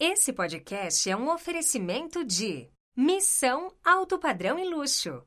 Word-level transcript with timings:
Esse 0.00 0.32
podcast 0.32 1.10
é 1.10 1.16
um 1.16 1.28
oferecimento 1.28 2.24
de 2.24 2.68
Missão 2.96 3.72
Alto 3.84 4.16
Padrão 4.16 4.56
e 4.56 4.64
Luxo. 4.64 5.24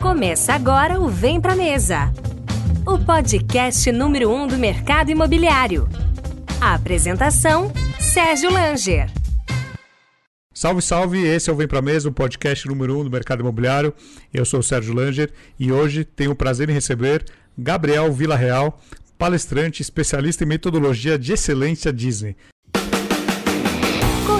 Começa 0.00 0.54
agora 0.54 0.98
o 0.98 1.08
Vem 1.08 1.40
Pra 1.40 1.54
Mesa, 1.54 2.12
o 2.84 2.98
podcast 2.98 3.92
número 3.92 4.28
um 4.28 4.48
do 4.48 4.58
mercado 4.58 5.12
imobiliário. 5.12 5.88
A 6.60 6.74
apresentação, 6.74 7.72
Sérgio 8.00 8.50
Langer. 8.50 9.08
Salve, 10.52 10.82
salve! 10.82 11.24
Esse 11.24 11.48
é 11.48 11.52
o 11.52 11.56
Vem 11.56 11.68
Pra 11.68 11.80
Mesa, 11.80 12.08
o 12.08 12.12
podcast 12.12 12.66
número 12.66 12.98
um 12.98 13.04
do 13.04 13.10
mercado 13.10 13.38
imobiliário. 13.38 13.94
Eu 14.34 14.44
sou 14.44 14.58
o 14.58 14.64
Sérgio 14.64 14.94
Langer 14.94 15.32
e 15.60 15.70
hoje 15.70 16.04
tenho 16.04 16.32
o 16.32 16.36
prazer 16.36 16.68
em 16.68 16.72
receber 16.72 17.24
Gabriel 17.56 18.12
Vila 18.12 18.34
Real, 18.34 18.80
palestrante 19.18 19.82
especialista 19.82 20.44
em 20.44 20.46
metodologia 20.46 21.18
de 21.18 21.32
excelência 21.32 21.92
Disney. 21.92 22.36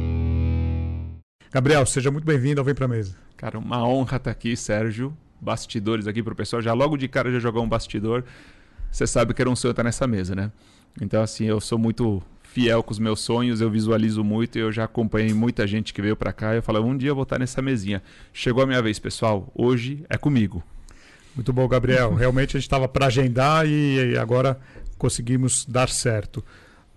Gabriel, 1.51 1.87
seja 1.87 2.11
muito 2.11 2.25
bem-vindo 2.25 2.61
ao 2.61 2.65
Vem 2.65 2.75
Pra 2.75 2.87
Mesa. 2.87 3.17
Cara, 3.37 3.59
uma 3.59 3.87
honra 3.87 4.19
estar 4.19 4.31
aqui, 4.31 4.57
Sérgio. 4.57 5.17
Bastidores 5.41 6.07
aqui 6.07 6.23
pro 6.23 6.35
pessoal. 6.35 6.61
Já 6.61 6.75
logo 6.75 6.97
de 6.97 7.09
cara 7.09 7.31
já 7.31 7.39
jogar 7.39 7.61
um 7.61 7.69
bastidor. 7.69 8.25
Você 8.91 9.07
sabe 9.07 9.33
que 9.33 9.41
era 9.41 9.51
um 9.51 9.57
sonho 9.57 9.73
estar 9.73 9.83
nessa 9.83 10.07
mesa, 10.07 10.35
né? 10.35 10.51
Então, 11.01 11.23
assim, 11.23 11.45
eu 11.45 11.61
sou 11.61 11.79
muito 11.79 12.23
fiel 12.43 12.83
com 12.83 12.91
os 12.91 12.99
meus 12.99 13.21
sonhos, 13.21 13.61
eu 13.61 13.71
visualizo 13.71 14.25
muito 14.25 14.57
e 14.57 14.63
eu 14.63 14.73
já 14.73 14.85
acompanhei 14.85 15.35
muita 15.35 15.67
gente 15.67 15.93
que 15.93 16.01
veio 16.01 16.17
para 16.17 16.33
cá 16.33 16.55
e 16.55 16.59
eu 16.59 16.63
falo, 16.63 16.83
um 16.83 16.97
dia 16.97 17.11
eu 17.11 17.15
vou 17.15 17.25
estar 17.25 17.39
nessa 17.39 17.61
mesinha. 17.61 18.03
Chegou 18.33 18.63
a 18.63 18.67
minha 18.67 18.81
vez, 18.81 18.99
pessoal. 18.99 19.51
Hoje 19.55 20.05
é 20.09 20.17
comigo. 20.17 20.65
Muito 21.37 21.53
bom, 21.53 21.69
Gabriel. 21.69 22.13
Realmente 22.17 22.57
a 22.57 22.59
gente 22.59 22.67
estava 22.67 22.89
para 22.89 23.07
agendar 23.07 23.69
e 23.69 24.17
agora 24.19 24.59
conseguimos 24.99 25.65
dar 25.67 25.89
certo. 25.89 26.43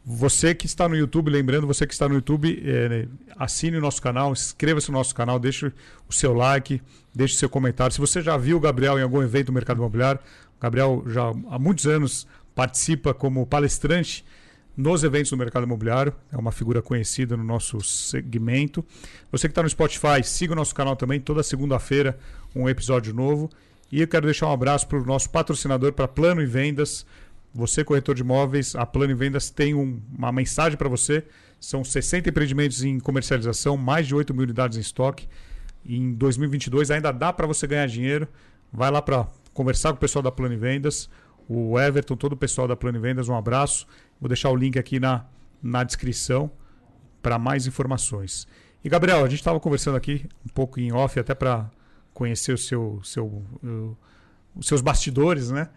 Você 0.06 0.56
que 0.56 0.66
está 0.66 0.88
no 0.90 0.96
YouTube, 0.96 1.30
lembrando, 1.30 1.68
você 1.68 1.86
que 1.86 1.94
está 1.94 2.08
no 2.08 2.16
YouTube, 2.16 2.64
é, 2.66 3.06
assine 3.38 3.78
o 3.78 3.82
nosso 3.82 4.02
canal, 4.02 4.32
inscreva-se 4.32 4.90
no 4.90 4.98
nosso 4.98 5.14
canal, 5.14 5.38
deixe 5.38 5.72
o 6.08 6.14
seu 6.14 6.34
like, 6.34 6.82
deixe 7.14 7.36
o 7.36 7.38
seu 7.38 7.50
comentário. 7.50 7.94
Se 7.94 8.00
você 8.00 8.22
já 8.22 8.36
viu 8.38 8.58
o 8.58 8.60
Gabriel 8.60 8.98
em 8.98 9.04
algum 9.04 9.22
evento 9.22 9.48
do 9.48 9.54
mercado 9.54 9.78
imobiliário, 9.78 10.20
o 10.58 10.62
Gabriel 10.62 11.04
já 11.06 11.30
há 11.50 11.60
muitos 11.60 11.86
anos 11.86 12.26
participa 12.56 13.14
como 13.14 13.46
palestrante 13.46 14.26
nos 14.76 15.04
eventos 15.04 15.30
do 15.30 15.38
mercado 15.38 15.64
imobiliário. 15.66 16.14
É 16.32 16.38
uma 16.38 16.52
figura 16.52 16.82
conhecida 16.82 17.36
no 17.36 17.44
nosso 17.44 17.82
segmento. 17.82 18.84
Você 19.32 19.48
que 19.48 19.52
está 19.52 19.62
no 19.62 19.70
Spotify, 19.70 20.24
siga 20.24 20.54
o 20.54 20.56
nosso 20.56 20.74
canal 20.74 20.96
também. 20.96 21.20
Toda 21.20 21.44
segunda-feira, 21.44 22.18
um 22.56 22.68
episódio 22.68 23.14
novo. 23.14 23.50
E 23.92 24.02
eu 24.02 24.08
quero 24.08 24.26
deixar 24.26 24.48
um 24.48 24.52
abraço 24.52 24.88
para 24.88 25.00
o 25.00 25.06
nosso 25.06 25.30
patrocinador, 25.30 25.94
para 25.94 26.08
Plano 26.08 26.42
e 26.42 26.46
Vendas. 26.46 27.06
Você, 27.54 27.84
corretor 27.84 28.14
de 28.14 28.22
imóveis, 28.22 28.76
a 28.76 28.86
Plano 28.86 29.12
e 29.12 29.16
Vendas 29.16 29.50
tem 29.50 29.74
um, 29.74 30.00
uma 30.16 30.32
mensagem 30.32 30.78
para 30.78 30.88
você. 30.88 31.26
São 31.60 31.84
60 31.84 32.30
empreendimentos 32.30 32.84
em 32.84 33.00
comercialização, 33.00 33.76
mais 33.76 34.08
de 34.08 34.14
8 34.14 34.34
mil 34.34 34.44
unidades 34.44 34.78
em 34.78 34.82
estoque. 34.82 35.28
Em 35.86 36.14
2022 36.14 36.92
ainda 36.92 37.12
dá 37.12 37.34
para 37.34 37.48
você 37.48 37.66
ganhar 37.66 37.88
dinheiro. 37.88 38.28
Vai 38.72 38.92
lá 38.92 39.02
para 39.02 39.28
conversar 39.54 39.90
com 39.90 39.96
o 39.96 40.00
pessoal 40.00 40.22
da 40.22 40.32
Plano 40.32 40.54
e 40.54 40.58
Vendas. 40.58 41.10
O 41.48 41.80
Everton, 41.80 42.16
todo 42.16 42.34
o 42.34 42.38
pessoal 42.38 42.68
da 42.68 42.76
Plano 42.76 43.00
e 43.00 43.02
Vendas, 43.02 43.28
um 43.28 43.36
abraço. 43.36 43.88
Vou 44.22 44.28
deixar 44.28 44.52
o 44.52 44.56
link 44.56 44.78
aqui 44.78 45.00
na, 45.00 45.26
na 45.64 45.84
descrição 45.84 46.52
para 47.24 47.40
mais 47.40 47.66
informações. 47.66 48.48
E 48.84 48.90
Gabriel, 48.90 49.26
a 49.26 49.28
gente 49.28 49.40
estava 49.40 49.60
conversando 49.60 49.98
aqui 49.98 50.26
um 50.46 50.50
pouco 50.50 50.80
em 50.80 50.94
off 50.94 51.20
até 51.20 51.34
para 51.34 51.70
conhecer 52.20 52.52
o 52.52 52.58
seu, 52.58 53.00
seu, 53.02 53.26
uh, 53.28 53.98
os 54.54 54.68
seus 54.68 54.82
bastidores, 54.82 55.50
né? 55.50 55.70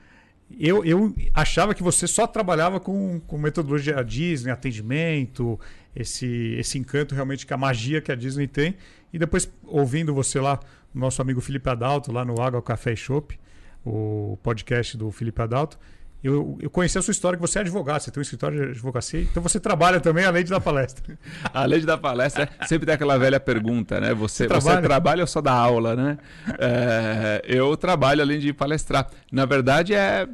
Eu, 0.59 0.85
eu 0.85 1.15
achava 1.33 1.73
que 1.73 1.85
você 1.85 2.07
só 2.09 2.27
trabalhava 2.27 2.81
com, 2.81 3.21
com 3.21 3.39
metodologia 3.39 4.03
Disney, 4.03 4.51
atendimento, 4.51 5.59
esse, 5.95 6.27
esse 6.59 6.77
encanto 6.79 7.15
realmente 7.15 7.47
que 7.47 7.55
a 7.55 7.57
magia 7.57 8.01
que 8.03 8.11
a 8.11 8.17
Disney 8.17 8.49
tem. 8.49 8.77
E 9.13 9.19
depois, 9.21 9.49
ouvindo 9.65 10.13
você 10.13 10.41
lá, 10.41 10.59
nosso 10.93 11.23
amigo 11.23 11.41
Felipe 11.41 11.71
Adalto, 11.71 12.11
lá 12.11 12.25
no 12.25 12.39
Água 12.43 12.61
Café 12.61 12.93
e 12.93 12.97
Shop, 12.97 13.39
o 13.85 14.37
podcast 14.43 14.97
do 14.97 15.11
Felipe 15.13 15.41
Adalto, 15.41 15.79
eu, 16.23 16.57
eu 16.61 16.71
conheci 16.71 16.97
a 16.97 17.03
sua 17.03 17.11
história 17.11 17.37
que 17.37 17.41
você 17.41 17.59
é 17.59 17.63
advogado, 17.63 18.01
você 18.01 18.11
tem 18.11 18.21
um 18.21 18.23
escritório 18.23 18.57
de 18.57 18.71
advocacia, 18.71 19.21
então 19.23 19.43
você 19.43 19.59
trabalha 19.59 19.99
também 20.01 20.25
além 20.25 20.45
de 20.45 20.51
dar 20.51 20.61
palestra. 20.61 21.19
além 21.53 21.81
de 21.81 21.87
dar 21.87 21.99
palestra, 21.99 22.49
sempre 22.67 22.87
tem 22.87 22.95
aquela 22.95 23.19
velha 23.19 23.41
pergunta, 23.41 24.01
né? 24.01 24.15
Você, 24.15 24.45
você, 24.45 24.47
trabalha? 24.47 24.77
você 24.77 24.83
trabalha 24.83 25.21
ou 25.23 25.27
só 25.27 25.41
dá 25.41 25.53
aula, 25.53 25.97
né? 25.97 26.19
É, 26.61 27.43
eu 27.45 27.77
trabalho 27.77 28.23
além 28.23 28.39
de 28.39 28.53
palestrar. 28.53 29.11
Na 29.33 29.45
verdade, 29.45 29.95
é. 29.95 30.29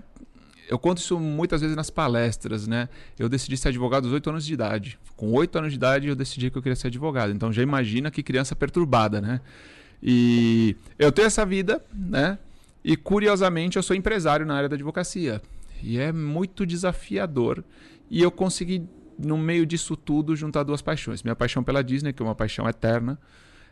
Eu 0.69 0.78
conto 0.78 0.99
isso 0.99 1.19
muitas 1.19 1.62
vezes 1.62 1.75
nas 1.75 1.88
palestras, 1.88 2.66
né? 2.66 2.91
Eu 3.19 3.26
decidi 3.26 3.56
ser 3.56 3.69
advogado 3.69 4.05
aos 4.05 4.12
8 4.12 4.28
anos 4.28 4.44
de 4.44 4.53
idade. 4.53 4.99
Com 5.16 5.32
8 5.32 5.56
anos 5.56 5.70
de 5.70 5.76
idade, 5.76 6.09
eu 6.09 6.15
decidi 6.15 6.50
que 6.50 6.59
eu 6.59 6.62
queria 6.62 6.76
ser 6.76 6.88
advogado. 6.88 7.32
Então 7.32 7.50
já 7.50 7.62
imagina 7.62 8.10
que 8.10 8.22
criança 8.22 8.55
perturbada, 8.55 9.19
né? 9.19 9.41
E 10.03 10.76
eu 10.99 11.10
tenho 11.10 11.25
essa 11.25 11.47
vida, 11.47 11.82
né? 11.94 12.38
E 12.84 12.99
curiosamente 12.99 13.78
eu 13.78 13.82
sou 13.82 13.97
empresário 13.97 14.44
na 14.44 14.55
área 14.55 14.69
da 14.69 14.75
advocacia. 14.75 15.41
E 15.83 15.99
é 15.99 16.12
muito 16.12 16.66
desafiador. 16.66 17.65
E 18.11 18.22
eu 18.22 18.31
consegui, 18.31 18.89
no 19.19 19.37
meio 19.37 19.66
disso 19.66 19.97
tudo, 19.97 20.34
juntar 20.37 20.62
duas 20.62 20.83
paixões. 20.83 21.22
Minha 21.22 21.37
paixão 21.37 21.62
pela 21.62 21.83
Disney, 21.83 22.12
que 22.12 22.22
é 22.22 22.25
uma 22.25 22.34
paixão 22.34 22.69
eterna, 22.69 23.19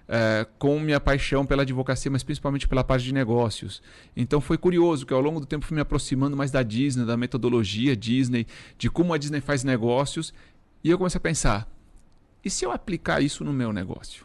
é, 0.09 0.47
com 0.59 0.78
minha 0.78 1.00
paixão 1.00 1.45
pela 1.45 1.62
advocacia, 1.62 2.11
mas 2.11 2.22
principalmente 2.22 2.69
pela 2.69 2.84
parte 2.84 3.05
de 3.05 3.12
negócios. 3.12 3.83
Então 4.16 4.41
foi 4.41 4.56
curioso 4.56 5.05
que 5.05 5.12
ao 5.12 5.21
longo 5.21 5.41
do 5.41 5.47
tempo 5.47 5.65
fui 5.65 5.75
me 5.75 5.81
aproximando 5.81 6.37
mais 6.37 6.50
da 6.50 6.62
Disney, 6.62 7.05
da 7.05 7.16
metodologia 7.16 7.97
Disney, 7.97 8.47
de 8.78 8.89
como 8.89 9.12
a 9.12 9.19
Disney 9.19 9.41
faz 9.41 9.65
negócios. 9.65 10.33
E 10.84 10.91
eu 10.91 10.99
comecei 10.99 11.19
a 11.19 11.21
pensar: 11.21 11.69
e 12.45 12.50
se 12.50 12.65
eu 12.65 12.71
aplicar 12.71 13.21
isso 13.21 13.45
no 13.45 13.53
meu 13.53 13.72
negócio? 13.72 14.25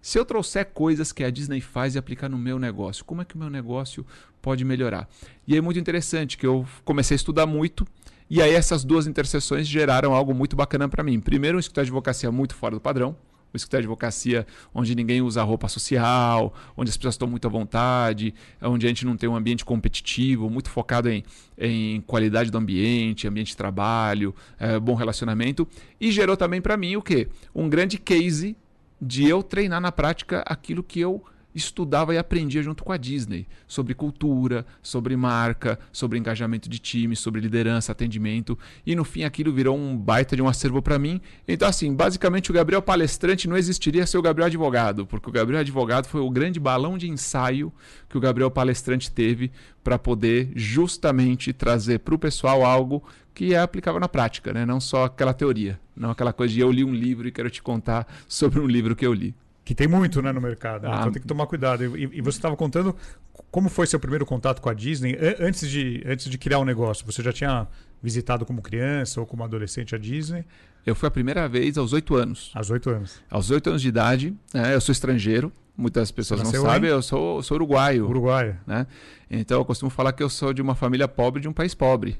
Se 0.00 0.18
eu 0.18 0.24
trouxer 0.24 0.66
coisas 0.66 1.10
que 1.10 1.24
a 1.24 1.30
Disney 1.30 1.60
faz 1.60 1.94
e 1.94 1.98
aplicar 1.98 2.28
no 2.28 2.38
meu 2.38 2.58
negócio, 2.58 3.04
como 3.04 3.22
é 3.22 3.24
que 3.24 3.34
o 3.34 3.38
meu 3.38 3.50
negócio 3.50 4.06
pode 4.46 4.64
melhorar? 4.64 5.08
E 5.44 5.56
é 5.56 5.60
muito 5.60 5.76
interessante 5.76 6.38
que 6.38 6.46
eu 6.46 6.64
comecei 6.84 7.16
a 7.16 7.16
estudar 7.16 7.46
muito 7.46 7.84
e 8.30 8.40
aí 8.40 8.54
essas 8.54 8.84
duas 8.84 9.08
interseções 9.08 9.66
geraram 9.66 10.14
algo 10.14 10.32
muito 10.32 10.54
bacana 10.54 10.88
para 10.88 11.02
mim. 11.02 11.18
Primeiro, 11.18 11.56
um 11.56 11.58
escritório 11.58 11.86
de 11.86 11.90
advocacia 11.90 12.30
muito 12.30 12.54
fora 12.54 12.76
do 12.76 12.80
padrão, 12.80 13.16
um 13.52 13.56
escritório 13.56 13.82
de 13.82 13.86
advocacia 13.88 14.46
onde 14.72 14.94
ninguém 14.94 15.20
usa 15.20 15.42
roupa 15.42 15.66
social, 15.66 16.54
onde 16.76 16.90
as 16.90 16.96
pessoas 16.96 17.14
estão 17.14 17.26
muito 17.26 17.44
à 17.44 17.50
vontade, 17.50 18.32
onde 18.62 18.86
a 18.86 18.88
gente 18.88 19.04
não 19.04 19.16
tem 19.16 19.28
um 19.28 19.34
ambiente 19.34 19.64
competitivo, 19.64 20.48
muito 20.48 20.70
focado 20.70 21.08
em, 21.08 21.24
em 21.58 22.00
qualidade 22.02 22.48
do 22.48 22.56
ambiente, 22.56 23.26
ambiente 23.26 23.48
de 23.48 23.56
trabalho, 23.56 24.32
é, 24.60 24.78
bom 24.78 24.94
relacionamento. 24.94 25.66
E 26.00 26.12
gerou 26.12 26.36
também 26.36 26.60
para 26.60 26.76
mim 26.76 26.94
o 26.94 27.02
quê? 27.02 27.26
Um 27.52 27.68
grande 27.68 27.98
case 27.98 28.56
de 29.02 29.28
eu 29.28 29.42
treinar 29.42 29.80
na 29.80 29.90
prática 29.90 30.44
aquilo 30.46 30.84
que 30.84 31.00
eu 31.00 31.24
estudava 31.56 32.14
e 32.14 32.18
aprendia 32.18 32.62
junto 32.62 32.84
com 32.84 32.92
a 32.92 32.96
Disney 32.96 33.46
sobre 33.66 33.94
cultura, 33.94 34.66
sobre 34.82 35.16
marca, 35.16 35.78
sobre 35.90 36.18
engajamento 36.18 36.68
de 36.68 36.78
time, 36.78 37.16
sobre 37.16 37.40
liderança, 37.40 37.92
atendimento. 37.92 38.58
E 38.84 38.94
no 38.94 39.04
fim 39.04 39.24
aquilo 39.24 39.52
virou 39.52 39.76
um 39.76 39.96
baita 39.96 40.36
de 40.36 40.42
um 40.42 40.48
acervo 40.48 40.82
para 40.82 40.98
mim. 40.98 41.20
Então, 41.48 41.66
assim, 41.66 41.94
basicamente 41.94 42.50
o 42.50 42.54
Gabriel 42.54 42.82
palestrante 42.82 43.48
não 43.48 43.56
existiria 43.56 44.06
sem 44.06 44.20
o 44.20 44.22
Gabriel 44.22 44.46
advogado, 44.46 45.06
porque 45.06 45.28
o 45.28 45.32
Gabriel 45.32 45.60
advogado 45.60 46.06
foi 46.06 46.20
o 46.20 46.30
grande 46.30 46.60
balão 46.60 46.98
de 46.98 47.08
ensaio 47.08 47.72
que 48.08 48.18
o 48.18 48.20
Gabriel 48.20 48.50
palestrante 48.50 49.10
teve 49.10 49.50
para 49.82 49.98
poder 49.98 50.50
justamente 50.54 51.52
trazer 51.52 52.00
para 52.00 52.14
o 52.14 52.18
pessoal 52.18 52.64
algo 52.64 53.02
que 53.32 53.54
é 53.54 53.58
aplicável 53.58 54.00
na 54.00 54.08
prática, 54.08 54.52
né? 54.52 54.64
não 54.64 54.80
só 54.80 55.04
aquela 55.04 55.34
teoria, 55.34 55.78
não 55.94 56.10
aquela 56.10 56.32
coisa 56.32 56.54
de 56.54 56.60
eu 56.60 56.72
li 56.72 56.82
um 56.82 56.94
livro 56.94 57.28
e 57.28 57.32
quero 57.32 57.50
te 57.50 57.62
contar 57.62 58.06
sobre 58.26 58.58
um 58.58 58.66
livro 58.66 58.96
que 58.96 59.06
eu 59.06 59.12
li. 59.12 59.34
Que 59.66 59.74
tem 59.74 59.88
muito 59.88 60.22
né, 60.22 60.30
no 60.30 60.40
mercado, 60.40 60.84
né? 60.84 60.90
ah, 60.92 61.00
então 61.00 61.10
tem 61.10 61.20
que 61.20 61.26
tomar 61.26 61.44
cuidado. 61.48 61.98
E, 61.98 62.04
e 62.04 62.20
você 62.20 62.38
estava 62.38 62.56
contando 62.56 62.94
como 63.50 63.68
foi 63.68 63.84
seu 63.88 63.98
primeiro 63.98 64.24
contato 64.24 64.62
com 64.62 64.68
a 64.68 64.72
Disney 64.72 65.18
antes 65.40 65.68
de, 65.68 66.04
antes 66.06 66.30
de 66.30 66.38
criar 66.38 66.60
o 66.60 66.62
um 66.62 66.64
negócio. 66.64 67.04
Você 67.04 67.20
já 67.20 67.32
tinha 67.32 67.66
visitado 68.00 68.46
como 68.46 68.62
criança 68.62 69.18
ou 69.18 69.26
como 69.26 69.42
adolescente 69.42 69.92
a 69.92 69.98
Disney? 69.98 70.44
Eu 70.86 70.94
fui 70.94 71.08
a 71.08 71.10
primeira 71.10 71.48
vez 71.48 71.76
aos 71.76 71.92
oito 71.92 72.14
anos. 72.14 72.52
Aos 72.54 72.70
oito 72.70 72.88
anos. 72.90 73.20
Aos 73.28 73.50
oito 73.50 73.68
anos 73.68 73.82
de 73.82 73.88
idade, 73.88 74.32
né? 74.54 74.72
eu 74.72 74.80
sou 74.80 74.92
estrangeiro, 74.92 75.52
muitas 75.76 76.12
pessoas 76.12 76.44
não 76.44 76.52
sabem, 76.52 76.88
eu 76.88 77.02
sou, 77.02 77.42
sou 77.42 77.56
uruguaio. 77.56 78.08
Uruguaio. 78.08 78.56
Né? 78.64 78.86
Então 79.28 79.58
eu 79.58 79.64
costumo 79.64 79.90
falar 79.90 80.12
que 80.12 80.22
eu 80.22 80.30
sou 80.30 80.52
de 80.52 80.62
uma 80.62 80.76
família 80.76 81.08
pobre 81.08 81.42
de 81.42 81.48
um 81.48 81.52
país 81.52 81.74
pobre. 81.74 82.16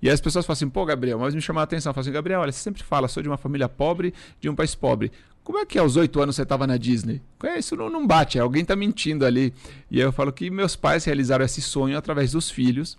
E 0.00 0.08
aí 0.08 0.14
as 0.14 0.20
pessoas 0.20 0.46
falam 0.46 0.54
assim, 0.54 0.68
pô, 0.68 0.84
Gabriel, 0.84 1.18
mas 1.18 1.34
me 1.34 1.40
chamou 1.40 1.60
a 1.60 1.64
atenção. 1.64 1.90
Eu 1.90 1.94
falo 1.94 2.02
assim, 2.02 2.12
Gabriel, 2.12 2.40
olha, 2.40 2.52
você 2.52 2.60
sempre 2.60 2.82
fala, 2.82 3.08
sou 3.08 3.22
de 3.22 3.28
uma 3.28 3.38
família 3.38 3.68
pobre 3.68 4.14
de 4.40 4.48
um 4.48 4.54
país 4.54 4.74
pobre. 4.74 5.10
Como 5.46 5.60
é 5.60 5.64
que 5.64 5.78
aos 5.78 5.94
oito 5.94 6.20
anos 6.20 6.34
você 6.34 6.42
estava 6.42 6.66
na 6.66 6.76
Disney? 6.76 7.22
É, 7.44 7.56
isso 7.56 7.76
não, 7.76 7.88
não 7.88 8.04
bate, 8.04 8.36
alguém 8.36 8.62
está 8.62 8.74
mentindo 8.74 9.24
ali. 9.24 9.54
E 9.88 10.00
aí 10.00 10.02
eu 10.04 10.10
falo 10.10 10.32
que 10.32 10.50
meus 10.50 10.74
pais 10.74 11.04
realizaram 11.04 11.44
esse 11.44 11.62
sonho 11.62 11.96
através 11.96 12.32
dos 12.32 12.50
filhos. 12.50 12.98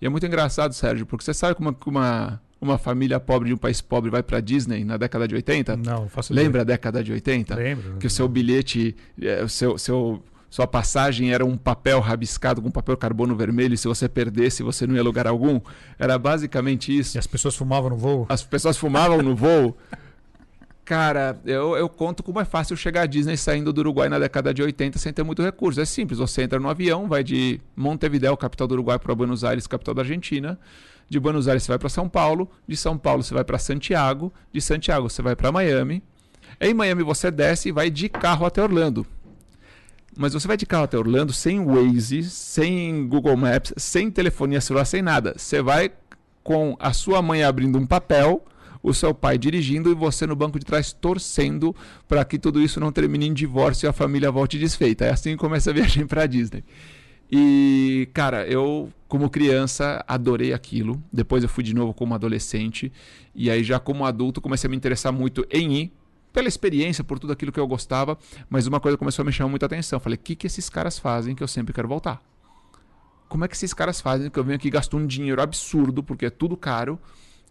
E 0.00 0.06
é 0.06 0.08
muito 0.08 0.24
engraçado, 0.24 0.72
Sérgio, 0.74 1.04
porque 1.04 1.24
você 1.24 1.34
sabe 1.34 1.56
como 1.56 1.76
uma, 1.86 2.40
uma 2.60 2.78
família 2.78 3.18
pobre 3.18 3.48
de 3.48 3.54
um 3.54 3.56
país 3.56 3.80
pobre 3.80 4.12
vai 4.12 4.22
para 4.22 4.38
Disney 4.38 4.84
na 4.84 4.96
década 4.96 5.26
de 5.26 5.34
80? 5.34 5.76
Não, 5.76 6.02
não 6.02 6.08
faço 6.08 6.32
Lembra 6.32 6.62
ideia. 6.62 6.62
a 6.62 6.76
década 6.76 7.02
de 7.02 7.10
80? 7.10 7.56
Lembro. 7.56 7.96
Que 7.96 8.06
o 8.06 8.10
seu 8.10 8.28
bilhete, 8.28 8.94
é, 9.20 9.42
o 9.42 9.48
seu, 9.48 9.76
seu 9.76 10.22
sua 10.48 10.68
passagem 10.68 11.32
era 11.32 11.44
um 11.44 11.56
papel 11.56 11.98
rabiscado 11.98 12.62
com 12.62 12.70
papel 12.70 12.96
carbono 12.96 13.34
vermelho, 13.34 13.74
e 13.74 13.76
se 13.76 13.88
você 13.88 14.08
perdesse, 14.08 14.62
você 14.62 14.86
não 14.86 14.94
ia 14.94 15.02
lugar 15.02 15.26
algum. 15.26 15.60
Era 15.98 16.16
basicamente 16.16 16.96
isso. 16.96 17.16
E 17.16 17.18
as 17.18 17.26
pessoas 17.26 17.56
fumavam 17.56 17.90
no 17.90 17.96
voo? 17.96 18.24
As 18.28 18.44
pessoas 18.44 18.76
fumavam 18.76 19.20
no 19.20 19.34
voo. 19.34 19.76
Cara, 20.88 21.38
eu, 21.44 21.76
eu 21.76 21.86
conto 21.86 22.22
como 22.22 22.40
é 22.40 22.46
fácil 22.46 22.74
chegar 22.74 23.02
à 23.02 23.06
Disney 23.06 23.36
saindo 23.36 23.74
do 23.74 23.80
Uruguai 23.82 24.08
na 24.08 24.18
década 24.18 24.54
de 24.54 24.62
80 24.62 24.98
sem 24.98 25.12
ter 25.12 25.22
muito 25.22 25.42
recurso. 25.42 25.78
É 25.78 25.84
simples, 25.84 26.18
você 26.18 26.40
entra 26.40 26.58
no 26.58 26.66
avião, 26.66 27.06
vai 27.06 27.22
de 27.22 27.60
Montevideo, 27.76 28.34
capital 28.38 28.66
do 28.66 28.72
Uruguai, 28.72 28.98
para 28.98 29.14
Buenos 29.14 29.44
Aires, 29.44 29.66
capital 29.66 29.92
da 29.92 30.00
Argentina. 30.00 30.58
De 31.06 31.20
Buenos 31.20 31.46
Aires 31.46 31.64
você 31.64 31.72
vai 31.72 31.78
para 31.78 31.90
São 31.90 32.08
Paulo, 32.08 32.50
de 32.66 32.74
São 32.74 32.96
Paulo 32.96 33.22
você 33.22 33.34
vai 33.34 33.44
para 33.44 33.58
Santiago, 33.58 34.32
de 34.50 34.62
Santiago 34.62 35.10
você 35.10 35.20
vai 35.20 35.36
para 35.36 35.52
Miami. 35.52 36.02
Em 36.58 36.72
Miami 36.72 37.02
você 37.02 37.30
desce 37.30 37.68
e 37.68 37.72
vai 37.72 37.90
de 37.90 38.08
carro 38.08 38.46
até 38.46 38.62
Orlando. 38.62 39.06
Mas 40.16 40.32
você 40.32 40.48
vai 40.48 40.56
de 40.56 40.64
carro 40.64 40.84
até 40.84 40.96
Orlando 40.96 41.34
sem 41.34 41.62
Waze, 41.62 42.22
sem 42.22 43.06
Google 43.06 43.36
Maps, 43.36 43.74
sem 43.76 44.10
telefonia 44.10 44.62
celular, 44.62 44.86
sem 44.86 45.02
nada. 45.02 45.34
Você 45.36 45.60
vai 45.60 45.92
com 46.42 46.74
a 46.80 46.94
sua 46.94 47.20
mãe 47.20 47.44
abrindo 47.44 47.78
um 47.78 47.86
papel, 47.86 48.42
o 48.82 48.92
seu 48.94 49.14
pai 49.14 49.38
dirigindo 49.38 49.90
e 49.90 49.94
você 49.94 50.26
no 50.26 50.36
banco 50.36 50.58
de 50.58 50.64
trás 50.64 50.92
torcendo 50.92 51.74
para 52.06 52.24
que 52.24 52.38
tudo 52.38 52.60
isso 52.60 52.80
não 52.80 52.92
termine 52.92 53.26
em 53.26 53.32
divórcio 53.32 53.86
e 53.86 53.88
a 53.88 53.92
família 53.92 54.30
volte 54.30 54.58
desfeita. 54.58 55.04
É 55.04 55.10
assim 55.10 55.30
que 55.30 55.36
começa 55.36 55.70
a 55.70 55.72
viagem 55.72 56.06
para 56.06 56.26
Disney. 56.26 56.64
E, 57.30 58.08
cara, 58.14 58.46
eu, 58.46 58.90
como 59.06 59.28
criança, 59.28 60.02
adorei 60.08 60.52
aquilo. 60.52 61.02
Depois 61.12 61.42
eu 61.42 61.48
fui 61.48 61.62
de 61.62 61.74
novo 61.74 61.92
como 61.92 62.14
adolescente. 62.14 62.90
E 63.34 63.50
aí, 63.50 63.62
já 63.62 63.78
como 63.78 64.06
adulto, 64.06 64.40
comecei 64.40 64.66
a 64.66 64.70
me 64.70 64.76
interessar 64.76 65.12
muito 65.12 65.46
em 65.50 65.72
ir 65.74 65.92
pela 66.32 66.48
experiência, 66.48 67.02
por 67.02 67.18
tudo 67.18 67.32
aquilo 67.32 67.50
que 67.50 67.58
eu 67.58 67.66
gostava, 67.66 68.16
mas 68.48 68.66
uma 68.66 68.80
coisa 68.80 68.96
começou 68.96 69.22
a 69.22 69.26
me 69.26 69.32
chamar 69.32 69.50
muita 69.50 69.66
atenção. 69.66 69.98
Falei, 69.98 70.16
o 70.16 70.18
que, 70.18 70.36
que 70.36 70.46
esses 70.46 70.70
caras 70.70 70.98
fazem 70.98 71.34
que 71.34 71.42
eu 71.42 71.48
sempre 71.48 71.72
quero 71.74 71.88
voltar? 71.88 72.22
Como 73.28 73.44
é 73.44 73.48
que 73.48 73.54
esses 73.54 73.74
caras 73.74 74.00
fazem 74.00 74.30
que 74.30 74.38
eu 74.38 74.44
venho 74.44 74.56
aqui 74.56 74.70
gasto 74.70 74.96
um 74.96 75.06
dinheiro 75.06 75.42
absurdo, 75.42 76.02
porque 76.02 76.26
é 76.26 76.30
tudo 76.30 76.56
caro, 76.56 76.98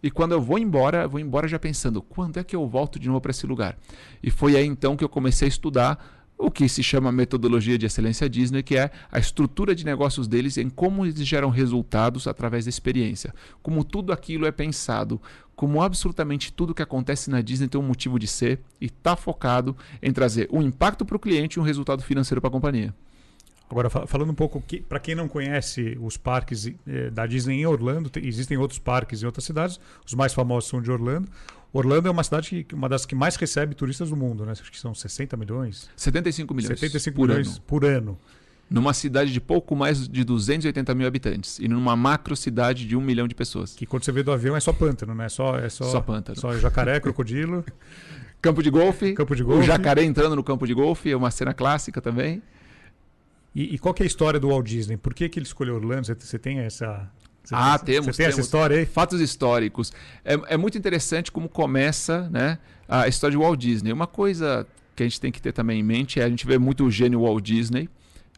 e 0.02 0.10
quando 0.10 0.32
eu 0.32 0.40
vou 0.40 0.58
embora, 0.58 1.02
eu 1.02 1.08
vou 1.08 1.20
embora 1.20 1.48
já 1.48 1.58
pensando, 1.58 2.00
quando 2.00 2.38
é 2.38 2.44
que 2.44 2.54
eu 2.54 2.66
volto 2.66 2.98
de 2.98 3.08
novo 3.08 3.20
para 3.20 3.30
esse 3.30 3.46
lugar? 3.46 3.76
E 4.22 4.30
foi 4.30 4.56
aí 4.56 4.66
então 4.66 4.96
que 4.96 5.04
eu 5.04 5.08
comecei 5.08 5.46
a 5.46 5.48
estudar 5.48 6.18
o 6.38 6.52
que 6.52 6.68
se 6.68 6.84
chama 6.84 7.10
metodologia 7.10 7.76
de 7.76 7.84
excelência 7.84 8.28
Disney, 8.28 8.62
que 8.62 8.76
é 8.76 8.92
a 9.10 9.18
estrutura 9.18 9.74
de 9.74 9.84
negócios 9.84 10.28
deles 10.28 10.56
em 10.56 10.70
como 10.70 11.04
eles 11.04 11.26
geram 11.26 11.50
resultados 11.50 12.28
através 12.28 12.64
da 12.64 12.68
experiência. 12.68 13.34
Como 13.60 13.82
tudo 13.82 14.12
aquilo 14.12 14.46
é 14.46 14.52
pensado, 14.52 15.20
como 15.56 15.82
absolutamente 15.82 16.52
tudo 16.52 16.74
que 16.74 16.82
acontece 16.82 17.28
na 17.28 17.40
Disney 17.40 17.66
tem 17.66 17.80
um 17.80 17.84
motivo 17.84 18.20
de 18.20 18.28
ser 18.28 18.60
e 18.80 18.86
está 18.86 19.16
focado 19.16 19.76
em 20.00 20.12
trazer 20.12 20.48
um 20.52 20.62
impacto 20.62 21.04
para 21.04 21.16
o 21.16 21.20
cliente 21.20 21.58
e 21.58 21.60
um 21.60 21.64
resultado 21.64 22.04
financeiro 22.04 22.40
para 22.40 22.48
a 22.48 22.52
companhia. 22.52 22.94
Agora, 23.70 23.90
falando 23.90 24.30
um 24.30 24.34
pouco, 24.34 24.62
que, 24.66 24.80
para 24.80 24.98
quem 24.98 25.14
não 25.14 25.28
conhece 25.28 25.98
os 26.00 26.16
parques 26.16 26.66
eh, 26.86 27.10
da 27.10 27.26
Disney 27.26 27.60
em 27.60 27.66
Orlando, 27.66 28.08
tem, 28.08 28.26
existem 28.26 28.56
outros 28.56 28.78
parques 28.78 29.22
em 29.22 29.26
outras 29.26 29.44
cidades, 29.44 29.78
os 30.06 30.14
mais 30.14 30.32
famosos 30.32 30.70
são 30.70 30.80
de 30.80 30.90
Orlando. 30.90 31.28
Orlando 31.70 32.08
é 32.08 32.10
uma 32.10 32.24
cidade 32.24 32.64
que, 32.64 32.74
uma 32.74 32.88
das 32.88 33.04
que 33.04 33.14
mais 33.14 33.36
recebe 33.36 33.74
turistas 33.74 34.08
do 34.08 34.16
mundo, 34.16 34.46
né? 34.46 34.52
Acho 34.52 34.70
que 34.70 34.80
são 34.80 34.94
60 34.94 35.36
milhões. 35.36 35.90
75 35.96 36.54
milhões. 36.54 36.78
75 36.78 37.14
por 37.14 37.28
milhões 37.28 37.48
ano. 37.48 37.60
por 37.66 37.84
ano. 37.84 38.18
Numa 38.70 38.94
cidade 38.94 39.32
de 39.32 39.40
pouco 39.40 39.76
mais 39.76 40.08
de 40.08 40.24
280 40.24 40.94
mil 40.94 41.06
habitantes. 41.06 41.58
E 41.58 41.68
numa 41.68 41.94
macro 41.94 42.34
cidade 42.34 42.86
de 42.86 42.96
um 42.96 43.00
milhão 43.02 43.28
de 43.28 43.34
pessoas. 43.34 43.74
Que 43.74 43.86
quando 43.86 44.04
você 44.04 44.12
vê 44.12 44.22
do 44.22 44.32
avião 44.32 44.56
é 44.56 44.60
só 44.60 44.72
pântano, 44.72 45.14
né? 45.14 45.28
Só, 45.28 45.58
é 45.58 45.68
só, 45.68 45.84
só 45.84 46.00
pântano. 46.00 46.38
Só 46.38 46.54
jacaré, 46.54 47.00
crocodilo. 47.00 47.64
campo 48.40 48.62
de 48.62 48.70
golfe. 48.70 49.12
Campo 49.12 49.36
de 49.36 49.42
golfe. 49.42 49.60
O 49.60 49.62
jacaré 49.62 50.04
entrando 50.04 50.36
no 50.36 50.44
campo 50.44 50.66
de 50.66 50.72
golfe, 50.72 51.10
é 51.10 51.16
uma 51.16 51.30
cena 51.30 51.52
clássica 51.52 52.00
também. 52.00 52.42
E, 53.58 53.74
e, 53.74 53.78
qual 53.80 53.92
é 53.98 54.04
a 54.04 54.06
história 54.06 54.38
do 54.38 54.50
Walt 54.50 54.64
Disney? 54.64 54.96
Por 54.96 55.12
que, 55.12 55.28
que 55.28 55.36
ele 55.36 55.44
escolheu 55.44 55.74
Orlando? 55.74 56.06
Você, 56.06 56.14
você 56.14 56.38
tem 56.38 56.60
essa, 56.60 57.10
você 57.42 57.52
ah, 57.56 57.76
tem, 57.76 57.94
temos. 57.96 58.14
Você 58.14 58.22
tem 58.22 58.26
temos. 58.26 58.38
essa 58.38 58.40
história 58.40 58.76
aí? 58.76 58.86
Fatos 58.86 59.20
históricos. 59.20 59.92
É, 60.24 60.54
é 60.54 60.56
muito 60.56 60.78
interessante 60.78 61.32
como 61.32 61.48
começa 61.48 62.30
né, 62.30 62.60
a 62.88 63.08
história 63.08 63.36
de 63.36 63.42
Walt 63.42 63.58
Disney. 63.58 63.92
Uma 63.92 64.06
coisa 64.06 64.64
que 64.94 65.02
a 65.02 65.06
gente 65.06 65.20
tem 65.20 65.32
que 65.32 65.42
ter 65.42 65.50
também 65.50 65.80
em 65.80 65.82
mente 65.82 66.20
é 66.20 66.22
a 66.22 66.28
gente 66.28 66.46
vê 66.46 66.56
muito 66.56 66.84
o 66.84 66.90
gênio 66.90 67.22
Walt 67.22 67.42
Disney, 67.42 67.88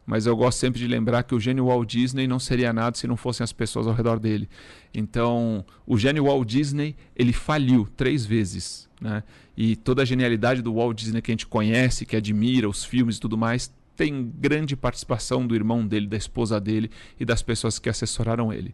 mas 0.07 0.25
eu 0.25 0.35
gosto 0.35 0.57
sempre 0.57 0.79
de 0.79 0.87
lembrar 0.87 1.21
que 1.21 1.35
o 1.35 1.39
gênio 1.39 1.67
Walt 1.67 1.87
Disney 1.87 2.25
não 2.25 2.39
seria 2.39 2.73
nada 2.73 2.97
se 2.97 3.05
não 3.05 3.15
fossem 3.15 3.43
as 3.43 3.53
pessoas 3.53 3.85
ao 3.85 3.93
redor 3.93 4.17
dele. 4.17 4.49
Então, 4.91 5.63
o 5.85 5.99
gênio 5.99 6.23
Walt 6.23 6.47
Disney, 6.47 6.95
ele 7.15 7.31
faliu 7.31 7.87
três 7.95 8.25
vezes. 8.25 8.89
Né? 8.99 9.21
E 9.55 9.75
toda 9.75 10.01
a 10.01 10.05
genialidade 10.05 10.63
do 10.63 10.73
Walt 10.73 10.97
Disney 10.97 11.21
que 11.21 11.29
a 11.29 11.33
gente 11.33 11.45
conhece, 11.45 12.07
que 12.07 12.15
admira, 12.15 12.67
os 12.67 12.83
filmes 12.83 13.17
e 13.17 13.19
tudo 13.19 13.37
mais, 13.37 13.71
tem 14.01 14.33
grande 14.39 14.75
participação 14.75 15.45
do 15.45 15.53
irmão 15.53 15.85
dele, 15.85 16.07
da 16.07 16.17
esposa 16.17 16.59
dele 16.59 16.89
e 17.19 17.23
das 17.23 17.43
pessoas 17.43 17.77
que 17.77 17.87
assessoraram 17.87 18.51
ele. 18.51 18.73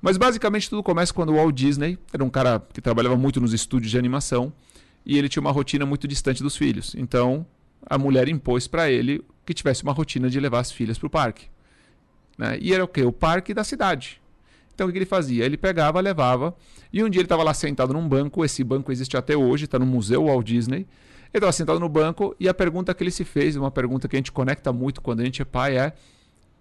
Mas 0.00 0.16
basicamente 0.16 0.70
tudo 0.70 0.82
começa 0.82 1.12
quando 1.12 1.28
o 1.28 1.34
Walt 1.34 1.54
Disney 1.54 1.98
era 2.10 2.24
um 2.24 2.30
cara 2.30 2.58
que 2.72 2.80
trabalhava 2.80 3.18
muito 3.18 3.38
nos 3.38 3.52
estúdios 3.52 3.90
de 3.90 3.98
animação 3.98 4.50
e 5.04 5.18
ele 5.18 5.28
tinha 5.28 5.42
uma 5.42 5.52
rotina 5.52 5.84
muito 5.84 6.08
distante 6.08 6.42
dos 6.42 6.56
filhos. 6.56 6.94
Então 6.96 7.44
a 7.84 7.98
mulher 7.98 8.30
impôs 8.30 8.66
para 8.66 8.90
ele 8.90 9.22
que 9.44 9.52
tivesse 9.52 9.82
uma 9.82 9.92
rotina 9.92 10.30
de 10.30 10.40
levar 10.40 10.60
as 10.60 10.72
filhas 10.72 10.96
para 10.96 11.06
o 11.06 11.10
parque. 11.10 11.48
Né? 12.38 12.56
E 12.58 12.72
era 12.72 12.82
o 12.82 12.88
quê? 12.88 13.02
O 13.02 13.12
parque 13.12 13.52
da 13.52 13.62
cidade. 13.62 14.22
Então 14.74 14.88
o 14.88 14.90
que 14.90 14.96
ele 14.96 15.04
fazia? 15.04 15.44
Ele 15.44 15.58
pegava, 15.58 16.00
levava, 16.00 16.56
e 16.90 17.04
um 17.04 17.10
dia 17.10 17.20
ele 17.20 17.26
estava 17.26 17.42
lá 17.42 17.52
sentado 17.52 17.92
num 17.92 18.08
banco, 18.08 18.42
esse 18.42 18.64
banco 18.64 18.90
existe 18.90 19.18
até 19.18 19.36
hoje, 19.36 19.66
está 19.66 19.78
no 19.78 19.84
Museu 19.84 20.24
Walt 20.24 20.46
Disney, 20.46 20.86
ele 21.32 21.38
estava 21.38 21.52
sentado 21.52 21.80
no 21.80 21.88
banco 21.88 22.34
e 22.38 22.48
a 22.48 22.54
pergunta 22.54 22.94
que 22.94 23.02
ele 23.02 23.10
se 23.10 23.24
fez, 23.24 23.56
uma 23.56 23.70
pergunta 23.70 24.08
que 24.08 24.16
a 24.16 24.18
gente 24.18 24.32
conecta 24.32 24.72
muito 24.72 25.00
quando 25.00 25.20
a 25.20 25.24
gente 25.24 25.42
é 25.42 25.44
pai, 25.44 25.76
é: 25.78 25.92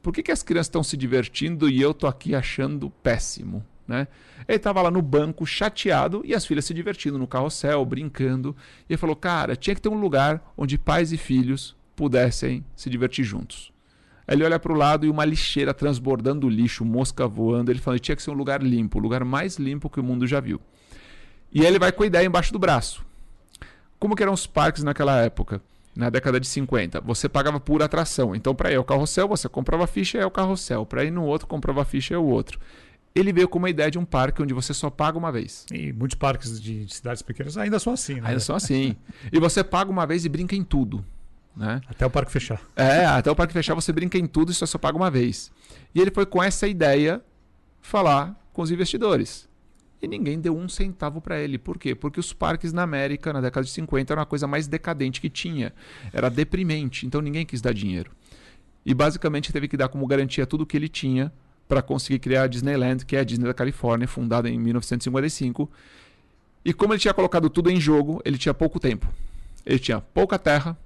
por 0.02 0.14
que, 0.14 0.24
que 0.24 0.32
as 0.32 0.44
crianças 0.44 0.68
estão 0.68 0.84
se 0.84 0.98
divertindo 0.98 1.70
e 1.70 1.82
eu 1.82 1.94
tô 1.94 2.08
aqui 2.08 2.36
achando 2.36 2.90
péssimo? 2.90 3.66
Né? 3.88 4.08
Ele 4.48 4.58
estava 4.58 4.82
lá 4.82 4.90
no 4.90 5.02
banco 5.02 5.46
chateado 5.46 6.22
e 6.26 6.34
as 6.34 6.46
filhas 6.46 6.66
se 6.66 6.74
divertindo 6.74 7.18
no 7.18 7.28
carrossel, 7.28 7.86
brincando. 7.86 8.56
E 8.90 8.94
ele 8.94 8.98
falou: 8.98 9.16
Cara, 9.16 9.56
tinha 9.56 9.76
que 9.76 9.82
ter 9.82 9.90
um 9.90 10.00
lugar 10.00 10.54
onde 10.58 10.78
pais 10.78 11.12
e 11.12 11.18
filhos 11.18 11.76
pudessem 11.96 12.66
se 12.76 12.90
divertir 12.90 13.24
juntos. 13.24 13.72
Aí 14.28 14.36
ele 14.36 14.44
olha 14.44 14.60
para 14.60 14.72
o 14.72 14.76
lado 14.76 15.06
e 15.06 15.10
uma 15.10 15.24
lixeira 15.24 15.74
transbordando 15.74 16.50
lixo, 16.50 16.84
mosca 16.84 17.28
voando. 17.28 17.72
Ele 17.72 17.80
falou: 17.80 18.00
tinha 18.00 18.16
que 18.16 18.24
ser 18.24 18.32
um 18.32 18.36
lugar 18.36 18.62
limpo, 18.62 18.98
o 18.98 19.02
lugar 19.02 19.24
mais 19.24 19.58
limpo 19.58 19.90
que 19.90 20.00
o 20.00 20.04
mundo 20.04 20.26
já 20.26 20.40
viu. 20.40 20.60
E 21.54 21.64
ele 21.64 21.80
vai 21.80 21.92
com 21.92 22.04
a 22.04 22.08
ideia 22.08 22.26
embaixo 22.26 22.52
do 22.52 22.60
braço. 22.60 23.06
Como 24.00 24.16
que 24.16 24.24
eram 24.24 24.34
os 24.34 24.46
parques 24.46 24.84
naquela 24.84 25.22
época? 25.22 25.62
Na 25.96 26.10
década 26.10 26.40
de 26.40 26.48
50, 26.48 27.00
você 27.02 27.30
pagava 27.30 27.60
por 27.60 27.82
atração. 27.82 28.36
Então, 28.36 28.54
para 28.54 28.72
ir 28.72 28.76
ao 28.76 28.84
carrossel, 28.84 29.30
você 29.30 29.48
comprava 29.48 29.86
a 29.86 29.88
ficha 29.88 30.18
e 30.18 30.22
é 30.22 30.26
o 30.26 30.32
carrossel. 30.32 30.86
Para 30.86 31.06
ir 31.06 31.12
no 31.12 31.24
outro, 31.24 31.48
comprava 31.48 31.82
a 31.82 31.86
ficha 31.86 32.14
e 32.14 32.16
é 32.16 32.18
o 32.18 32.26
outro. 32.26 32.60
Ele 33.16 33.32
veio 33.32 33.48
com 33.48 33.58
uma 33.58 33.70
ideia 33.70 33.90
de 33.90 33.98
um 33.98 34.04
parque 34.04 34.42
onde 34.42 34.54
você 34.54 34.74
só 34.74 34.90
paga 34.90 35.18
uma 35.18 35.32
vez. 35.32 35.66
E 35.72 35.94
muitos 35.94 36.16
parques 36.16 36.60
de, 36.62 36.94
cidades 36.94 37.22
pequenas 37.22 37.58
ainda 37.58 37.80
são 37.80 37.94
assim, 37.94 38.16
né? 38.16 38.28
Ainda 38.28 38.42
são 38.42 38.58
assim. 38.58 38.98
e 39.32 39.40
você 39.40 39.64
paga 39.64 39.90
uma 39.90 40.06
vez 40.06 40.26
e 40.26 40.30
brinca 40.30 40.54
em 40.54 40.66
tudo. 40.66 41.04
Né? 41.56 41.80
Até 41.88 42.06
o 42.06 42.10
parque 42.10 42.30
fechar. 42.30 42.62
É, 42.76 43.06
até 43.06 43.32
o 43.32 43.36
parque 43.36 43.54
fechar 43.54 43.74
você 43.74 43.94
brinca 43.94 44.18
em 44.18 44.28
tudo 44.28 44.52
e 44.52 44.54
só, 44.54 44.66
só 44.66 44.78
paga 44.78 44.98
uma 44.98 45.10
vez. 45.10 45.50
E 45.94 46.02
ele 46.02 46.12
foi 46.12 46.26
com 46.26 46.44
essa 46.44 46.68
ideia 46.68 47.22
falar 47.82 48.36
com 48.52 48.62
os 48.62 48.70
investidores 48.70 49.48
e 50.06 50.08
ninguém 50.08 50.40
deu 50.40 50.56
um 50.56 50.70
centavo 50.70 51.20
para 51.20 51.40
ele. 51.40 51.58
Por 51.58 51.80
quê? 51.80 51.96
Porque 51.96 52.20
os 52.20 52.32
parques 52.32 52.72
na 52.72 52.84
América, 52.84 53.34
na 53.34 53.42
década 53.42 53.66
de 53.66 53.72
50, 53.72 54.14
era 54.14 54.20
uma 54.20 54.26
coisa 54.26 54.46
mais 54.48 54.68
decadente 54.68 55.20
que 55.20 55.30
tinha. 55.30 55.74
Era 56.14 56.30
deprimente, 56.30 57.06
então 57.06 57.22
ninguém 57.22 57.46
quis 57.46 57.60
dar 57.60 57.74
dinheiro. 57.74 58.12
E 58.86 58.94
basicamente 58.94 59.52
teve 59.52 59.68
que 59.68 59.76
dar 59.76 59.88
como 59.90 60.06
garantia 60.06 60.46
tudo 60.46 60.62
o 60.62 60.66
que 60.66 60.78
ele 60.78 60.88
tinha 60.88 61.34
para 61.68 61.82
conseguir 61.82 62.20
criar 62.20 62.44
a 62.44 62.48
Disneyland, 62.48 63.04
que 63.04 63.16
é 63.16 63.20
a 63.20 63.24
Disney 63.24 63.48
da 63.48 63.54
Califórnia, 63.54 64.08
fundada 64.08 64.48
em 64.48 64.60
1955. 64.60 65.70
E 66.64 66.72
como 66.72 66.94
ele 66.94 67.00
tinha 67.00 67.14
colocado 67.14 67.50
tudo 67.50 67.72
em 67.72 67.82
jogo, 67.82 68.22
ele 68.24 68.38
tinha 68.38 68.54
pouco 68.54 68.80
tempo. 68.80 69.12
Ele 69.66 69.80
tinha 69.80 70.00
pouca 70.00 70.38
terra, 70.38 70.78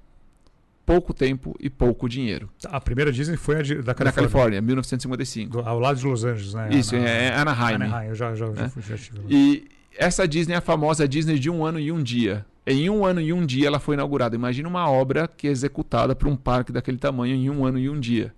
pouco 0.89 1.13
tempo 1.13 1.55
e 1.60 1.69
pouco 1.69 2.10
dinheiro. 2.10 2.50
A 2.65 2.81
primeira 2.81 3.12
Disney 3.12 3.38
foi 3.38 3.58
a 3.58 3.62
de, 3.62 3.75
da 3.75 3.93
Califórnia. 3.93 4.05
Na 4.05 4.12
Califórnia, 4.12 4.62
1955. 4.62 5.51
Do, 5.51 5.60
ao 5.60 5.79
lado 5.79 6.00
de 6.00 6.08
Los 6.08 6.24
Angeles, 6.24 6.55
né? 6.55 6.69
Isso, 6.72 6.96
Ana, 6.96 7.08
é 7.08 7.36
Anaheim. 7.36 7.75
Anaheim, 7.75 8.08
eu 8.08 8.15
já, 8.15 8.34
já, 8.34 8.48
já, 8.48 8.65
é. 8.65 8.72
já 8.75 8.96
estive 8.96 9.19
lá. 9.19 9.25
E, 9.29 9.67
essa 9.96 10.27
Disney 10.27 10.55
é 10.55 10.58
a 10.58 10.62
famosa 10.62 11.08
Disney 11.08 11.38
de 11.38 11.48
um 11.48 11.63
ano 11.63 11.79
e 11.79 11.91
um 11.91 12.01
dia. 12.01 12.43
Em 12.65 12.89
um 12.89 13.05
ano 13.05 13.22
e 13.22 13.31
um 13.31 13.46
dia 13.46 13.67
ela 13.67 13.79
foi 13.79 13.93
inaugurada. 13.93 14.36
Imagina 14.36 14.67
uma 14.67 14.89
obra 14.89 15.27
que 15.27 15.48
é 15.48 15.51
executada 15.51 16.15
para 16.15 16.27
um 16.27 16.36
parque 16.36 16.72
daquele 16.72 16.98
tamanho 16.98 17.36
em 17.36 17.51
um 17.51 17.63
ano 17.63 17.77
e 17.77 17.88
um 17.88 18.00
dia. 18.00 18.34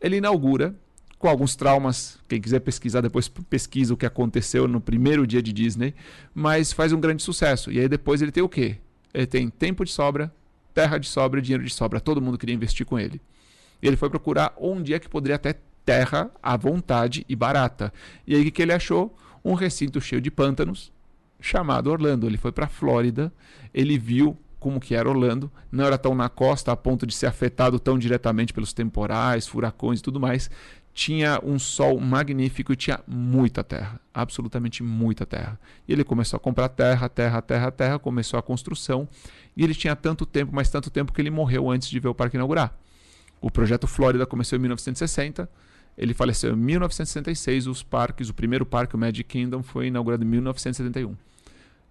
Ele 0.00 0.18
inaugura 0.18 0.76
com 1.18 1.26
alguns 1.26 1.56
traumas. 1.56 2.18
Quem 2.28 2.40
quiser 2.40 2.60
pesquisar 2.60 3.00
depois 3.00 3.26
pesquisa 3.26 3.92
o 3.92 3.96
que 3.96 4.06
aconteceu 4.06 4.68
no 4.68 4.80
primeiro 4.80 5.26
dia 5.26 5.42
de 5.42 5.52
Disney, 5.52 5.92
mas 6.32 6.72
faz 6.72 6.92
um 6.92 7.00
grande 7.00 7.24
sucesso. 7.24 7.72
E 7.72 7.80
aí 7.80 7.88
depois 7.88 8.22
ele 8.22 8.30
tem 8.30 8.44
o 8.44 8.48
quê? 8.48 8.76
Ele 9.12 9.26
tem 9.26 9.48
tempo 9.48 9.84
de 9.84 9.90
sobra, 9.90 10.32
terra 10.74 10.98
de 10.98 11.06
sobra, 11.06 11.40
dinheiro 11.40 11.64
de 11.64 11.72
sobra. 11.72 12.00
Todo 12.00 12.20
mundo 12.20 12.36
queria 12.36 12.54
investir 12.54 12.84
com 12.84 12.98
ele. 12.98 13.20
Ele 13.80 13.96
foi 13.96 14.10
procurar 14.10 14.52
onde 14.58 14.92
é 14.92 14.98
que 14.98 15.08
poderia 15.08 15.38
ter 15.38 15.58
terra 15.84 16.30
à 16.42 16.56
vontade 16.56 17.24
e 17.28 17.36
barata. 17.36 17.92
E 18.26 18.34
aí 18.34 18.48
o 18.48 18.52
que 18.52 18.62
ele 18.62 18.72
achou? 18.72 19.16
Um 19.44 19.54
recinto 19.54 20.00
cheio 20.00 20.20
de 20.20 20.30
pântanos, 20.30 20.92
chamado 21.40 21.90
Orlando. 21.90 22.26
Ele 22.26 22.38
foi 22.38 22.50
para 22.50 22.64
a 22.64 22.68
Flórida, 22.68 23.32
ele 23.72 23.98
viu 23.98 24.36
como 24.58 24.80
que 24.80 24.94
era 24.94 25.08
Orlando, 25.08 25.52
não 25.70 25.84
era 25.84 25.98
tão 25.98 26.14
na 26.14 26.30
costa 26.30 26.72
a 26.72 26.76
ponto 26.76 27.06
de 27.06 27.14
ser 27.14 27.26
afetado 27.26 27.78
tão 27.78 27.98
diretamente 27.98 28.54
pelos 28.54 28.72
temporais, 28.72 29.46
furacões 29.46 30.00
e 30.00 30.02
tudo 30.02 30.18
mais. 30.18 30.50
Tinha 30.94 31.40
um 31.42 31.58
sol 31.58 32.00
magnífico 32.00 32.72
e 32.72 32.76
tinha 32.76 33.00
muita 33.06 33.64
terra, 33.64 34.00
absolutamente 34.14 34.80
muita 34.82 35.26
terra. 35.26 35.58
E 35.88 35.92
ele 35.92 36.04
começou 36.04 36.36
a 36.36 36.40
comprar 36.40 36.68
terra, 36.68 37.08
terra, 37.08 37.42
terra, 37.42 37.70
terra, 37.72 37.98
começou 37.98 38.38
a 38.38 38.42
construção. 38.42 39.08
E 39.56 39.64
ele 39.64 39.74
tinha 39.74 39.96
tanto 39.96 40.24
tempo, 40.24 40.52
mas 40.54 40.70
tanto 40.70 40.90
tempo 40.90 41.12
que 41.12 41.20
ele 41.20 41.30
morreu 41.30 41.68
antes 41.68 41.90
de 41.90 41.98
ver 41.98 42.08
o 42.08 42.14
parque 42.14 42.36
inaugurar. 42.36 42.78
O 43.40 43.50
projeto 43.50 43.86
Flórida 43.88 44.24
começou 44.24 44.56
em 44.56 44.60
1960, 44.60 45.50
ele 45.98 46.14
faleceu 46.14 46.54
em 46.54 46.56
1966. 46.56 47.66
Os 47.66 47.82
parques, 47.82 48.28
o 48.28 48.34
primeiro 48.34 48.64
parque, 48.64 48.94
o 48.94 48.98
Magic 48.98 49.24
Kingdom, 49.24 49.62
foi 49.62 49.88
inaugurado 49.88 50.24
em 50.24 50.26
1971. 50.26 51.16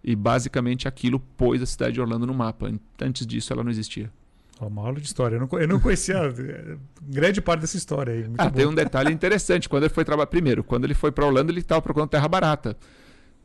E 0.04 0.16
basicamente 0.16 0.88
aquilo 0.88 1.20
pôs 1.20 1.62
a 1.62 1.66
cidade 1.66 1.94
de 1.94 2.02
Orlando 2.02 2.26
no 2.26 2.34
mapa. 2.34 2.72
Antes 3.02 3.28
disso 3.28 3.54
ela 3.54 3.64
não 3.64 3.72
existia. 3.72 4.12
Uma 4.62 4.84
aula 4.84 5.00
de 5.00 5.06
história. 5.06 5.36
Eu 5.36 5.42
não, 5.42 5.60
eu 5.60 5.68
não 5.68 5.80
conhecia 5.80 6.34
grande 7.02 7.42
parte 7.42 7.62
dessa 7.62 7.76
história 7.78 8.14
aí. 8.14 8.26
ah, 8.38 8.50
tem 8.50 8.66
um 8.66 8.74
detalhe 8.74 9.12
interessante. 9.12 9.68
Quando 9.68 9.84
ele 9.84 9.94
foi 9.94 10.06
trabalhar. 10.06 10.28
Primeiro, 10.28 10.64
quando 10.64 10.86
ele 10.86 10.94
foi 10.94 11.12
para 11.12 11.26
Orlando, 11.26 11.52
ele 11.52 11.60
estava 11.60 11.82
procurando 11.82 12.10
terra 12.10 12.28
barata. 12.28 12.78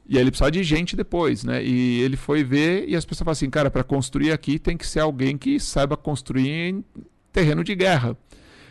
E 0.07 0.17
aí 0.17 0.23
ele 0.23 0.31
precisava 0.31 0.51
de 0.51 0.63
gente 0.63 0.97
depois, 0.97 1.45
né? 1.45 1.63
E 1.63 2.01
ele 2.01 2.17
foi 2.17 2.43
ver 2.43 2.89
e 2.89 2.97
as 2.97 3.05
pessoas 3.05 3.25
falam 3.25 3.33
assim, 3.33 3.51
cara, 3.51 3.71
para 3.71 3.85
construir 3.85 4.33
aqui 4.33 4.59
tem 4.59 4.77
que 4.77 4.87
ser 4.87 5.01
alguém 5.01 5.37
que 5.37 5.61
saiba 5.61 5.99
construir 5.99 6.49
em 6.49 6.85
terreno 7.31 7.63
de 7.63 7.75
guerra. 7.75 8.17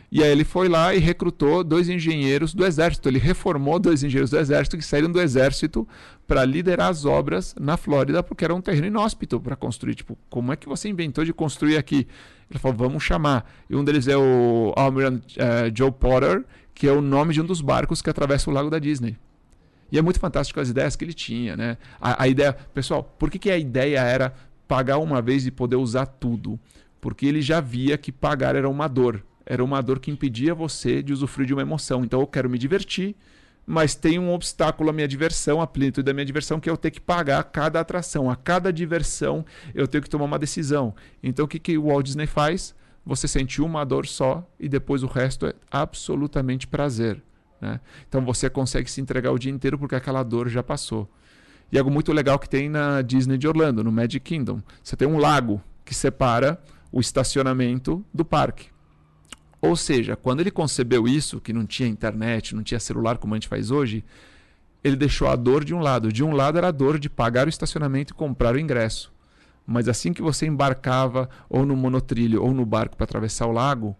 E 0.10 0.24
aí 0.24 0.30
ele 0.30 0.46
foi 0.46 0.70
lá 0.70 0.96
e 0.96 1.00
recrutou 1.00 1.64
dois 1.64 1.90
engenheiros 1.90 2.54
do 2.54 2.66
exército. 2.66 3.10
Ele 3.10 3.20
reformou 3.20 3.78
dois 3.78 4.04
engenheiros 4.04 4.30
do 4.30 4.40
exército 4.40 4.78
que 4.78 4.86
saíram 4.86 5.12
do 5.12 5.20
exército 5.20 5.88
para 6.26 6.46
liderar 6.46 6.90
as 6.90 7.04
obras 7.04 7.54
na 7.60 7.76
Flórida, 7.76 8.24
porque 8.24 8.46
era 8.46 8.56
um 8.56 8.62
terreno 8.62 8.88
inóspito 8.88 9.40
para 9.40 9.56
construir. 9.56 9.96
Tipo, 9.96 10.18
como 10.30 10.54
é 10.54 10.56
que 10.56 10.68
você 10.68 10.88
inventou 10.88 11.26
de 11.26 11.34
construir 11.34 11.76
aqui? 11.76 12.08
Ele 12.50 12.58
falou, 12.58 12.78
vamos 12.78 13.04
chamar. 13.04 13.50
E 13.70 13.76
um 13.76 13.84
deles 13.84 14.08
é 14.08 14.16
o 14.16 14.74
Almirante 14.78 15.38
uh, 15.40 15.72
Joe 15.76 15.92
Potter, 15.92 16.46
que 16.74 16.88
é 16.88 16.92
o 16.92 17.02
nome 17.02 17.34
de 17.34 17.42
um 17.42 17.46
dos 17.46 17.60
barcos 17.60 18.02
que 18.02 18.10
atravessa 18.10 18.50
o 18.50 18.54
lago 18.54 18.70
da 18.70 18.80
Disney. 18.80 19.18
E 19.92 19.98
é 19.98 20.02
muito 20.02 20.20
fantástico 20.20 20.60
as 20.60 20.70
ideias 20.70 20.96
que 20.96 21.04
ele 21.04 21.14
tinha, 21.14 21.58
né? 21.58 21.78
A, 22.00 22.24
a 22.24 22.28
ideia, 22.28 22.54
pessoal, 22.74 23.04
por 23.04 23.30
que, 23.30 23.40
que 23.40 23.52
a 23.52 23.58
ideia 23.58 24.00
era 24.00 24.34
pagar 24.68 25.00
uma 25.00 25.22
vez 25.22 25.46
e 25.46 25.52
poder 25.52 25.76
usar 25.76 26.06
tudo? 26.06 26.58
Porque 27.02 27.26
ele 27.26 27.42
já 27.42 27.60
via 27.60 27.98
que 27.98 28.12
pagar 28.12 28.56
era 28.56 28.70
uma 28.70 28.88
dor 28.88 29.24
era 29.48 29.64
uma 29.64 29.82
dor 29.82 30.00
que 30.00 30.12
impedia 30.12 30.54
você 30.54 31.02
de 31.02 31.14
usufruir 31.14 31.48
de 31.48 31.54
uma 31.54 31.62
emoção. 31.62 32.04
Então 32.04 32.20
eu 32.20 32.28
quero 32.28 32.50
me 32.50 32.58
divertir, 32.58 33.16
mas 33.66 33.96
tem 33.96 34.20
um 34.20 34.34
obstáculo 34.34 34.90
à 34.90 34.94
minha 34.94 35.08
diversão, 35.08 35.62
à 35.62 35.66
plenitude 35.66 36.04
da 36.04 36.14
minha 36.14 36.26
diversão, 36.26 36.60
que 36.60 36.70
é 36.70 36.72
eu 36.72 36.78
ter 36.78 36.92
que 36.92 37.00
pagar 37.00 37.40
a 37.40 37.44
cada 37.44 37.80
atração, 37.80 38.30
a 38.30 38.36
cada 38.36 38.72
diversão 38.72 39.46
eu 39.74 39.88
tenho 39.88 40.04
que 40.04 40.10
tomar 40.10 40.26
uma 40.26 40.38
decisão. 40.38 40.94
Então 41.24 41.46
o 41.46 41.48
que, 41.48 41.60
que 41.60 41.78
o 41.78 41.88
Walt 41.88 42.06
Disney 42.06 42.28
faz? 42.28 42.76
Você 43.06 43.26
sente 43.26 43.62
uma 43.62 43.86
dor 43.86 44.06
só 44.06 44.46
e 44.60 44.68
depois 44.68 45.02
o 45.02 45.08
resto 45.08 45.48
é 45.48 45.54
absolutamente 45.72 46.68
prazer. 46.68 47.24
Né? 47.62 47.80
Então 48.08 48.24
você 48.26 48.50
consegue 48.50 48.92
se 48.92 49.00
entregar 49.00 49.32
o 49.32 49.40
dia 49.40 49.52
inteiro 49.52 49.80
porque 49.80 49.96
aquela 49.96 50.24
dor 50.24 50.50
já 50.50 50.62
passou. 50.62 51.10
E 51.72 51.78
algo 51.78 51.90
muito 51.90 52.12
legal 52.12 52.38
que 52.38 52.50
tem 52.50 52.70
na 52.70 53.02
Disney 53.02 53.38
de 53.38 53.48
Orlando, 53.48 53.82
no 53.82 53.92
Magic 53.94 54.20
Kingdom. 54.20 54.62
Você 54.84 54.96
tem 54.98 55.08
um 55.08 55.18
lago 55.18 55.62
que 55.86 55.96
separa 55.96 56.62
o 56.92 57.00
estacionamento 57.00 58.06
do 58.14 58.26
parque. 58.26 58.77
Ou 59.62 59.76
seja, 59.76 60.16
quando 60.16 60.40
ele 60.40 60.52
concebeu 60.52 61.08
isso, 61.08 61.42
que 61.42 61.52
não 61.52 61.66
tinha 61.66 61.90
internet, 61.90 62.56
não 62.56 62.64
tinha 62.64 62.80
celular 62.80 63.18
como 63.18 63.34
a 63.34 63.38
gente 63.38 63.48
faz 63.48 63.72
hoje, 63.72 64.04
ele 64.84 64.96
deixou 64.96 65.28
a 65.28 65.36
dor 65.36 65.64
de 65.64 65.74
um 65.74 65.80
lado. 65.80 66.12
De 66.12 66.24
um 66.24 66.32
lado 66.32 66.58
era 66.58 66.68
a 66.68 66.72
dor 66.72 67.00
de 67.00 67.10
pagar 67.10 67.48
o 67.48 67.50
estacionamento 67.50 68.14
e 68.14 68.16
comprar 68.16 68.56
o 68.56 68.60
ingresso. 68.60 69.12
Mas 69.66 69.88
assim 69.90 70.14
que 70.14 70.22
você 70.22 70.46
embarcava 70.46 71.30
ou 71.50 71.66
no 71.66 71.76
monotrilho 71.76 72.42
ou 72.44 72.54
no 72.54 72.66
barco 72.66 72.96
para 72.96 73.04
atravessar 73.04 73.48
o 73.48 73.52
lago, 73.52 73.98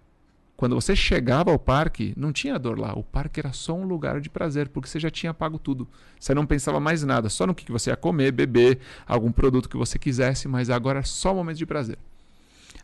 quando 0.56 0.74
você 0.74 0.96
chegava 0.96 1.52
ao 1.52 1.60
parque, 1.60 2.14
não 2.18 2.32
tinha 2.32 2.58
dor 2.58 2.80
lá. 2.80 2.94
O 2.98 3.04
parque 3.04 3.40
era 3.40 3.54
só 3.54 3.74
um 3.74 3.86
lugar 3.86 4.20
de 4.20 4.30
prazer, 4.30 4.70
porque 4.70 4.90
você 4.90 5.00
já 5.00 5.10
tinha 5.12 5.34
pago 5.34 5.60
tudo. 5.60 5.88
Você 6.20 6.34
não 6.34 6.48
pensava 6.48 6.80
mais 6.80 7.04
nada, 7.04 7.30
só 7.30 7.46
no 7.46 7.54
que 7.54 7.72
você 7.72 7.92
ia 7.92 7.96
comer, 7.96 8.32
beber, 8.32 8.80
algum 9.06 9.32
produto 9.32 9.70
que 9.70 9.78
você 9.78 10.00
quisesse, 10.00 10.48
mas 10.48 10.72
agora 10.72 11.00
é 11.00 11.04
só 11.04 11.32
um 11.32 11.36
momento 11.36 11.58
de 11.58 11.66
prazer. 11.66 12.00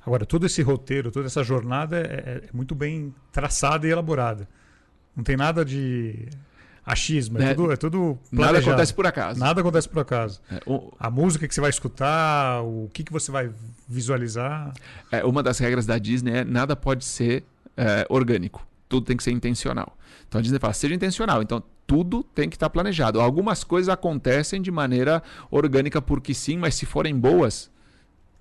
Agora, 0.06 0.26
todo 0.26 0.46
esse 0.46 0.62
roteiro, 0.62 1.12
toda 1.12 1.28
essa 1.28 1.44
jornada 1.44 1.98
é, 1.98 2.42
é 2.46 2.50
muito 2.54 2.76
bem 2.76 3.14
traçada 3.32 3.88
e 3.88 3.92
elaborada. 3.92 4.48
Não 5.16 5.24
tem 5.24 5.38
nada 5.38 5.64
de 5.64 6.28
achismo, 6.86 7.42
é, 7.42 7.52
é 7.52 7.54
tudo, 7.54 7.72
é 7.72 7.78
tudo 7.78 8.20
Nada 8.32 8.60
acontece 8.60 8.94
por 8.94 9.08
acaso. 9.08 9.40
Nada 9.40 9.62
acontece 9.62 9.88
por 9.88 10.00
acaso. 10.00 10.42
É, 10.52 10.60
o... 10.66 10.92
A 11.00 11.10
música 11.10 11.48
que 11.48 11.56
você 11.56 11.62
vai 11.62 11.70
escutar, 11.70 12.62
o 12.64 12.90
que, 12.94 13.04
que 13.04 13.12
você 13.12 13.32
vai 13.32 13.50
visualizar. 13.88 14.74
É, 15.12 15.24
uma 15.24 15.42
das 15.42 15.60
regras 15.60 15.86
da 15.86 15.98
Disney 15.98 16.40
é 16.40 16.44
nada 16.44 16.76
pode 16.76 17.06
ser 17.06 17.44
é, 17.78 18.06
orgânico. 18.10 18.66
Tudo 18.90 19.06
tem 19.06 19.16
que 19.16 19.24
ser 19.24 19.32
intencional. 19.32 19.98
Então 20.28 20.40
a 20.40 20.42
Disney 20.42 20.60
fala, 20.60 20.74
seja 20.74 20.94
intencional. 20.94 21.42
Então 21.42 21.64
tudo 21.88 22.24
tem 22.24 22.50
que 22.50 22.56
estar 22.56 22.70
planejado. 22.70 23.22
Algumas 23.22 23.64
coisas 23.64 23.88
acontecem 23.88 24.62
de 24.62 24.72
maneira 24.72 25.24
orgânica 25.50 26.02
porque 26.02 26.34
sim, 26.34 26.58
mas 26.58 26.76
se 26.76 26.86
forem 26.86 27.18
boas, 27.18 27.72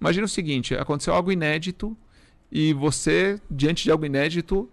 Imagina 0.03 0.27
o 0.27 0.29
seguinte: 0.29 0.75
aconteceu 0.75 1.15
algo 1.15 1.31
inédito 1.31 1.97
e 2.51 2.73
você, 2.73 3.41
diante 3.49 3.85
de 3.85 3.91
algo 3.93 4.05
inédito, 4.05 4.69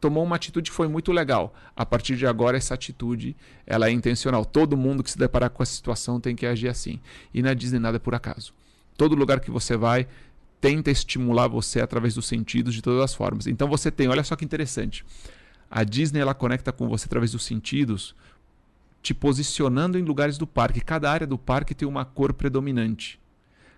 tomou 0.00 0.24
uma 0.24 0.34
atitude 0.34 0.72
que 0.72 0.76
foi 0.76 0.88
muito 0.88 1.12
legal. 1.12 1.54
A 1.76 1.86
partir 1.86 2.16
de 2.16 2.26
agora, 2.26 2.56
essa 2.56 2.74
atitude 2.74 3.36
ela 3.64 3.86
é 3.86 3.92
intencional. 3.92 4.44
Todo 4.44 4.76
mundo 4.76 5.04
que 5.04 5.10
se 5.12 5.16
deparar 5.16 5.50
com 5.50 5.62
essa 5.62 5.72
situação 5.72 6.20
tem 6.20 6.34
que 6.34 6.44
agir 6.44 6.66
assim. 6.66 6.98
E 7.32 7.40
na 7.40 7.54
Disney 7.54 7.78
nada 7.78 7.98
é 7.98 8.00
por 8.00 8.12
acaso. 8.12 8.52
Todo 8.96 9.14
lugar 9.14 9.38
que 9.38 9.52
você 9.52 9.76
vai 9.76 10.08
tenta 10.60 10.90
estimular 10.90 11.46
você 11.46 11.80
através 11.80 12.14
dos 12.14 12.26
sentidos 12.26 12.74
de 12.74 12.82
todas 12.82 13.04
as 13.04 13.14
formas. 13.14 13.46
Então 13.46 13.68
você 13.68 13.88
tem, 13.88 14.08
olha 14.08 14.24
só 14.24 14.34
que 14.34 14.44
interessante. 14.44 15.04
A 15.70 15.84
Disney 15.84 16.18
ela 16.20 16.34
conecta 16.34 16.72
com 16.72 16.88
você 16.88 17.06
através 17.06 17.30
dos 17.30 17.44
sentidos, 17.44 18.16
te 19.00 19.14
posicionando 19.14 19.96
em 19.96 20.02
lugares 20.02 20.36
do 20.38 20.46
parque. 20.46 20.80
Cada 20.80 21.08
área 21.08 21.26
do 21.26 21.38
parque 21.38 21.72
tem 21.72 21.86
uma 21.86 22.04
cor 22.04 22.32
predominante. 22.32 23.21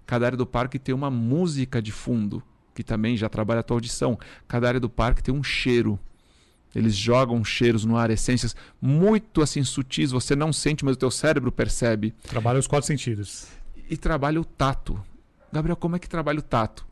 Cada 0.07 0.27
área 0.27 0.39
do 0.39 0.47
parque 0.47 0.79
tem 0.79 0.95
uma 0.95 1.11
música 1.11 1.81
de 1.81 1.93
fundo, 1.93 2.43
que 2.75 2.83
também 2.83 3.17
já 3.17 3.29
trabalha 3.29 3.61
a 3.61 3.63
tua 3.63 3.77
audição. 3.77 4.19
Cada 4.47 4.69
área 4.69 4.81
do 4.81 4.89
parque 4.89 5.23
tem 5.23 5.35
um 5.35 5.43
cheiro. 5.43 5.99
Eles 6.75 6.95
jogam 6.95 7.45
cheiros 7.45 7.85
no 7.85 7.97
ar, 7.97 8.11
essências 8.11 8.57
muito 8.83 9.41
assim 9.41 9.63
sutis, 9.63 10.11
você 10.11 10.35
não 10.35 10.53
sente, 10.53 10.85
mas 10.85 10.97
o 10.97 10.99
teu 10.99 11.11
cérebro 11.11 11.53
percebe. 11.53 12.13
Trabalha 12.29 12.59
os 12.59 12.67
quatro 12.67 12.87
sentidos. 12.87 13.47
E 13.89 13.97
trabalha 13.97 14.41
o 14.41 14.45
tato. 14.45 15.01
Gabriel, 15.53 15.77
como 15.77 15.95
é 15.95 15.99
que 16.01 16.09
trabalha 16.09 16.41
o 16.41 16.43
tato? 16.43 16.85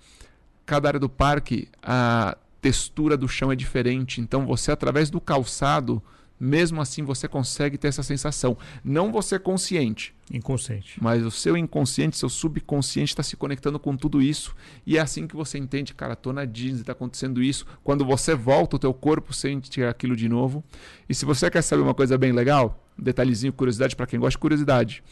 Cada 0.64 0.88
área 0.88 1.00
do 1.00 1.09
parque, 1.09 1.69
a 1.83 2.37
textura 2.61 3.16
do 3.16 3.26
chão 3.26 3.50
é 3.50 3.57
diferente, 3.57 4.21
então 4.21 4.47
você 4.47 4.71
através 4.71 5.11
do 5.11 5.21
calçado 5.21 6.00
mesmo 6.44 6.80
assim 6.80 7.04
você 7.04 7.28
consegue 7.28 7.78
ter 7.78 7.87
essa 7.87 8.02
sensação. 8.02 8.58
Não 8.82 9.12
você 9.12 9.38
consciente. 9.38 10.12
Inconsciente. 10.28 11.00
Mas 11.00 11.25
o 11.25 11.30
seu 11.30 11.56
inconsciente, 11.56 12.18
seu 12.18 12.28
subconsciente 12.28 13.12
está 13.12 13.22
se 13.22 13.37
conectando 13.37 13.78
com 13.78 13.96
tudo 13.96 14.20
isso. 14.20 14.52
E 14.84 14.99
é 14.99 15.00
assim 15.00 15.28
que 15.28 15.37
você 15.37 15.56
entende, 15.56 15.94
cara, 15.94 16.16
tô 16.16 16.32
na 16.32 16.44
Disney, 16.44 16.80
está 16.80 16.90
acontecendo 16.90 17.40
isso. 17.40 17.64
Quando 17.84 18.04
você 18.04 18.34
volta, 18.34 18.75
o 18.75 18.78
teu 18.80 18.92
corpo 18.92 19.32
sente 19.32 19.84
aquilo 19.84 20.16
de 20.16 20.28
novo. 20.28 20.64
E 21.08 21.14
se 21.14 21.25
você 21.25 21.49
quer 21.49 21.62
saber 21.62 21.82
uma 21.82 21.94
coisa 21.94 22.18
bem 22.18 22.32
legal, 22.32 22.84
detalhezinho, 22.99 23.52
curiosidade 23.52 23.94
para 23.94 24.08
quem 24.08 24.18
gosta 24.18 24.32
de 24.32 24.38
curiosidade. 24.38 25.04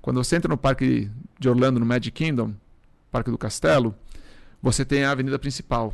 Quando 0.00 0.24
você 0.24 0.36
entra 0.36 0.48
no 0.48 0.56
parque 0.56 1.10
de 1.38 1.50
Orlando, 1.50 1.80
no 1.80 1.84
Magic 1.84 2.12
Kingdom, 2.12 2.54
Parque 3.10 3.30
do 3.30 3.36
Castelo, 3.36 3.94
você 4.62 4.86
tem 4.86 5.04
a 5.04 5.10
avenida 5.10 5.38
principal. 5.38 5.92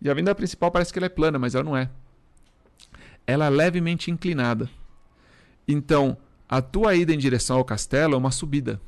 E 0.00 0.08
a 0.08 0.12
avenida 0.12 0.36
principal 0.36 0.70
parece 0.70 0.92
que 0.92 1.00
ela 1.00 1.06
é 1.06 1.08
plana, 1.08 1.36
mas 1.36 1.56
ela 1.56 1.64
não 1.64 1.76
é 1.76 1.90
ela 3.26 3.46
é 3.46 3.50
levemente 3.50 4.10
inclinada. 4.10 4.68
Então, 5.66 6.16
a 6.48 6.60
tua 6.60 6.94
ida 6.94 7.12
em 7.12 7.18
direção 7.18 7.56
ao 7.56 7.64
castelo 7.64 8.14
é 8.14 8.16
uma 8.16 8.30
subida, 8.30 8.80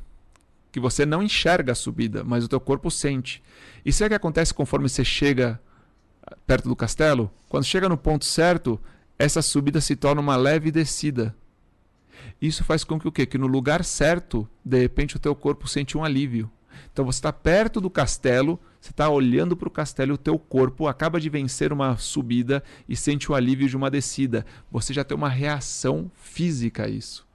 que 0.71 0.79
você 0.79 1.07
não 1.07 1.23
enxerga 1.23 1.73
a 1.73 1.75
subida, 1.75 2.23
mas 2.23 2.45
o 2.45 2.49
teu 2.49 2.61
corpo 2.61 2.91
sente. 2.91 3.43
E 3.85 3.93
sabe 3.93 4.07
o 4.07 4.11
que 4.11 4.15
acontece 4.17 4.53
conforme 4.53 4.89
você 4.89 5.05
chega 5.05 5.61
perto 6.47 6.69
do 6.69 6.77
castelo? 6.77 7.31
Quando 7.49 7.65
chega 7.65 7.89
no 7.89 7.97
ponto 7.97 8.25
certo, 8.25 8.81
essa 9.19 9.41
subida 9.41 9.81
se 9.81 9.97
torna 9.97 10.21
uma 10.21 10.37
leve 10.37 10.71
descida. 10.71 11.35
Isso 12.41 12.65
faz 12.65 12.85
com 12.85 12.99
que 12.99 13.09
o 13.09 13.13
quê? 13.13 13.25
Que 13.25 13.39
no 13.39 13.47
lugar 13.47 13.85
certo, 13.85 14.49
de 14.65 14.79
repente 14.79 15.17
o 15.17 15.19
teu 15.19 15.35
corpo 15.35 15.67
sente 15.67 15.97
um 15.97 16.05
alívio. 16.05 16.51
Então 16.93 17.05
você 17.05 17.19
está 17.19 17.33
perto 17.33 17.81
do 17.81 17.89
castelo, 17.89 18.61
você 18.87 18.93
está 18.93 19.09
olhando 19.09 19.57
para 19.57 19.67
o 19.67 19.71
castelo 19.71 20.13
e 20.13 20.15
o 20.15 20.19
teu 20.19 20.39
corpo 20.39 20.87
acaba 20.87 21.21
de 21.21 21.29
vencer 21.29 21.73
uma 21.73 21.97
subida 21.97 22.63
e 22.89 22.97
sente 22.97 23.31
o 23.31 23.35
alívio 23.35 23.69
de 23.69 23.77
uma 23.77 23.91
descida. 23.91 24.47
Você 24.71 24.95
já 24.95 25.03
tem 25.03 25.17
uma 25.17 25.29
reação 25.29 26.11
física 26.15 26.85
a 26.85 26.89
isso. 26.89 27.27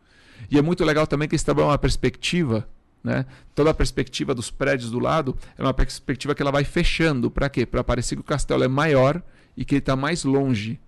E 0.50 0.58
é 0.58 0.62
muito 0.62 0.84
legal 0.84 1.06
também 1.06 1.28
que 1.28 1.36
eles 1.36 1.44
trabalham 1.44 1.70
uma 1.70 1.78
perspectiva 1.78 2.68
né? 3.04 3.26
Toda 3.56 3.72
a 3.72 3.74
perspectiva 3.74 4.34
dos 4.36 4.52
prédios 4.52 4.92
do 4.92 5.00
lado 5.00 5.36
é 5.58 5.62
uma 5.64 5.74
perspectiva 5.74 6.36
que 6.36 6.42
ela 6.42 6.52
vai 6.52 6.64
fechando. 6.64 7.32
Para 7.32 7.50
quê? 7.50 7.66
Para 7.66 7.84
parecer 7.84 8.16
que 8.16 8.22
o 8.22 8.24
castelo 8.24 8.64
é 8.64 8.68
maior 8.68 9.22
e 9.58 9.66
que 9.66 9.76
ele 9.76 9.80
está 9.80 9.96
mais 9.96 10.24
longe. 10.24 10.80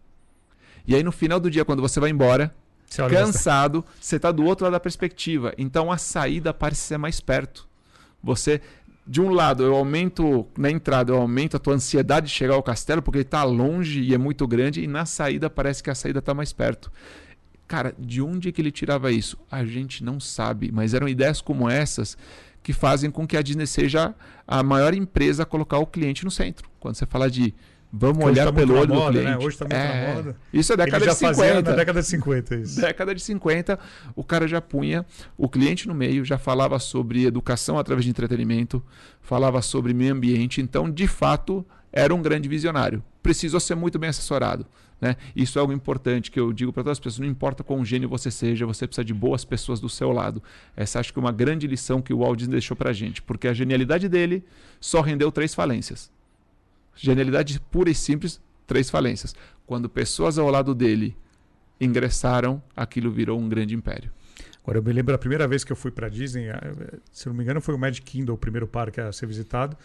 E 0.86 0.96
aí 0.96 1.04
no 1.04 1.12
final 1.12 1.40
do 1.40 1.50
dia, 1.50 1.66
quando 1.66 1.82
você 1.82 2.00
vai 2.00 2.12
embora, 2.12 2.54
você 2.88 3.08
cansado, 3.08 3.84
você 4.00 4.18
está 4.18 4.32
do 4.32 4.46
outro 4.46 4.66
lado 4.66 4.74
da 4.74 4.80
perspectiva. 4.80 5.54
Então 5.58 5.92
a 5.92 5.98
saída 5.98 6.54
parece 6.54 6.82
ser 6.82 6.98
mais 6.98 7.20
perto. 7.20 7.68
Você, 8.22 8.62
de 9.06 9.22
um 9.22 9.30
lado, 9.30 9.64
eu 9.64 9.76
aumento 9.76 10.48
na 10.58 10.72
entrada, 10.72 11.12
eu 11.12 11.18
aumento 11.18 11.58
a 11.58 11.60
tua 11.60 11.74
ansiedade 11.74 12.28
de 12.28 12.34
chegar 12.34 12.56
ao 12.56 12.64
castelo 12.64 13.02
porque 13.02 13.18
ele 13.18 13.24
está 13.24 13.44
longe 13.44 14.02
e 14.02 14.14
é 14.14 14.18
muito 14.18 14.48
grande, 14.48 14.82
e 14.82 14.88
na 14.88 15.06
saída 15.06 15.50
parece 15.50 15.84
que 15.84 15.90
a 15.90 15.96
saída 15.96 16.20
está 16.20 16.34
mais 16.34 16.54
perto. 16.54 16.92
Cara, 17.68 17.94
de 17.98 18.22
onde 18.22 18.50
é 18.50 18.52
que 18.52 18.62
ele 18.62 18.72
tirava 18.72 19.12
isso? 19.12 19.38
A 19.52 19.66
gente 19.66 20.04
não 20.04 20.20
sabe, 20.20 20.72
mas 20.72 20.94
eram 20.94 21.08
ideias 21.08 21.42
como 21.42 21.70
essas 21.70 22.18
que 22.62 22.72
fazem 22.72 23.12
com 23.12 23.28
que 23.28 23.36
a 23.36 23.42
Disney 23.42 23.68
seja 23.68 24.16
a 24.48 24.64
maior 24.64 24.94
empresa 24.94 25.44
a 25.44 25.46
colocar 25.46 25.80
o 25.80 25.86
cliente 25.86 26.24
no 26.24 26.32
centro. 26.32 26.70
Quando 26.80 26.96
você 26.96 27.06
fala 27.06 27.30
de 27.30 27.54
Vamos 27.96 28.26
olhar 28.26 28.46
tá 28.46 28.54
pelo 28.54 28.74
olho 28.74 28.92
moda, 28.92 29.06
do 29.06 29.12
cliente. 29.12 29.30
Né? 29.30 29.38
Hoje 29.38 29.50
está 29.50 29.66
muito 29.66 29.76
é, 29.76 30.08
na 30.08 30.16
moda. 30.16 30.36
Isso 30.52 30.74
é 30.74 30.78
década 30.78 31.06
de 31.06 31.14
50. 31.14 31.70
Na 31.70 31.76
década 31.76 32.02
de 32.02 32.08
50, 32.08 32.56
isso. 32.56 32.82
Década 32.82 33.14
de 33.14 33.22
50, 33.22 33.80
o 34.16 34.24
cara 34.24 34.48
já 34.48 34.60
punha 34.60 35.06
o 35.38 35.48
cliente 35.48 35.88
no 35.88 35.94
meio, 35.94 36.26
já 36.26 36.40
falava 36.40 36.80
sobre 36.80 37.24
educação 37.24 37.78
através 37.78 38.04
de 38.04 38.10
entretenimento, 38.10 38.84
falava 39.22 39.62
sobre 39.62 39.94
meio 39.94 40.12
ambiente. 40.12 40.60
Então, 40.60 40.90
de 40.90 41.06
fato, 41.06 41.64
era 41.92 42.16
um 42.16 42.20
grande 42.20 42.50
visionário. 42.50 43.04
Precisou 43.22 43.60
ser 43.60 43.76
muito 43.76 44.00
bem 44.00 44.10
assessorado. 44.10 44.66
Né? 45.00 45.16
Isso 45.36 45.60
é 45.60 45.62
algo 45.62 45.72
importante 45.72 46.32
que 46.32 46.40
eu 46.40 46.52
digo 46.52 46.74
para 46.74 46.82
todas 46.82 46.98
as 46.98 47.00
pessoas: 47.00 47.20
não 47.20 47.28
importa 47.28 47.64
quão 47.64 47.86
gênio 47.86 48.10
você 48.10 48.32
seja, 48.32 48.66
você 48.66 48.88
precisa 48.88 49.06
de 49.06 49.14
boas 49.14 49.46
pessoas 49.46 49.80
do 49.80 49.88
seu 49.88 50.12
lado. 50.12 50.42
Essa 50.76 51.00
acho 51.00 51.14
que 51.14 51.20
é 51.20 51.22
uma 51.22 51.32
grande 51.32 51.68
lição 51.68 52.02
que 52.02 52.12
o 52.12 52.20
Walt 52.20 52.40
Disney 52.40 52.54
deixou 52.54 52.76
para 52.76 52.90
a 52.90 52.94
gente, 52.94 53.22
porque 53.22 53.48
a 53.48 53.54
genialidade 53.54 54.10
dele 54.10 54.44
só 54.80 55.00
rendeu 55.00 55.32
três 55.32 55.54
falências. 55.54 56.12
Genialidade 56.96 57.60
pura 57.60 57.90
e 57.90 57.96
simples, 57.96 58.42
três 58.68 58.90
falências. 58.90 59.36
Quando 59.66 59.90
pessoas 59.90 60.38
ao 60.38 60.50
lado 60.50 60.76
dele 60.76 61.16
ingressaram, 61.80 62.62
aquilo 62.76 63.12
virou 63.12 63.40
um 63.40 63.50
grande 63.50 63.76
império. 63.76 64.12
Agora, 64.62 64.78
eu 64.78 64.84
me 64.84 64.94
lembro 64.94 65.14
a 65.14 65.18
primeira 65.18 65.48
vez 65.48 65.64
que 65.64 65.72
eu 65.72 65.76
fui 65.76 65.92
para 65.92 66.08
Disney, 66.08 66.46
se 67.12 67.28
não 67.28 67.34
me 67.34 67.44
engano, 67.44 67.60
foi 67.60 67.76
o 67.76 67.78
Magic 67.78 68.06
Kingdom, 68.10 68.34
o 68.34 68.38
primeiro 68.38 68.66
parque 68.66 69.02
a 69.02 69.12
ser 69.12 69.26
visitado. 69.26 69.76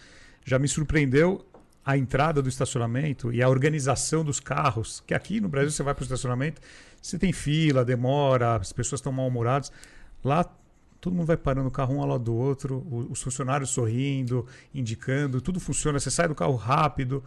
Já 0.44 0.58
me 0.58 0.68
surpreendeu 0.68 1.44
a 1.84 1.96
entrada 1.96 2.40
do 2.40 2.48
estacionamento 2.48 3.32
e 3.32 3.42
a 3.42 3.48
organização 3.48 4.24
dos 4.24 4.38
carros. 4.38 5.02
Que 5.06 5.14
aqui 5.14 5.40
no 5.40 5.48
Brasil 5.48 5.70
você 5.70 5.82
vai 5.82 5.94
para 5.94 6.02
o 6.02 6.04
estacionamento, 6.04 6.60
você 7.02 7.18
tem 7.18 7.32
fila, 7.32 7.84
demora, 7.84 8.56
as 8.56 8.72
pessoas 8.72 9.00
estão 9.00 9.10
mal-humoradas. 9.10 9.72
Lá 10.22 10.44
todo 11.00 11.14
mundo 11.14 11.26
vai 11.26 11.36
parando 11.36 11.68
o 11.68 11.70
carro 11.70 11.94
um 11.94 12.00
ao 12.00 12.06
lado 12.06 12.24
do 12.24 12.34
outro, 12.34 12.86
os 13.10 13.22
funcionários 13.22 13.70
sorrindo, 13.70 14.46
indicando, 14.74 15.40
tudo 15.40 15.60
funciona. 15.60 15.98
Você 15.98 16.10
sai 16.10 16.28
do 16.28 16.34
carro 16.34 16.56
rápido, 16.56 17.22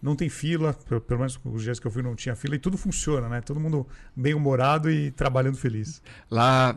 não 0.00 0.14
tem 0.14 0.28
fila, 0.28 0.72
pelo 1.06 1.18
menos 1.18 1.38
os 1.44 1.62
dias 1.62 1.80
que 1.80 1.86
eu 1.86 1.90
fui 1.90 2.02
não 2.02 2.14
tinha 2.14 2.36
fila, 2.36 2.54
e 2.54 2.58
tudo 2.58 2.78
funciona, 2.78 3.28
né? 3.28 3.40
Todo 3.40 3.58
mundo 3.58 3.86
bem 4.14 4.34
humorado 4.34 4.90
e 4.90 5.10
trabalhando 5.10 5.56
feliz. 5.56 6.00
Lá, 6.30 6.76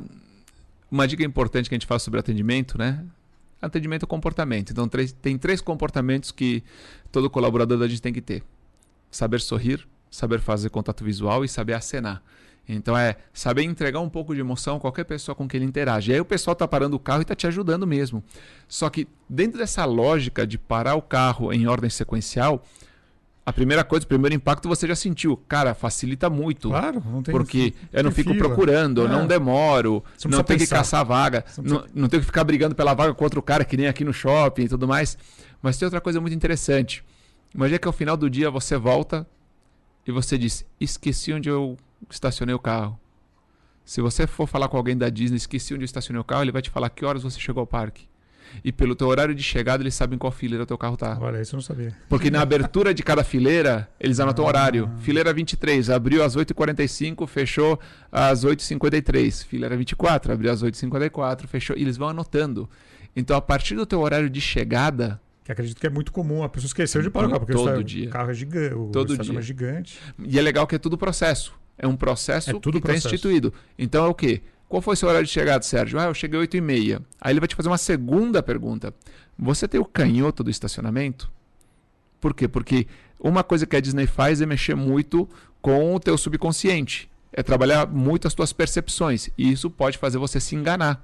uma 0.89 1.07
dica 1.07 1.23
importante 1.23 1.69
que 1.69 1.75
a 1.75 1.77
gente 1.77 1.87
fala 1.87 1.99
sobre 1.99 2.19
atendimento, 2.19 2.77
né? 2.77 3.05
Atendimento 3.61 4.03
e 4.03 4.07
comportamento. 4.07 4.71
Então, 4.71 4.87
três, 4.87 5.11
tem 5.11 5.37
três 5.37 5.61
comportamentos 5.61 6.31
que 6.31 6.63
todo 7.11 7.29
colaborador 7.29 7.77
da 7.77 7.87
gente 7.87 8.01
tem 8.01 8.11
que 8.11 8.21
ter: 8.21 8.43
saber 9.11 9.39
sorrir, 9.39 9.87
saber 10.09 10.39
fazer 10.39 10.71
contato 10.71 11.03
visual 11.03 11.45
e 11.45 11.47
saber 11.47 11.73
acenar. 11.73 12.23
Então 12.67 12.97
é 12.97 13.17
saber 13.33 13.63
entregar 13.63 13.99
um 13.99 14.09
pouco 14.09 14.33
de 14.33 14.39
emoção 14.39 14.77
a 14.77 14.79
qualquer 14.79 15.03
pessoa 15.03 15.35
com 15.35 15.47
quem 15.47 15.59
ele 15.59 15.65
interage. 15.65 16.11
E 16.11 16.13
aí 16.13 16.21
o 16.21 16.25
pessoal 16.25 16.53
está 16.53 16.67
parando 16.67 16.95
o 16.95 16.99
carro 16.99 17.19
e 17.19 17.23
está 17.23 17.35
te 17.35 17.47
ajudando 17.47 17.85
mesmo. 17.85 18.23
Só 18.67 18.89
que 18.89 19.07
dentro 19.29 19.57
dessa 19.57 19.83
lógica 19.85 20.47
de 20.47 20.57
parar 20.57 20.95
o 20.95 21.01
carro 21.01 21.51
em 21.51 21.67
ordem 21.67 21.89
sequencial, 21.89 22.63
a 23.43 23.51
primeira 23.51 23.83
coisa, 23.83 24.05
o 24.05 24.07
primeiro 24.07 24.35
impacto 24.35 24.69
você 24.69 24.87
já 24.87 24.95
sentiu. 24.95 25.35
Cara, 25.35 25.73
facilita 25.73 26.29
muito. 26.29 26.69
Claro, 26.69 27.03
não 27.05 27.23
tem 27.23 27.31
Porque 27.31 27.73
não 27.91 27.99
eu 27.99 28.03
não 28.03 28.11
fico 28.11 28.31
fila. 28.31 28.45
procurando, 28.45 29.05
é. 29.05 29.09
não 29.09 29.25
demoro, 29.25 30.03
não, 30.23 30.37
não 30.37 30.43
tenho 30.43 30.59
que 30.59 30.67
caçar 30.67 31.03
vaga, 31.03 31.43
não, 31.57 31.83
não 31.93 32.07
tenho 32.07 32.21
que 32.21 32.27
ficar 32.27 32.43
brigando 32.43 32.75
pela 32.75 32.93
vaga 32.93 33.13
com 33.13 33.23
outro 33.23 33.41
cara 33.41 33.65
que 33.65 33.75
nem 33.75 33.87
aqui 33.87 34.05
no 34.05 34.13
shopping 34.13 34.63
e 34.63 34.69
tudo 34.69 34.87
mais. 34.87 35.17
Mas 35.61 35.77
tem 35.77 35.85
outra 35.85 35.99
coisa 35.99 36.21
muito 36.21 36.35
interessante. 36.35 37.03
Imagina 37.53 37.79
que 37.79 37.87
ao 37.87 37.93
final 37.93 38.15
do 38.15 38.29
dia 38.29 38.49
você 38.49 38.77
volta 38.77 39.27
e 40.05 40.11
você 40.11 40.37
diz: 40.37 40.65
esqueci 40.79 41.33
onde 41.33 41.49
eu 41.49 41.77
estacionei 42.09 42.55
o 42.55 42.59
carro. 42.59 42.99
Se 43.83 44.01
você 44.01 44.27
for 44.27 44.47
falar 44.47 44.67
com 44.67 44.77
alguém 44.77 44.97
da 44.97 45.09
Disney, 45.09 45.37
esqueci 45.37 45.73
onde 45.73 45.83
eu 45.83 45.85
estacionei 45.85 46.21
o 46.21 46.23
carro, 46.23 46.43
ele 46.43 46.51
vai 46.51 46.61
te 46.61 46.69
falar 46.69 46.89
que 46.89 47.03
horas 47.03 47.23
você 47.23 47.39
chegou 47.39 47.61
ao 47.61 47.67
parque. 47.67 48.09
E 48.63 48.71
pelo 48.71 48.95
teu 48.95 49.07
horário 49.07 49.33
de 49.33 49.41
chegada, 49.41 49.81
eles 49.81 49.95
sabem 49.95 50.17
qual 50.19 50.31
fileira 50.31 50.65
teu 50.65 50.77
carro 50.77 50.97
tá. 50.97 51.17
Olha, 51.19 51.41
isso 51.41 51.55
eu 51.55 51.57
não 51.57 51.63
sabia. 51.63 51.95
Porque 52.09 52.29
na 52.29 52.41
abertura 52.41 52.93
de 52.93 53.01
cada 53.01 53.23
fileira, 53.23 53.89
eles 53.99 54.19
anotam 54.19 54.43
o 54.43 54.47
ah. 54.47 54.49
horário. 54.49 54.91
Fileira 54.99 55.33
23, 55.33 55.89
abriu 55.89 56.23
às 56.23 56.35
8h45, 56.35 57.27
fechou 57.27 57.79
às 58.11 58.43
8h53. 58.43 59.45
Fileira 59.45 59.77
24, 59.77 60.33
abriu 60.33 60.51
às 60.51 60.63
8h54, 60.63 61.47
fechou. 61.47 61.77
E 61.77 61.81
eles 61.81 61.97
vão 61.97 62.09
anotando. 62.09 62.69
Então, 63.15 63.35
a 63.35 63.41
partir 63.41 63.75
do 63.75 63.85
teu 63.85 63.99
horário 64.01 64.29
de 64.29 64.41
chegada, 64.41 65.19
que 65.43 65.51
acredito 65.51 65.79
que 65.79 65.87
é 65.87 65.89
muito 65.89 66.11
comum 66.11 66.43
a 66.43 66.49
pessoa 66.49 66.67
esquecer 66.67 67.01
de 67.01 67.09
parar 67.09 67.27
o 67.27 67.31
carro, 67.31 67.45
porque 67.45 67.53
todo 67.53 67.77
o 67.77 67.83
dia. 67.83 68.09
carro 68.09 68.29
é 68.29 68.33
gigante, 68.33 68.75
o 68.75 68.85
todo 68.87 69.17
dia. 69.17 69.39
é 69.39 69.41
gigante. 69.41 69.99
E 70.19 70.37
é 70.37 70.41
legal 70.41 70.67
que 70.67 70.75
é 70.75 70.77
tudo 70.77 70.97
processo. 70.97 71.53
É 71.81 71.87
um 71.87 71.95
processo 71.95 72.51
é 72.51 72.53
que 72.53 72.77
está 72.77 72.95
instituído. 72.95 73.51
Então 73.77 74.05
é 74.05 74.07
o 74.07 74.13
quê? 74.13 74.43
Qual 74.69 74.83
foi 74.83 74.93
o 74.93 74.95
seu 74.95 75.09
horário 75.09 75.25
de 75.25 75.33
chegada, 75.33 75.63
Sérgio? 75.63 75.99
Ah, 75.99 76.05
eu 76.05 76.13
cheguei 76.13 76.39
às 76.39 76.47
8h30. 76.47 77.01
Aí 77.19 77.33
ele 77.33 77.39
vai 77.39 77.47
te 77.47 77.55
fazer 77.55 77.69
uma 77.69 77.77
segunda 77.77 78.43
pergunta. 78.43 78.93
Você 79.37 79.67
tem 79.67 79.81
o 79.81 79.85
canhoto 79.85 80.43
do 80.43 80.51
estacionamento? 80.51 81.31
Por 82.21 82.35
quê? 82.35 82.47
Porque 82.47 82.85
uma 83.19 83.43
coisa 83.43 83.65
que 83.65 83.75
a 83.75 83.81
Disney 83.81 84.05
faz 84.05 84.41
é 84.41 84.45
mexer 84.45 84.75
muito 84.75 85.27
com 85.59 85.95
o 85.95 85.99
teu 85.99 86.15
subconsciente. 86.19 87.09
É 87.33 87.41
trabalhar 87.41 87.87
muito 87.87 88.27
as 88.27 88.35
tuas 88.35 88.53
percepções. 88.53 89.29
E 89.35 89.51
isso 89.51 89.71
pode 89.71 89.97
fazer 89.97 90.19
você 90.19 90.39
se 90.39 90.55
enganar. 90.55 91.03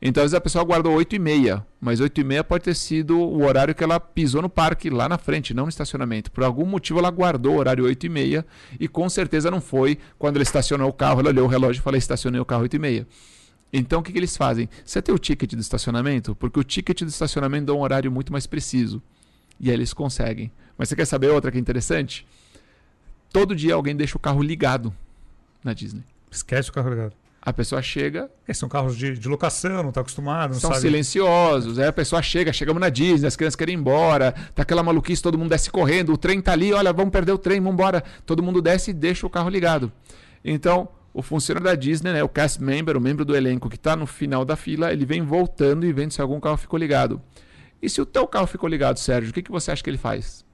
Então, 0.00 0.22
às 0.22 0.26
vezes 0.30 0.34
a 0.34 0.40
pessoa 0.40 0.64
guardou 0.64 0.94
8 0.94 1.16
e 1.16 1.18
meia, 1.18 1.66
mas 1.80 2.00
8 2.00 2.20
e 2.20 2.24
meia 2.24 2.44
pode 2.44 2.64
ter 2.64 2.74
sido 2.74 3.18
o 3.18 3.42
horário 3.42 3.74
que 3.74 3.82
ela 3.82 3.98
pisou 3.98 4.42
no 4.42 4.48
parque, 4.48 4.90
lá 4.90 5.08
na 5.08 5.16
frente, 5.16 5.54
não 5.54 5.64
no 5.64 5.68
estacionamento. 5.68 6.30
Por 6.30 6.44
algum 6.44 6.66
motivo 6.66 6.98
ela 6.98 7.10
guardou 7.10 7.54
o 7.54 7.58
horário 7.58 7.84
8 7.84 8.06
e 8.06 8.08
meia 8.08 8.46
e 8.78 8.86
com 8.86 9.08
certeza 9.08 9.50
não 9.50 9.60
foi 9.60 9.98
quando 10.18 10.36
ela 10.36 10.42
estacionou 10.42 10.88
o 10.88 10.92
carro, 10.92 11.20
ela 11.20 11.30
olhou 11.30 11.46
o 11.46 11.48
relógio 11.48 11.80
e 11.80 11.82
falou, 11.82 11.96
estacionei 11.96 12.40
o 12.40 12.44
carro 12.44 12.62
8 12.62 12.76
e 12.76 12.78
meia. 12.78 13.06
Então, 13.72 14.00
o 14.00 14.02
que, 14.02 14.12
que 14.12 14.18
eles 14.18 14.36
fazem? 14.36 14.68
Você 14.84 15.02
tem 15.02 15.14
o 15.14 15.18
ticket 15.18 15.52
do 15.52 15.60
estacionamento? 15.60 16.34
Porque 16.36 16.60
o 16.60 16.64
ticket 16.64 17.00
do 17.02 17.08
estacionamento 17.08 17.66
dá 17.66 17.74
um 17.74 17.80
horário 17.80 18.10
muito 18.12 18.32
mais 18.32 18.46
preciso. 18.46 19.02
E 19.58 19.70
aí 19.70 19.76
eles 19.76 19.92
conseguem. 19.92 20.52
Mas 20.78 20.88
você 20.88 20.96
quer 20.96 21.06
saber 21.06 21.28
outra 21.28 21.50
que 21.50 21.58
é 21.58 21.60
interessante? 21.60 22.26
Todo 23.32 23.56
dia 23.56 23.74
alguém 23.74 23.96
deixa 23.96 24.16
o 24.16 24.20
carro 24.20 24.42
ligado 24.42 24.94
na 25.64 25.72
Disney. 25.72 26.04
Esquece 26.30 26.70
o 26.70 26.72
carro 26.72 26.90
ligado. 26.90 27.14
A 27.46 27.52
pessoa 27.52 27.80
chega. 27.80 28.28
É, 28.48 28.52
são 28.52 28.68
carros 28.68 28.96
de, 28.96 29.16
de 29.16 29.28
locação, 29.28 29.80
não 29.80 29.90
está 29.90 30.00
acostumado. 30.00 30.54
Não 30.54 30.58
são 30.58 30.70
sabe. 30.70 30.82
silenciosos. 30.82 31.78
Aí 31.78 31.86
a 31.86 31.92
pessoa 31.92 32.20
chega, 32.20 32.52
chegamos 32.52 32.80
na 32.80 32.88
Disney, 32.88 33.28
as 33.28 33.36
crianças 33.36 33.54
querem 33.54 33.76
ir 33.76 33.78
embora, 33.78 34.32
tá 34.52 34.62
aquela 34.62 34.82
maluquice, 34.82 35.22
todo 35.22 35.38
mundo 35.38 35.50
desce 35.50 35.70
correndo, 35.70 36.12
o 36.12 36.18
trem 36.18 36.40
tá 36.40 36.50
ali, 36.50 36.72
olha, 36.72 36.92
vamos 36.92 37.12
perder 37.12 37.30
o 37.30 37.38
trem, 37.38 37.60
vamos 37.60 37.74
embora. 37.74 38.02
Todo 38.26 38.42
mundo 38.42 38.60
desce 38.60 38.90
e 38.90 38.92
deixa 38.92 39.28
o 39.28 39.30
carro 39.30 39.48
ligado. 39.48 39.92
Então, 40.44 40.88
o 41.14 41.22
funcionário 41.22 41.64
da 41.64 41.76
Disney, 41.76 42.14
né, 42.14 42.24
o 42.24 42.28
cast 42.28 42.60
member, 42.60 42.96
o 42.96 43.00
membro 43.00 43.24
do 43.24 43.36
elenco 43.36 43.70
que 43.70 43.76
está 43.76 43.94
no 43.94 44.08
final 44.08 44.44
da 44.44 44.56
fila, 44.56 44.92
ele 44.92 45.06
vem 45.06 45.22
voltando 45.22 45.86
e 45.86 45.92
vendo 45.92 46.10
se 46.10 46.20
algum 46.20 46.40
carro 46.40 46.56
ficou 46.56 46.76
ligado. 46.76 47.22
E 47.80 47.88
se 47.88 48.00
o 48.00 48.06
teu 48.06 48.26
carro 48.26 48.48
ficou 48.48 48.68
ligado, 48.68 48.98
Sérgio, 48.98 49.30
o 49.30 49.32
que, 49.32 49.42
que 49.42 49.52
você 49.52 49.70
acha 49.70 49.84
que 49.84 49.88
ele 49.88 49.98
faz? 49.98 50.44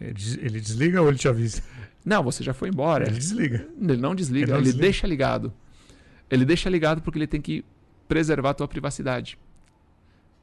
Ele 0.00 0.60
desliga 0.60 1.02
ou 1.02 1.08
ele 1.08 1.18
te 1.18 1.26
avisa? 1.26 1.62
Não, 2.04 2.22
você 2.22 2.44
já 2.44 2.54
foi 2.54 2.68
embora. 2.68 3.08
Ele 3.08 3.18
desliga. 3.18 3.66
Ele 3.82 3.96
não 3.96 4.14
desliga, 4.14 4.44
ele, 4.44 4.52
não 4.52 4.58
ele 4.58 4.66
desliga. 4.66 4.82
deixa 4.82 5.04
ligado. 5.04 5.52
Ele 6.30 6.44
deixa 6.44 6.68
ligado 6.68 7.00
porque 7.02 7.18
ele 7.18 7.26
tem 7.26 7.40
que 7.40 7.64
preservar 8.06 8.50
a 8.50 8.54
tua 8.54 8.68
privacidade. 8.68 9.38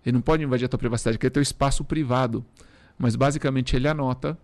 Ele 0.06 0.14
não 0.14 0.22
pode 0.22 0.44
invadir 0.44 0.66
a 0.66 0.68
tua 0.68 0.80
privacidade, 0.80 1.18
que 1.18 1.26
é 1.26 1.30
teu 1.30 1.42
espaço 1.42 1.84
privado. 1.84 2.46
Mas 2.98 3.16
basicamente 3.16 3.76
ele 3.76 3.88
anota 3.88 4.38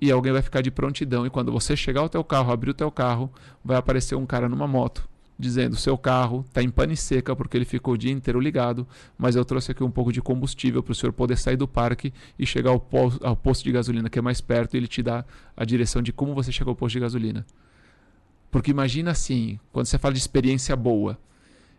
e 0.00 0.10
alguém 0.10 0.32
vai 0.32 0.42
ficar 0.42 0.60
de 0.60 0.70
prontidão. 0.70 1.26
E 1.26 1.30
quando 1.30 1.52
você 1.52 1.76
chegar 1.76 2.00
ao 2.00 2.08
teu 2.08 2.22
carro, 2.22 2.52
abrir 2.52 2.70
o 2.70 2.74
teu 2.74 2.90
carro, 2.90 3.32
vai 3.64 3.76
aparecer 3.76 4.14
um 4.14 4.26
cara 4.26 4.48
numa 4.48 4.66
moto 4.66 5.08
dizendo: 5.38 5.76
seu 5.76 5.96
carro 5.98 6.44
está 6.48 6.62
em 6.62 6.70
pane 6.70 6.96
seca 6.96 7.34
porque 7.36 7.56
ele 7.56 7.64
ficou 7.64 7.94
o 7.94 7.98
dia 7.98 8.12
inteiro 8.12 8.40
ligado, 8.40 8.86
mas 9.16 9.36
eu 9.36 9.44
trouxe 9.44 9.72
aqui 9.72 9.84
um 9.84 9.90
pouco 9.90 10.12
de 10.12 10.22
combustível 10.22 10.82
para 10.82 10.92
o 10.92 10.94
senhor 10.94 11.12
poder 11.12 11.36
sair 11.36 11.56
do 11.56 11.68
parque 11.68 12.12
e 12.38 12.46
chegar 12.46 12.70
ao, 12.70 13.36
posto 13.36 13.64
de 13.64 13.72
gasolina 13.72 14.08
que 14.08 14.18
é 14.18 14.22
mais 14.22 14.40
perto 14.40 14.74
e 14.74 14.76
ele 14.78 14.88
te 14.88 15.02
dá 15.02 15.24
a 15.56 15.64
direção 15.64 16.02
de 16.02 16.12
como 16.12 16.34
você 16.34 16.50
chegou 16.50 16.72
ao 16.72 16.76
posto 16.76 16.94
de 16.94 17.00
gasolina. 17.00 17.46
Porque 18.56 18.70
imagina 18.70 19.10
assim, 19.10 19.60
quando 19.70 19.84
você 19.84 19.98
fala 19.98 20.14
de 20.14 20.18
experiência 20.18 20.74
boa, 20.74 21.18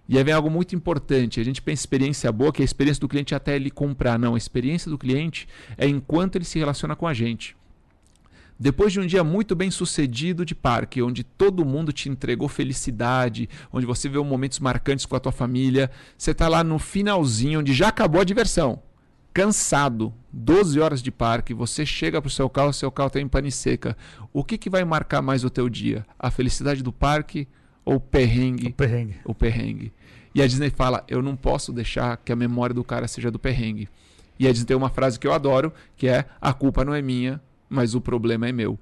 e 0.08 0.16
aí 0.16 0.24
vem 0.24 0.32
algo 0.32 0.48
muito 0.48 0.76
importante. 0.76 1.40
A 1.40 1.44
gente 1.44 1.60
pensa 1.60 1.80
em 1.80 1.82
experiência 1.82 2.32
boa, 2.32 2.54
que 2.54 2.62
é 2.62 2.64
a 2.64 2.66
experiência 2.66 3.02
do 3.02 3.08
cliente 3.08 3.34
até 3.34 3.56
ele 3.56 3.72
comprar. 3.72 4.20
Não, 4.20 4.36
a 4.36 4.38
experiência 4.38 4.88
do 4.88 4.96
cliente 4.96 5.48
é 5.76 5.88
enquanto 5.88 6.36
ele 6.36 6.46
se 6.46 6.60
relaciona 6.60 6.96
com 6.96 7.08
a 7.08 7.16
gente. 7.16 7.58
Depois 8.60 8.94
de 8.94 9.00
um 9.00 9.08
dia 9.08 9.24
muito 9.24 9.56
bem 9.56 9.72
sucedido 9.72 10.46
de 10.46 10.54
parque, 10.54 11.02
onde 11.02 11.24
todo 11.24 11.66
mundo 11.66 11.92
te 11.92 12.10
entregou 12.10 12.48
felicidade, 12.48 13.50
onde 13.74 13.88
você 13.88 14.08
vê 14.08 14.20
momentos 14.20 14.60
marcantes 14.60 15.08
com 15.08 15.16
a 15.16 15.20
tua 15.20 15.32
família, 15.32 15.90
você 16.16 16.30
está 16.30 16.48
lá 16.48 16.64
no 16.64 16.78
finalzinho, 16.78 17.62
onde 17.62 17.74
já 17.74 17.88
acabou 17.88 18.22
a 18.22 18.24
diversão. 18.24 18.84
Cansado, 19.38 20.12
12 20.34 20.80
horas 20.80 21.00
de 21.00 21.12
parque, 21.12 21.54
você 21.54 21.86
chega 21.86 22.20
para 22.20 22.28
o 22.28 22.32
seu 22.32 22.50
carro, 22.50 22.74
seu 22.74 22.90
carro 22.90 23.06
está 23.06 23.22
em 23.22 23.28
pane 23.28 23.52
seca. 23.52 23.96
O 24.34 24.44
que, 24.44 24.58
que 24.58 24.68
vai 24.68 24.84
marcar 24.84 25.22
mais 25.22 25.44
o 25.44 25.50
teu 25.52 25.70
dia? 25.70 26.04
A 26.18 26.32
felicidade 26.32 26.82
do 26.82 26.92
parque 26.92 27.48
ou 27.86 27.98
o 27.98 28.00
perrengue? 28.00 28.70
O 28.70 28.74
perrengue. 28.74 29.16
O 29.24 29.36
perrengue. 29.36 29.94
E 30.34 30.42
a 30.42 30.48
Disney 30.48 30.72
fala: 30.72 31.04
eu 31.08 31.22
não 31.22 31.36
posso 31.36 31.72
deixar 31.72 32.18
que 32.18 32.32
a 32.32 32.36
memória 32.36 32.74
do 32.74 32.84
cara 32.84 33.08
seja 33.08 33.30
do 33.30 33.38
perrengue. 33.38 33.88
E 34.40 34.48
a 34.48 34.52
Disney 34.52 34.66
tem 34.66 34.76
uma 34.76 34.90
frase 34.90 35.20
que 35.20 35.28
eu 35.28 35.34
adoro, 35.34 35.72
que 35.96 36.08
é: 36.08 36.26
a 36.42 36.52
culpa 36.52 36.84
não 36.84 36.96
é 36.96 37.02
minha, 37.04 37.40
mas 37.70 37.94
o 37.94 38.02
problema 38.02 38.48
é 38.48 38.52
meu. 38.52 38.80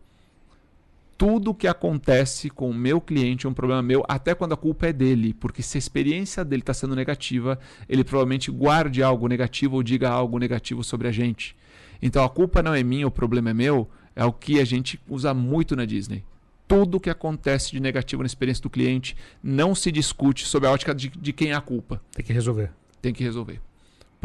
Tudo 1.17 1.53
que 1.53 1.67
acontece 1.67 2.49
com 2.49 2.69
o 2.69 2.73
meu 2.73 2.99
cliente 2.99 3.45
é 3.45 3.49
um 3.49 3.53
problema 3.53 3.81
meu, 3.81 4.03
até 4.07 4.35
quando 4.35 4.53
a 4.53 4.57
culpa 4.57 4.87
é 4.87 4.93
dele, 4.93 5.33
porque 5.33 5.61
se 5.61 5.77
a 5.77 5.79
experiência 5.79 6.43
dele 6.43 6.61
está 6.61 6.73
sendo 6.73 6.93
negativa, 6.93 7.57
ele 7.87 8.03
provavelmente 8.03 8.51
guarde 8.51 9.01
algo 9.01 9.27
negativo 9.27 9.77
ou 9.77 9.83
diga 9.83 10.09
algo 10.09 10.37
negativo 10.37 10.83
sobre 10.83 11.07
a 11.07 11.11
gente. 11.11 11.55
Então 12.01 12.23
a 12.23 12.29
culpa 12.29 12.61
não 12.61 12.73
é 12.73 12.83
minha, 12.83 13.07
o 13.07 13.11
problema 13.11 13.51
é 13.51 13.53
meu, 13.53 13.89
é 14.13 14.25
o 14.25 14.33
que 14.33 14.59
a 14.59 14.65
gente 14.65 14.99
usa 15.07 15.33
muito 15.33 15.73
na 15.73 15.85
Disney. 15.85 16.23
Tudo 16.67 16.99
que 16.99 17.09
acontece 17.09 17.71
de 17.71 17.79
negativo 17.79 18.21
na 18.21 18.27
experiência 18.27 18.63
do 18.63 18.69
cliente 18.69 19.15
não 19.41 19.73
se 19.73 19.91
discute 19.91 20.45
sob 20.45 20.67
a 20.67 20.71
ótica 20.71 20.93
de, 20.93 21.09
de 21.09 21.31
quem 21.31 21.51
é 21.51 21.53
a 21.53 21.61
culpa. 21.61 22.01
Tem 22.11 22.25
que 22.25 22.33
resolver. 22.33 22.71
Tem 23.01 23.13
que 23.13 23.23
resolver. 23.23 23.61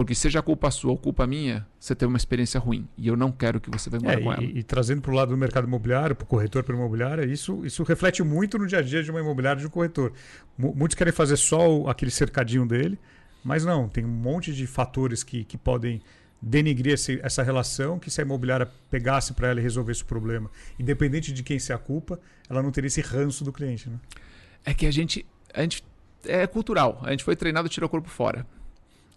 Porque 0.01 0.15
seja 0.15 0.41
culpa 0.41 0.71
sua 0.71 0.93
ou 0.93 0.97
culpa 0.97 1.27
minha, 1.27 1.67
você 1.79 1.95
teve 1.95 2.09
uma 2.09 2.17
experiência 2.17 2.59
ruim. 2.59 2.89
E 2.97 3.07
eu 3.07 3.19
não 3.19 3.31
quero 3.31 3.61
que 3.61 3.69
você 3.69 3.91
embora 3.95 4.19
é, 4.19 4.23
com 4.23 4.33
ela. 4.33 4.43
E, 4.43 4.61
e 4.61 4.63
trazendo 4.63 5.03
para 5.03 5.11
o 5.11 5.15
lado 5.15 5.29
do 5.29 5.37
mercado 5.37 5.67
imobiliário, 5.67 6.17
para 6.17 6.25
o 6.25 6.27
corretor 6.27 6.65
para 6.65 6.75
imobiliária, 6.75 7.27
isso, 7.27 7.67
isso 7.67 7.83
reflete 7.83 8.23
muito 8.23 8.57
no 8.57 8.67
dia 8.67 8.79
a 8.79 8.83
dia 8.83 9.03
de 9.03 9.11
uma 9.11 9.21
imobiliária 9.21 9.61
de 9.61 9.67
um 9.67 9.69
corretor. 9.71 10.15
M 10.59 10.73
muitos 10.75 10.95
querem 10.95 11.13
fazer 11.13 11.37
só 11.37 11.87
aquele 11.87 12.11
cercadinho 12.11 12.65
dele, 12.65 12.99
mas 13.45 13.63
não, 13.63 13.91
tem 13.91 14.03
um 14.03 14.09
monte 14.09 14.55
de 14.55 14.67
fatores 14.67 15.23
que, 15.23 15.45
que 15.45 15.59
podem 15.59 16.01
denigrir 16.41 16.95
esse, 16.95 17.21
essa 17.23 17.43
relação, 17.43 17.99
que 17.99 18.11
se 18.11 18.23
a 18.23 18.25
imobiliária 18.25 18.71
pegasse 18.91 19.35
para 19.35 19.49
ela 19.49 19.61
e 19.61 19.63
resolvesse 19.63 20.03
o 20.03 20.07
problema, 20.07 20.51
independente 20.79 21.31
de 21.31 21.43
quem 21.43 21.59
se 21.59 21.75
a 21.75 21.79
culpa, 21.79 22.19
ela 22.49 22.63
não 22.63 22.71
teria 22.71 22.89
esse 22.89 23.03
ranço 23.03 23.45
do 23.45 23.53
cliente. 23.53 23.91
Né? 23.91 23.99
É 24.65 24.73
que 24.73 24.87
a 24.87 24.91
gente, 24.91 25.27
a 25.53 25.61
gente 25.61 25.85
é 26.25 26.47
cultural, 26.47 27.03
a 27.03 27.11
gente 27.11 27.23
foi 27.23 27.37
treinado 27.37 27.67
e 27.67 27.71
tirou 27.71 27.87
o 27.87 27.91
corpo 27.91 28.09
fora. 28.09 28.47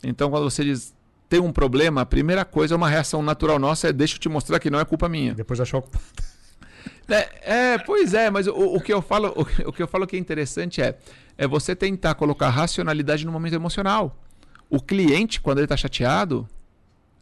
Então, 0.04 0.30
quando 0.30 0.44
você 0.44 0.64
diz 0.64 0.94
tem 1.30 1.40
um 1.40 1.52
problema, 1.52 2.02
a 2.02 2.06
primeira 2.06 2.46
coisa, 2.46 2.76
uma 2.76 2.88
reação 2.88 3.24
natural 3.24 3.58
nossa 3.58 3.88
é 3.88 3.94
deixa 3.94 4.16
eu 4.16 4.20
te 4.20 4.30
mostrar 4.30 4.60
que 4.60 4.70
não 4.70 4.80
é 4.80 4.86
culpa 4.86 5.10
minha. 5.10 5.34
Depois 5.34 5.60
achar 5.60 5.80
o 5.80 5.84
é, 7.10 7.74
é, 7.74 7.78
pois 7.80 8.14
é, 8.14 8.30
mas 8.30 8.48
o, 8.48 8.54
o, 8.54 8.80
que 8.80 8.94
eu 8.94 9.02
falo, 9.02 9.34
o, 9.36 9.70
o, 9.70 9.74
que 9.74 9.82
eu 9.82 9.88
falo 9.88 10.06
que 10.06 10.16
é 10.16 10.20
interessante 10.20 10.82
é, 10.82 10.98
é 11.38 11.48
você 11.48 11.76
tentar 11.76 12.16
colocar 12.16 12.50
racionalidade 12.50 13.26
no 13.26 13.32
momento 13.32 13.54
emocional. 13.54 14.16
O 14.70 14.80
cliente, 14.80 15.42
quando 15.42 15.58
ele 15.58 15.66
está 15.66 15.76
chateado, 15.76 16.48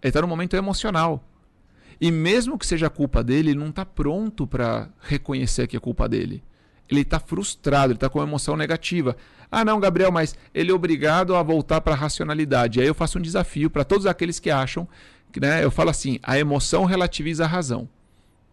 ele 0.01 0.09
está 0.09 0.21
no 0.21 0.27
momento 0.27 0.55
emocional. 0.55 1.23
E 1.99 2.11
mesmo 2.11 2.57
que 2.57 2.65
seja 2.65 2.89
culpa 2.89 3.23
dele, 3.23 3.51
ele 3.51 3.59
não 3.59 3.69
está 3.69 3.85
pronto 3.85 4.45
para 4.45 4.89
reconhecer 4.99 5.67
que 5.67 5.77
é 5.77 5.79
culpa 5.79 6.09
dele. 6.09 6.43
Ele 6.91 7.01
está 7.01 7.19
frustrado, 7.19 7.93
ele 7.93 7.97
está 7.97 8.09
com 8.09 8.19
uma 8.19 8.25
emoção 8.25 8.57
negativa. 8.57 9.15
Ah, 9.49 9.65
não, 9.65 9.79
Gabriel, 9.79 10.11
mas 10.11 10.35
ele 10.53 10.71
é 10.71 10.73
obrigado 10.73 11.35
a 11.35 11.41
voltar 11.41 11.81
para 11.81 11.93
a 11.93 11.97
racionalidade. 11.97 12.81
Aí 12.81 12.87
eu 12.87 12.93
faço 12.93 13.17
um 13.17 13.21
desafio 13.21 13.69
para 13.69 13.85
todos 13.85 14.05
aqueles 14.05 14.39
que 14.39 14.51
acham, 14.51 14.87
né, 15.39 15.63
eu 15.63 15.71
falo 15.71 15.89
assim, 15.89 16.19
a 16.21 16.37
emoção 16.37 16.83
relativiza 16.83 17.45
a 17.45 17.47
razão. 17.47 17.87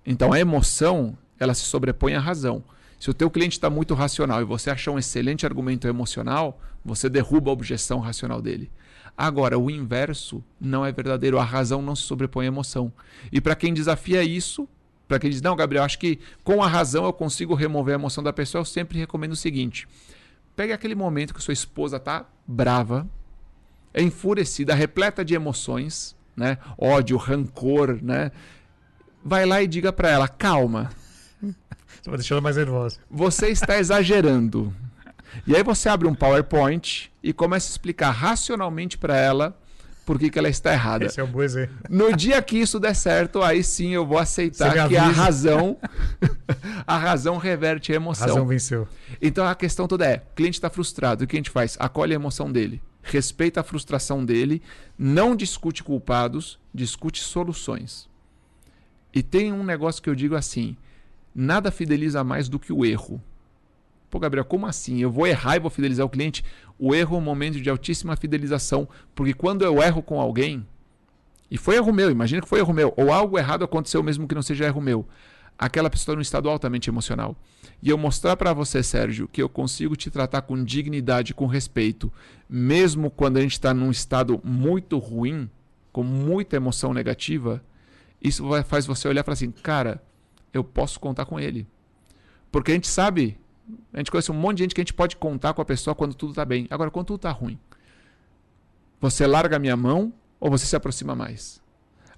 Então 0.06 0.32
a 0.32 0.38
emoção, 0.38 1.18
ela 1.38 1.52
se 1.52 1.62
sobrepõe 1.62 2.14
à 2.14 2.20
razão. 2.20 2.62
Se 2.98 3.10
o 3.10 3.14
teu 3.14 3.30
cliente 3.30 3.56
está 3.56 3.68
muito 3.68 3.94
racional 3.94 4.40
e 4.40 4.44
você 4.44 4.70
achar 4.70 4.92
um 4.92 4.98
excelente 4.98 5.44
argumento 5.44 5.86
emocional, 5.86 6.60
você 6.84 7.08
derruba 7.08 7.50
a 7.50 7.52
objeção 7.52 7.98
racional 7.98 8.40
dele. 8.40 8.70
Agora, 9.16 9.58
o 9.58 9.68
inverso 9.68 10.44
não 10.60 10.86
é 10.86 10.92
verdadeiro. 10.92 11.40
A 11.40 11.44
razão 11.44 11.82
não 11.82 11.96
se 11.96 12.02
sobrepõe 12.02 12.44
à 12.44 12.48
emoção. 12.48 12.92
E 13.32 13.40
para 13.40 13.56
quem 13.56 13.74
desafia 13.74 14.22
isso, 14.22 14.68
para 15.08 15.18
quem 15.18 15.30
diz, 15.30 15.40
não, 15.40 15.56
Gabriel, 15.56 15.82
acho 15.82 15.98
que 15.98 16.20
com 16.44 16.62
a 16.62 16.68
razão 16.68 17.06
eu 17.06 17.12
consigo 17.12 17.54
remover 17.54 17.94
a 17.94 17.98
emoção 17.98 18.22
da 18.22 18.32
pessoa, 18.32 18.60
eu 18.60 18.66
sempre 18.66 18.98
recomendo 18.98 19.32
o 19.32 19.36
seguinte: 19.36 19.88
Pegue 20.58 20.72
aquele 20.72 20.96
momento 20.96 21.32
que 21.32 21.40
sua 21.40 21.54
esposa 21.54 22.00
tá 22.00 22.26
brava, 22.44 23.08
é 23.94 24.02
enfurecida, 24.02 24.74
repleta 24.74 25.24
de 25.24 25.32
emoções, 25.32 26.16
né? 26.36 26.58
Ódio, 26.76 27.16
rancor, 27.16 27.98
né? 28.02 28.32
Vai 29.24 29.46
lá 29.46 29.62
e 29.62 29.68
diga 29.68 29.92
para 29.92 30.10
ela: 30.10 30.26
calma. 30.26 30.90
Você 31.40 32.10
vai 32.10 32.18
deixar 32.18 32.34
ela 32.34 32.42
mais 32.42 32.56
nervosa. 32.56 32.98
Você 33.08 33.50
está 33.50 33.78
exagerando. 33.78 34.74
E 35.46 35.54
aí 35.54 35.62
você 35.62 35.88
abre 35.88 36.08
um 36.08 36.14
PowerPoint 36.14 37.12
e 37.22 37.32
começa 37.32 37.68
a 37.68 37.70
explicar 37.70 38.10
racionalmente 38.10 38.98
para 38.98 39.16
ela 39.16 39.56
por 40.08 40.18
que, 40.18 40.30
que 40.30 40.38
ela 40.38 40.48
está 40.48 40.72
errada. 40.72 41.04
Esse 41.04 41.20
é 41.20 41.22
um 41.22 41.30
bom 41.30 41.42
exemplo. 41.42 41.76
No 41.90 42.16
dia 42.16 42.40
que 42.40 42.56
isso 42.56 42.80
der 42.80 42.94
certo, 42.94 43.42
aí 43.42 43.62
sim 43.62 43.90
eu 43.90 44.06
vou 44.06 44.16
aceitar 44.16 44.88
que 44.88 44.96
a 44.96 45.06
razão 45.06 45.76
a 46.86 46.96
razão 46.96 47.36
reverte 47.36 47.92
a 47.92 47.96
emoção. 47.96 48.24
A 48.24 48.30
razão 48.30 48.46
venceu. 48.46 48.88
Então 49.20 49.46
a 49.46 49.54
questão 49.54 49.86
toda 49.86 50.06
é, 50.06 50.22
o 50.32 50.34
cliente 50.34 50.56
está 50.56 50.70
frustrado, 50.70 51.24
o 51.24 51.26
que 51.26 51.36
a 51.36 51.38
gente 51.38 51.50
faz? 51.50 51.76
Acolhe 51.78 52.14
a 52.14 52.14
emoção 52.14 52.50
dele, 52.50 52.80
respeita 53.02 53.60
a 53.60 53.62
frustração 53.62 54.24
dele, 54.24 54.62
não 54.98 55.36
discute 55.36 55.84
culpados, 55.84 56.58
discute 56.72 57.22
soluções. 57.22 58.08
E 59.12 59.22
tem 59.22 59.52
um 59.52 59.62
negócio 59.62 60.02
que 60.02 60.08
eu 60.08 60.14
digo 60.14 60.36
assim, 60.36 60.74
nada 61.34 61.70
fideliza 61.70 62.24
mais 62.24 62.48
do 62.48 62.58
que 62.58 62.72
o 62.72 62.82
erro. 62.82 63.22
Pô, 64.10 64.18
Gabriel, 64.18 64.44
como 64.44 64.66
assim? 64.66 65.00
Eu 65.00 65.10
vou 65.10 65.26
errar 65.26 65.56
e 65.56 65.60
vou 65.60 65.70
fidelizar 65.70 66.06
o 66.06 66.10
cliente? 66.10 66.44
O 66.78 66.94
erro 66.94 67.16
é 67.16 67.18
um 67.18 67.22
momento 67.22 67.60
de 67.60 67.68
altíssima 67.68 68.16
fidelização, 68.16 68.88
porque 69.14 69.34
quando 69.34 69.64
eu 69.64 69.82
erro 69.82 70.02
com 70.02 70.20
alguém, 70.20 70.66
e 71.50 71.58
foi 71.58 71.76
erro 71.76 71.92
meu, 71.92 72.10
imagina 72.10 72.40
que 72.40 72.48
foi 72.48 72.60
erro 72.60 72.72
meu, 72.72 72.94
ou 72.96 73.12
algo 73.12 73.38
errado 73.38 73.64
aconteceu 73.64 74.02
mesmo 74.02 74.26
que 74.26 74.34
não 74.34 74.42
seja 74.42 74.64
erro 74.64 74.80
meu, 74.80 75.06
aquela 75.58 75.90
pessoa 75.90 76.14
num 76.14 76.22
estado 76.22 76.48
altamente 76.48 76.88
emocional. 76.88 77.36
E 77.82 77.90
eu 77.90 77.98
mostrar 77.98 78.36
para 78.36 78.52
você, 78.52 78.82
Sérgio, 78.82 79.28
que 79.28 79.42
eu 79.42 79.48
consigo 79.48 79.96
te 79.96 80.10
tratar 80.10 80.42
com 80.42 80.62
dignidade, 80.62 81.34
com 81.34 81.46
respeito, 81.46 82.12
mesmo 82.48 83.10
quando 83.10 83.36
a 83.36 83.40
gente 83.40 83.52
está 83.52 83.74
num 83.74 83.90
estado 83.90 84.40
muito 84.44 84.98
ruim, 84.98 85.50
com 85.92 86.02
muita 86.02 86.56
emoção 86.56 86.94
negativa, 86.94 87.62
isso 88.22 88.46
vai, 88.46 88.62
faz 88.62 88.86
você 88.86 89.08
olhar 89.08 89.20
e 89.20 89.24
falar 89.24 89.34
assim, 89.34 89.50
cara, 89.50 90.02
eu 90.52 90.62
posso 90.64 90.98
contar 90.98 91.24
com 91.24 91.38
ele. 91.38 91.66
Porque 92.50 92.70
a 92.70 92.74
gente 92.74 92.88
sabe 92.88 93.38
a 93.92 93.98
gente 93.98 94.10
conhece 94.10 94.30
um 94.30 94.34
monte 94.34 94.58
de 94.58 94.62
gente 94.64 94.74
que 94.74 94.80
a 94.80 94.84
gente 94.84 94.94
pode 94.94 95.16
contar 95.16 95.54
com 95.54 95.62
a 95.62 95.64
pessoa 95.64 95.94
quando 95.94 96.14
tudo 96.14 96.30
está 96.30 96.44
bem. 96.44 96.66
Agora, 96.70 96.90
quando 96.90 97.06
tudo 97.06 97.16
está 97.16 97.30
ruim, 97.30 97.58
você 99.00 99.26
larga 99.26 99.56
a 99.56 99.58
minha 99.58 99.76
mão 99.76 100.12
ou 100.40 100.50
você 100.50 100.66
se 100.66 100.76
aproxima 100.76 101.14
mais? 101.14 101.62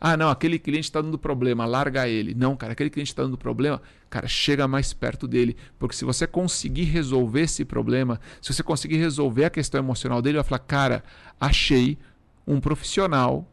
Ah, 0.00 0.16
não, 0.16 0.30
aquele 0.30 0.58
cliente 0.58 0.86
está 0.86 1.02
dando 1.02 1.18
problema, 1.18 1.66
larga 1.66 2.08
ele. 2.08 2.32
Não, 2.32 2.56
cara, 2.56 2.72
aquele 2.72 2.88
cliente 2.88 3.12
está 3.12 3.22
dando 3.22 3.36
problema, 3.36 3.82
cara, 4.08 4.26
chega 4.26 4.66
mais 4.66 4.94
perto 4.94 5.28
dele. 5.28 5.56
Porque 5.78 5.94
se 5.94 6.06
você 6.06 6.26
conseguir 6.26 6.84
resolver 6.84 7.42
esse 7.42 7.66
problema, 7.66 8.18
se 8.40 8.52
você 8.52 8.62
conseguir 8.62 8.96
resolver 8.96 9.44
a 9.44 9.50
questão 9.50 9.78
emocional 9.78 10.22
dele, 10.22 10.38
vai 10.38 10.44
falar, 10.44 10.60
cara, 10.60 11.04
achei 11.38 11.98
um 12.46 12.60
profissional 12.60 13.46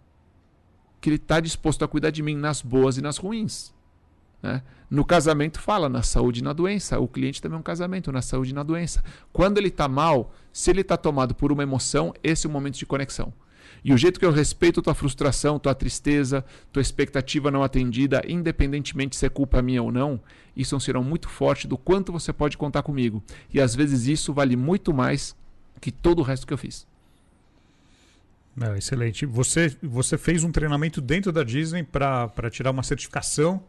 que 1.01 1.09
ele 1.09 1.17
está 1.17 1.41
disposto 1.41 1.83
a 1.83 1.87
cuidar 1.87 2.11
de 2.11 2.23
mim 2.23 2.35
nas 2.35 2.61
boas 2.61 2.97
e 2.97 3.01
nas 3.01 3.17
ruins. 3.17 3.73
Né? 4.41 4.61
No 4.89 5.03
casamento 5.03 5.59
fala 5.59 5.89
na 5.89 6.01
saúde 6.01 6.39
e 6.39 6.43
na 6.43 6.53
doença. 6.53 6.99
O 6.99 7.07
cliente 7.07 7.41
também 7.41 7.57
é 7.57 7.59
um 7.59 7.63
casamento, 7.63 8.11
na 8.11 8.21
saúde 8.21 8.51
e 8.51 8.53
na 8.53 8.63
doença. 8.63 9.03
Quando 9.33 9.57
ele 9.57 9.67
está 9.67 9.87
mal, 9.87 10.33
se 10.53 10.69
ele 10.69 10.81
está 10.81 10.95
tomado 10.95 11.35
por 11.35 11.51
uma 11.51 11.63
emoção, 11.63 12.13
esse 12.23 12.47
é 12.47 12.49
o 12.49 12.53
momento 12.53 12.77
de 12.77 12.85
conexão. 12.85 13.33
E 13.83 13.93
o 13.93 13.97
jeito 13.97 14.19
que 14.19 14.25
eu 14.25 14.31
respeito 14.31 14.81
tua 14.81 14.93
frustração, 14.93 15.59
tua 15.59 15.75
tristeza, 15.75 16.43
tua 16.71 16.81
expectativa 16.81 17.51
não 17.51 17.63
atendida, 17.63 18.21
independentemente 18.27 19.15
se 19.15 19.25
é 19.25 19.29
culpa 19.29 19.61
minha 19.61 19.83
ou 19.83 19.91
não, 19.91 20.19
isso 20.55 20.73
é 20.73 20.77
um 20.77 20.79
sinal 20.79 21.03
muito 21.03 21.29
forte 21.29 21.67
do 21.67 21.77
quanto 21.77 22.11
você 22.11 22.33
pode 22.33 22.57
contar 22.57 22.81
comigo. 22.81 23.23
E 23.53 23.61
às 23.61 23.75
vezes 23.75 24.07
isso 24.07 24.33
vale 24.33 24.55
muito 24.55 24.93
mais 24.93 25.35
que 25.79 25.91
todo 25.91 26.19
o 26.19 26.23
resto 26.23 26.47
que 26.47 26.53
eu 26.53 26.57
fiz. 26.57 26.87
Não, 28.55 28.75
excelente. 28.75 29.25
Você, 29.25 29.77
você 29.83 30.17
fez 30.17 30.43
um 30.43 30.51
treinamento 30.51 30.99
dentro 30.99 31.31
da 31.31 31.43
Disney 31.43 31.83
para 31.83 32.49
tirar 32.49 32.71
uma 32.71 32.81
certificação 32.81 33.63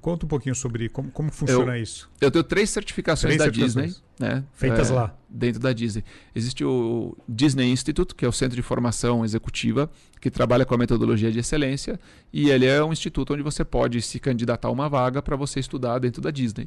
Conta 0.00 0.24
um 0.24 0.28
pouquinho 0.28 0.54
sobre 0.54 0.88
como, 0.88 1.10
como 1.10 1.30
funciona 1.30 1.76
eu, 1.76 1.82
isso. 1.82 2.10
Eu 2.20 2.30
tenho 2.30 2.42
três 2.42 2.70
certificações 2.70 3.36
três 3.36 3.38
da 3.38 3.44
certificações. 3.44 4.02
Disney. 4.02 4.04
Né? 4.18 4.44
Feitas 4.54 4.90
é, 4.90 4.94
lá. 4.94 5.14
Dentro 5.28 5.60
da 5.60 5.74
Disney. 5.74 6.02
Existe 6.34 6.64
o 6.64 7.14
Disney 7.28 7.70
Institute, 7.70 8.14
que 8.14 8.24
é 8.24 8.28
o 8.28 8.32
Centro 8.32 8.56
de 8.56 8.62
Formação 8.62 9.26
Executiva, 9.26 9.90
que 10.22 10.30
trabalha 10.30 10.64
com 10.64 10.74
a 10.74 10.78
metodologia 10.78 11.30
de 11.30 11.38
excelência. 11.38 12.00
E 12.32 12.48
ele 12.48 12.64
é 12.64 12.82
um 12.82 12.92
instituto 12.92 13.34
onde 13.34 13.42
você 13.42 13.62
pode 13.62 14.00
se 14.00 14.18
candidatar 14.18 14.68
a 14.68 14.70
uma 14.70 14.88
vaga 14.88 15.20
para 15.20 15.36
você 15.36 15.60
estudar 15.60 15.98
dentro 15.98 16.22
da 16.22 16.30
Disney. 16.30 16.66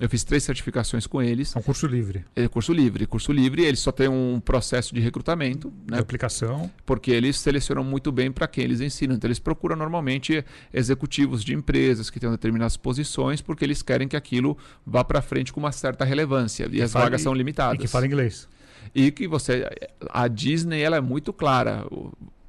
Eu 0.00 0.08
fiz 0.08 0.24
três 0.24 0.42
certificações 0.42 1.06
com 1.06 1.22
eles. 1.22 1.54
É 1.54 1.58
um 1.58 1.62
curso 1.62 1.86
livre. 1.86 2.24
É 2.34 2.48
curso 2.48 2.72
livre. 2.72 3.06
Curso 3.06 3.32
livre, 3.32 3.62
eles 3.64 3.80
só 3.80 3.92
têm 3.92 4.08
um 4.08 4.40
processo 4.40 4.94
de 4.94 5.00
recrutamento. 5.00 5.72
Né? 5.88 5.96
De 5.96 6.00
aplicação. 6.00 6.70
Porque 6.84 7.10
eles 7.10 7.38
selecionam 7.38 7.84
muito 7.84 8.10
bem 8.10 8.32
para 8.32 8.46
quem 8.46 8.64
eles 8.64 8.80
ensinam. 8.80 9.14
Então, 9.14 9.28
eles 9.28 9.38
procuram 9.38 9.76
normalmente 9.76 10.44
executivos 10.72 11.44
de 11.44 11.54
empresas 11.54 12.10
que 12.10 12.18
tenham 12.18 12.32
determinadas 12.32 12.76
posições, 12.76 13.40
porque 13.40 13.64
eles 13.64 13.82
querem 13.82 14.08
que 14.08 14.16
aquilo 14.16 14.56
vá 14.86 15.04
para 15.04 15.20
frente 15.22 15.52
com 15.52 15.60
uma 15.60 15.72
certa 15.72 16.04
relevância. 16.04 16.68
E, 16.70 16.78
e 16.78 16.82
as 16.82 16.92
vagas 16.92 17.20
são 17.22 17.34
limitadas. 17.34 17.76
E 17.76 17.78
que 17.78 17.86
fala 17.86 18.06
inglês. 18.06 18.48
E 18.94 19.10
que 19.10 19.28
você. 19.28 19.68
A 20.10 20.26
Disney 20.26 20.80
ela 20.80 20.96
é 20.96 21.00
muito 21.00 21.32
clara. 21.32 21.86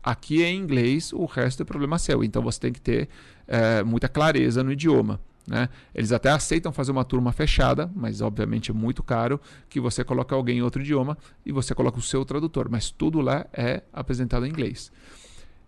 Aqui 0.02 0.44
é 0.44 0.50
em 0.50 0.60
inglês, 0.60 1.14
o 1.14 1.26
resto 1.26 1.64
é 1.64 1.66
problema 1.66 1.98
seu. 1.98 2.24
Então 2.24 2.42
você 2.42 2.60
tem 2.60 2.74
que 2.74 2.82
ter 2.82 3.08
é, 3.48 3.84
muita 3.84 4.10
clareza 4.10 4.64
no 4.64 4.72
idioma. 4.72 5.20
Né? 5.46 5.68
Eles 5.94 6.12
até 6.12 6.30
aceitam 6.30 6.72
fazer 6.72 6.92
uma 6.92 7.04
turma 7.04 7.32
fechada, 7.32 7.92
mas 7.94 8.22
obviamente 8.22 8.72
é 8.72 8.74
muito 8.74 9.04
caro 9.04 9.40
que 9.70 9.80
você 9.80 10.04
coloque 10.04 10.34
alguém 10.34 10.60
em 10.60 10.62
outro 10.62 10.82
idioma 10.82 11.18
e 11.46 11.52
você 11.52 11.76
coloca 11.76 12.00
o 12.00 12.02
seu 12.02 12.24
tradutor, 12.24 12.70
mas 12.70 12.90
tudo 12.90 13.20
lá 13.20 13.46
é 13.52 13.84
apresentado 13.92 14.46
em 14.46 14.50
inglês. 14.50 14.92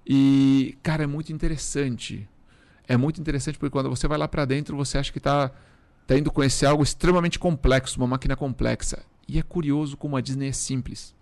E, 0.08 0.78
cara, 0.82 1.04
é 1.04 1.08
muito 1.08 1.34
interessante. 1.34 2.28
É 2.88 2.96
muito 2.96 3.20
interessante 3.20 3.58
porque 3.58 3.72
quando 3.72 3.90
você 3.90 4.08
vai 4.08 4.18
lá 4.18 4.28
para 4.28 4.46
dentro, 4.46 4.78
você 4.78 4.98
acha 4.98 5.12
que 5.12 5.18
está 5.18 5.52
tá 6.06 6.18
indo 6.18 6.32
conhecer 6.32 6.68
algo 6.68 6.84
extremamente 6.84 7.40
complexo, 7.40 8.00
uma 8.00 8.08
máquina 8.08 8.36
complexa. 8.36 9.04
E 9.28 9.40
é 9.40 9.42
curioso 9.42 9.98
como 9.98 10.16
a 10.16 10.22
Disney 10.22 10.50
é 10.50 10.52
simples. 10.52 11.16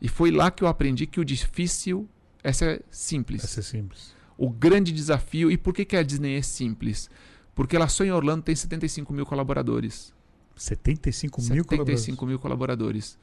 E 0.00 0.08
foi 0.08 0.30
lá 0.30 0.50
que 0.50 0.64
eu 0.64 0.68
aprendi 0.68 1.06
que 1.06 1.20
o 1.20 1.24
difícil 1.24 2.08
é 2.42 2.52
ser 2.52 2.82
simples. 2.90 3.44
É 3.44 3.46
ser 3.46 3.62
simples. 3.62 4.14
O 4.36 4.50
grande 4.50 4.92
desafio. 4.92 5.50
E 5.50 5.56
por 5.56 5.72
que, 5.72 5.84
que 5.84 5.96
a 5.96 6.02
Disney 6.02 6.36
é 6.36 6.42
simples? 6.42 7.08
Porque 7.60 7.76
ela 7.76 7.88
só 7.88 8.02
em 8.02 8.10
Orlando 8.10 8.42
tem 8.42 8.56
75 8.56 9.12
mil 9.12 9.26
colaboradores. 9.26 10.14
75 10.56 11.42
mil 11.42 11.62
75 11.62 12.24
mil 12.24 12.38
colaboradores. 12.38 13.18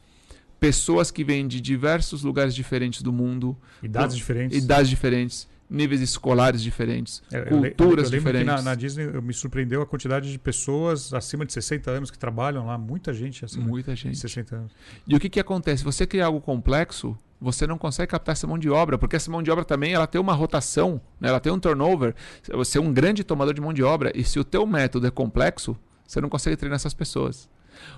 Pessoas 0.59 1.09
que 1.09 1.23
vêm 1.23 1.47
de 1.47 1.59
diversos 1.59 2.21
lugares 2.21 2.53
diferentes 2.53 3.01
do 3.01 3.11
mundo. 3.11 3.57
Idades 3.81 4.15
diferentes. 4.15 4.55
Idades 4.55 4.89
diferentes. 4.91 5.47
Níveis 5.67 6.01
escolares 6.01 6.61
diferentes. 6.61 7.23
É, 7.31 7.45
culturas 7.45 8.11
eu, 8.11 8.13
eu 8.13 8.19
diferentes. 8.19 8.45
Na, 8.45 8.61
na, 8.61 8.75
Disney 8.75 9.07
me 9.23 9.33
surpreendeu 9.33 9.81
a 9.81 9.87
quantidade 9.87 10.31
de 10.31 10.37
pessoas 10.37 11.15
acima 11.15 11.43
de 11.43 11.51
60 11.53 11.89
anos 11.89 12.11
que 12.11 12.19
trabalham 12.19 12.67
lá. 12.67 12.77
Muita 12.77 13.11
gente 13.15 13.43
acima 13.43 13.65
Muita 13.65 13.95
gente. 13.95 14.13
de 14.13 14.19
60 14.19 14.55
anos. 14.55 14.71
E 15.07 15.15
o 15.15 15.19
que, 15.19 15.31
que 15.31 15.39
acontece? 15.39 15.83
Você 15.83 16.05
cria 16.05 16.27
algo 16.27 16.39
complexo, 16.39 17.17
você 17.39 17.67
não 17.67 17.77
consegue 17.77 18.11
captar 18.11 18.33
essa 18.33 18.47
mão 18.47 18.57
de 18.57 18.69
obra, 18.69 18.97
porque 18.97 19.15
essa 19.15 19.29
mão 19.29 19.43
de 19.43 19.51
obra 19.51 19.63
também 19.63 19.93
ela 19.93 20.07
tem 20.07 20.19
uma 20.19 20.33
rotação, 20.33 20.99
né? 21.19 21.29
ela 21.29 21.39
tem 21.39 21.51
um 21.51 21.59
turnover. 21.59 22.15
Você 22.53 22.77
é 22.77 22.81
um 22.81 22.91
grande 22.91 23.23
tomador 23.23 23.53
de 23.53 23.61
mão 23.61 23.73
de 23.73 23.83
obra 23.83 24.11
e 24.15 24.23
se 24.23 24.39
o 24.39 24.43
teu 24.43 24.65
método 24.65 25.07
é 25.07 25.11
complexo, 25.11 25.77
você 26.05 26.19
não 26.19 26.29
consegue 26.29 26.55
treinar 26.55 26.77
essas 26.77 26.93
pessoas. 26.93 27.49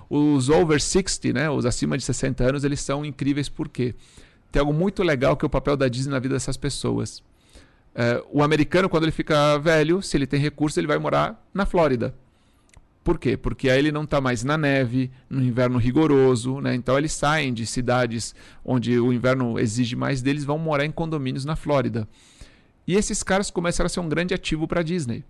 Os 0.08 0.50
over 0.50 0.80
60, 0.80 1.32
né, 1.32 1.48
os 1.48 1.64
acima 1.64 1.96
de 1.96 2.04
60 2.04 2.44
anos, 2.44 2.64
eles 2.64 2.80
são 2.80 3.04
incríveis 3.04 3.48
porque 3.48 3.94
tem 4.52 4.60
algo 4.60 4.72
muito 4.72 5.02
legal 5.02 5.36
que 5.36 5.44
é 5.44 5.46
o 5.46 5.50
papel 5.50 5.76
da 5.76 5.88
Disney 5.88 6.12
na 6.12 6.18
vida 6.18 6.34
dessas 6.34 6.56
pessoas. 6.56 7.22
É, 7.94 8.22
o 8.30 8.42
americano, 8.42 8.88
quando 8.88 9.04
ele 9.04 9.12
fica 9.12 9.58
velho, 9.58 10.02
se 10.02 10.16
ele 10.16 10.26
tem 10.26 10.38
recurso, 10.38 10.78
ele 10.78 10.86
vai 10.86 10.98
morar 10.98 11.42
na 11.52 11.64
Flórida. 11.64 12.14
Por 13.02 13.18
quê? 13.18 13.36
Porque 13.36 13.70
aí 13.70 13.78
ele 13.78 13.92
não 13.92 14.04
está 14.04 14.20
mais 14.20 14.44
na 14.44 14.58
neve, 14.58 15.10
no 15.28 15.42
inverno 15.42 15.78
rigoroso, 15.78 16.60
né? 16.60 16.74
Então 16.74 16.98
eles 16.98 17.12
saem 17.12 17.52
de 17.52 17.66
cidades 17.66 18.34
onde 18.64 18.98
o 19.00 19.12
inverno 19.12 19.58
exige 19.58 19.96
mais 19.96 20.20
deles, 20.20 20.44
vão 20.44 20.58
morar 20.58 20.84
em 20.84 20.90
condomínios 20.90 21.44
na 21.44 21.56
Flórida. 21.56 22.06
E 22.86 22.94
esses 22.94 23.22
caras 23.22 23.50
começaram 23.50 23.86
a 23.86 23.88
ser 23.88 24.00
um 24.00 24.08
grande 24.08 24.34
ativo 24.34 24.68
para 24.68 24.80
a 24.80 24.82
Disney. 24.82 25.24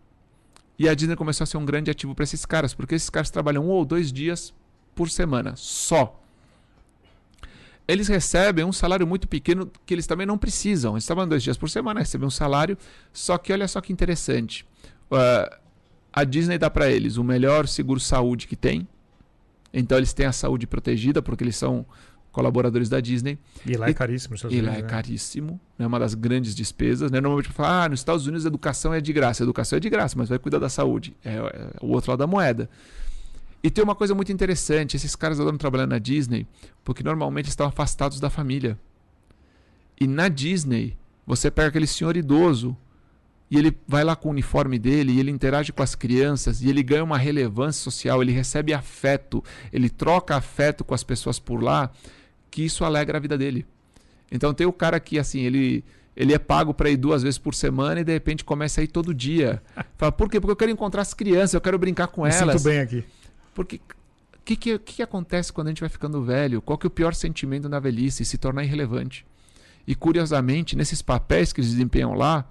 E 0.79 0.89
a 0.89 0.95
Disney 0.95 1.15
começou 1.15 1.45
a 1.45 1.47
ser 1.47 1.59
um 1.59 1.65
grande 1.65 1.91
ativo 1.91 2.15
para 2.15 2.25
esses 2.25 2.45
caras, 2.45 2.75
porque 2.75 2.95
esses 2.95 3.11
caras 3.11 3.31
trabalham 3.31 3.67
um 3.67 3.69
ou 3.69 3.85
dois 3.85 4.11
dias 4.13 4.53
por 4.95 5.09
semana, 5.11 5.53
só. 5.55 6.19
Eles 7.87 8.09
recebem 8.09 8.65
um 8.65 8.73
salário 8.73 9.07
muito 9.07 9.29
pequeno 9.29 9.71
que 9.85 9.93
eles 9.93 10.07
também 10.07 10.27
não 10.27 10.39
precisam. 10.39 10.95
Eles 10.95 11.05
trabalham 11.05 11.29
dois 11.29 11.43
dias 11.43 11.59
por 11.59 11.69
semana, 11.69 12.01
recebem 12.01 12.27
um 12.27 12.31
salário. 12.31 12.79
Só 13.13 13.37
que 13.37 13.53
olha 13.53 13.67
só 13.67 13.81
que 13.81 13.93
interessante. 13.93 14.65
Uh, 15.11 15.60
a 16.13 16.25
Disney 16.25 16.59
dá 16.59 16.69
para 16.69 16.91
eles 16.91 17.17
o 17.17 17.25
melhor 17.25 17.67
seguro-saúde 17.69 18.47
que 18.47 18.57
tem. 18.57 18.87
Então 19.73 19.97
eles 19.97 20.13
têm 20.13 20.27
a 20.27 20.33
saúde 20.33 20.67
protegida 20.67 21.23
porque 21.23 21.45
eles 21.45 21.57
são 21.57 21.87
colaboradores 22.33 22.89
da 22.89 23.01
Disney. 23.01 23.39
E 23.67 23.77
lá 23.77 23.89
é 23.89 23.95
caríssimo. 23.95 24.37
E 24.37 24.47
Unidos, 24.47 24.67
lá 24.67 24.75
é 24.79 24.83
né? 24.83 24.89
caríssimo. 24.89 25.61
É 25.79 25.83
né? 25.83 25.87
uma 25.87 25.99
das 25.99 26.15
grandes 26.15 26.55
despesas. 26.55 27.11
Né? 27.11 27.21
Normalmente 27.21 27.53
fala, 27.53 27.85
ah, 27.85 27.89
nos 27.89 28.01
Estados 28.01 28.27
Unidos 28.27 28.45
a 28.45 28.49
educação 28.49 28.93
é 28.93 29.01
de 29.01 29.13
graça. 29.13 29.43
A 29.43 29.45
educação 29.45 29.77
é 29.77 29.81
de 29.81 29.91
graça, 29.91 30.17
mas 30.19 30.29
vai 30.29 30.39
cuidar 30.39 30.59
da 30.59 30.69
saúde. 30.69 31.17
É, 31.25 31.35
é 31.35 31.71
o 31.81 31.89
outro 31.89 32.11
lado 32.11 32.21
da 32.21 32.27
moeda. 32.27 32.69
E 33.63 33.71
tem 33.71 33.85
uma 33.85 33.95
coisa 33.95 34.15
muito 34.15 34.33
interessante. 34.33 34.97
Esses 34.97 35.15
caras 35.15 35.39
adoram 35.39 35.59
trabalhar 35.59 35.87
na 35.87 35.99
Disney 35.99 36.47
porque 36.85 37.03
normalmente 37.03 37.49
estão 37.49 37.67
afastados 37.67 38.19
da 38.19 38.31
família. 38.31 38.79
E 40.01 40.07
na 40.07 40.29
Disney, 40.29 40.97
você 41.27 41.51
pega 41.51 41.69
aquele 41.69 41.87
senhor 41.87 42.17
idoso 42.17 42.77
e 43.51 43.59
ele 43.59 43.77
vai 43.87 44.05
lá 44.05 44.15
com 44.15 44.29
o 44.29 44.31
uniforme 44.31 44.79
dele, 44.79 45.13
e 45.13 45.21
ele 45.21 45.31
interage 45.31 45.73
com 45.73 45.83
as 45.83 45.95
crianças, 45.95 46.63
e 46.63 46.69
ele 46.69 46.83
ganha 46.83 47.03
uma 47.03 47.19
relevância 47.19 47.83
social, 47.83 48.23
ele 48.23 48.33
recebe 48.33 48.73
afeto, 48.73 49.43
ele 49.73 49.91
troca 49.91 50.37
afeto 50.37 50.85
com 50.85 50.95
as 50.95 51.03
pessoas 51.03 51.39
por 51.39 51.63
lá, 51.63 51.91
que 52.51 52.65
isso 52.65 52.85
alegra 52.85 53.19
a 53.19 53.21
vida 53.21 53.37
dele. 53.37 53.67
Então 54.31 54.55
tem 54.55 54.67
o 54.67 54.73
cara 54.73 55.01
que 55.01 55.19
assim, 55.19 55.41
ele 55.41 55.85
ele 56.17 56.35
é 56.35 56.39
pago 56.39 56.75
para 56.75 56.91
ir 56.91 56.97
duas 56.97 57.23
vezes 57.23 57.39
por 57.39 57.55
semana 57.55 58.01
e 58.01 58.05
de 58.05 58.13
repente 58.13 58.45
começa 58.45 58.81
a 58.81 58.85
ir 58.85 58.89
todo 58.89 59.15
dia. 59.15 59.63
Fala, 59.97 60.13
por 60.13 60.29
quê? 60.29 60.41
Porque 60.41 60.53
eu 60.53 60.57
quero 60.57 60.71
encontrar 60.71 61.03
as 61.03 61.15
crianças, 61.15 61.55
eu 61.55 61.61
quero 61.61 61.79
brincar 61.79 62.09
com 62.09 62.23
Me 62.23 62.31
elas. 62.31 62.61
Sinto 62.61 62.71
bem 62.71 62.81
aqui. 62.81 63.05
Porque 63.55 63.77
o 63.77 64.43
que, 64.45 64.57
que, 64.57 64.79
que, 64.79 65.03
acontece 65.03 65.53
quando 65.53 65.69
a 65.69 65.71
gente 65.71 65.81
vai 65.81 65.89
ficando 65.89 66.23
velho? 66.23 66.61
Qual 66.61 66.77
que 66.77 66.87
é 66.87 66.89
o 66.89 66.91
pior 66.91 67.15
sentimento 67.15 67.69
na 67.69 67.79
velhice? 67.79 68.25
Se 68.25 68.37
tornar 68.37 68.65
irrelevante. 68.65 69.25
E 69.87 69.95
curiosamente, 69.95 70.77
nesses 70.77 71.01
papéis 71.01 71.53
que 71.53 71.61
eles 71.61 71.71
desempenham 71.71 72.15
lá, 72.15 72.45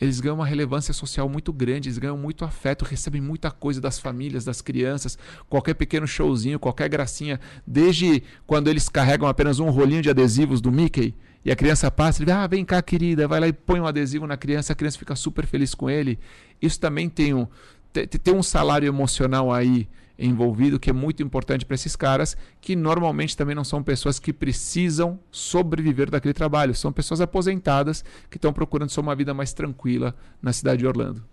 eles 0.00 0.20
ganham 0.20 0.36
uma 0.36 0.46
relevância 0.46 0.94
social 0.94 1.28
muito 1.28 1.52
grande, 1.52 1.88
eles 1.88 1.98
ganham 1.98 2.16
muito 2.16 2.44
afeto, 2.44 2.84
recebem 2.84 3.20
muita 3.20 3.50
coisa 3.50 3.80
das 3.80 3.98
famílias, 3.98 4.44
das 4.44 4.60
crianças, 4.62 5.18
qualquer 5.48 5.74
pequeno 5.74 6.06
showzinho, 6.06 6.58
qualquer 6.58 6.88
gracinha, 6.88 7.38
desde 7.66 8.22
quando 8.46 8.68
eles 8.68 8.88
carregam 8.88 9.28
apenas 9.28 9.58
um 9.58 9.68
rolinho 9.70 10.02
de 10.02 10.10
adesivos 10.10 10.60
do 10.60 10.72
Mickey 10.72 11.14
e 11.44 11.50
a 11.50 11.56
criança 11.56 11.90
passa, 11.90 12.22
ele 12.22 12.30
ah, 12.30 12.46
vem 12.46 12.64
cá, 12.64 12.82
querida, 12.82 13.26
vai 13.26 13.40
lá 13.40 13.48
e 13.48 13.52
põe 13.52 13.80
um 13.80 13.86
adesivo 13.86 14.26
na 14.26 14.36
criança, 14.36 14.72
a 14.72 14.76
criança 14.76 14.98
fica 14.98 15.16
super 15.16 15.46
feliz 15.46 15.74
com 15.74 15.88
ele. 15.88 16.18
Isso 16.60 16.78
também 16.78 17.08
tem 17.08 17.32
um, 17.32 17.46
tem, 17.92 18.34
um 18.34 18.42
salário 18.42 18.86
emocional 18.86 19.52
aí 19.52 19.88
envolvido 20.18 20.78
que 20.78 20.90
é 20.90 20.92
muito 20.92 21.22
importante 21.22 21.64
para 21.64 21.74
esses 21.74 21.96
caras, 21.96 22.36
que 22.60 22.76
normalmente 22.76 23.36
também 23.36 23.54
não 23.54 23.64
são 23.64 23.82
pessoas 23.82 24.18
que 24.18 24.32
precisam 24.32 25.18
sobreviver 25.30 26.10
daquele 26.10 26.34
trabalho, 26.34 26.74
são 26.74 26.92
pessoas 26.92 27.20
aposentadas 27.20 28.04
que 28.28 28.36
estão 28.36 28.52
procurando 28.52 28.90
só 28.90 29.00
uma 29.00 29.14
vida 29.14 29.32
mais 29.32 29.52
tranquila 29.52 30.14
na 30.42 30.52
cidade 30.52 30.80
de 30.80 30.86
Orlando. 30.86 31.24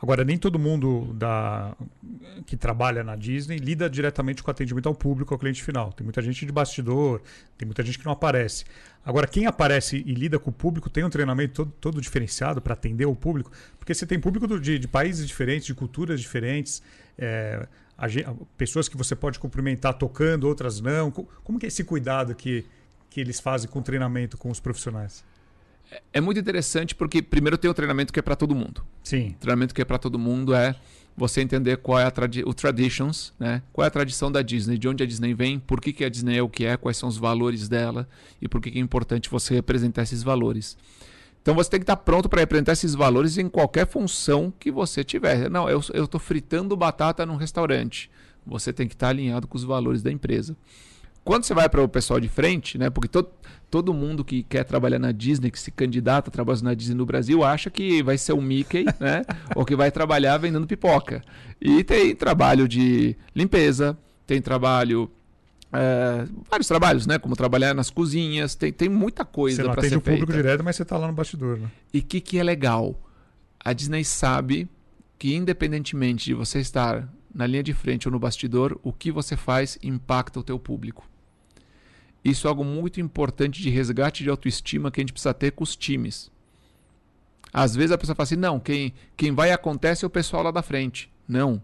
Agora, 0.00 0.24
nem 0.24 0.38
todo 0.38 0.58
mundo 0.58 1.12
da, 1.14 1.76
que 2.46 2.56
trabalha 2.56 3.02
na 3.02 3.16
Disney 3.16 3.56
lida 3.56 3.90
diretamente 3.90 4.42
com 4.42 4.50
atendimento 4.50 4.88
ao 4.88 4.94
público, 4.94 5.34
ao 5.34 5.38
cliente 5.38 5.62
final. 5.62 5.92
Tem 5.92 6.04
muita 6.04 6.22
gente 6.22 6.46
de 6.46 6.52
bastidor, 6.52 7.20
tem 7.56 7.66
muita 7.66 7.82
gente 7.82 7.98
que 7.98 8.04
não 8.04 8.12
aparece. 8.12 8.64
Agora, 9.04 9.26
quem 9.26 9.46
aparece 9.46 9.96
e 10.06 10.14
lida 10.14 10.38
com 10.38 10.50
o 10.50 10.52
público 10.52 10.88
tem 10.88 11.02
um 11.02 11.10
treinamento 11.10 11.64
todo, 11.64 11.72
todo 11.80 12.00
diferenciado 12.00 12.60
para 12.60 12.74
atender 12.74 13.06
o 13.06 13.16
público, 13.16 13.50
porque 13.78 13.92
você 13.92 14.06
tem 14.06 14.20
público 14.20 14.60
de, 14.60 14.78
de 14.78 14.86
países 14.86 15.26
diferentes, 15.26 15.66
de 15.66 15.74
culturas 15.74 16.20
diferentes. 16.20 16.80
É, 17.18 17.66
pessoas 18.56 18.88
que 18.88 18.96
você 18.96 19.16
pode 19.16 19.38
cumprimentar 19.40 19.94
tocando, 19.94 20.44
outras 20.44 20.80
não. 20.80 21.10
Como 21.10 21.58
que 21.58 21.66
é 21.66 21.68
esse 21.68 21.82
cuidado 21.82 22.34
que, 22.34 22.64
que 23.10 23.20
eles 23.20 23.40
fazem 23.40 23.68
com 23.68 23.80
o 23.80 23.82
treinamento 23.82 24.38
com 24.38 24.50
os 24.50 24.60
profissionais? 24.60 25.24
É, 26.12 26.20
muito 26.20 26.38
interessante 26.38 26.94
porque 26.94 27.22
primeiro 27.22 27.56
tem 27.56 27.70
o 27.70 27.74
treinamento 27.74 28.12
que 28.12 28.18
é 28.18 28.22
para 28.22 28.36
todo 28.36 28.54
mundo. 28.54 28.84
Sim. 29.02 29.30
O 29.30 29.40
treinamento 29.40 29.74
que 29.74 29.82
é 29.82 29.84
para 29.84 29.98
todo 29.98 30.18
mundo 30.18 30.54
é 30.54 30.74
você 31.16 31.40
entender 31.40 31.78
qual 31.78 31.98
é 31.98 32.04
a 32.04 32.10
tradi 32.10 32.42
o 32.46 32.54
traditions, 32.54 33.32
né? 33.38 33.62
Qual 33.72 33.84
é 33.84 33.88
a 33.88 33.90
tradição 33.90 34.30
da 34.30 34.40
Disney, 34.40 34.78
de 34.78 34.88
onde 34.88 35.02
a 35.02 35.06
Disney 35.06 35.34
vem, 35.34 35.58
por 35.58 35.80
que, 35.80 35.92
que 35.92 36.04
a 36.04 36.08
Disney 36.08 36.38
é 36.38 36.42
o 36.42 36.48
que 36.48 36.64
é, 36.64 36.76
quais 36.76 36.96
são 36.96 37.08
os 37.08 37.18
valores 37.18 37.68
dela 37.68 38.08
e 38.40 38.46
por 38.46 38.60
que, 38.60 38.70
que 38.70 38.78
é 38.78 38.80
importante 38.80 39.28
você 39.28 39.54
representar 39.54 40.02
esses 40.02 40.22
valores. 40.22 40.76
Então 41.42 41.54
você 41.54 41.70
tem 41.70 41.80
que 41.80 41.84
estar 41.84 41.96
pronto 41.96 42.28
para 42.28 42.40
representar 42.40 42.72
esses 42.72 42.94
valores 42.94 43.38
em 43.38 43.48
qualquer 43.48 43.86
função 43.86 44.52
que 44.58 44.70
você 44.70 45.02
tiver. 45.02 45.50
Não, 45.50 45.68
eu 45.68 45.80
estou 45.80 46.20
fritando 46.20 46.76
batata 46.76 47.24
num 47.24 47.36
restaurante. 47.36 48.10
Você 48.46 48.72
tem 48.72 48.86
que 48.86 48.94
estar 48.94 49.08
alinhado 49.08 49.46
com 49.48 49.56
os 49.56 49.64
valores 49.64 50.02
da 50.02 50.12
empresa. 50.12 50.56
Quando 51.28 51.44
você 51.44 51.52
vai 51.52 51.68
para 51.68 51.82
o 51.82 51.86
pessoal 51.86 52.18
de 52.18 52.26
frente, 52.26 52.78
né? 52.78 52.88
Porque 52.88 53.06
todo, 53.06 53.28
todo 53.70 53.92
mundo 53.92 54.24
que 54.24 54.42
quer 54.42 54.64
trabalhar 54.64 54.98
na 54.98 55.12
Disney, 55.12 55.50
que 55.50 55.60
se 55.60 55.70
candidata 55.70 56.30
a 56.30 56.32
trabalhar 56.32 56.62
na 56.62 56.72
Disney 56.72 56.94
no 56.94 57.04
Brasil, 57.04 57.44
acha 57.44 57.68
que 57.68 58.02
vai 58.02 58.16
ser 58.16 58.32
o 58.32 58.40
Mickey, 58.40 58.86
né? 58.98 59.26
Ou 59.54 59.62
que 59.62 59.76
vai 59.76 59.90
trabalhar 59.90 60.38
vendendo 60.38 60.66
pipoca. 60.66 61.22
E 61.60 61.84
tem 61.84 62.16
trabalho 62.16 62.66
de 62.66 63.14
limpeza, 63.36 63.94
tem 64.26 64.40
trabalho 64.40 65.10
é, 65.70 66.24
vários 66.50 66.66
trabalhos, 66.66 67.06
né? 67.06 67.18
Como 67.18 67.36
trabalhar 67.36 67.74
nas 67.74 67.90
cozinhas, 67.90 68.54
tem, 68.54 68.72
tem 68.72 68.88
muita 68.88 69.22
coisa 69.22 69.64
para 69.64 69.82
ser 69.82 69.88
feita. 69.88 69.88
Você 69.88 69.94
não 69.96 70.00
atende 70.00 70.16
o 70.16 70.20
público 70.20 70.32
direto, 70.32 70.64
mas 70.64 70.76
você 70.76 70.82
está 70.82 70.96
lá 70.96 71.08
no 71.08 71.12
bastidor, 71.12 71.58
né? 71.58 71.70
E 71.92 71.98
o 71.98 72.02
que, 72.04 72.22
que 72.22 72.38
é 72.38 72.42
legal? 72.42 72.98
A 73.62 73.74
Disney 73.74 74.02
sabe 74.02 74.66
que 75.18 75.34
independentemente 75.34 76.24
de 76.24 76.32
você 76.32 76.58
estar 76.58 77.06
na 77.34 77.46
linha 77.46 77.62
de 77.62 77.74
frente 77.74 78.08
ou 78.08 78.12
no 78.12 78.18
bastidor, 78.18 78.80
o 78.82 78.94
que 78.94 79.12
você 79.12 79.36
faz 79.36 79.78
impacta 79.82 80.40
o 80.40 80.42
teu 80.42 80.58
público. 80.58 81.06
Isso 82.30 82.46
é 82.46 82.50
algo 82.50 82.64
muito 82.64 83.00
importante 83.00 83.62
de 83.62 83.70
resgate 83.70 84.22
de 84.22 84.30
autoestima 84.30 84.90
que 84.90 85.00
a 85.00 85.02
gente 85.02 85.12
precisa 85.12 85.34
ter 85.34 85.52
com 85.52 85.64
os 85.64 85.76
times. 85.76 86.30
Às 87.52 87.74
vezes 87.74 87.92
a 87.92 87.98
pessoa 87.98 88.14
fala 88.14 88.24
assim: 88.24 88.36
não, 88.36 88.60
quem, 88.60 88.92
quem 89.16 89.32
vai 89.32 89.52
acontece 89.52 90.04
é 90.04 90.06
o 90.06 90.10
pessoal 90.10 90.42
lá 90.42 90.50
da 90.50 90.62
frente. 90.62 91.10
Não. 91.26 91.62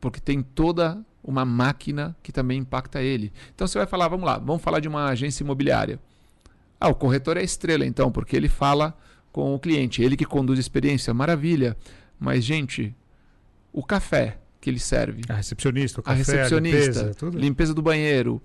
Porque 0.00 0.20
tem 0.20 0.42
toda 0.42 1.04
uma 1.22 1.44
máquina 1.44 2.16
que 2.22 2.32
também 2.32 2.58
impacta 2.58 3.02
ele. 3.02 3.32
Então 3.54 3.66
você 3.66 3.78
vai 3.78 3.86
falar: 3.86 4.08
vamos 4.08 4.26
lá, 4.26 4.38
vamos 4.38 4.62
falar 4.62 4.80
de 4.80 4.88
uma 4.88 5.06
agência 5.06 5.42
imobiliária. 5.42 5.98
Ah, 6.80 6.88
o 6.88 6.94
corretor 6.94 7.36
é 7.36 7.40
a 7.40 7.44
estrela, 7.44 7.84
então, 7.84 8.10
porque 8.10 8.34
ele 8.34 8.48
fala 8.48 8.96
com 9.30 9.54
o 9.54 9.58
cliente, 9.58 10.02
ele 10.02 10.16
que 10.16 10.24
conduz 10.24 10.58
a 10.58 10.60
experiência. 10.60 11.12
Maravilha. 11.12 11.76
Mas, 12.18 12.44
gente, 12.44 12.94
o 13.72 13.82
café 13.82 14.38
que 14.60 14.68
ele 14.70 14.78
serve. 14.78 15.22
A 15.28 15.34
recepcionista, 15.34 16.00
o 16.00 16.02
café, 16.02 16.14
a 16.14 16.18
recepcionista, 16.18 17.00
a 17.00 17.04
limpeza, 17.04 17.38
limpeza 17.38 17.74
do 17.74 17.82
banheiro 17.82 18.42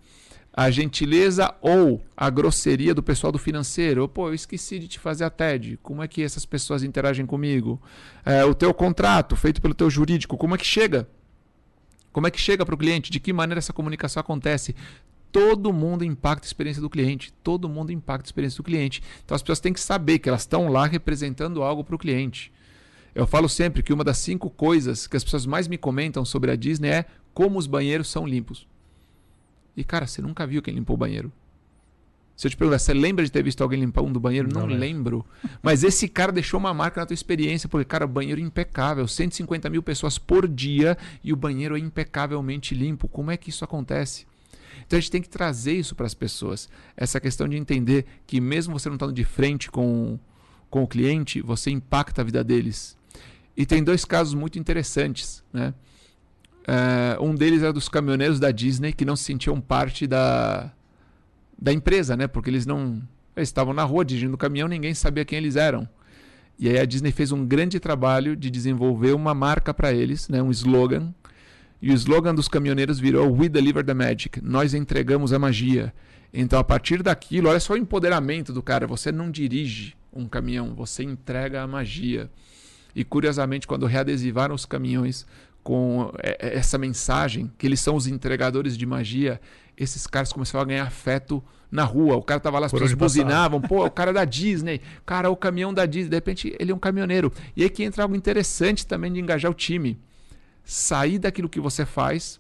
a 0.58 0.72
gentileza 0.72 1.54
ou 1.60 2.02
a 2.16 2.30
grosseria 2.30 2.96
do 2.96 3.04
pessoal 3.04 3.30
do 3.30 3.38
financeiro. 3.38 4.08
Pô, 4.08 4.30
eu 4.30 4.34
esqueci 4.34 4.80
de 4.80 4.88
te 4.88 4.98
fazer 4.98 5.26
a 5.26 5.30
TED. 5.30 5.78
Como 5.84 6.02
é 6.02 6.08
que 6.08 6.24
essas 6.24 6.46
pessoas 6.46 6.82
interagem 6.82 7.26
comigo? 7.26 7.82
É, 8.24 8.46
o 8.46 8.56
teu 8.56 8.74
contrato 8.74 9.36
feito 9.36 9.62
pelo 9.62 9.74
teu 9.74 9.90
jurídico, 9.90 10.38
como 10.38 10.56
é 10.56 10.58
que 10.58 10.66
chega? 10.66 11.10
Como 12.10 12.26
é 12.26 12.32
que 12.32 12.40
chega 12.40 12.66
para 12.66 12.74
o 12.74 12.78
cliente? 12.78 13.12
De 13.12 13.20
que 13.20 13.34
maneira 13.34 13.60
essa 13.60 13.74
comunicação 13.74 14.22
acontece? 14.22 14.74
Todo 15.30 15.74
mundo 15.74 16.06
impacta 16.06 16.46
a 16.46 16.48
experiência 16.48 16.82
do 16.82 16.90
cliente. 16.90 17.34
Todo 17.44 17.68
mundo 17.68 17.92
impacta 17.92 18.26
a 18.26 18.30
experiência 18.30 18.56
do 18.56 18.64
cliente. 18.64 19.04
Então 19.26 19.36
as 19.36 19.42
pessoas 19.42 19.60
têm 19.60 19.74
que 19.74 19.82
saber 19.82 20.20
que 20.20 20.30
elas 20.30 20.44
estão 20.44 20.70
lá 20.70 20.86
representando 20.86 21.64
algo 21.64 21.84
para 21.84 21.96
o 21.96 22.00
cliente. 22.00 22.50
Eu 23.14 23.28
falo 23.28 23.50
sempre 23.50 23.84
que 23.84 23.92
uma 23.92 24.06
das 24.06 24.20
cinco 24.20 24.50
coisas 24.50 25.06
que 25.06 25.18
as 25.18 25.24
pessoas 25.26 25.46
mais 25.46 25.68
me 25.68 25.78
comentam 25.78 26.24
sobre 26.24 26.50
a 26.50 26.56
Disney 26.56 26.90
é 26.90 27.06
como 27.34 27.60
os 27.60 27.68
banheiros 27.68 28.08
são 28.08 28.26
limpos. 28.26 28.66
E, 29.76 29.84
cara, 29.84 30.08
você 30.08 30.22
nunca 30.22 30.46
viu 30.48 30.62
quem 30.62 30.74
limpou 30.74 30.96
o 30.96 30.98
banheiro. 30.98 31.32
Se 32.36 32.48
eu 32.48 32.52
te 32.52 32.58
perguntar, 32.58 32.80
você 32.80 32.94
lembra 32.94 33.24
de 33.24 33.32
ter 33.32 33.42
visto 33.42 33.62
alguém 33.62 33.80
limpar 33.80 34.02
um 34.02 34.12
do 34.12 34.20
banheiro? 34.20 34.50
Não, 34.52 34.68
Não 34.68 34.76
lembro. 34.76 35.26
Mas 35.64 35.84
esse 35.84 36.08
cara 36.08 36.34
deixou 36.34 36.60
uma 36.60 36.74
marca 36.74 37.00
na 37.00 37.06
tua 37.06 37.14
experiência, 37.14 37.70
porque, 37.70 37.86
cara, 37.86 38.06
banheiro 38.06 38.42
impecável, 38.42 39.08
150 39.08 39.70
mil 39.70 39.82
pessoas 39.82 40.18
por 40.18 40.48
dia 40.48 40.98
e 41.24 41.32
o 41.32 41.36
banheiro 41.36 41.78
é 41.78 41.80
impecavelmente 41.80 42.76
limpo. 42.76 43.08
Como 43.08 43.32
é 43.32 43.38
que 43.38 43.50
isso 43.50 43.64
acontece? 43.64 44.26
Então 44.86 44.98
a 44.98 45.00
gente 45.00 45.12
tem 45.12 45.22
que 45.22 45.30
trazer 45.30 45.74
isso 45.74 45.96
para 45.96 46.06
as 46.06 46.14
pessoas. 46.14 46.70
Essa 46.98 47.22
questão 47.22 47.48
de 47.48 47.56
entender 47.56 48.06
que 48.28 48.42
mesmo 48.42 48.78
você 48.78 48.90
não 48.90 48.96
estando 48.96 49.14
de 49.14 49.24
frente 49.24 49.72
com, 49.72 50.20
com 50.70 50.84
o 50.84 50.88
cliente, 50.88 51.42
você 51.42 51.72
impacta 51.72 52.22
a 52.22 52.26
vida 52.26 52.44
deles. 52.44 52.98
E 53.56 53.66
tem 53.66 53.82
dois 53.82 54.04
casos 54.04 54.34
muito 54.34 54.60
interessantes, 54.60 55.42
né? 55.54 55.74
Uh, 56.68 57.24
um 57.24 57.36
deles 57.36 57.62
era 57.62 57.72
dos 57.72 57.88
caminhoneiros 57.88 58.40
da 58.40 58.50
Disney 58.50 58.92
que 58.92 59.06
não 59.06 59.16
se 59.16 59.24
sentiam 59.24 59.62
parte 59.62 60.08
da, 60.08 60.72
da 61.60 61.72
empresa, 61.72 62.18
né? 62.18 62.28
Porque 62.28 62.50
eles 62.50 62.66
não. 62.66 63.02
Eles 63.36 63.50
estavam 63.50 63.74
na 63.74 63.84
rua 63.84 64.04
dirigindo 64.04 64.34
o 64.34 64.38
caminhão, 64.38 64.68
ninguém 64.68 64.94
sabia 64.94 65.26
quem 65.26 65.38
eles 65.38 65.56
eram. 65.56 65.88
E 66.58 66.70
aí 66.70 66.80
a 66.80 66.86
Disney 66.86 67.12
fez 67.12 67.32
um 67.32 67.46
grande 67.46 67.80
trabalho 67.80 68.36
de 68.36 68.50
desenvolver 68.50 69.14
uma 69.14 69.34
marca 69.34 69.74
para 69.74 69.94
eles, 69.94 70.30
né? 70.30 70.42
um 70.42 70.52
slogan. 70.52 71.14
E 71.82 71.92
o 71.92 71.94
slogan 71.94 72.34
dos 72.34 72.48
caminhoneiros 72.48 72.98
virou 72.98 73.30
We 73.32 73.50
Deliver 73.50 73.84
the 73.84 73.94
Magic. 73.94 74.42
Nós 74.42 74.74
entregamos 74.74 75.34
a 75.34 75.38
magia. 75.38 75.94
Então, 76.34 76.58
a 76.58 76.64
partir 76.64 77.04
daquilo, 77.04 77.50
olha 77.50 77.60
só 77.60 77.74
o 77.74 77.78
empoderamento 77.78 78.54
do 78.54 78.64
cara. 78.64 78.88
Você 78.88 79.12
não 79.12 79.30
dirige 79.30 79.96
um 80.14 80.28
caminhão, 80.28 80.74
você 80.74 81.04
entrega 81.04 81.62
a 81.62 81.68
magia. 81.68 82.30
E 82.96 83.04
curiosamente, 83.04 83.68
quando 83.68 83.86
readesivaram 83.86 84.56
os 84.56 84.66
caminhões 84.66 85.26
com 85.66 86.12
é, 86.20 86.38
é, 86.40 86.58
essa 86.60 86.78
mensagem, 86.78 87.52
que 87.58 87.66
eles 87.66 87.80
são 87.80 87.96
os 87.96 88.06
entregadores 88.06 88.78
de 88.78 88.86
magia, 88.86 89.42
esses 89.76 90.06
caras 90.06 90.32
começaram 90.32 90.62
a 90.62 90.66
ganhar 90.68 90.86
afeto 90.86 91.44
na 91.72 91.84
rua. 91.84 92.16
O 92.16 92.22
cara 92.22 92.40
tava 92.40 92.60
lá, 92.60 92.68
as 92.68 92.72
Por 92.72 92.82
pessoas 92.82 92.94
buzinavam, 92.94 93.60
pô, 93.60 93.84
o 93.84 93.90
cara 93.90 94.12
é 94.12 94.14
da 94.14 94.26
Disney, 94.26 94.80
cara, 95.08 95.28
o 95.32 95.36
caminhão 95.36 95.74
da 95.74 95.88
Disney. 95.88 96.10
De 96.12 96.16
repente, 96.16 96.56
ele 96.60 96.72
é 96.72 96.76
um 96.76 96.78
caminhoneiro. 96.78 97.34
E 97.56 97.64
aí 97.64 97.70
que 97.70 97.84
entra 97.84 98.04
algo 98.04 98.16
interessante 98.16 98.86
também 98.86 99.12
de 99.12 99.20
engajar 99.20 99.50
o 99.50 99.56
time. 99.56 100.00
Sair 100.64 101.18
daquilo 101.18 101.50
que 101.50 101.60
você 101.60 101.84
faz 101.84 102.40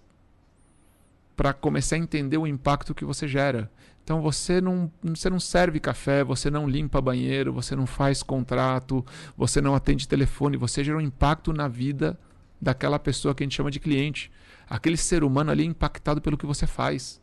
para 1.36 1.52
começar 1.52 1.96
a 1.96 2.00
entender 2.00 2.38
o 2.38 2.46
impacto 2.46 2.94
que 2.94 3.04
você 3.04 3.28
gera. 3.28 3.72
Então 4.04 4.22
você 4.22 4.62
não, 4.62 4.92
você 5.04 5.32
não 5.32 5.40
serve 5.40 5.80
café, 5.80 6.24
você 6.24 6.52
não 6.52 6.70
limpa 6.70 7.02
banheiro, 7.02 7.52
você 7.52 7.76
não 7.76 7.88
faz 7.88 8.22
contrato, 8.22 9.04
você 9.36 9.60
não 9.60 9.74
atende 9.74 10.08
telefone, 10.08 10.58
você 10.58 10.84
gera 10.84 11.00
um 11.00 11.02
impacto 11.02 11.52
na 11.52 11.68
vida 11.68 12.16
daquela 12.62 13.00
pessoa 13.00 13.34
que 13.34 13.44
a 13.44 13.46
gente 13.46 13.56
chama 13.56 13.72
de 13.72 13.80
cliente. 13.80 14.32
Aquele 14.70 14.98
ser 14.98 15.24
humano 15.24 15.52
ali 15.52 15.65
impactado 15.65 16.22
pelo 16.22 16.38
que 16.38 16.46
você 16.46 16.65
faz. 16.65 17.22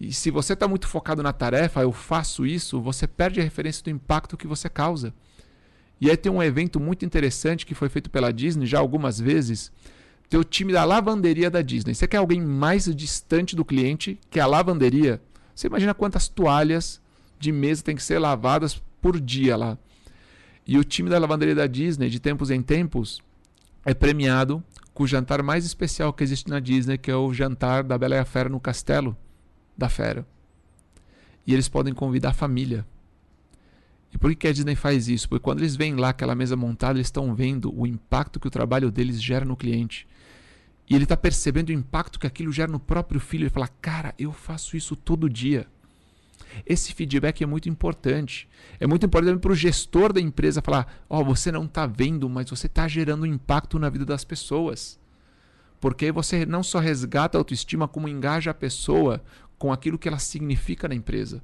E 0.00 0.12
se 0.12 0.30
você 0.30 0.52
está 0.52 0.66
muito 0.66 0.86
focado 0.86 1.22
na 1.22 1.32
tarefa, 1.32 1.80
eu 1.80 1.92
faço 1.92 2.44
isso, 2.44 2.80
você 2.80 3.06
perde 3.06 3.40
a 3.40 3.44
referência 3.44 3.82
do 3.82 3.90
impacto 3.90 4.36
que 4.36 4.46
você 4.46 4.68
causa. 4.68 5.14
E 6.00 6.10
aí 6.10 6.16
tem 6.16 6.30
um 6.30 6.42
evento 6.42 6.80
muito 6.80 7.04
interessante 7.04 7.64
que 7.64 7.74
foi 7.74 7.88
feito 7.88 8.10
pela 8.10 8.32
Disney 8.32 8.66
já 8.66 8.78
algumas 8.78 9.18
vezes. 9.18 9.72
Tem 10.28 10.38
o 10.38 10.44
time 10.44 10.72
da 10.72 10.84
lavanderia 10.84 11.50
da 11.50 11.62
Disney. 11.62 11.94
Você 11.94 12.06
quer 12.06 12.16
alguém 12.16 12.40
mais 12.40 12.84
distante 12.94 13.54
do 13.54 13.64
cliente 13.64 14.18
que 14.30 14.40
a 14.40 14.46
lavanderia? 14.46 15.22
Você 15.54 15.68
imagina 15.68 15.94
quantas 15.94 16.28
toalhas 16.28 17.00
de 17.38 17.52
mesa 17.52 17.82
tem 17.82 17.94
que 17.94 18.02
ser 18.02 18.18
lavadas 18.18 18.82
por 19.00 19.20
dia 19.20 19.56
lá. 19.56 19.78
E 20.66 20.78
o 20.78 20.84
time 20.84 21.10
da 21.10 21.18
lavanderia 21.18 21.54
da 21.54 21.66
Disney, 21.66 22.08
de 22.08 22.18
tempos 22.18 22.50
em 22.50 22.62
tempos, 22.62 23.20
é 23.84 23.92
premiado 23.92 24.62
com 24.92 25.02
o 25.02 25.06
jantar 25.06 25.42
mais 25.42 25.64
especial 25.64 26.12
que 26.12 26.22
existe 26.22 26.48
na 26.48 26.60
Disney, 26.60 26.96
que 26.96 27.10
é 27.10 27.16
o 27.16 27.32
jantar 27.34 27.82
da 27.82 27.98
Bela 27.98 28.14
e 28.14 28.18
a 28.18 28.24
Fera 28.24 28.48
no 28.48 28.60
castelo 28.60 29.16
da 29.76 29.88
Fera. 29.88 30.26
E 31.46 31.52
eles 31.52 31.68
podem 31.68 31.92
convidar 31.92 32.30
a 32.30 32.34
família. 32.34 32.86
E 34.12 34.16
por 34.16 34.34
que 34.34 34.46
a 34.46 34.52
Disney 34.52 34.76
faz 34.76 35.08
isso? 35.08 35.28
Porque 35.28 35.42
quando 35.42 35.58
eles 35.58 35.74
veem 35.74 35.96
lá 35.96 36.10
aquela 36.10 36.34
mesa 36.34 36.56
montada, 36.56 36.96
eles 36.96 37.08
estão 37.08 37.34
vendo 37.34 37.76
o 37.76 37.86
impacto 37.86 38.38
que 38.38 38.46
o 38.46 38.50
trabalho 38.50 38.90
deles 38.90 39.20
gera 39.20 39.44
no 39.44 39.56
cliente. 39.56 40.06
E 40.88 40.94
ele 40.94 41.04
está 41.04 41.16
percebendo 41.16 41.70
o 41.70 41.72
impacto 41.72 42.18
que 42.18 42.26
aquilo 42.26 42.52
gera 42.52 42.70
no 42.70 42.78
próprio 42.78 43.18
filho. 43.18 43.42
Ele 43.42 43.50
fala: 43.50 43.68
Cara, 43.68 44.14
eu 44.18 44.32
faço 44.32 44.76
isso 44.76 44.94
todo 44.94 45.28
dia. 45.28 45.66
Esse 46.66 46.92
feedback 46.92 47.42
é 47.42 47.46
muito 47.46 47.68
importante. 47.68 48.48
É 48.78 48.86
muito 48.86 49.06
importante 49.06 49.38
para 49.40 49.52
o 49.52 49.56
gestor 49.56 50.12
da 50.12 50.20
empresa 50.20 50.62
falar: 50.62 51.04
Ó, 51.08 51.20
oh, 51.20 51.24
você 51.24 51.50
não 51.50 51.64
está 51.64 51.86
vendo, 51.86 52.28
mas 52.28 52.50
você 52.50 52.66
está 52.66 52.86
gerando 52.88 53.26
impacto 53.26 53.78
na 53.78 53.88
vida 53.88 54.04
das 54.04 54.24
pessoas. 54.24 54.98
Porque 55.80 56.10
você 56.10 56.46
não 56.46 56.62
só 56.62 56.78
resgata 56.78 57.36
a 57.36 57.40
autoestima, 57.40 57.86
como 57.86 58.08
engaja 58.08 58.50
a 58.50 58.54
pessoa 58.54 59.22
com 59.58 59.72
aquilo 59.72 59.98
que 59.98 60.08
ela 60.08 60.18
significa 60.18 60.88
na 60.88 60.94
empresa. 60.94 61.42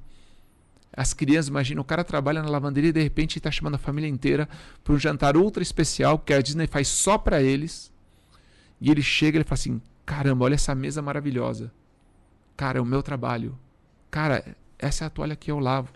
As 0.93 1.13
crianças, 1.13 1.47
imagina, 1.47 1.79
o 1.79 1.85
cara 1.85 2.03
trabalha 2.03 2.41
na 2.41 2.49
lavanderia 2.49 2.89
e 2.89 2.93
de 2.93 3.01
repente 3.01 3.37
está 3.37 3.49
chamando 3.49 3.75
a 3.75 3.79
família 3.79 4.09
inteira 4.09 4.49
para 4.83 4.93
um 4.93 4.99
jantar 4.99 5.37
ultra 5.37 5.63
especial 5.63 6.19
que 6.19 6.33
a 6.33 6.41
Disney 6.41 6.67
faz 6.67 6.87
só 6.87 7.17
para 7.17 7.41
eles. 7.41 7.91
E 8.79 8.91
ele 8.91 9.01
chega 9.01 9.39
e 9.39 9.43
fala 9.43 9.53
assim: 9.53 9.81
caramba, 10.05 10.45
olha 10.45 10.55
essa 10.55 10.75
mesa 10.75 11.01
maravilhosa. 11.01 11.71
Cara, 12.57 12.79
é 12.79 12.81
o 12.81 12.85
meu 12.85 13.01
trabalho. 13.01 13.57
Cara, 14.09 14.55
essa 14.81 15.05
é 15.05 15.07
a 15.07 15.09
toalha 15.09 15.35
que 15.35 15.51
eu 15.51 15.59
lavo. 15.59 15.89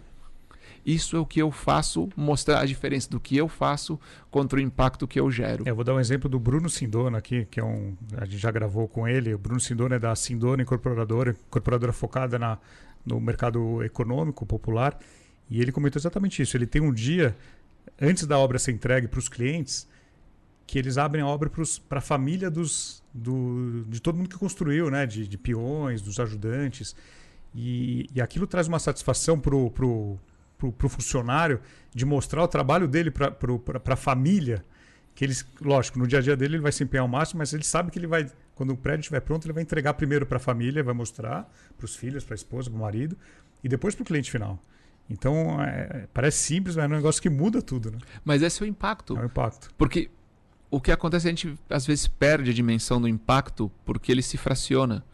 Isso 0.85 1.17
é 1.17 1.19
o 1.19 1.25
que 1.25 1.41
eu 1.41 1.51
faço, 1.51 2.07
mostrar 2.15 2.59
a 2.59 2.65
diferença 2.65 3.09
do 3.09 3.19
que 3.19 3.35
eu 3.35 3.47
faço 3.47 3.99
contra 4.29 4.59
o 4.59 4.61
impacto 4.61 5.07
que 5.07 5.19
eu 5.19 5.31
gero. 5.31 5.63
É, 5.65 5.71
eu 5.71 5.75
vou 5.75 5.83
dar 5.83 5.95
um 5.95 5.99
exemplo 5.99 6.29
do 6.29 6.39
Bruno 6.39 6.69
Sindona 6.69 7.17
aqui, 7.17 7.45
que 7.49 7.59
é 7.59 7.63
um. 7.63 7.97
A 8.17 8.25
gente 8.25 8.37
já 8.37 8.51
gravou 8.51 8.87
com 8.87 9.07
ele. 9.07 9.33
O 9.33 9.37
Bruno 9.37 9.59
Sindona 9.59 9.95
é 9.95 9.99
da 9.99 10.15
Sindona 10.15 10.61
Incorporadora, 10.61 11.35
incorporadora 11.47 11.91
focada 11.91 12.37
na, 12.37 12.59
no 13.03 13.19
mercado 13.19 13.83
econômico 13.83 14.45
popular. 14.45 14.99
E 15.49 15.59
ele 15.59 15.71
comentou 15.71 15.99
exatamente 15.99 16.41
isso. 16.43 16.55
Ele 16.55 16.67
tem 16.67 16.81
um 16.83 16.93
dia, 16.93 17.35
antes 17.99 18.27
da 18.27 18.37
obra 18.37 18.59
ser 18.59 18.71
entregue 18.71 19.07
para 19.07 19.19
os 19.19 19.27
clientes, 19.27 19.87
que 20.67 20.77
eles 20.77 20.99
abrem 20.99 21.23
a 21.23 21.27
obra 21.27 21.49
para 21.89 21.97
a 21.97 22.01
família 22.01 22.51
dos, 22.51 23.03
do, 23.11 23.83
de 23.87 23.99
todo 23.99 24.17
mundo 24.17 24.29
que 24.29 24.37
construiu, 24.37 24.91
né? 24.91 25.07
De, 25.07 25.27
de 25.27 25.37
peões, 25.37 25.99
dos 25.99 26.19
ajudantes. 26.19 26.95
E, 27.55 28.07
e 28.13 28.21
aquilo 28.21 28.45
traz 28.45 28.67
uma 28.67 28.79
satisfação 28.79 29.39
para 29.39 29.55
o 29.55 29.71
pro, 29.71 30.19
pro, 30.57 30.71
pro 30.73 30.89
funcionário 30.89 31.61
de 31.93 32.05
mostrar 32.05 32.43
o 32.43 32.47
trabalho 32.47 32.85
dele 32.87 33.09
para 33.09 33.33
a 33.85 33.95
família. 33.95 34.63
Que 35.15 35.23
eles, 35.23 35.47
lógico, 35.61 35.97
no 35.97 36.05
dia 36.05 36.19
a 36.19 36.21
dia 36.21 36.35
dele 36.35 36.55
ele 36.55 36.61
vai 36.61 36.73
se 36.73 36.83
empenhar 36.83 37.03
ao 37.03 37.07
máximo, 37.07 37.37
mas 37.37 37.53
ele 37.53 37.63
sabe 37.63 37.89
que 37.89 37.97
ele 37.97 38.07
vai, 38.07 38.29
quando 38.53 38.71
o 38.71 38.77
prédio 38.77 38.99
estiver 38.99 39.21
pronto, 39.21 39.45
ele 39.45 39.53
vai 39.53 39.63
entregar 39.63 39.93
primeiro 39.93 40.25
para 40.25 40.35
a 40.35 40.41
família, 40.41 40.83
vai 40.83 40.93
mostrar 40.93 41.49
para 41.77 41.85
os 41.85 41.95
filhos, 41.95 42.25
para 42.25 42.33
a 42.33 42.35
esposa, 42.35 42.69
para 42.69 42.77
o 42.77 42.81
marido, 42.81 43.17
e 43.63 43.69
depois 43.69 43.95
para 43.95 44.03
o 44.03 44.05
cliente 44.05 44.29
final. 44.29 44.59
Então, 45.09 45.61
é, 45.63 46.07
parece 46.13 46.39
simples, 46.39 46.75
mas 46.75 46.83
é 46.83 46.87
um 46.87 46.97
negócio 46.97 47.21
que 47.21 47.29
muda 47.29 47.61
tudo. 47.61 47.91
Né? 47.91 47.99
Mas 48.25 48.41
esse 48.41 48.61
é 48.61 48.65
o 48.65 48.67
impacto. 48.67 49.15
É 49.17 49.21
o 49.21 49.25
impacto. 49.25 49.69
Porque 49.77 50.09
o 50.69 50.81
que 50.81 50.91
acontece, 50.91 51.27
é 51.27 51.29
a 51.29 51.33
gente 51.33 51.57
às 51.69 51.85
vezes 51.85 52.07
perde 52.07 52.51
a 52.51 52.53
dimensão 52.53 52.99
do 52.99 53.07
impacto 53.07 53.71
porque 53.85 54.11
ele 54.11 54.21
se 54.21 54.35
fraciona. 54.37 55.05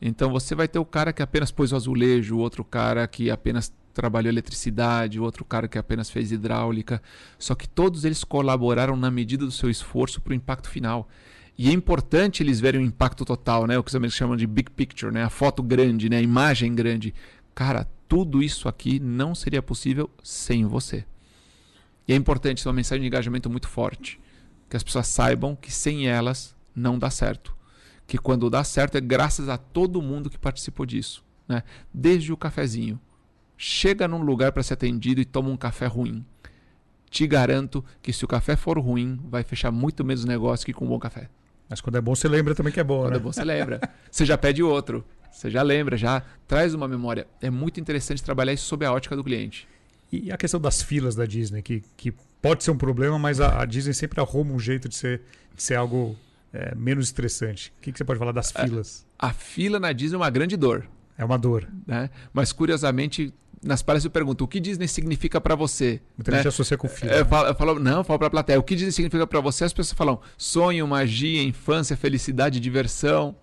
Então 0.00 0.30
você 0.30 0.54
vai 0.54 0.68
ter 0.68 0.78
o 0.78 0.84
cara 0.84 1.12
que 1.12 1.22
apenas 1.22 1.50
pôs 1.50 1.72
o 1.72 1.76
azulejo, 1.76 2.36
o 2.36 2.38
outro 2.38 2.64
cara 2.64 3.06
que 3.08 3.30
apenas 3.30 3.72
trabalhou 3.92 4.30
eletricidade, 4.30 5.18
o 5.18 5.24
outro 5.24 5.44
cara 5.44 5.66
que 5.66 5.76
apenas 5.76 6.08
fez 6.08 6.30
hidráulica. 6.30 7.02
Só 7.38 7.54
que 7.54 7.68
todos 7.68 8.04
eles 8.04 8.22
colaboraram 8.22 8.96
na 8.96 9.10
medida 9.10 9.44
do 9.44 9.50
seu 9.50 9.68
esforço 9.68 10.20
para 10.20 10.30
o 10.30 10.36
impacto 10.36 10.68
final. 10.68 11.08
E 11.58 11.68
é 11.68 11.72
importante 11.72 12.40
eles 12.40 12.60
verem 12.60 12.80
o 12.80 12.84
impacto 12.84 13.24
total, 13.24 13.66
né? 13.66 13.76
O 13.76 13.82
que 13.82 13.88
os 13.88 13.96
americanos 13.96 14.16
chamam 14.16 14.36
de 14.36 14.46
big 14.46 14.70
picture, 14.70 15.12
né? 15.12 15.24
A 15.24 15.30
foto 15.30 15.60
grande, 15.60 16.08
né? 16.08 16.18
A 16.18 16.22
imagem 16.22 16.72
grande. 16.72 17.12
Cara, 17.52 17.88
tudo 18.06 18.40
isso 18.40 18.68
aqui 18.68 19.00
não 19.00 19.34
seria 19.34 19.60
possível 19.60 20.08
sem 20.22 20.64
você. 20.64 21.04
E 22.06 22.12
é 22.12 22.16
importante, 22.16 22.64
é 22.64 22.70
uma 22.70 22.76
mensagem 22.76 23.02
de 23.02 23.08
engajamento 23.08 23.50
muito 23.50 23.66
forte. 23.66 24.20
Que 24.70 24.76
as 24.76 24.84
pessoas 24.84 25.08
saibam 25.08 25.56
que 25.56 25.72
sem 25.72 26.06
elas 26.06 26.54
não 26.72 26.96
dá 26.96 27.10
certo. 27.10 27.57
Que 28.08 28.18
quando 28.18 28.50
dá 28.50 28.64
certo 28.64 28.96
é 28.96 29.00
graças 29.00 29.48
a 29.48 29.56
todo 29.56 30.02
mundo 30.02 30.28
que 30.28 30.38
participou 30.38 30.84
disso. 30.84 31.22
Né? 31.46 31.62
Desde 31.94 32.32
o 32.32 32.36
cafezinho. 32.36 32.98
Chega 33.56 34.08
num 34.08 34.22
lugar 34.22 34.50
para 34.50 34.62
ser 34.62 34.74
atendido 34.74 35.20
e 35.20 35.24
toma 35.24 35.50
um 35.50 35.56
café 35.56 35.86
ruim. 35.86 36.24
Te 37.10 37.26
garanto 37.26 37.84
que 38.02 38.12
se 38.12 38.24
o 38.24 38.28
café 38.28 38.56
for 38.56 38.78
ruim, 38.78 39.20
vai 39.28 39.42
fechar 39.44 39.70
muito 39.70 40.04
menos 40.04 40.24
negócio 40.24 40.66
que 40.66 40.72
com 40.72 40.86
um 40.86 40.88
bom 40.88 40.98
café. 40.98 41.28
Mas 41.68 41.80
quando 41.80 41.96
é 41.96 42.00
bom, 42.00 42.14
você 42.14 42.26
lembra 42.28 42.54
também 42.54 42.72
que 42.72 42.80
é 42.80 42.84
bom, 42.84 43.02
quando 43.02 43.10
né? 43.10 43.16
é 43.16 43.20
bom, 43.20 43.32
você 43.32 43.44
lembra. 43.44 43.80
você 44.10 44.24
já 44.24 44.38
pede 44.38 44.62
outro. 44.62 45.04
Você 45.30 45.50
já 45.50 45.62
lembra, 45.62 45.96
já 45.96 46.22
traz 46.46 46.74
uma 46.74 46.88
memória. 46.88 47.26
É 47.40 47.50
muito 47.50 47.78
interessante 47.78 48.22
trabalhar 48.22 48.52
isso 48.52 48.64
sob 48.64 48.84
a 48.84 48.92
ótica 48.92 49.14
do 49.14 49.22
cliente. 49.22 49.68
E 50.10 50.32
a 50.32 50.36
questão 50.36 50.58
das 50.58 50.82
filas 50.82 51.14
da 51.14 51.26
Disney, 51.26 51.60
que, 51.60 51.82
que 51.96 52.14
pode 52.40 52.64
ser 52.64 52.70
um 52.70 52.78
problema, 52.78 53.18
mas 53.18 53.40
a, 53.40 53.60
a 53.60 53.66
Disney 53.66 53.92
sempre 53.92 54.20
arruma 54.20 54.52
um 54.54 54.58
jeito 54.58 54.88
de 54.88 54.96
ser, 54.96 55.20
de 55.54 55.62
ser 55.62 55.74
algo 55.74 56.16
é, 56.52 56.74
menos 56.74 57.06
estressante. 57.06 57.72
O 57.78 57.82
que, 57.82 57.92
que, 57.92 57.98
você 57.98 58.04
pode 58.04 58.18
falar 58.18 58.32
das 58.32 58.54
é, 58.54 58.64
filas? 58.64 59.06
A, 59.18 59.28
a, 59.28 59.32
fila 59.32 59.78
na 59.78 59.92
Disney 59.92 60.14
é 60.14 60.18
uma 60.18 60.30
grande 60.30 60.56
dor. 60.56 60.86
É 61.16 61.24
uma 61.24 61.38
dor. 61.38 61.68
Né? 61.86 62.10
Mas, 62.32 62.52
curiosamente, 62.52 63.32
nas 63.62 63.82
palestras 63.82 64.06
eu 64.06 64.10
pergunto, 64.10 64.44
o 64.44 64.48
que 64.48 64.60
Disney 64.60 64.88
significa 64.88 65.40
para 65.40 65.54
você? 65.54 66.00
Muita 66.16 66.30
né? 66.30 66.36
gente 66.38 66.48
associa 66.48 66.76
com 66.76 66.88
fila. 66.88 67.12
Eu 67.12 67.24
né? 67.24 67.30
falo, 67.30 67.48
eu 67.48 67.54
falo, 67.54 67.78
não, 67.78 67.98
eu 67.98 68.04
falo 68.04 68.18
para 68.18 68.28
a 68.28 68.30
plateia, 68.30 68.58
o 68.58 68.62
que 68.62 68.74
Disney 68.74 68.92
significa 68.92 69.26
para 69.26 69.40
você? 69.40 69.64
As 69.64 69.72
pessoas 69.72 69.96
falam 69.96 70.20
sonho, 70.36 70.86
magia, 70.86 71.42
infância, 71.42 71.96
felicidade, 71.96 72.60
diversão. 72.60 73.36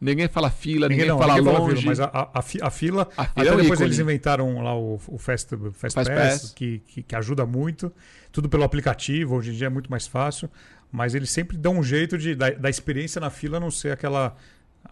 Ninguém 0.00 0.26
fala 0.26 0.50
fila, 0.50 0.88
ninguém, 0.88 1.06
ninguém 1.06 1.08
não, 1.10 1.18
fala 1.18 1.36
ninguém 1.36 1.58
longe. 1.58 1.76
Fila, 1.76 1.86
mas 1.86 2.00
a, 2.00 2.06
a, 2.06 2.38
a, 2.40 2.42
fila, 2.42 2.64
a 2.64 2.70
fila 2.70 3.08
até 3.16 3.48
é 3.48 3.56
depois 3.56 3.80
eles 3.80 4.00
inventaram 4.00 4.60
lá 4.60 4.76
o, 4.76 5.00
o 5.06 5.16
Fast, 5.16 5.56
Fast, 5.72 5.94
Fast 5.94 5.94
Pass, 5.94 6.40
Pass. 6.40 6.52
Que, 6.56 6.80
que, 6.80 7.02
que, 7.04 7.14
ajuda 7.14 7.46
muito. 7.46 7.92
Tudo 8.32 8.48
pelo 8.48 8.64
aplicativo, 8.64 9.36
hoje 9.36 9.50
em 9.50 9.54
dia 9.54 9.68
é 9.68 9.70
muito 9.70 9.88
mais 9.88 10.08
fácil. 10.08 10.50
Mas 10.92 11.14
eles 11.14 11.30
sempre 11.30 11.56
dão 11.56 11.78
um 11.78 11.82
jeito 11.82 12.18
de, 12.18 12.34
da, 12.34 12.50
da 12.50 12.68
experiência 12.68 13.18
na 13.18 13.30
fila 13.30 13.58
não 13.58 13.70
ser 13.70 13.92
aquela, 13.92 14.36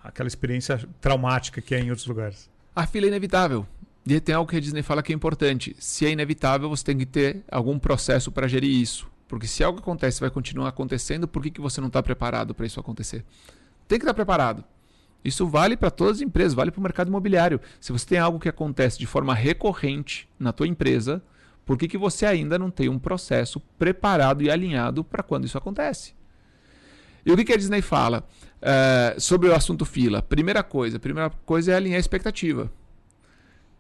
aquela 0.03 0.27
experiência 0.27 0.81
traumática 1.01 1.61
que 1.61 1.75
é 1.75 1.81
em 1.81 1.91
outros 1.91 2.07
lugares. 2.07 2.49
A 2.75 2.87
fila 2.87 3.05
é 3.05 3.09
inevitável. 3.09 3.67
E 4.07 4.19
tem 4.19 4.35
algo 4.35 4.51
que 4.51 4.57
a 4.57 4.61
Disney 4.61 4.83
fala 4.83 5.03
que 5.03 5.13
é 5.13 5.15
importante. 5.15 5.77
Se 5.79 6.07
é 6.07 6.11
inevitável, 6.11 6.71
você 6.71 6.83
tem 6.83 6.97
que 6.97 7.05
ter 7.05 7.45
algum 7.53 7.79
processo 7.79 8.33
para 8.33 8.49
gerir 8.49 8.71
isso. 8.71 9.07
Porque 9.29 9.47
se 9.47 9.63
algo 9.63 9.79
acontece 9.79 10.21
vai 10.21 10.31
continuar 10.31 10.69
acontecendo, 10.69 11.29
por 11.29 11.43
que, 11.43 11.51
que 11.51 11.61
você 11.61 11.81
não 11.81 11.89
está 11.89 12.03
preparado 12.03 12.55
para 12.55 12.67
isso 12.67 12.81
acontecer? 12.81 13.25
Tem 13.87 13.99
que 13.99 14.05
estar 14.05 14.13
tá 14.13 14.15
preparado. 14.15 14.65
Isso 15.23 15.47
vale 15.47 15.77
para 15.77 15.91
todas 15.91 16.17
as 16.17 16.23
empresas, 16.23 16.55
vale 16.55 16.71
para 16.71 16.81
o 16.81 16.83
mercado 16.83 17.09
imobiliário. 17.09 17.61
Se 17.79 17.93
você 17.93 18.07
tem 18.07 18.19
algo 18.19 18.41
que 18.41 18.49
acontece 18.49 18.99
de 18.99 19.07
forma 19.07 19.35
recorrente 19.35 20.27
na 20.39 20.51
tua 20.51 20.67
empresa, 20.67 21.23
por 21.71 21.79
que, 21.79 21.87
que 21.87 21.97
você 21.97 22.27
ainda 22.27 22.59
não 22.59 22.69
tem 22.69 22.89
um 22.89 22.99
processo 22.99 23.61
preparado 23.79 24.43
e 24.43 24.51
alinhado 24.51 25.05
para 25.05 25.23
quando 25.23 25.45
isso 25.45 25.57
acontece? 25.57 26.15
E 27.25 27.31
o 27.31 27.37
que, 27.37 27.45
que 27.45 27.53
a 27.53 27.57
Disney 27.57 27.81
fala 27.81 28.27
uh, 28.61 29.21
sobre 29.21 29.49
o 29.49 29.55
assunto 29.55 29.85
fila? 29.85 30.21
Primeira 30.21 30.65
coisa, 30.65 30.99
primeira 30.99 31.31
coisa 31.31 31.71
é 31.71 31.77
alinhar 31.77 31.99
a 31.99 32.01
expectativa. 32.01 32.73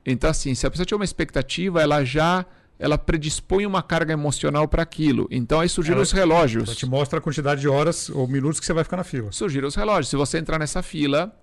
Então, 0.06 0.30
assim, 0.30 0.54
se 0.54 0.64
a 0.64 0.70
pessoa 0.70 0.86
tinha 0.86 0.96
uma 0.96 1.04
expectativa, 1.04 1.82
ela 1.82 2.04
já 2.04 2.46
ela 2.78 2.96
predispõe 2.96 3.66
uma 3.66 3.82
carga 3.82 4.12
emocional 4.12 4.68
para 4.68 4.84
aquilo. 4.84 5.26
Então 5.28 5.58
aí 5.58 5.68
surgiram 5.68 5.96
ela, 5.96 6.04
os 6.04 6.12
relógios. 6.12 6.68
Ela 6.68 6.76
te 6.76 6.86
mostra 6.86 7.18
a 7.18 7.20
quantidade 7.20 7.60
de 7.60 7.66
horas 7.66 8.08
ou 8.08 8.28
minutos 8.28 8.60
que 8.60 8.66
você 8.66 8.72
vai 8.72 8.84
ficar 8.84 8.98
na 8.98 9.04
fila. 9.04 9.32
Surgiram 9.32 9.66
os 9.66 9.74
relógios. 9.74 10.10
Se 10.10 10.16
você 10.16 10.38
entrar 10.38 10.60
nessa 10.60 10.80
fila. 10.80 11.36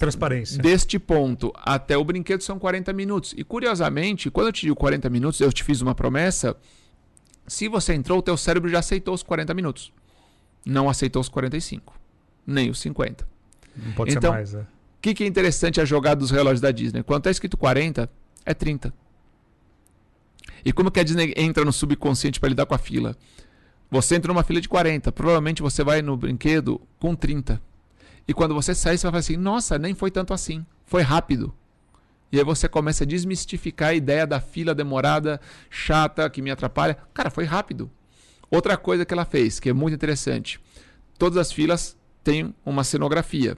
Transparência. 0.00 0.56
Deste 0.56 0.98
ponto 0.98 1.52
até 1.54 1.94
o 1.94 2.02
brinquedo 2.02 2.40
são 2.40 2.58
40 2.58 2.90
minutos. 2.90 3.34
E 3.36 3.44
curiosamente, 3.44 4.30
quando 4.30 4.46
eu 4.46 4.52
te 4.52 4.62
digo 4.62 4.74
40 4.74 5.10
minutos, 5.10 5.38
eu 5.42 5.52
te 5.52 5.62
fiz 5.62 5.82
uma 5.82 5.94
promessa. 5.94 6.56
Se 7.46 7.68
você 7.68 7.92
entrou, 7.92 8.20
o 8.20 8.22
teu 8.22 8.34
cérebro 8.34 8.70
já 8.70 8.78
aceitou 8.78 9.12
os 9.12 9.22
40 9.22 9.52
minutos. 9.52 9.92
Não 10.64 10.88
aceitou 10.88 11.20
os 11.20 11.28
45. 11.28 11.94
Nem 12.46 12.70
os 12.70 12.80
50. 12.80 13.28
Não 13.76 13.92
pode 13.92 14.12
então, 14.12 14.30
ser 14.32 14.36
mais, 14.38 14.52
né? 14.54 14.62
O 14.62 15.02
que, 15.02 15.12
que 15.12 15.22
é 15.22 15.26
interessante 15.26 15.82
a 15.82 15.84
jogada 15.84 16.16
dos 16.16 16.30
relógios 16.30 16.62
da 16.62 16.70
Disney? 16.70 17.02
Quando 17.02 17.20
está 17.20 17.30
escrito 17.30 17.58
40, 17.58 18.10
é 18.46 18.54
30. 18.54 18.94
E 20.64 20.72
como 20.72 20.90
que 20.90 21.00
a 21.00 21.04
Disney 21.04 21.34
entra 21.36 21.62
no 21.62 21.74
subconsciente 21.74 22.40
para 22.40 22.48
lidar 22.48 22.64
com 22.64 22.74
a 22.74 22.78
fila? 22.78 23.14
Você 23.90 24.14
entra 24.14 24.32
numa 24.32 24.44
fila 24.44 24.62
de 24.62 24.68
40, 24.68 25.12
provavelmente 25.12 25.60
você 25.60 25.84
vai 25.84 26.00
no 26.00 26.16
brinquedo 26.16 26.80
com 26.98 27.14
30. 27.14 27.60
E 28.30 28.32
quando 28.32 28.54
você 28.54 28.76
sai, 28.76 28.96
você 28.96 29.02
vai 29.08 29.10
falar 29.10 29.18
assim: 29.18 29.36
nossa, 29.36 29.76
nem 29.76 29.92
foi 29.92 30.08
tanto 30.08 30.32
assim. 30.32 30.64
Foi 30.86 31.02
rápido. 31.02 31.52
E 32.30 32.38
aí 32.38 32.44
você 32.44 32.68
começa 32.68 33.02
a 33.02 33.06
desmistificar 33.06 33.88
a 33.88 33.94
ideia 33.94 34.24
da 34.24 34.38
fila 34.38 34.72
demorada, 34.72 35.40
chata, 35.68 36.30
que 36.30 36.40
me 36.40 36.48
atrapalha. 36.48 36.96
Cara, 37.12 37.28
foi 37.28 37.42
rápido. 37.42 37.90
Outra 38.48 38.76
coisa 38.76 39.04
que 39.04 39.12
ela 39.12 39.24
fez, 39.24 39.58
que 39.58 39.68
é 39.68 39.72
muito 39.72 39.94
interessante: 39.94 40.60
todas 41.18 41.38
as 41.38 41.50
filas 41.50 41.96
têm 42.22 42.54
uma 42.64 42.84
cenografia 42.84 43.56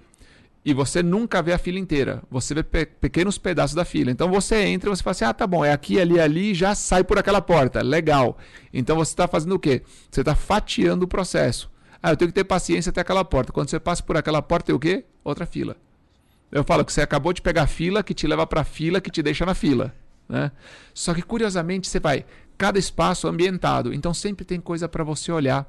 e 0.64 0.72
você 0.72 1.02
nunca 1.02 1.42
vê 1.42 1.52
a 1.52 1.58
fila 1.58 1.78
inteira. 1.78 2.22
Você 2.30 2.54
vê 2.54 2.62
pe 2.62 2.86
pequenos 2.86 3.36
pedaços 3.36 3.74
da 3.74 3.84
fila. 3.84 4.10
Então 4.10 4.30
você 4.30 4.56
entra 4.64 4.88
e 4.88 4.96
você 4.96 5.02
fala 5.02 5.12
assim: 5.12 5.24
ah, 5.26 5.34
tá 5.34 5.46
bom, 5.46 5.62
é 5.62 5.70
aqui, 5.70 6.00
ali, 6.00 6.18
ali, 6.18 6.54
já 6.54 6.74
sai 6.74 7.04
por 7.04 7.18
aquela 7.18 7.42
porta. 7.42 7.82
Legal. 7.82 8.38
Então 8.72 8.96
você 8.96 9.12
está 9.12 9.28
fazendo 9.28 9.54
o 9.54 9.58
quê? 9.58 9.82
Você 10.10 10.22
está 10.22 10.34
fatiando 10.34 11.04
o 11.04 11.08
processo. 11.08 11.70
Ah, 12.02 12.10
eu 12.10 12.16
tenho 12.16 12.30
que 12.30 12.34
ter 12.34 12.44
paciência 12.44 12.90
até 12.90 13.00
aquela 13.00 13.24
porta. 13.24 13.52
Quando 13.52 13.70
você 13.70 13.78
passa 13.78 14.02
por 14.02 14.16
aquela 14.16 14.42
porta, 14.42 14.66
tem 14.66 14.74
o 14.74 14.78
quê? 14.78 15.04
Outra 15.22 15.46
fila. 15.46 15.76
Eu 16.50 16.64
falo 16.64 16.84
que 16.84 16.92
você 16.92 17.00
acabou 17.00 17.32
de 17.32 17.40
pegar 17.40 17.62
a 17.62 17.66
fila 17.66 18.02
que 18.02 18.12
te 18.12 18.26
leva 18.26 18.46
para 18.46 18.60
a 18.62 18.64
fila 18.64 19.00
que 19.00 19.10
te 19.10 19.22
deixa 19.22 19.46
na 19.46 19.54
fila. 19.54 19.94
Né? 20.28 20.50
Só 20.92 21.14
que 21.14 21.22
curiosamente 21.22 21.88
você 21.88 22.00
vai, 22.00 22.24
cada 22.58 22.78
espaço 22.78 23.28
ambientado, 23.28 23.92
então 23.94 24.12
sempre 24.12 24.44
tem 24.44 24.60
coisa 24.60 24.88
para 24.88 25.04
você 25.04 25.30
olhar. 25.32 25.66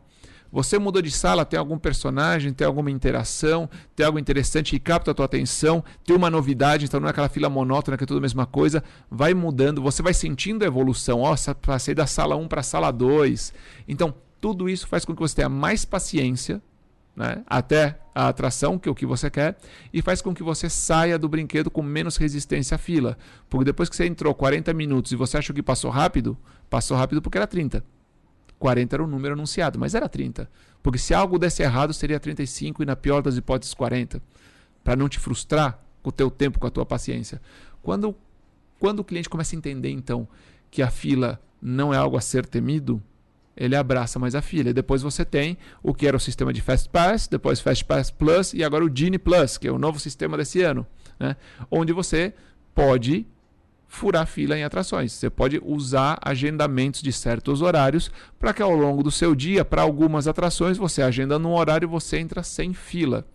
Você 0.51 0.77
mudou 0.77 1.01
de 1.01 1.09
sala, 1.09 1.43
tem 1.43 1.57
algum 1.57 1.79
personagem, 1.79 2.53
tem 2.53 2.67
alguma 2.67 2.91
interação, 2.91 3.67
tem 3.95 4.05
algo 4.05 4.19
interessante 4.19 4.69
que 4.71 4.79
capta 4.79 5.09
a 5.09 5.13
tua 5.13 5.25
atenção, 5.25 5.83
tem 6.05 6.15
uma 6.15 6.29
novidade, 6.29 6.85
então 6.85 6.99
não 6.99 7.07
é 7.07 7.09
aquela 7.09 7.27
fila 7.27 7.49
monótona 7.49 7.97
que 7.97 8.03
é 8.03 8.07
tudo 8.07 8.19
a 8.19 8.21
mesma 8.21 8.45
coisa, 8.45 8.83
vai 9.09 9.33
mudando, 9.33 9.81
você 9.81 10.03
vai 10.03 10.13
sentindo 10.13 10.63
a 10.63 10.67
evolução, 10.67 11.21
ó, 11.21 11.33
oh, 11.33 11.55
passei 11.55 11.95
da 11.95 12.05
sala 12.05 12.35
1 12.35 12.47
para 12.47 12.59
a 12.59 12.63
sala 12.63 12.91
2. 12.91 13.51
Então, 13.87 14.13
tudo 14.43 14.67
isso 14.67 14.85
faz 14.87 15.05
com 15.05 15.15
que 15.15 15.21
você 15.21 15.37
tenha 15.37 15.47
mais 15.47 15.85
paciência, 15.85 16.61
né? 17.15 17.45
até 17.47 17.97
a 18.13 18.27
atração, 18.27 18.77
que 18.77 18.89
é 18.89 18.91
o 18.91 18.95
que 18.95 19.05
você 19.05 19.29
quer, 19.29 19.57
e 19.93 20.01
faz 20.01 20.21
com 20.21 20.35
que 20.35 20.43
você 20.43 20.69
saia 20.69 21.17
do 21.17 21.29
brinquedo 21.29 21.71
com 21.71 21.81
menos 21.81 22.17
resistência 22.17 22.75
à 22.75 22.77
fila. 22.77 23.17
Porque 23.49 23.63
depois 23.63 23.87
que 23.87 23.95
você 23.95 24.05
entrou 24.05 24.35
40 24.35 24.73
minutos 24.73 25.13
e 25.13 25.15
você 25.15 25.37
achou 25.37 25.55
que 25.55 25.63
passou 25.63 25.89
rápido, 25.89 26.37
passou 26.69 26.97
rápido 26.97 27.21
porque 27.21 27.37
era 27.37 27.47
30. 27.47 27.85
40 28.59 28.97
era 28.97 29.03
o 29.05 29.07
número 29.07 29.33
anunciado, 29.33 29.79
mas 29.79 29.95
era 29.95 30.09
30. 30.09 30.51
Porque 30.81 30.99
se 30.99 31.13
algo 31.13 31.39
desse 31.39 31.63
errado, 31.63 31.93
seria 31.93 32.19
35 32.19 32.83
e 32.83 32.85
na 32.85 32.97
pior 32.97 33.21
das 33.21 33.37
hipóteses 33.37 33.73
40. 33.73 34.21
Para 34.83 34.97
não 34.97 35.07
te 35.07 35.19
frustrar 35.19 35.79
com 36.01 36.09
o 36.09 36.11
teu 36.11 36.29
tempo, 36.29 36.59
com 36.59 36.67
a 36.67 36.69
tua 36.69 36.85
paciência. 36.85 37.41
Quando, 37.81 38.13
quando 38.77 38.99
o 38.99 39.05
cliente 39.05 39.29
começa 39.29 39.55
a 39.55 39.57
entender, 39.57 39.91
então, 39.91 40.27
que 40.69 40.81
a 40.81 40.91
fila 40.91 41.41
não 41.61 41.93
é 41.93 41.97
algo 41.97 42.17
a 42.17 42.21
ser 42.21 42.45
temido, 42.45 43.01
ele 43.55 43.75
abraça 43.75 44.19
mais 44.19 44.35
a 44.35 44.41
fila. 44.41 44.69
E 44.69 44.73
depois 44.73 45.01
você 45.01 45.23
tem 45.23 45.57
o 45.81 45.93
que 45.93 46.07
era 46.07 46.17
o 46.17 46.19
sistema 46.19 46.51
de 46.51 46.61
Fast 46.61 46.89
Pass, 46.89 47.27
depois 47.27 47.59
Fast 47.59 47.85
Pass 47.85 48.11
Plus 48.11 48.53
e 48.53 48.63
agora 48.63 48.83
o 48.83 48.91
Genie 48.93 49.19
Plus, 49.19 49.57
que 49.57 49.67
é 49.67 49.71
o 49.71 49.77
novo 49.77 49.99
sistema 49.99 50.37
desse 50.37 50.61
ano, 50.61 50.85
né? 51.19 51.35
onde 51.69 51.93
você 51.93 52.33
pode 52.73 53.25
furar 53.93 54.25
fila 54.25 54.57
em 54.57 54.63
atrações. 54.63 55.11
Você 55.11 55.29
pode 55.29 55.61
usar 55.63 56.17
agendamentos 56.23 57.01
de 57.01 57.13
certos 57.13 57.61
horários 57.61 58.09
para 58.39 58.51
que 58.51 58.61
ao 58.61 58.75
longo 58.75 59.03
do 59.03 59.11
seu 59.11 59.35
dia, 59.35 59.63
para 59.63 59.83
algumas 59.83 60.27
atrações, 60.27 60.77
você 60.77 61.03
agenda 61.03 61.37
num 61.37 61.53
horário 61.53 61.85
e 61.85 61.89
você 61.89 62.17
entra 62.17 62.41
sem 62.41 62.73
fila. 62.73 63.25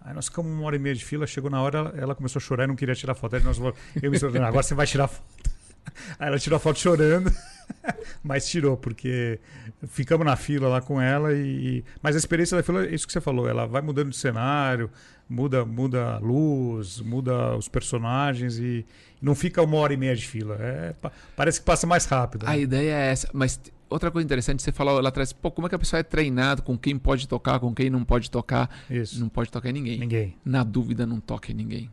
Aí 0.00 0.12
nós 0.12 0.26
ficamos 0.26 0.50
uma 0.50 0.66
hora 0.66 0.74
e 0.74 0.80
meia 0.80 0.96
de 0.96 1.04
fila, 1.04 1.28
chegou 1.28 1.48
na 1.48 1.62
hora, 1.62 1.94
ela, 1.96 2.12
começou 2.14 2.40
a 2.40 2.42
chorar 2.42 2.64
e 2.64 2.66
não 2.66 2.74
queria 2.74 2.94
tirar 2.94 3.14
foto. 3.14 3.36
Aí 3.36 3.42
nós 3.42 3.58
eu 4.02 4.10
me 4.10 4.18
agora 4.38 4.62
você 4.62 4.74
vai 4.74 4.86
tirar 4.86 5.06
foto. 5.06 5.53
Aí 6.18 6.28
ela 6.28 6.38
tirou 6.38 6.56
a 6.56 6.60
foto 6.60 6.78
chorando, 6.78 7.32
mas 8.22 8.48
tirou, 8.48 8.76
porque 8.76 9.38
ficamos 9.86 10.24
na 10.26 10.36
fila 10.36 10.68
lá 10.68 10.80
com 10.80 11.00
ela 11.00 11.32
e. 11.32 11.84
Mas 12.02 12.14
a 12.14 12.18
experiência 12.18 12.56
da 12.56 12.62
fila 12.62 12.86
é 12.86 12.94
isso 12.94 13.06
que 13.06 13.12
você 13.12 13.20
falou, 13.20 13.48
ela 13.48 13.66
vai 13.66 13.82
mudando 13.82 14.10
de 14.10 14.16
cenário, 14.16 14.90
muda, 15.28 15.64
muda 15.64 16.14
a 16.14 16.18
luz, 16.18 17.00
muda 17.00 17.56
os 17.56 17.68
personagens 17.68 18.58
e 18.58 18.84
não 19.20 19.34
fica 19.34 19.62
uma 19.62 19.76
hora 19.78 19.94
e 19.94 19.96
meia 19.96 20.14
de 20.14 20.26
fila. 20.26 20.56
É, 20.60 20.94
parece 21.36 21.60
que 21.60 21.66
passa 21.66 21.86
mais 21.86 22.04
rápido. 22.06 22.44
Né? 22.44 22.52
A 22.52 22.58
ideia 22.58 22.92
é 22.92 23.10
essa, 23.10 23.28
mas 23.32 23.60
outra 23.88 24.10
coisa 24.10 24.24
interessante, 24.24 24.62
você 24.62 24.72
falou 24.72 25.00
lá 25.00 25.08
atrás, 25.08 25.32
pô, 25.32 25.50
como 25.50 25.66
é 25.66 25.68
que 25.68 25.74
a 25.74 25.78
pessoa 25.78 26.00
é 26.00 26.02
treinada 26.02 26.62
com 26.62 26.76
quem 26.76 26.98
pode 26.98 27.28
tocar, 27.28 27.60
com 27.60 27.74
quem 27.74 27.90
não 27.90 28.04
pode 28.04 28.30
tocar? 28.30 28.68
Isso. 28.90 29.20
Não 29.20 29.28
pode 29.28 29.50
tocar 29.50 29.70
em 29.70 29.72
ninguém. 29.72 29.98
Ninguém. 29.98 30.36
Na 30.44 30.62
dúvida, 30.62 31.06
não 31.06 31.20
toque 31.20 31.52
em 31.52 31.54
ninguém. 31.54 31.90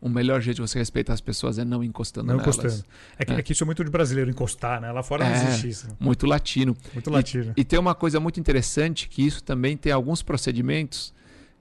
O 0.00 0.08
melhor 0.08 0.40
jeito 0.40 0.56
de 0.56 0.62
você 0.62 0.78
respeitar 0.78 1.12
as 1.12 1.20
pessoas 1.20 1.58
é 1.58 1.64
não 1.64 1.84
encostando 1.84 2.28
não 2.28 2.38
nelas. 2.38 2.56
encostando. 2.56 2.84
É 3.18 3.24
que, 3.24 3.32
é. 3.32 3.36
é 3.36 3.42
que, 3.42 3.52
isso 3.52 3.64
é 3.64 3.66
muito 3.66 3.84
de 3.84 3.90
brasileiro, 3.90 4.30
encostar, 4.30 4.80
né? 4.80 4.90
Lá 4.90 5.02
fora 5.02 5.24
não 5.24 5.30
é, 5.30 5.44
existe 5.44 5.68
isso. 5.68 5.88
Muito 6.00 6.26
latino. 6.26 6.74
Muito 6.94 7.10
latino. 7.10 7.52
E, 7.56 7.60
e 7.60 7.64
tem 7.64 7.78
uma 7.78 7.94
coisa 7.94 8.18
muito 8.18 8.40
interessante, 8.40 9.08
que 9.08 9.26
isso 9.26 9.44
também 9.44 9.76
tem 9.76 9.92
alguns 9.92 10.22
procedimentos 10.22 11.12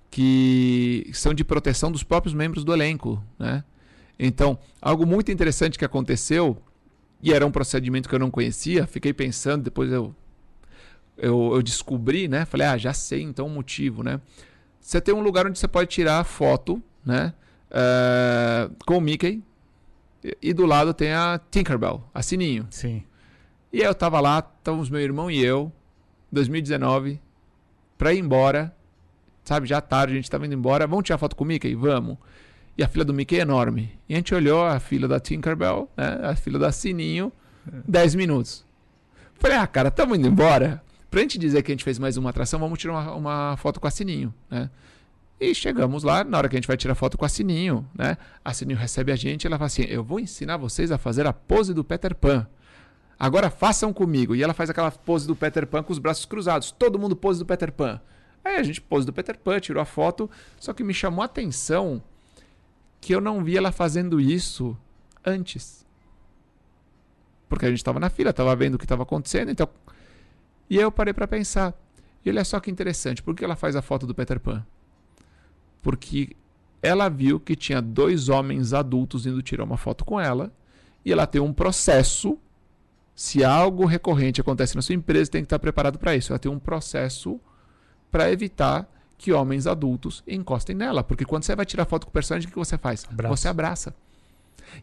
que 0.10 1.10
são 1.14 1.34
de 1.34 1.44
proteção 1.44 1.92
dos 1.92 2.04
próprios 2.04 2.34
membros 2.34 2.64
do 2.64 2.74
elenco, 2.74 3.22
né? 3.38 3.64
Então, 4.18 4.58
algo 4.82 5.06
muito 5.06 5.32
interessante 5.32 5.78
que 5.78 5.86
aconteceu, 5.86 6.58
e 7.22 7.32
era 7.34 7.46
um 7.46 7.52
procedimento 7.52 8.10
que 8.10 8.16
eu 8.16 8.20
não 8.20 8.32
conhecia, 8.32 8.88
fiquei 8.88 9.14
pensando, 9.14 9.64
depois 9.64 9.92
eu, 9.92 10.14
eu, 11.18 11.52
eu 11.54 11.62
descobri, 11.62 12.28
né? 12.28 12.46
Falei, 12.46 12.68
ah, 12.68 12.78
já 12.78 12.94
sei 12.94 13.22
então 13.22 13.46
o 13.46 13.50
motivo, 13.50 14.04
né? 14.04 14.20
Você 14.82 15.00
tem 15.00 15.14
um 15.14 15.22
lugar 15.22 15.46
onde 15.46 15.60
você 15.60 15.68
pode 15.68 15.90
tirar 15.90 16.24
foto, 16.24 16.82
né? 17.06 17.34
Uh, 17.72 18.74
com 18.86 18.98
o 18.98 19.02
Mickey. 19.02 19.44
E, 20.24 20.38
e 20.42 20.54
do 20.54 20.66
lado 20.66 20.94
tem 20.94 21.12
a 21.12 21.40
Tinkerbell, 21.52 22.04
a 22.14 22.22
Sininho. 22.22 22.68
Sim. 22.70 23.04
E 23.72 23.82
aí 23.82 23.88
eu 23.88 23.96
tava 23.96 24.20
lá, 24.20 24.40
estávamos 24.58 24.90
meu 24.90 25.00
irmão 25.00 25.30
e 25.30 25.44
eu, 25.44 25.72
2019, 26.32 27.22
pra 27.98 28.14
ir 28.14 28.20
embora. 28.20 28.76
Sabe, 29.44 29.68
já 29.68 29.82
tarde, 29.82 30.14
a 30.14 30.16
gente 30.16 30.30
tava 30.30 30.46
indo 30.46 30.56
embora. 30.56 30.86
Vamos 30.86 31.06
tirar 31.06 31.18
foto 31.18 31.36
com 31.36 31.44
o 31.44 31.48
Mickey? 31.48 31.74
Vamos. 31.76 32.18
E 32.78 32.84
a 32.84 32.88
fila 32.88 33.04
do 33.04 33.14
Mickey 33.14 33.38
é 33.38 33.42
enorme. 33.42 33.92
E 34.08 34.14
a 34.14 34.18
gente 34.18 34.34
olhou 34.34 34.66
a 34.66 34.80
fila 34.80 35.08
da 35.08 35.20
Tinkerbell, 35.20 35.90
né? 35.98 36.20
A 36.24 36.36
fila 36.36 36.58
da 36.58 36.72
Sininho, 36.72 37.32
10 37.88 38.16
minutos. 38.16 38.66
Falei, 39.36 39.58
ah, 39.58 39.68
cara, 39.68 39.90
estamos 39.90 40.18
indo 40.18 40.28
embora. 40.28 40.82
Pra 41.10 41.22
gente 41.22 41.38
dizer 41.38 41.64
que 41.64 41.72
a 41.72 41.74
gente 41.74 41.84
fez 41.84 41.98
mais 41.98 42.18
uma 42.18 42.30
atração, 42.30 42.60
vamos 42.60 42.78
tirar 42.78 42.94
uma, 42.94 43.16
uma 43.16 43.58
foto 43.58 43.80
com 43.80 43.88
a 43.88 43.92
Sininho, 43.92 44.34
né? 44.50 44.70
E 45.40 45.56
chegamos 45.56 46.04
lá, 46.04 46.24
na 46.24 46.38
hora 46.38 46.50
que 46.50 46.56
a 46.56 46.60
gente 46.60 46.68
vai 46.68 46.76
tirar 46.76 46.96
foto 46.96 47.18
com 47.18 47.24
a 47.24 47.30
Sininho, 47.30 47.88
né? 47.96 48.18
A 48.44 48.54
Sininho 48.54 48.78
recebe 48.78 49.12
a 49.12 49.16
gente 49.16 49.46
e 49.46 49.48
ela 49.48 49.58
fala 49.58 49.68
assim: 49.68 49.84
Eu 49.84 50.04
vou 50.04 50.20
ensinar 50.20 50.58
vocês 50.58 50.92
a 50.92 50.98
fazer 50.98 51.26
a 51.26 51.32
pose 51.32 51.74
do 51.74 51.84
Peter 51.84 52.14
Pan. 52.14 52.46
Agora 53.18 53.50
façam 53.50 53.94
comigo. 53.94 54.36
E 54.36 54.44
ela 54.44 54.54
faz 54.54 54.70
aquela 54.70 54.92
pose 54.92 55.28
do 55.28 55.36
Peter 55.36 55.68
Pan 55.68 55.84
com 55.84 55.94
os 55.94 56.00
braços 56.00 56.26
cruzados. 56.26 56.72
Todo 56.72 57.00
mundo 57.00 57.16
pose 57.16 57.40
do 57.40 57.46
Peter 57.46 57.72
Pan. 57.72 58.02
Aí 58.44 58.56
a 58.56 58.64
gente 58.64 58.82
pose 58.82 59.06
do 59.06 59.12
Peter 59.14 59.38
Pan, 59.38 59.60
tirou 59.60 59.82
a 59.82 59.86
foto. 59.86 60.30
Só 60.58 60.74
que 60.74 60.84
me 60.84 60.94
chamou 60.94 61.22
a 61.22 61.26
atenção 61.26 62.02
que 63.02 63.14
eu 63.14 63.20
não 63.20 63.44
vi 63.44 63.58
ela 63.58 63.72
fazendo 63.72 64.22
isso 64.22 64.78
antes. 65.26 65.86
Porque 67.50 67.66
a 67.66 67.70
gente 67.70 67.80
estava 67.80 68.00
na 68.00 68.10
fila, 68.10 68.30
estava 68.30 68.56
vendo 68.56 68.76
o 68.76 68.78
que 68.78 68.86
estava 68.86 69.04
acontecendo. 69.04 69.52
Então... 69.52 69.68
E 70.70 70.78
aí 70.78 70.84
eu 70.84 70.92
parei 70.92 71.14
para 71.14 71.28
pensar. 71.28 71.74
E 72.24 72.30
olha 72.30 72.46
só 72.46 72.60
que 72.60 72.70
interessante. 72.70 73.24
Por 73.24 73.36
que 73.36 73.44
ela 73.44 73.56
faz 73.56 73.76
a 73.76 73.82
foto 73.82 74.06
do 74.06 74.14
Peter 74.14 74.40
Pan? 74.40 74.66
Porque 75.82 76.36
ela 76.82 77.10
viu 77.10 77.40
que 77.40 77.56
tinha 77.56 77.82
dois 77.82 78.30
homens 78.30 78.74
adultos 78.74 79.26
indo 79.26 79.42
tirar 79.42 79.64
uma 79.64 79.78
foto 79.78 80.06
com 80.06 80.20
ela 80.20 80.52
e 81.04 81.12
ela 81.12 81.28
tem 81.28 81.42
um 81.42 81.54
processo. 81.54 82.38
Se 83.16 83.44
algo 83.44 83.86
recorrente 83.86 84.40
acontece 84.40 84.76
na 84.76 84.82
sua 84.82 84.96
empresa, 84.96 85.32
tem 85.32 85.42
que 85.42 85.48
estar 85.48 85.60
preparado 85.60 86.00
para 86.00 86.16
isso. 86.16 86.32
Ela 86.32 86.40
tem 86.40 86.52
um 86.52 86.60
processo 86.60 87.40
para 88.10 88.32
evitar 88.32 88.90
que 89.18 89.34
homens 89.34 89.68
adultos 89.68 90.24
encostem 90.26 90.76
nela. 90.76 91.04
Porque 91.04 91.26
quando 91.26 91.44
você 91.44 91.54
vai 91.54 91.66
tirar 91.66 91.86
foto 91.86 92.06
com 92.06 92.10
o 92.10 92.14
personagem, 92.14 92.48
o 92.48 92.52
que 92.52 92.58
você 92.58 92.78
faz? 92.78 93.06
Abraço. 93.12 93.36
Você 93.36 93.48
abraça. 93.50 93.94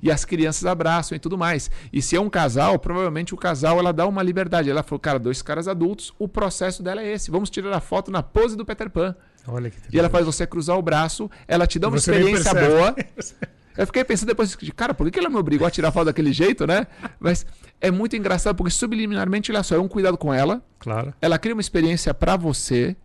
E 0.03 0.11
as 0.11 0.25
crianças 0.25 0.67
abraçam 0.67 1.17
e 1.17 1.19
tudo 1.19 1.39
mais. 1.39 1.71
E 1.93 2.03
se 2.03 2.17
é 2.17 2.21
um 2.21 2.29
casal, 2.29 2.79
provavelmente 2.79 3.33
o 3.33 3.37
casal 3.37 3.79
ela 3.79 3.93
dá 3.93 4.07
uma 4.07 4.23
liberdade. 4.23 4.69
Ela 4.69 4.83
falou, 4.83 5.01
cara, 5.01 5.19
dois 5.19 5.41
caras 5.41 5.67
adultos, 5.67 6.13
o 6.19 6.29
processo 6.29 6.83
dela 6.83 7.03
é 7.03 7.13
esse. 7.13 7.31
Vamos 7.31 7.49
tirar 7.49 7.75
a 7.75 7.81
foto 7.81 8.11
na 8.11 8.23
pose 8.23 8.57
do 8.57 8.65
Peter 8.67 8.91
Pan. 8.91 9.17
Olha 9.49 9.71
que 9.71 9.79
e 9.93 9.99
ela 9.99 10.09
faz 10.09 10.27
você 10.27 10.47
cruzar 10.47 10.77
o 10.77 10.83
braço, 10.83 11.31
ela 11.47 11.67
te 11.67 11.79
dá 11.79 11.89
uma 11.89 11.97
experiência 11.97 12.53
boa. 12.53 12.95
Eu 13.77 13.87
fiquei 13.87 14.03
pensando 14.05 14.29
depois, 14.29 14.57
cara, 14.75 14.95
por 14.95 15.11
que 15.11 15.19
ela 15.19 15.29
me 15.29 15.37
obrigou 15.37 15.67
a 15.67 15.71
tirar 15.71 15.93
foto 15.93 16.07
daquele 16.07 16.33
jeito, 16.33 16.67
né? 16.67 16.87
Mas 17.21 17.45
é 17.79 17.91
muito 17.91 18.17
engraçado 18.17 18.57
porque 18.57 18.71
subliminarmente, 18.71 19.53
olha 19.53 19.63
só, 19.63 19.75
é 19.75 19.79
um 19.79 19.87
cuidado 19.87 20.17
com 20.17 20.33
ela. 20.33 20.63
Claro. 20.79 21.13
Ela 21.21 21.39
cria 21.39 21.55
uma 21.55 21.61
experiência 21.61 22.15
para 22.15 22.39
você 22.39 22.97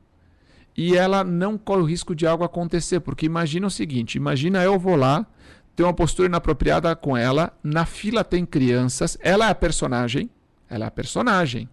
e 0.75 0.95
ela 0.95 1.23
não 1.25 1.57
corre 1.57 1.81
o 1.81 1.85
risco 1.85 2.15
de 2.15 2.25
algo 2.25 2.45
acontecer, 2.45 3.01
porque 3.01 3.25
imagina 3.25 3.67
o 3.67 3.71
seguinte, 3.71 4.15
imagina 4.15 4.63
eu 4.63 4.79
vou 4.79 4.95
lá, 4.95 5.25
ter 5.75 5.83
uma 5.83 5.93
postura 5.93 6.29
inapropriada 6.29 6.95
com 6.95 7.17
ela, 7.17 7.51
na 7.61 7.85
fila 7.85 8.23
tem 8.23 8.45
crianças, 8.45 9.17
ela 9.21 9.47
é 9.47 9.51
a 9.51 9.55
personagem, 9.55 10.29
ela 10.69 10.85
é 10.85 10.87
a 10.87 10.91
personagem. 10.91 11.67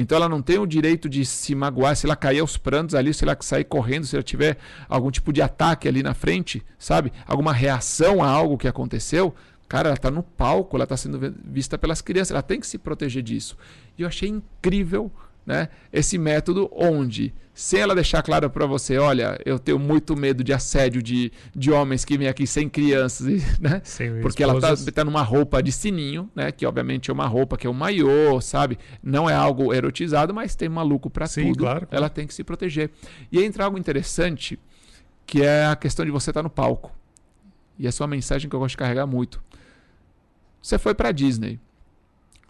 Então 0.00 0.14
ela 0.14 0.28
não 0.28 0.40
tem 0.40 0.60
o 0.60 0.66
direito 0.66 1.08
de 1.08 1.26
se 1.26 1.56
magoar, 1.56 1.96
se 1.96 2.06
ela 2.06 2.14
cair 2.14 2.38
aos 2.38 2.56
prantos 2.56 2.94
ali, 2.94 3.12
se 3.12 3.24
ela 3.24 3.36
sair 3.40 3.64
correndo, 3.64 4.06
se 4.06 4.14
ela 4.14 4.22
tiver 4.22 4.56
algum 4.88 5.10
tipo 5.10 5.32
de 5.32 5.42
ataque 5.42 5.88
ali 5.88 6.04
na 6.04 6.14
frente, 6.14 6.64
sabe? 6.78 7.12
Alguma 7.26 7.52
reação 7.52 8.22
a 8.22 8.28
algo 8.28 8.56
que 8.56 8.68
aconteceu. 8.68 9.34
Cara, 9.68 9.88
ela 9.88 9.96
está 9.96 10.08
no 10.08 10.22
palco, 10.22 10.76
ela 10.76 10.84
está 10.84 10.96
sendo 10.96 11.34
vista 11.44 11.76
pelas 11.76 12.00
crianças, 12.00 12.30
ela 12.30 12.42
tem 12.42 12.60
que 12.60 12.66
se 12.68 12.78
proteger 12.78 13.24
disso. 13.24 13.58
E 13.98 14.02
eu 14.02 14.08
achei 14.08 14.28
incrível 14.28 15.10
né, 15.48 15.70
esse 15.90 16.18
método 16.18 16.68
onde, 16.70 17.32
sem 17.54 17.80
ela 17.80 17.94
deixar 17.94 18.22
claro 18.22 18.50
para 18.50 18.66
você, 18.66 18.98
olha, 18.98 19.40
eu 19.46 19.58
tenho 19.58 19.78
muito 19.78 20.14
medo 20.14 20.44
de 20.44 20.52
assédio 20.52 21.02
de, 21.02 21.32
de 21.56 21.70
homens 21.70 22.04
que 22.04 22.18
vêm 22.18 22.28
aqui 22.28 22.46
sem 22.46 22.68
crianças, 22.68 23.26
né? 23.58 23.80
Sem 23.82 24.20
porque 24.20 24.42
esposas. 24.42 24.64
ela 24.64 24.74
está 24.74 24.92
tá 24.92 25.04
numa 25.06 25.22
roupa 25.22 25.62
de 25.62 25.72
sininho, 25.72 26.30
né, 26.36 26.52
que 26.52 26.66
obviamente 26.66 27.10
é 27.10 27.14
uma 27.14 27.26
roupa 27.26 27.56
que 27.56 27.66
é 27.66 27.70
um 27.70 27.72
maiô, 27.72 28.38
sabe? 28.42 28.78
Não 29.02 29.28
é 29.28 29.32
algo 29.32 29.72
erotizado, 29.72 30.34
mas 30.34 30.54
tem 30.54 30.68
maluco 30.68 31.08
para 31.08 31.26
tudo. 31.26 31.60
Claro. 31.60 31.88
Ela 31.90 32.10
tem 32.10 32.26
que 32.26 32.34
se 32.34 32.44
proteger. 32.44 32.90
E 33.32 33.42
entra 33.42 33.64
algo 33.64 33.78
interessante, 33.78 34.58
que 35.24 35.42
é 35.42 35.64
a 35.64 35.76
questão 35.76 36.04
de 36.04 36.10
você 36.10 36.28
estar 36.30 36.40
tá 36.40 36.42
no 36.42 36.50
palco. 36.50 36.92
E 37.78 37.86
essa 37.86 38.02
é 38.02 38.04
uma 38.04 38.10
mensagem 38.10 38.50
que 38.50 38.54
eu 38.54 38.60
gosto 38.60 38.72
de 38.72 38.76
carregar 38.76 39.06
muito. 39.06 39.42
Você 40.60 40.78
foi 40.78 40.94
para 40.94 41.10
Disney. 41.10 41.58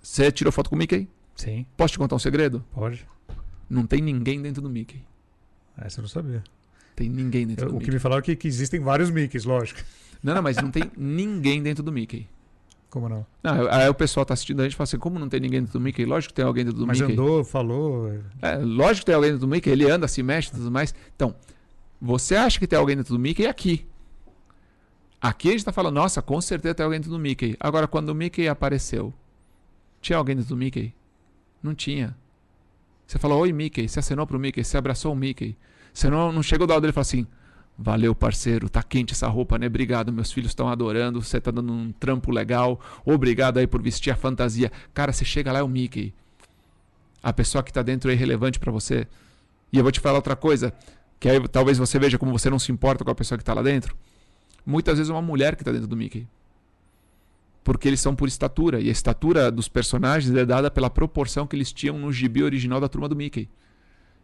Você 0.02 0.32
tirou 0.32 0.52
foto 0.52 0.68
com 0.68 0.74
o 0.74 0.78
Mickey? 0.78 1.08
Sim. 1.38 1.64
Posso 1.76 1.92
te 1.92 1.98
contar 1.98 2.16
um 2.16 2.18
segredo? 2.18 2.64
Pode. 2.72 3.06
Não 3.70 3.86
tem 3.86 4.02
ninguém 4.02 4.42
dentro 4.42 4.60
do 4.60 4.68
Mickey. 4.68 5.00
Essa 5.76 6.00
eu 6.00 6.02
não 6.02 6.08
sabia. 6.08 6.42
Tem 6.96 7.08
ninguém 7.08 7.46
dentro 7.46 7.66
eu, 7.66 7.68
do 7.68 7.76
o 7.76 7.78
Mickey. 7.78 7.84
O 7.84 7.86
que 7.86 7.94
me 7.94 8.00
falaram 8.00 8.18
é 8.18 8.22
que, 8.22 8.34
que 8.34 8.48
existem 8.48 8.80
vários 8.80 9.08
Mickeys, 9.08 9.44
lógico. 9.44 9.80
Não, 10.20 10.34
não, 10.34 10.42
mas 10.42 10.56
não 10.56 10.70
tem 10.70 10.90
ninguém 10.96 11.62
dentro 11.62 11.82
do 11.82 11.92
Mickey. 11.92 12.28
Como 12.90 13.08
não? 13.08 13.24
não? 13.42 13.70
Aí 13.70 13.88
o 13.88 13.94
pessoal 13.94 14.26
tá 14.26 14.34
assistindo 14.34 14.60
a 14.60 14.64
gente 14.64 14.72
e 14.72 14.76
fala 14.76 14.84
assim, 14.84 14.98
como 14.98 15.18
não 15.18 15.28
tem 15.28 15.38
ninguém 15.38 15.60
dentro 15.60 15.78
do 15.78 15.82
Mickey? 15.82 16.04
Lógico 16.04 16.32
que 16.32 16.36
tem 16.36 16.44
alguém 16.44 16.64
dentro 16.64 16.80
do 16.80 16.86
mas 16.86 17.00
Mickey. 17.00 17.14
Mas 17.14 17.22
andou, 17.22 17.44
falou... 17.44 18.12
É, 18.42 18.56
lógico 18.56 19.00
que 19.00 19.06
tem 19.06 19.14
alguém 19.14 19.30
dentro 19.30 19.46
do 19.46 19.50
Mickey, 19.50 19.70
ele 19.70 19.88
anda, 19.88 20.08
se 20.08 20.22
mexe 20.22 20.48
e 20.48 20.52
tudo 20.52 20.72
mais. 20.72 20.92
Então, 21.14 21.36
você 22.00 22.34
acha 22.34 22.58
que 22.58 22.66
tem 22.66 22.78
alguém 22.78 22.96
dentro 22.96 23.14
do 23.14 23.20
Mickey 23.20 23.46
aqui. 23.46 23.86
Aqui 25.20 25.48
a 25.48 25.52
gente 25.52 25.64
tá 25.64 25.72
falando, 25.72 25.94
nossa, 25.94 26.22
com 26.22 26.40
certeza 26.40 26.74
tem 26.74 26.84
alguém 26.84 26.98
dentro 26.98 27.12
do 27.12 27.18
Mickey. 27.18 27.56
Agora, 27.60 27.86
quando 27.86 28.08
o 28.08 28.14
Mickey 28.14 28.48
apareceu, 28.48 29.12
tinha 30.00 30.16
alguém 30.16 30.34
dentro 30.34 30.48
do 30.48 30.56
Mickey? 30.56 30.94
Não 31.62 31.74
tinha. 31.74 32.16
Você 33.06 33.18
falou, 33.18 33.40
oi 33.40 33.52
Mickey, 33.52 33.88
você 33.88 33.98
acenou 34.00 34.26
pro 34.26 34.38
Mickey, 34.38 34.62
você 34.62 34.76
abraçou 34.76 35.12
o 35.12 35.16
Mickey. 35.16 35.56
Você 35.92 36.10
não, 36.10 36.30
não 36.30 36.42
chegou 36.42 36.66
do 36.66 36.70
lado 36.70 36.82
dele 36.82 36.90
e 36.90 36.94
falou 36.94 37.02
assim, 37.02 37.26
valeu 37.76 38.14
parceiro, 38.14 38.68
tá 38.68 38.82
quente 38.82 39.14
essa 39.14 39.26
roupa, 39.28 39.58
né? 39.58 39.66
Obrigado, 39.66 40.12
meus 40.12 40.30
filhos 40.30 40.50
estão 40.50 40.68
adorando, 40.68 41.22
você 41.22 41.40
tá 41.40 41.50
dando 41.50 41.72
um 41.72 41.90
trampo 41.92 42.30
legal, 42.30 42.78
obrigado 43.04 43.58
aí 43.58 43.66
por 43.66 43.80
vestir 43.80 44.10
a 44.10 44.16
fantasia. 44.16 44.70
Cara, 44.92 45.12
você 45.12 45.24
chega 45.24 45.50
lá 45.50 45.60
é 45.60 45.62
o 45.62 45.68
Mickey. 45.68 46.12
A 47.22 47.32
pessoa 47.32 47.62
que 47.62 47.72
tá 47.72 47.82
dentro 47.82 48.10
é 48.10 48.14
irrelevante 48.14 48.60
para 48.60 48.70
você. 48.70 49.06
E 49.72 49.78
eu 49.78 49.82
vou 49.82 49.90
te 49.90 50.00
falar 50.00 50.16
outra 50.16 50.36
coisa, 50.36 50.72
que 51.18 51.28
aí 51.28 51.48
talvez 51.48 51.78
você 51.78 51.98
veja 51.98 52.18
como 52.18 52.30
você 52.30 52.50
não 52.50 52.58
se 52.58 52.70
importa 52.70 53.04
com 53.04 53.10
a 53.10 53.14
pessoa 53.14 53.38
que 53.38 53.44
tá 53.44 53.54
lá 53.54 53.62
dentro. 53.62 53.96
Muitas 54.66 54.98
vezes 54.98 55.10
é 55.10 55.14
uma 55.14 55.22
mulher 55.22 55.56
que 55.56 55.64
tá 55.64 55.72
dentro 55.72 55.88
do 55.88 55.96
Mickey 55.96 56.26
porque 57.68 57.86
eles 57.86 58.00
são 58.00 58.16
por 58.16 58.26
estatura. 58.26 58.80
E 58.80 58.88
a 58.88 58.92
estatura 58.92 59.52
dos 59.52 59.68
personagens 59.68 60.34
é 60.34 60.46
dada 60.46 60.70
pela 60.70 60.88
proporção 60.88 61.46
que 61.46 61.54
eles 61.54 61.70
tinham 61.70 61.98
no 61.98 62.10
gibi 62.10 62.42
original 62.42 62.80
da 62.80 62.88
turma 62.88 63.06
do 63.06 63.14
Mickey. 63.14 63.46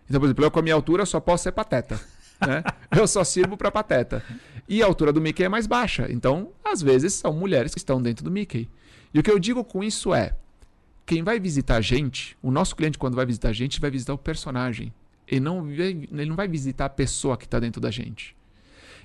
Então, 0.08 0.18
por 0.18 0.24
exemplo, 0.24 0.46
eu 0.46 0.50
com 0.50 0.60
a 0.60 0.62
minha 0.62 0.74
altura 0.74 1.04
só 1.04 1.20
posso 1.20 1.44
ser 1.44 1.52
pateta. 1.52 2.00
Né? 2.44 2.64
Eu 2.90 3.06
só 3.06 3.22
sirvo 3.22 3.56
para 3.56 3.70
Pateta. 3.70 4.22
E 4.68 4.82
a 4.82 4.86
altura 4.86 5.12
do 5.12 5.20
Mickey 5.20 5.44
é 5.44 5.48
mais 5.48 5.68
baixa. 5.68 6.08
Então, 6.10 6.50
às 6.64 6.82
vezes, 6.82 7.14
são 7.14 7.32
mulheres 7.32 7.72
que 7.72 7.78
estão 7.78 8.02
dentro 8.02 8.24
do 8.24 8.30
Mickey. 8.30 8.68
E 9.14 9.20
o 9.20 9.22
que 9.22 9.30
eu 9.30 9.38
digo 9.38 9.64
com 9.64 9.84
isso 9.84 10.12
é: 10.12 10.34
quem 11.06 11.22
vai 11.22 11.38
visitar 11.38 11.76
a 11.76 11.80
gente, 11.80 12.36
o 12.42 12.50
nosso 12.50 12.74
cliente, 12.74 12.98
quando 12.98 13.14
vai 13.14 13.24
visitar 13.24 13.50
a 13.50 13.52
gente, 13.52 13.80
vai 13.80 13.88
visitar 13.88 14.12
o 14.12 14.18
personagem. 14.18 14.92
Ele 15.28 15.40
não, 15.40 15.70
ele 15.70 16.26
não 16.26 16.34
vai 16.34 16.48
visitar 16.48 16.86
a 16.86 16.90
pessoa 16.90 17.36
que 17.36 17.44
está 17.44 17.60
dentro 17.60 17.80
da 17.80 17.90
gente. 17.90 18.36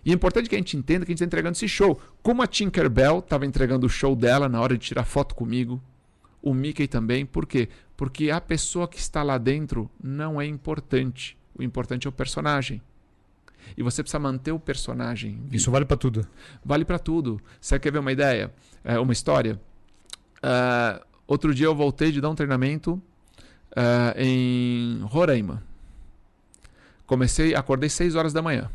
E 0.03 0.11
é 0.11 0.13
importante 0.13 0.49
que 0.49 0.55
a 0.55 0.57
gente 0.57 0.77
entenda 0.77 1.05
que 1.05 1.11
a 1.11 1.13
gente 1.13 1.17
está 1.17 1.25
entregando 1.25 1.55
esse 1.55 1.67
show. 1.67 1.99
Como 2.21 2.41
a 2.41 2.47
Tinkerbell 2.47 3.19
estava 3.19 3.45
entregando 3.45 3.85
o 3.85 3.89
show 3.89 4.15
dela 4.15 4.47
na 4.47 4.61
hora 4.61 4.77
de 4.77 4.85
tirar 4.85 5.03
foto 5.03 5.35
comigo, 5.35 5.81
o 6.41 6.53
Mickey 6.53 6.87
também. 6.87 7.25
Por 7.25 7.45
quê? 7.45 7.69
Porque 7.97 8.31
a 8.31 8.39
pessoa 8.39 8.87
que 8.87 8.97
está 8.97 9.23
lá 9.23 9.37
dentro 9.37 9.89
não 10.01 10.39
é 10.39 10.45
importante. 10.45 11.37
O 11.53 11.63
importante 11.63 12.07
é 12.07 12.09
o 12.09 12.13
personagem. 12.13 12.81
E 13.77 13.83
você 13.83 14.01
precisa 14.01 14.19
manter 14.19 14.51
o 14.51 14.59
personagem. 14.59 15.39
Vivo. 15.43 15.55
Isso 15.55 15.71
vale 15.71 15.85
para 15.85 15.97
tudo. 15.97 16.27
Vale 16.63 16.85
para 16.85 16.97
tudo. 16.97 17.41
Você 17.59 17.77
quer 17.77 17.91
ver 17.91 17.99
uma 17.99 18.11
ideia? 18.11 18.53
É, 18.83 18.97
uma 18.99 19.13
história? 19.13 19.59
Uh, 20.37 21.05
outro 21.27 21.53
dia 21.53 21.65
eu 21.65 21.75
voltei 21.75 22.11
de 22.11 22.21
dar 22.21 22.29
um 22.29 22.35
treinamento 22.35 22.93
uh, 23.71 24.17
em 24.17 25.01
Roraima. 25.03 25.63
Comecei, 27.05 27.55
acordei 27.55 27.89
6 27.89 28.15
horas 28.15 28.31
da 28.31 28.41
manhã. 28.41 28.69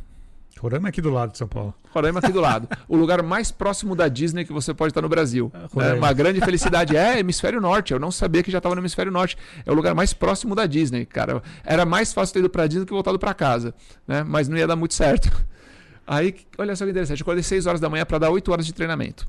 Roraima 0.65 0.89
é 0.89 0.91
aqui 0.91 1.03
do 1.03 1.11
lado 1.11 1.33
de 1.33 1.37
São 1.37 1.47
Paulo. 1.47 1.75
Roraima 1.91 2.21
aqui 2.21 2.33
do 2.33 2.41
lado. 2.41 2.67
o 2.89 2.97
lugar 2.97 3.23
mais 3.23 3.51
próximo 3.51 3.95
da 3.95 4.09
Disney 4.09 4.47
que 4.47 4.53
você 4.53 4.73
pode 4.73 4.93
estar 4.93 5.03
no 5.03 5.11
Brasil. 5.11 5.53
É, 5.55 5.91
é 5.91 5.93
uma 5.93 6.11
grande 6.15 6.41
felicidade. 6.41 6.97
É, 6.97 7.19
hemisfério 7.19 7.61
norte. 7.61 7.93
Eu 7.93 7.99
não 7.99 8.11
sabia 8.11 8.43
que 8.43 8.51
já 8.51 8.59
estava 8.59 8.75
no 8.75 8.81
hemisfério 8.81 9.13
norte. 9.13 9.37
É 9.67 9.71
o 9.71 9.75
lugar 9.75 9.95
mais 9.95 10.15
próximo 10.15 10.55
da 10.55 10.65
Disney, 10.65 11.05
cara. 11.05 11.43
Era 11.63 11.85
mais 11.85 12.15
fácil 12.15 12.33
ter 12.33 12.39
ido 12.39 12.49
para 12.49 12.67
Disney 12.67 12.87
que 12.87 12.93
voltado 12.95 13.19
para 13.19 13.35
casa, 13.35 13.75
né? 14.09 14.23
Mas 14.23 14.49
não 14.49 14.57
ia 14.57 14.67
dar 14.67 14.75
muito 14.75 14.95
certo. 14.95 15.31
Aí, 16.07 16.35
olha 16.57 16.75
só 16.75 16.87
que 16.87 16.93
interessante. 16.93 17.21
Eu 17.21 17.25
acordei 17.25 17.43
6 17.43 17.67
horas 17.67 17.81
da 17.81 17.91
manhã 17.91 18.07
para 18.07 18.17
dar 18.17 18.31
8 18.31 18.51
horas 18.51 18.65
de 18.65 18.73
treinamento. 18.73 19.29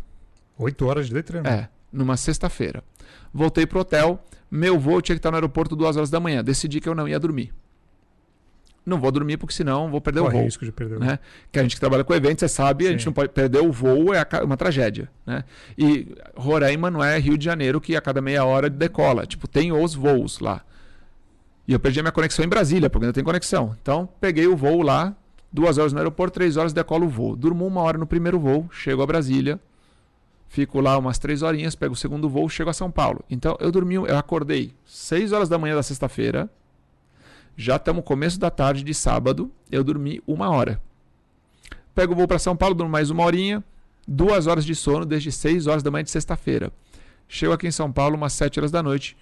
8 0.57 0.85
horas 0.85 1.09
de 1.09 1.21
treinamento? 1.21 1.63
É, 1.63 1.69
numa 1.91 2.15
sexta-feira. 2.15 2.81
Voltei 3.33 3.65
pro 3.65 3.81
hotel. 3.81 4.23
Meu 4.49 4.79
voo 4.79 5.01
tinha 5.01 5.17
que 5.17 5.19
estar 5.19 5.31
no 5.31 5.35
aeroporto 5.35 5.75
2 5.75 5.97
horas 5.97 6.09
da 6.09 6.19
manhã. 6.21 6.41
Decidi 6.41 6.79
que 6.79 6.87
eu 6.87 6.95
não 6.95 7.09
ia 7.09 7.19
dormir 7.19 7.51
não 8.85 8.99
vou 8.99 9.11
dormir 9.11 9.37
porque 9.37 9.53
senão 9.53 9.89
vou 9.89 9.99
perder 9.99 10.19
Corre 10.21 10.33
o 10.33 10.37
voo. 10.37 10.45
risco 10.45 10.63
de 10.63 10.71
perder 10.71 10.97
o 10.97 10.99
né? 10.99 11.19
Que 11.51 11.59
a 11.59 11.63
gente 11.63 11.75
que 11.75 11.79
trabalha 11.79 12.03
com 12.03 12.13
eventos, 12.13 12.39
você 12.41 12.47
sabe, 12.47 12.83
Sim. 12.83 12.89
a 12.89 12.91
gente 12.93 13.05
não 13.05 13.13
pode 13.13 13.29
perder 13.29 13.59
o 13.61 13.71
voo 13.71 14.13
é 14.13 14.25
uma 14.43 14.55
tragédia, 14.55 15.09
né? 15.25 15.43
E 15.77 16.15
Roraima 16.35 16.91
não 16.91 17.03
é 17.03 17.17
Rio 17.17 17.37
de 17.37 17.45
Janeiro 17.45 17.81
que 17.81 17.95
a 17.95 18.01
cada 18.01 18.21
meia 18.21 18.45
hora 18.45 18.69
decola, 18.69 19.25
tipo, 19.25 19.47
tem 19.47 19.71
os 19.71 19.95
voos 19.95 20.39
lá. 20.39 20.61
E 21.67 21.73
eu 21.73 21.79
perdi 21.79 21.99
a 21.99 22.03
minha 22.03 22.11
conexão 22.11 22.45
em 22.45 22.47
Brasília, 22.47 22.89
porque 22.89 23.05
ainda 23.05 23.13
tem 23.13 23.23
conexão. 23.23 23.75
Então, 23.81 24.07
peguei 24.21 24.45
o 24.45 24.55
voo 24.55 24.83
lá, 24.83 25.15
duas 25.51 25.79
horas 25.79 25.91
no 25.93 25.97
aeroporto, 25.99 26.35
três 26.35 26.57
horas 26.57 26.73
decolo 26.73 27.07
o 27.07 27.09
voo. 27.09 27.35
Durmo 27.35 27.65
uma 27.65 27.81
hora 27.81 27.97
no 27.97 28.05
primeiro 28.05 28.39
voo, 28.39 28.69
chego 28.71 29.01
a 29.01 29.05
Brasília, 29.07 29.59
fico 30.47 30.79
lá 30.79 30.95
umas 30.97 31.17
três 31.17 31.41
horinhas, 31.41 31.73
pego 31.73 31.93
o 31.93 31.97
segundo 31.97 32.29
voo, 32.29 32.47
chego 32.47 32.69
a 32.69 32.73
São 32.73 32.91
Paulo. 32.91 33.25
Então, 33.31 33.57
eu 33.59 33.71
dormi, 33.71 33.95
eu 33.95 34.17
acordei 34.17 34.73
seis 34.85 35.31
horas 35.31 35.49
da 35.49 35.57
manhã 35.57 35.75
da 35.75 35.81
sexta-feira, 35.81 36.47
já 37.57 37.77
estamos 37.77 38.01
no 38.01 38.03
começo 38.03 38.39
da 38.39 38.49
tarde 38.49 38.83
de 38.83 38.93
sábado, 38.93 39.49
eu 39.71 39.83
dormi 39.83 40.21
uma 40.27 40.49
hora. 40.49 40.81
Pego 41.93 42.13
o 42.13 42.15
voo 42.15 42.27
para 42.27 42.37
São 42.37 42.55
Paulo, 42.55 42.75
durmo 42.75 42.91
mais 42.91 43.09
uma 43.09 43.23
horinha, 43.23 43.63
duas 44.05 44.47
horas 44.47 44.65
de 44.65 44.75
sono 44.75 45.05
desde 45.05 45.31
6 45.31 45.67
horas 45.67 45.81
da 45.81 45.89
manhã 45.89 46.03
de 46.03 46.11
sexta-feira. 46.11 46.71
Chego 47.27 47.53
aqui 47.53 47.67
em 47.67 47.71
São 47.71 47.91
Paulo 47.91 48.17
umas 48.17 48.33
7 48.33 48.59
horas 48.59 48.71
da 48.71 48.83
noite, 48.83 49.15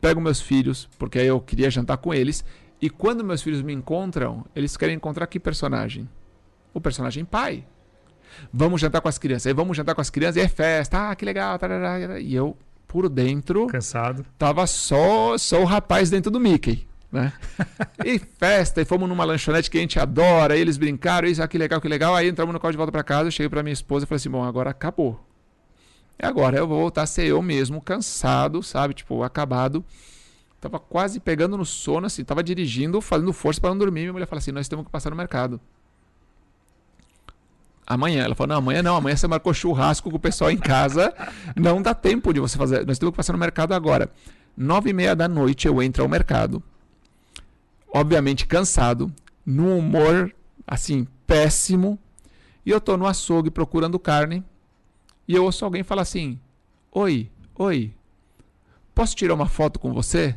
pego 0.00 0.20
meus 0.20 0.40
filhos, 0.40 0.88
porque 0.98 1.18
aí 1.18 1.26
eu 1.26 1.40
queria 1.40 1.70
jantar 1.70 1.96
com 1.96 2.12
eles, 2.12 2.44
e 2.80 2.90
quando 2.90 3.24
meus 3.24 3.40
filhos 3.40 3.62
me 3.62 3.72
encontram, 3.72 4.44
eles 4.54 4.76
querem 4.76 4.96
encontrar 4.96 5.26
que 5.26 5.40
personagem? 5.40 6.06
O 6.74 6.80
personagem 6.80 7.24
pai. 7.24 7.64
Vamos 8.52 8.80
jantar 8.80 9.00
com 9.00 9.08
as 9.08 9.18
crianças. 9.18 9.46
Aí 9.46 9.52
vamos 9.52 9.76
jantar 9.76 9.94
com 9.94 10.00
as 10.00 10.10
crianças 10.10 10.36
e 10.36 10.40
é 10.40 10.48
festa. 10.48 11.10
Ah, 11.10 11.14
que 11.14 11.24
legal. 11.24 11.58
Tarará. 11.58 12.18
E 12.18 12.34
eu, 12.34 12.56
por 12.88 13.08
dentro. 13.10 13.66
Cansado. 13.66 14.24
Tava 14.38 14.66
só, 14.66 15.36
só 15.36 15.60
o 15.60 15.66
rapaz 15.66 16.08
dentro 16.08 16.30
do 16.30 16.40
Mickey 16.40 16.88
né? 17.12 17.30
e 18.04 18.18
festa, 18.18 18.80
e 18.80 18.84
fomos 18.86 19.06
numa 19.06 19.24
lanchonete 19.24 19.70
que 19.70 19.76
a 19.76 19.80
gente 19.82 20.00
adora, 20.00 20.56
eles 20.56 20.78
brincaram, 20.78 21.28
isso, 21.28 21.42
ah, 21.42 21.46
que 21.46 21.58
legal, 21.58 21.80
que 21.80 21.86
legal. 21.86 22.16
Aí 22.16 22.26
entramos 22.26 22.54
no 22.54 22.58
carro 22.58 22.72
de 22.72 22.78
volta 22.78 22.90
para 22.90 23.04
casa, 23.04 23.30
cheguei 23.30 23.50
para 23.50 23.62
minha 23.62 23.74
esposa 23.74 24.04
e 24.04 24.08
falei 24.08 24.16
assim: 24.16 24.30
bom, 24.30 24.42
agora 24.42 24.70
acabou. 24.70 25.22
E 26.20 26.24
agora 26.24 26.56
eu 26.56 26.66
vou 26.66 26.80
voltar 26.80 27.02
a 27.02 27.06
ser 27.06 27.26
eu 27.26 27.42
mesmo, 27.42 27.80
cansado, 27.82 28.62
sabe? 28.62 28.94
Tipo, 28.94 29.22
acabado. 29.22 29.84
Tava 30.60 30.78
quase 30.78 31.20
pegando 31.20 31.58
no 31.58 31.66
sono, 31.66 32.06
assim, 32.06 32.24
tava 32.24 32.42
dirigindo, 32.42 33.00
fazendo 33.00 33.32
força 33.32 33.60
para 33.60 33.70
não 33.70 33.78
dormir. 33.78 34.02
Minha 34.02 34.12
mulher 34.14 34.26
falou 34.26 34.38
assim: 34.38 34.52
nós 34.52 34.66
temos 34.66 34.86
que 34.86 34.90
passar 34.90 35.10
no 35.10 35.16
mercado. 35.16 35.60
Amanhã. 37.86 38.24
Ela 38.24 38.34
falou: 38.34 38.48
não, 38.48 38.56
amanhã 38.56 38.82
não, 38.82 38.96
amanhã 38.96 39.16
você 39.16 39.26
marcou 39.26 39.52
churrasco 39.52 40.08
com 40.08 40.16
o 40.16 40.20
pessoal 40.20 40.50
em 40.50 40.56
casa. 40.56 41.12
Não 41.54 41.82
dá 41.82 41.92
tempo 41.92 42.32
de 42.32 42.40
você 42.40 42.56
fazer. 42.56 42.86
Nós 42.86 42.98
temos 42.98 43.12
que 43.12 43.16
passar 43.16 43.34
no 43.34 43.38
mercado 43.38 43.74
agora. 43.74 44.10
Nove 44.56 44.90
e 44.90 44.92
meia 44.92 45.14
da 45.14 45.28
noite 45.28 45.66
eu 45.66 45.82
entro 45.82 46.02
ao 46.02 46.08
mercado 46.08 46.62
obviamente 47.92 48.46
cansado, 48.46 49.12
num 49.44 49.78
humor 49.78 50.34
assim 50.66 51.06
péssimo, 51.26 51.98
e 52.64 52.70
eu 52.70 52.80
tô 52.80 52.96
no 52.96 53.06
açougue 53.06 53.50
procurando 53.50 53.98
carne, 53.98 54.44
e 55.26 55.34
eu 55.34 55.44
ouço 55.44 55.64
alguém 55.64 55.82
falar 55.82 56.02
assim: 56.02 56.38
"Oi, 56.90 57.30
oi. 57.54 57.92
Posso 58.94 59.14
tirar 59.14 59.34
uma 59.34 59.48
foto 59.48 59.78
com 59.78 59.92
você?" 59.92 60.36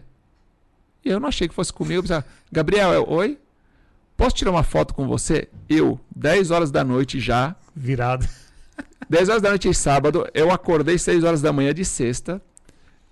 E 1.03 1.09
eu 1.09 1.19
não 1.19 1.29
achei 1.29 1.47
que 1.47 1.53
fosse 1.53 1.71
comigo, 1.71 1.99
eu 1.99 2.01
pensava, 2.01 2.25
Gabriel, 2.51 2.91
é, 2.91 2.99
oi? 2.99 3.39
Posso 4.17 4.35
tirar 4.35 4.49
uma 4.49 4.63
foto 4.63 4.93
com 4.93 5.07
você? 5.07 5.47
Eu, 5.69 5.99
10 6.15 6.49
horas 6.49 6.71
da 6.71 6.83
noite 6.83 7.19
já, 7.19 7.55
virado. 7.75 8.27
10 9.07 9.29
horas 9.29 9.41
da 9.41 9.49
noite 9.49 9.69
de 9.69 9.75
sábado, 9.75 10.27
eu 10.33 10.51
acordei 10.51 10.97
6 10.97 11.23
horas 11.23 11.43
da 11.43 11.53
manhã 11.53 11.73
de 11.73 11.85
sexta, 11.85 12.41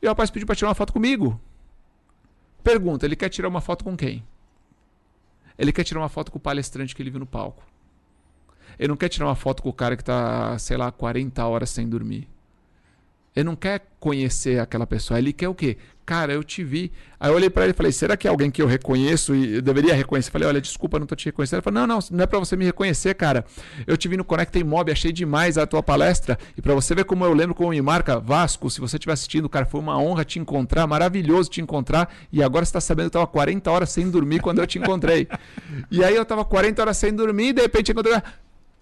e 0.01 0.07
o 0.07 0.09
rapaz 0.09 0.31
pediu 0.31 0.47
para 0.47 0.55
tirar 0.55 0.69
uma 0.69 0.75
foto 0.75 0.91
comigo. 0.91 1.39
Pergunta, 2.63 3.05
ele 3.05 3.15
quer 3.15 3.29
tirar 3.29 3.47
uma 3.47 3.61
foto 3.61 3.83
com 3.83 3.95
quem? 3.95 4.23
Ele 5.57 5.71
quer 5.71 5.83
tirar 5.83 5.99
uma 5.99 6.09
foto 6.09 6.31
com 6.31 6.37
o 6.37 6.41
palestrante 6.41 6.95
que 6.95 7.01
ele 7.01 7.09
viu 7.09 7.19
no 7.19 7.25
palco. 7.25 7.63
Ele 8.77 8.87
não 8.87 8.97
quer 8.97 9.09
tirar 9.09 9.27
uma 9.27 9.35
foto 9.35 9.61
com 9.61 9.69
o 9.69 9.73
cara 9.73 9.95
que 9.95 10.01
está, 10.01 10.57
sei 10.57 10.77
lá, 10.77 10.91
40 10.91 11.45
horas 11.45 11.69
sem 11.69 11.87
dormir. 11.87 12.27
Ele 13.36 13.45
não 13.45 13.55
quer 13.55 13.81
conhecer 13.99 14.59
aquela 14.59 14.86
pessoa. 14.86 15.17
Ele 15.17 15.34
quer 15.34 15.47
o 15.47 15.55
quê? 15.55 15.77
Cara, 16.05 16.34
eu 16.34 16.43
te 16.43 16.63
vi. 16.63 16.91
Aí 17.17 17.31
eu 17.31 17.36
olhei 17.36 17.49
para 17.49 17.63
ele 17.63 17.71
e 17.71 17.75
falei: 17.75 17.91
será 17.91 18.17
que 18.17 18.27
é 18.27 18.29
alguém 18.29 18.51
que 18.51 18.61
eu 18.61 18.67
reconheço 18.67 19.34
e 19.34 19.55
eu 19.55 19.61
deveria 19.61 19.93
reconhecer? 19.93 20.29
falei: 20.31 20.47
olha, 20.47 20.59
desculpa, 20.59 20.99
não 20.99 21.07
tô 21.07 21.15
te 21.15 21.25
reconhecendo. 21.25 21.59
Ele 21.59 21.63
falou: 21.63 21.79
não, 21.79 21.88
não, 21.88 21.99
não 22.11 22.23
é 22.23 22.27
para 22.27 22.39
você 22.39 22.57
me 22.57 22.65
reconhecer, 22.65 23.13
cara. 23.15 23.45
Eu 23.88 23.95
te 23.95 24.09
vi 24.09 24.17
no 24.17 24.25
Conecta 24.25 24.63
Mob, 24.63 24.91
achei 24.91 25.13
demais 25.13 25.57
a 25.57 25.65
tua 25.65 25.81
palestra. 25.81 26.38
E 26.57 26.61
para 26.61 26.73
você 26.73 26.93
ver 26.93 27.05
como 27.05 27.23
eu 27.23 27.34
lembro, 27.34 27.55
como 27.55 27.69
me 27.69 27.81
marca, 27.81 28.19
Vasco, 28.19 28.69
se 28.69 28.81
você 28.81 28.97
estiver 28.97 29.13
assistindo, 29.13 29.47
cara, 29.47 29.65
foi 29.65 29.79
uma 29.79 29.97
honra 29.97 30.25
te 30.25 30.39
encontrar, 30.39 30.86
maravilhoso 30.86 31.49
te 31.49 31.61
encontrar. 31.61 32.13
E 32.31 32.43
agora 32.43 32.65
você 32.65 32.69
está 32.69 32.81
sabendo 32.81 33.09
que 33.09 33.17
eu 33.17 33.21
tava 33.21 33.27
40 33.27 33.71
horas 33.71 33.89
sem 33.89 34.09
dormir 34.09 34.41
quando 34.41 34.59
eu 34.59 34.67
te 34.67 34.77
encontrei. 34.77 35.27
e 35.89 36.03
aí 36.03 36.15
eu 36.15 36.25
tava 36.25 36.43
40 36.43 36.81
horas 36.81 36.97
sem 36.97 37.13
dormir 37.13 37.49
e 37.49 37.53
de 37.53 37.61
repente 37.61 37.91
encontrei. 37.93 38.21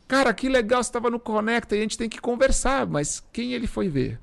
Cara, 0.08 0.34
que 0.34 0.50
legal, 0.50 0.84
você 0.84 0.90
estava 0.90 1.10
no 1.10 1.20
Conecta 1.20 1.76
e 1.76 1.80
a 1.80 1.82
gente 1.84 1.98
tem 1.98 2.10
que 2.10 2.20
conversar. 2.20 2.88
Mas 2.88 3.24
quem 3.32 3.54
ele 3.54 3.68
foi 3.68 3.88
ver? 3.88 4.20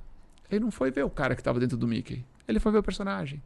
Ele 0.51 0.61
não 0.61 0.71
foi 0.71 0.91
ver 0.91 1.05
o 1.05 1.11
cara 1.11 1.35
que 1.35 1.41
estava 1.41 1.61
dentro 1.61 1.77
do 1.77 1.87
Mickey. 1.87 2.25
Ele 2.47 2.59
foi 2.59 2.73
ver 2.73 2.79
o 2.79 2.83
personagem. 2.83 3.43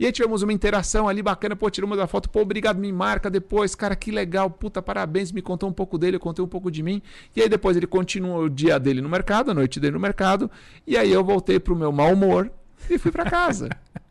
E 0.00 0.06
aí 0.06 0.12
tivemos 0.12 0.42
uma 0.42 0.50
interação 0.50 1.06
ali 1.06 1.22
bacana, 1.22 1.54
pô, 1.54 1.68
tiramos 1.68 1.98
uma 1.98 2.06
foto, 2.06 2.30
pô, 2.30 2.40
obrigado, 2.40 2.78
me 2.78 2.90
marca 2.90 3.28
depois, 3.28 3.74
cara, 3.74 3.94
que 3.94 4.10
legal, 4.10 4.48
puta, 4.48 4.80
parabéns, 4.80 5.30
me 5.30 5.42
contou 5.42 5.68
um 5.68 5.72
pouco 5.74 5.98
dele, 5.98 6.16
eu 6.16 6.20
contei 6.20 6.42
um 6.42 6.48
pouco 6.48 6.70
de 6.70 6.82
mim. 6.82 7.02
E 7.36 7.42
aí 7.42 7.50
depois 7.50 7.76
ele 7.76 7.86
continuou 7.86 8.44
o 8.44 8.48
dia 8.48 8.80
dele 8.80 9.02
no 9.02 9.10
mercado, 9.10 9.50
a 9.50 9.54
noite 9.54 9.78
dele 9.78 9.92
no 9.92 10.00
mercado, 10.00 10.50
e 10.86 10.96
aí 10.96 11.12
eu 11.12 11.22
voltei 11.22 11.60
pro 11.60 11.76
meu 11.76 11.92
mau 11.92 12.14
humor 12.14 12.50
e 12.88 12.96
fui 12.96 13.12
para 13.12 13.28
casa. 13.28 13.68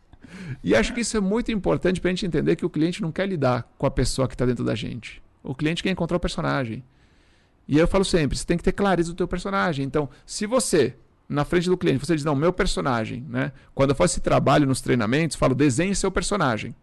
e 0.63 0.75
acho 0.75 0.93
que 0.93 1.01
isso 1.01 1.17
é 1.17 1.19
muito 1.19 1.51
importante 1.51 1.99
pra 1.99 2.11
gente 2.11 2.23
entender 2.23 2.55
que 2.55 2.67
o 2.67 2.69
cliente 2.69 3.01
não 3.01 3.11
quer 3.11 3.27
lidar 3.27 3.67
com 3.75 3.87
a 3.87 3.91
pessoa 3.91 4.27
que 4.27 4.35
está 4.35 4.45
dentro 4.45 4.63
da 4.63 4.75
gente. 4.75 5.23
O 5.41 5.55
cliente 5.55 5.81
quer 5.81 5.89
encontrar 5.89 6.17
o 6.17 6.19
personagem. 6.19 6.83
E 7.67 7.79
eu 7.79 7.87
falo 7.87 8.05
sempre, 8.05 8.37
você 8.37 8.45
tem 8.45 8.57
que 8.57 8.63
ter 8.63 8.73
clareza 8.73 9.09
do 9.09 9.15
teu 9.15 9.27
personagem. 9.27 9.83
Então, 9.85 10.07
se 10.23 10.45
você 10.45 10.95
na 11.29 11.45
frente 11.45 11.69
do 11.69 11.77
cliente. 11.77 12.03
Você 12.03 12.15
diz, 12.15 12.25
não, 12.25 12.35
meu 12.35 12.51
personagem. 12.51 13.23
Né? 13.29 13.51
Quando 13.75 13.91
eu 13.91 13.95
faço 13.95 14.15
esse 14.15 14.21
trabalho 14.21 14.65
nos 14.65 14.81
treinamentos, 14.81 15.37
falo, 15.37 15.53
desenhe 15.53 15.95
seu 15.95 16.11
personagem. 16.11 16.75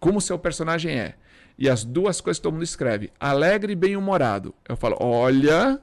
Como 0.00 0.20
seu 0.20 0.38
personagem 0.38 0.98
é. 0.98 1.14
E 1.58 1.68
as 1.68 1.84
duas 1.84 2.20
coisas 2.20 2.38
que 2.38 2.42
todo 2.44 2.54
mundo 2.54 2.64
escreve. 2.64 3.12
Alegre 3.20 3.74
e 3.74 3.76
bem-humorado. 3.76 4.54
Eu 4.66 4.76
falo, 4.76 4.96
olha, 4.98 5.78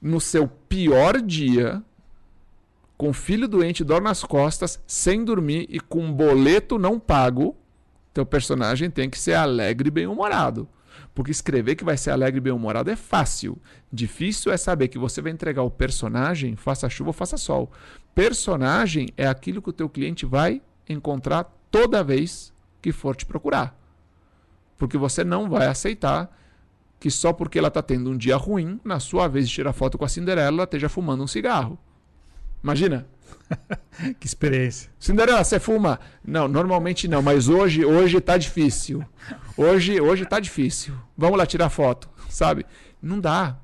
no 0.00 0.20
seu 0.20 0.48
pior 0.48 1.20
dia, 1.20 1.82
com 2.96 3.12
filho 3.12 3.46
doente, 3.46 3.84
dor 3.84 4.00
nas 4.00 4.22
costas, 4.24 4.80
sem 4.86 5.24
dormir 5.24 5.66
e 5.68 5.80
com 5.80 6.12
boleto 6.12 6.78
não 6.78 6.98
pago, 6.98 7.56
teu 8.14 8.24
personagem 8.24 8.90
tem 8.90 9.10
que 9.10 9.18
ser 9.18 9.34
alegre 9.34 9.88
e 9.88 9.90
bem-humorado. 9.90 10.68
Porque 11.14 11.30
escrever 11.30 11.74
que 11.74 11.84
vai 11.84 11.96
ser 11.96 12.10
alegre 12.10 12.38
e 12.38 12.40
bem-humorado 12.40 12.90
é 12.90 12.96
fácil. 12.96 13.58
Difícil 13.92 14.50
é 14.50 14.56
saber 14.56 14.88
que 14.88 14.98
você 14.98 15.20
vai 15.20 15.30
entregar 15.30 15.62
o 15.62 15.70
personagem, 15.70 16.56
faça 16.56 16.88
chuva 16.88 17.10
ou 17.10 17.14
faça 17.14 17.36
sol. 17.36 17.70
Personagem 18.14 19.08
é 19.16 19.26
aquilo 19.26 19.60
que 19.60 19.70
o 19.70 19.74
teu 19.74 19.88
cliente 19.88 20.24
vai 20.24 20.62
encontrar 20.88 21.44
toda 21.70 22.02
vez 22.02 22.52
que 22.80 22.92
for 22.92 23.14
te 23.14 23.26
procurar. 23.26 23.78
Porque 24.78 24.96
você 24.96 25.22
não 25.22 25.48
vai 25.48 25.66
aceitar 25.66 26.36
que 26.98 27.10
só 27.10 27.32
porque 27.32 27.58
ela 27.58 27.68
está 27.68 27.82
tendo 27.82 28.10
um 28.10 28.16
dia 28.16 28.36
ruim, 28.36 28.80
na 28.84 29.00
sua 29.00 29.28
vez 29.28 29.48
de 29.48 29.54
tirar 29.54 29.72
foto 29.72 29.98
com 29.98 30.04
a 30.04 30.08
Cinderela, 30.08 30.48
ela 30.48 30.64
esteja 30.64 30.88
fumando 30.88 31.24
um 31.24 31.26
cigarro. 31.26 31.78
Imagina. 32.62 33.06
que 34.18 34.26
experiência. 34.26 34.90
Cinderela, 34.98 35.44
você 35.44 35.58
fuma? 35.60 36.00
Não, 36.24 36.48
normalmente 36.48 37.06
não, 37.08 37.22
mas 37.22 37.48
hoje, 37.48 37.84
hoje 37.84 38.20
tá 38.20 38.36
difícil. 38.36 39.04
Hoje, 39.56 40.00
hoje 40.00 40.24
tá 40.26 40.40
difícil. 40.40 40.94
Vamos 41.16 41.38
lá 41.38 41.46
tirar 41.46 41.70
foto, 41.70 42.08
sabe? 42.28 42.64
Não 43.00 43.20
dá. 43.20 43.56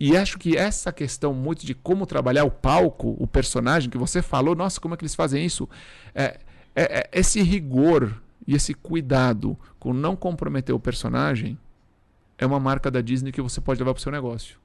E 0.00 0.16
acho 0.16 0.38
que 0.38 0.56
essa 0.56 0.92
questão 0.92 1.34
muito 1.34 1.66
de 1.66 1.74
como 1.74 2.06
trabalhar 2.06 2.44
o 2.44 2.50
palco, 2.50 3.16
o 3.18 3.26
personagem 3.26 3.90
que 3.90 3.98
você 3.98 4.22
falou, 4.22 4.54
nossa, 4.54 4.80
como 4.80 4.94
é 4.94 4.96
que 4.96 5.02
eles 5.02 5.14
fazem 5.14 5.44
isso? 5.44 5.68
É, 6.14 6.38
é, 6.74 6.98
é 6.98 7.10
esse 7.12 7.42
rigor 7.42 8.14
e 8.46 8.54
esse 8.54 8.74
cuidado 8.74 9.58
com 9.78 9.92
não 9.92 10.14
comprometer 10.14 10.74
o 10.74 10.80
personagem 10.80 11.58
é 12.38 12.46
uma 12.46 12.60
marca 12.60 12.90
da 12.90 13.00
Disney 13.00 13.32
que 13.32 13.42
você 13.42 13.60
pode 13.60 13.80
levar 13.80 13.92
para 13.92 13.98
o 13.98 14.02
seu 14.02 14.12
negócio. 14.12 14.58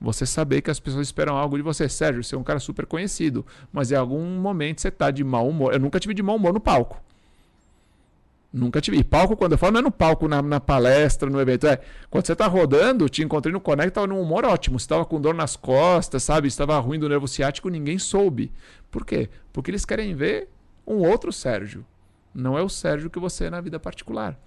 Você 0.00 0.26
saber 0.26 0.60
que 0.60 0.70
as 0.70 0.78
pessoas 0.78 1.06
esperam 1.06 1.36
algo 1.36 1.56
de 1.56 1.62
você. 1.62 1.88
Sérgio, 1.88 2.22
você 2.22 2.34
é 2.34 2.38
um 2.38 2.44
cara 2.44 2.60
super 2.60 2.86
conhecido, 2.86 3.46
mas 3.72 3.90
em 3.90 3.94
algum 3.94 4.24
momento 4.38 4.80
você 4.80 4.88
está 4.88 5.10
de 5.10 5.24
mau 5.24 5.48
humor. 5.48 5.72
Eu 5.72 5.80
nunca 5.80 5.98
tive 5.98 6.12
de 6.12 6.22
mau 6.22 6.36
humor 6.36 6.52
no 6.52 6.60
palco. 6.60 7.00
Nunca 8.52 8.80
tive. 8.80 8.98
E 8.98 9.04
palco, 9.04 9.36
quando 9.36 9.52
eu 9.52 9.58
falo, 9.58 9.72
não 9.72 9.80
é 9.80 9.82
no 9.82 9.90
palco, 9.90 10.28
na, 10.28 10.40
na 10.40 10.60
palestra, 10.60 11.28
no 11.28 11.40
evento. 11.40 11.66
É 11.66 11.80
quando 12.08 12.26
você 12.26 12.32
está 12.32 12.46
rodando, 12.46 13.08
te 13.08 13.22
encontrei 13.22 13.52
no 13.52 13.60
Connect, 13.60 13.88
estava 13.88 14.06
num 14.06 14.20
humor 14.20 14.44
ótimo. 14.44 14.78
Você 14.78 14.84
estava 14.84 15.04
com 15.04 15.20
dor 15.20 15.34
nas 15.34 15.56
costas, 15.56 16.22
sabe? 16.22 16.48
Estava 16.48 16.78
ruim 16.78 16.98
do 16.98 17.08
nervo 17.08 17.28
ciático, 17.28 17.68
ninguém 17.68 17.98
soube. 17.98 18.52
Por 18.90 19.04
quê? 19.04 19.28
Porque 19.52 19.70
eles 19.70 19.84
querem 19.84 20.14
ver 20.14 20.48
um 20.86 21.06
outro 21.06 21.32
Sérgio. 21.32 21.84
Não 22.34 22.56
é 22.56 22.62
o 22.62 22.68
Sérgio 22.68 23.10
que 23.10 23.18
você 23.18 23.46
é 23.46 23.50
na 23.50 23.60
vida 23.60 23.78
particular. 23.78 24.38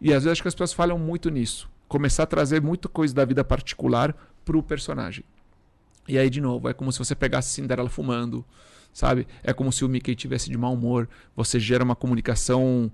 E 0.00 0.12
às 0.12 0.24
vezes 0.24 0.32
acho 0.32 0.42
que 0.42 0.48
as 0.48 0.54
pessoas 0.54 0.72
falham 0.72 0.98
muito 0.98 1.30
nisso. 1.30 1.70
Começar 1.88 2.24
a 2.24 2.26
trazer 2.26 2.60
muita 2.60 2.88
coisa 2.88 3.14
da 3.14 3.24
vida 3.24 3.44
particular 3.44 4.14
para 4.46 4.56
o 4.56 4.62
personagem. 4.62 5.24
E 6.08 6.16
aí, 6.16 6.30
de 6.30 6.40
novo, 6.40 6.68
é 6.68 6.72
como 6.72 6.92
se 6.92 7.00
você 7.00 7.14
pegasse 7.14 7.50
Cinderela 7.50 7.90
fumando, 7.90 8.44
sabe? 8.92 9.26
É 9.42 9.52
como 9.52 9.72
se 9.72 9.84
o 9.84 9.88
Mickey 9.88 10.14
tivesse 10.14 10.48
de 10.48 10.56
mau 10.56 10.72
humor. 10.72 11.08
Você 11.34 11.58
gera 11.58 11.82
uma 11.82 11.96
comunicação 11.96 12.90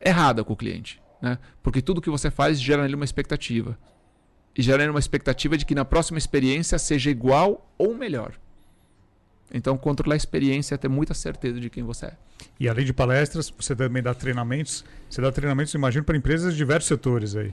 errada 0.00 0.44
com 0.44 0.52
o 0.52 0.56
cliente. 0.56 1.02
Né? 1.20 1.38
Porque 1.60 1.82
tudo 1.82 2.00
que 2.00 2.08
você 2.08 2.30
faz 2.30 2.60
gera 2.60 2.82
nele 2.82 2.94
uma 2.94 3.04
expectativa. 3.04 3.76
E 4.56 4.62
gera 4.62 4.78
nele 4.78 4.90
uma 4.90 5.00
expectativa 5.00 5.58
de 5.58 5.66
que 5.66 5.74
na 5.74 5.84
próxima 5.84 6.18
experiência 6.18 6.78
seja 6.78 7.10
igual 7.10 7.68
ou 7.76 7.94
melhor. 7.94 8.34
Então, 9.52 9.76
controlar 9.76 10.14
a 10.14 10.16
experiência 10.16 10.74
é 10.74 10.78
ter 10.78 10.88
muita 10.88 11.14
certeza 11.14 11.60
de 11.60 11.68
quem 11.68 11.82
você 11.82 12.06
é. 12.06 12.16
E 12.58 12.68
além 12.68 12.84
de 12.84 12.92
palestras, 12.92 13.52
você 13.56 13.76
também 13.76 14.02
dá 14.02 14.14
treinamentos. 14.14 14.84
Você 15.08 15.20
dá 15.20 15.30
treinamentos, 15.30 15.74
imagino, 15.74 16.04
para 16.04 16.16
empresas 16.16 16.52
de 16.52 16.58
diversos 16.58 16.88
setores 16.88 17.36
aí. 17.36 17.52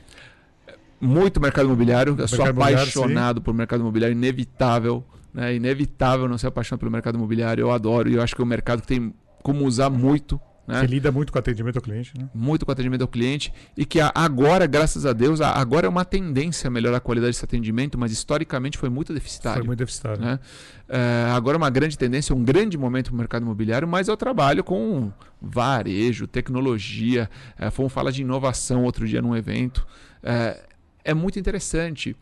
Muito 1.03 1.41
mercado 1.41 1.65
imobiliário. 1.65 2.15
Eu 2.17 2.27
sou 2.27 2.45
apaixonado 2.45 3.41
por 3.41 3.53
mercado 3.53 3.81
imobiliário, 3.81 4.15
inevitável. 4.15 5.03
Né? 5.33 5.55
Inevitável 5.55 6.27
não 6.27 6.37
ser 6.37 6.47
apaixonado 6.47 6.79
pelo 6.79 6.91
mercado 6.91 7.15
imobiliário. 7.15 7.61
Eu 7.61 7.71
adoro 7.71 8.09
e 8.09 8.15
eu 8.15 8.21
acho 8.21 8.35
que 8.35 8.41
é 8.41 8.45
um 8.45 8.47
mercado 8.47 8.81
que 8.81 8.87
tem 8.87 9.13
como 9.41 9.65
usar 9.65 9.89
muito 9.89 10.39
né? 10.65 10.79
Que 10.81 10.87
lida 10.87 11.11
muito 11.11 11.31
com 11.31 11.37
atendimento 11.37 11.75
ao 11.75 11.81
cliente, 11.81 12.13
né? 12.17 12.29
Muito 12.33 12.65
com 12.65 12.71
atendimento 12.71 13.01
ao 13.01 13.07
cliente. 13.07 13.53
E 13.75 13.85
que 13.85 13.99
agora, 13.99 14.65
graças 14.65 15.05
a 15.05 15.11
Deus, 15.11 15.41
agora 15.41 15.87
é 15.87 15.89
uma 15.89 16.05
tendência 16.05 16.69
a 16.69 16.71
melhorar 16.71 16.97
a 16.97 17.01
qualidade 17.01 17.31
desse 17.31 17.43
atendimento, 17.43 17.97
mas 17.97 18.11
historicamente 18.11 18.77
foi 18.77 18.89
muito 18.89 19.13
deficitário. 19.13 19.59
Foi 19.59 19.67
muito 19.67 19.79
deficitário. 19.79 20.21
Né? 20.21 20.39
É, 20.87 21.31
agora 21.31 21.57
é 21.57 21.59
uma 21.59 21.69
grande 21.69 21.97
tendência, 21.97 22.33
um 22.33 22.43
grande 22.43 22.77
momento 22.77 23.07
para 23.07 23.15
o 23.15 23.17
mercado 23.17 23.43
imobiliário, 23.43 23.87
mas 23.87 24.07
eu 24.07 24.15
trabalho 24.15 24.63
com 24.63 25.11
varejo, 25.41 26.27
tecnologia. 26.27 27.29
É, 27.59 27.69
fomos 27.69 27.91
falar 27.91 28.11
de 28.11 28.21
inovação 28.21 28.83
outro 28.83 29.05
dia 29.05 29.21
num 29.21 29.35
evento. 29.35 29.85
É, 30.23 30.63
é 31.03 31.13
muito 31.13 31.39
interessante 31.39 32.15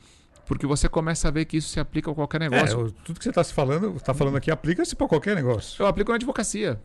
porque 0.45 0.65
você 0.65 0.89
começa 0.89 1.27
a 1.27 1.31
ver 1.31 1.45
que 1.45 1.57
isso 1.57 1.69
se 1.69 1.79
aplica 1.79 2.11
a 2.11 2.15
qualquer 2.15 2.39
negócio. 2.39 2.87
É, 2.87 3.05
tudo 3.05 3.17
que 3.17 3.23
você 3.23 3.29
está 3.29 3.43
falando, 3.43 3.99
tá 3.99 4.13
falando 4.13 4.35
aqui 4.37 4.51
aplica-se 4.51 4.95
para 4.95 5.07
qualquer 5.07 5.35
negócio. 5.35 5.81
Eu 5.81 5.87
aplico 5.87 6.11
na 6.11 6.15
advocacia 6.15 6.79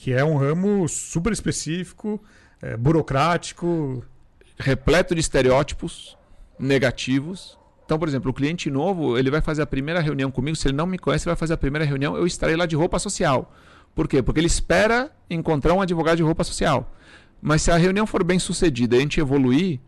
que 0.00 0.14
é 0.14 0.24
um 0.24 0.38
ramo 0.38 0.88
super 0.88 1.30
específico, 1.30 2.18
é, 2.62 2.74
burocrático. 2.74 4.02
Repleto 4.58 5.14
de 5.14 5.20
estereótipos 5.20 6.16
negativos. 6.58 7.58
Então, 7.84 7.98
por 7.98 8.08
exemplo, 8.08 8.30
o 8.30 8.34
cliente 8.34 8.70
novo, 8.70 9.18
ele 9.18 9.30
vai 9.30 9.42
fazer 9.42 9.60
a 9.60 9.66
primeira 9.66 10.00
reunião 10.00 10.30
comigo, 10.30 10.56
se 10.56 10.68
ele 10.68 10.76
não 10.76 10.86
me 10.86 10.98
conhece, 10.98 11.24
ele 11.24 11.34
vai 11.34 11.38
fazer 11.38 11.52
a 11.52 11.56
primeira 11.58 11.84
reunião, 11.84 12.16
eu 12.16 12.26
estarei 12.26 12.56
lá 12.56 12.64
de 12.64 12.76
roupa 12.76 12.98
social. 12.98 13.54
Por 13.94 14.08
quê? 14.08 14.22
Porque 14.22 14.40
ele 14.40 14.46
espera 14.46 15.10
encontrar 15.28 15.74
um 15.74 15.82
advogado 15.82 16.16
de 16.16 16.22
roupa 16.22 16.44
social. 16.44 16.94
Mas 17.42 17.60
se 17.62 17.70
a 17.70 17.76
reunião 17.76 18.06
for 18.06 18.24
bem 18.24 18.38
sucedida 18.38 18.96
e 18.96 18.98
a 18.98 19.02
gente 19.02 19.20
evoluir, 19.20 19.80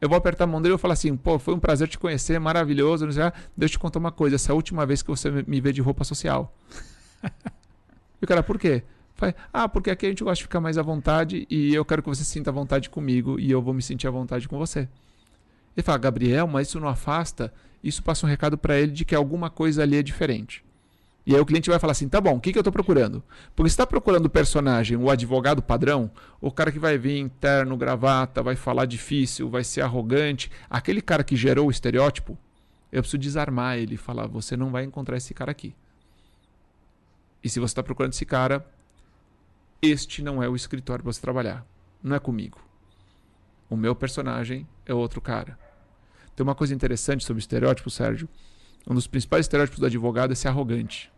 eu 0.00 0.08
vou 0.08 0.16
apertar 0.16 0.44
a 0.44 0.46
mão 0.46 0.60
dele 0.60 0.72
e 0.72 0.76
vou 0.76 0.78
falar 0.78 0.94
assim, 0.94 1.16
pô, 1.16 1.38
foi 1.38 1.54
um 1.54 1.58
prazer 1.58 1.88
te 1.88 1.98
conhecer, 1.98 2.38
maravilhoso, 2.38 3.06
não 3.06 3.12
sei, 3.12 3.22
deixa 3.56 3.74
eu 3.74 3.78
te 3.78 3.78
contar 3.78 3.98
uma 3.98 4.12
coisa, 4.12 4.36
essa 4.36 4.50
é 4.50 4.52
a 4.52 4.54
última 4.54 4.84
vez 4.84 5.02
que 5.02 5.08
você 5.08 5.30
me 5.30 5.60
vê 5.60 5.72
de 5.72 5.80
roupa 5.80 6.04
social. 6.04 6.54
e 8.20 8.24
o 8.24 8.26
cara, 8.26 8.42
por 8.42 8.58
quê? 8.58 8.82
Fala, 9.14 9.34
ah, 9.50 9.68
porque 9.68 9.90
aqui 9.90 10.04
a 10.04 10.08
gente 10.10 10.22
gosta 10.22 10.36
de 10.36 10.42
ficar 10.42 10.60
mais 10.60 10.76
à 10.76 10.82
vontade 10.82 11.46
e 11.48 11.74
eu 11.74 11.84
quero 11.84 12.02
que 12.02 12.08
você 12.08 12.22
sinta 12.22 12.50
à 12.50 12.52
vontade 12.52 12.90
comigo 12.90 13.40
e 13.40 13.50
eu 13.50 13.62
vou 13.62 13.72
me 13.72 13.80
sentir 13.80 14.06
à 14.06 14.10
vontade 14.10 14.46
com 14.46 14.58
você. 14.58 14.88
Ele 15.74 15.82
fala, 15.82 15.98
Gabriel, 15.98 16.46
mas 16.46 16.68
isso 16.68 16.78
não 16.78 16.88
afasta. 16.88 17.52
Isso 17.82 18.02
passa 18.02 18.26
um 18.26 18.28
recado 18.28 18.58
para 18.58 18.78
ele 18.78 18.92
de 18.92 19.04
que 19.04 19.14
alguma 19.14 19.48
coisa 19.48 19.82
ali 19.82 19.96
é 19.96 20.02
diferente. 20.02 20.62
E 21.26 21.34
aí 21.34 21.40
o 21.40 21.44
cliente 21.44 21.68
vai 21.68 21.78
falar 21.78 21.90
assim: 21.90 22.08
tá 22.08 22.20
bom, 22.20 22.36
o 22.36 22.40
que, 22.40 22.52
que 22.52 22.58
eu 22.58 22.60
estou 22.60 22.72
procurando? 22.72 23.22
Porque 23.54 23.68
você 23.68 23.74
está 23.74 23.86
procurando 23.86 24.26
o 24.26 24.30
personagem, 24.30 24.96
o 24.96 25.10
advogado 25.10 25.60
padrão, 25.60 26.08
o 26.40 26.52
cara 26.52 26.70
que 26.70 26.78
vai 26.78 26.96
vir 26.96 27.18
interno, 27.18 27.76
gravata, 27.76 28.42
vai 28.44 28.54
falar 28.54 28.86
difícil, 28.86 29.50
vai 29.50 29.64
ser 29.64 29.80
arrogante, 29.80 30.50
aquele 30.70 31.02
cara 31.02 31.24
que 31.24 31.34
gerou 31.34 31.66
o 31.66 31.70
estereótipo, 31.70 32.38
eu 32.92 33.02
preciso 33.02 33.18
desarmar 33.18 33.76
ele 33.76 33.94
e 33.94 33.98
falar: 33.98 34.28
você 34.28 34.56
não 34.56 34.70
vai 34.70 34.84
encontrar 34.84 35.16
esse 35.16 35.34
cara 35.34 35.50
aqui. 35.50 35.74
E 37.42 37.48
se 37.48 37.58
você 37.58 37.72
está 37.72 37.82
procurando 37.82 38.12
esse 38.12 38.24
cara, 38.24 38.64
este 39.82 40.22
não 40.22 40.40
é 40.40 40.48
o 40.48 40.54
escritório 40.54 41.02
para 41.02 41.12
você 41.12 41.20
trabalhar. 41.20 41.66
Não 42.02 42.14
é 42.14 42.20
comigo. 42.20 42.60
O 43.68 43.76
meu 43.76 43.96
personagem 43.96 44.66
é 44.84 44.94
outro 44.94 45.20
cara. 45.20 45.58
Tem 46.36 46.44
uma 46.44 46.54
coisa 46.54 46.74
interessante 46.74 47.24
sobre 47.24 47.40
estereótipo, 47.40 47.90
Sérgio. 47.90 48.28
Um 48.86 48.94
dos 48.94 49.08
principais 49.08 49.46
estereótipos 49.46 49.80
do 49.80 49.86
advogado 49.86 50.32
é 50.32 50.34
ser 50.36 50.48
arrogante. 50.48 51.10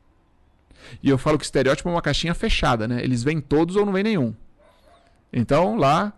E 1.02 1.08
eu 1.08 1.18
falo 1.18 1.38
que 1.38 1.44
estereótipo 1.44 1.88
é 1.88 1.92
uma 1.92 2.02
caixinha 2.02 2.34
fechada, 2.34 2.86
né? 2.88 3.02
Eles 3.02 3.22
vêm 3.22 3.40
todos 3.40 3.76
ou 3.76 3.84
não 3.84 3.92
vêm 3.92 4.02
nenhum. 4.02 4.34
Então 5.32 5.76
lá 5.76 6.12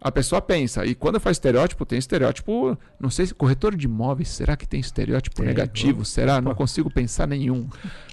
a 0.00 0.10
pessoa 0.10 0.40
pensa. 0.40 0.84
E 0.86 0.94
quando 0.94 1.20
faço 1.20 1.32
estereótipo, 1.32 1.84
tem 1.84 1.98
estereótipo. 1.98 2.76
Não 2.98 3.10
sei 3.10 3.26
se 3.26 3.34
corretor 3.34 3.76
de 3.76 3.86
imóveis, 3.86 4.30
será 4.30 4.56
que 4.56 4.66
tem 4.66 4.80
estereótipo 4.80 5.36
tem, 5.36 5.46
negativo? 5.46 5.92
Vamos. 5.92 6.08
Será? 6.08 6.40
Não 6.40 6.54
consigo 6.54 6.90
pensar 6.90 7.28
nenhum. 7.28 7.68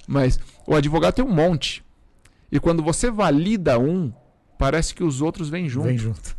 Mas 0.05 0.39
o 0.65 0.75
advogado 0.75 1.15
tem 1.15 1.25
um 1.25 1.33
monte. 1.33 1.83
E 2.51 2.59
quando 2.59 2.83
você 2.83 3.09
valida 3.09 3.79
um, 3.79 4.11
parece 4.57 4.93
que 4.93 5.03
os 5.03 5.21
outros 5.21 5.49
vêm 5.49 5.69
junto. 5.69 5.87
Vem 5.87 5.97
junto. 5.97 6.35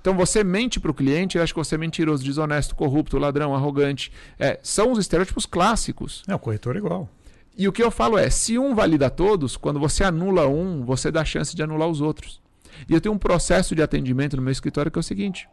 Então 0.00 0.16
você 0.16 0.44
mente 0.44 0.78
para 0.78 0.90
o 0.90 0.94
cliente, 0.94 1.36
ele 1.36 1.42
acha 1.42 1.52
que 1.52 1.58
você 1.58 1.74
é 1.74 1.78
mentiroso, 1.78 2.22
desonesto, 2.22 2.76
corrupto, 2.76 3.18
ladrão, 3.18 3.56
arrogante. 3.56 4.12
É, 4.38 4.56
são 4.62 4.92
os 4.92 5.00
estereótipos 5.00 5.46
clássicos. 5.46 6.22
É, 6.28 6.34
o 6.34 6.38
corretor 6.38 6.76
é 6.76 6.78
igual. 6.78 7.08
E 7.56 7.66
o 7.66 7.72
que 7.72 7.82
eu 7.82 7.90
falo 7.90 8.18
é, 8.18 8.28
se 8.28 8.58
um 8.58 8.74
valida 8.74 9.08
todos, 9.08 9.56
quando 9.56 9.80
você 9.80 10.04
anula 10.04 10.46
um, 10.46 10.84
você 10.84 11.10
dá 11.10 11.24
chance 11.24 11.56
de 11.56 11.62
anular 11.62 11.88
os 11.88 12.00
outros. 12.00 12.40
E 12.88 12.92
eu 12.92 13.00
tenho 13.00 13.14
um 13.14 13.18
processo 13.18 13.74
de 13.74 13.82
atendimento 13.82 14.36
no 14.36 14.42
meu 14.42 14.52
escritório 14.52 14.90
que 14.90 14.98
é 14.98 15.00
o 15.00 15.02
seguinte: 15.02 15.48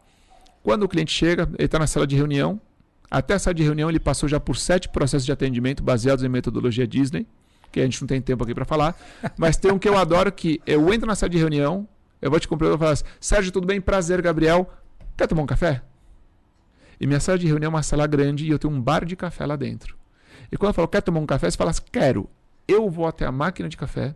quando 0.62 0.82
o 0.82 0.88
cliente 0.88 1.12
chega, 1.12 1.48
ele 1.58 1.64
está 1.64 1.78
na 1.78 1.86
sala 1.86 2.06
de 2.06 2.14
reunião, 2.14 2.60
até 3.10 3.34
a 3.34 3.38
sala 3.38 3.54
de 3.54 3.62
reunião 3.62 3.88
ele 3.88 4.00
passou 4.00 4.28
já 4.28 4.38
por 4.38 4.56
sete 4.56 4.88
processos 4.88 5.24
de 5.24 5.32
atendimento 5.32 5.82
baseados 5.82 6.22
em 6.24 6.28
metodologia 6.28 6.86
Disney 6.86 7.26
que 7.74 7.80
a 7.80 7.84
gente 7.84 8.00
não 8.00 8.06
tem 8.06 8.22
tempo 8.22 8.44
aqui 8.44 8.54
para 8.54 8.64
falar, 8.64 8.96
mas 9.36 9.56
tem 9.56 9.72
um 9.72 9.80
que 9.80 9.88
eu 9.88 9.98
adoro 9.98 10.30
que 10.30 10.62
eu 10.64 10.94
entro 10.94 11.08
na 11.08 11.16
sala 11.16 11.28
de 11.28 11.38
reunião, 11.38 11.88
eu 12.22 12.30
vou 12.30 12.38
te 12.38 12.46
cumprimentar 12.46 12.76
e 12.76 12.78
falar 12.78 12.92
assim, 12.92 13.04
Sérgio, 13.20 13.50
tudo 13.50 13.66
bem? 13.66 13.80
Prazer, 13.80 14.22
Gabriel. 14.22 14.72
Quer 15.16 15.26
tomar 15.26 15.42
um 15.42 15.46
café? 15.46 15.82
E 17.00 17.06
minha 17.06 17.18
sala 17.18 17.36
de 17.36 17.48
reunião 17.48 17.66
é 17.66 17.70
uma 17.70 17.82
sala 17.82 18.06
grande 18.06 18.46
e 18.46 18.50
eu 18.50 18.60
tenho 18.60 18.72
um 18.72 18.80
bar 18.80 19.04
de 19.04 19.16
café 19.16 19.44
lá 19.44 19.56
dentro. 19.56 19.96
E 20.50 20.56
quando 20.56 20.70
eu 20.70 20.74
falo, 20.74 20.88
quer 20.88 21.02
tomar 21.02 21.20
um 21.20 21.26
café? 21.26 21.50
Você 21.50 21.56
fala 21.56 21.70
assim, 21.70 21.82
quero. 21.90 22.28
Eu 22.66 22.88
vou 22.88 23.06
até 23.06 23.26
a 23.26 23.32
máquina 23.32 23.68
de 23.68 23.76
café. 23.76 24.14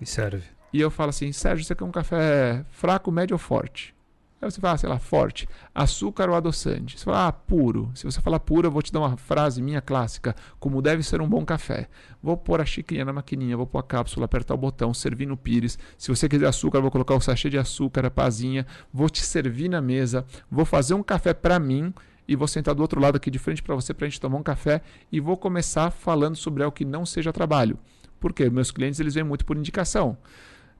E 0.00 0.06
serve. 0.06 0.44
E 0.72 0.80
eu 0.80 0.90
falo 0.90 1.10
assim, 1.10 1.32
Sérgio, 1.32 1.64
você 1.64 1.74
quer 1.74 1.84
um 1.84 1.90
café 1.90 2.64
fraco, 2.70 3.10
médio 3.10 3.34
ou 3.34 3.38
forte? 3.38 3.94
Aí 4.42 4.50
você 4.50 4.58
fala, 4.58 4.78
sei 4.78 4.88
lá, 4.88 4.98
forte. 4.98 5.46
Açúcar 5.74 6.30
ou 6.30 6.34
adoçante? 6.34 6.98
Você 6.98 7.04
fala, 7.04 7.26
ah, 7.26 7.32
puro. 7.32 7.90
Se 7.94 8.04
você 8.04 8.22
falar 8.22 8.40
puro, 8.40 8.68
eu 8.68 8.70
vou 8.70 8.80
te 8.80 8.90
dar 8.90 9.00
uma 9.00 9.16
frase 9.16 9.60
minha 9.60 9.82
clássica, 9.82 10.34
como 10.58 10.80
deve 10.80 11.02
ser 11.02 11.20
um 11.20 11.28
bom 11.28 11.44
café. 11.44 11.88
Vou 12.22 12.38
pôr 12.38 12.58
a 12.58 12.64
xicrinha 12.64 13.04
na 13.04 13.12
maquininha, 13.12 13.54
vou 13.54 13.66
pôr 13.66 13.78
a 13.80 13.82
cápsula, 13.82 14.24
apertar 14.24 14.54
o 14.54 14.56
botão, 14.56 14.94
servir 14.94 15.26
no 15.26 15.36
pires. 15.36 15.78
Se 15.98 16.08
você 16.08 16.26
quiser 16.26 16.46
açúcar, 16.46 16.80
vou 16.80 16.90
colocar 16.90 17.14
o 17.14 17.20
sachê 17.20 17.50
de 17.50 17.58
açúcar, 17.58 18.06
a 18.06 18.10
pazinha. 18.10 18.66
Vou 18.90 19.10
te 19.10 19.20
servir 19.20 19.68
na 19.68 19.82
mesa. 19.82 20.24
Vou 20.50 20.64
fazer 20.64 20.94
um 20.94 21.02
café 21.02 21.34
para 21.34 21.58
mim 21.58 21.92
e 22.30 22.36
vou 22.36 22.46
sentar 22.46 22.76
do 22.76 22.80
outro 22.80 23.00
lado 23.00 23.16
aqui 23.16 23.28
de 23.28 23.40
frente 23.40 23.60
para 23.60 23.74
você 23.74 23.92
para 23.92 24.06
a 24.06 24.08
gente 24.08 24.20
tomar 24.20 24.38
um 24.38 24.42
café 24.42 24.82
e 25.10 25.18
vou 25.18 25.36
começar 25.36 25.90
falando 25.90 26.36
sobre 26.36 26.62
algo 26.62 26.72
que 26.72 26.84
não 26.84 27.04
seja 27.04 27.32
trabalho. 27.32 27.76
Por 28.20 28.32
quê? 28.32 28.48
Meus 28.48 28.70
clientes 28.70 29.00
eles 29.00 29.14
vêm 29.14 29.24
muito 29.24 29.44
por 29.44 29.56
indicação. 29.56 30.16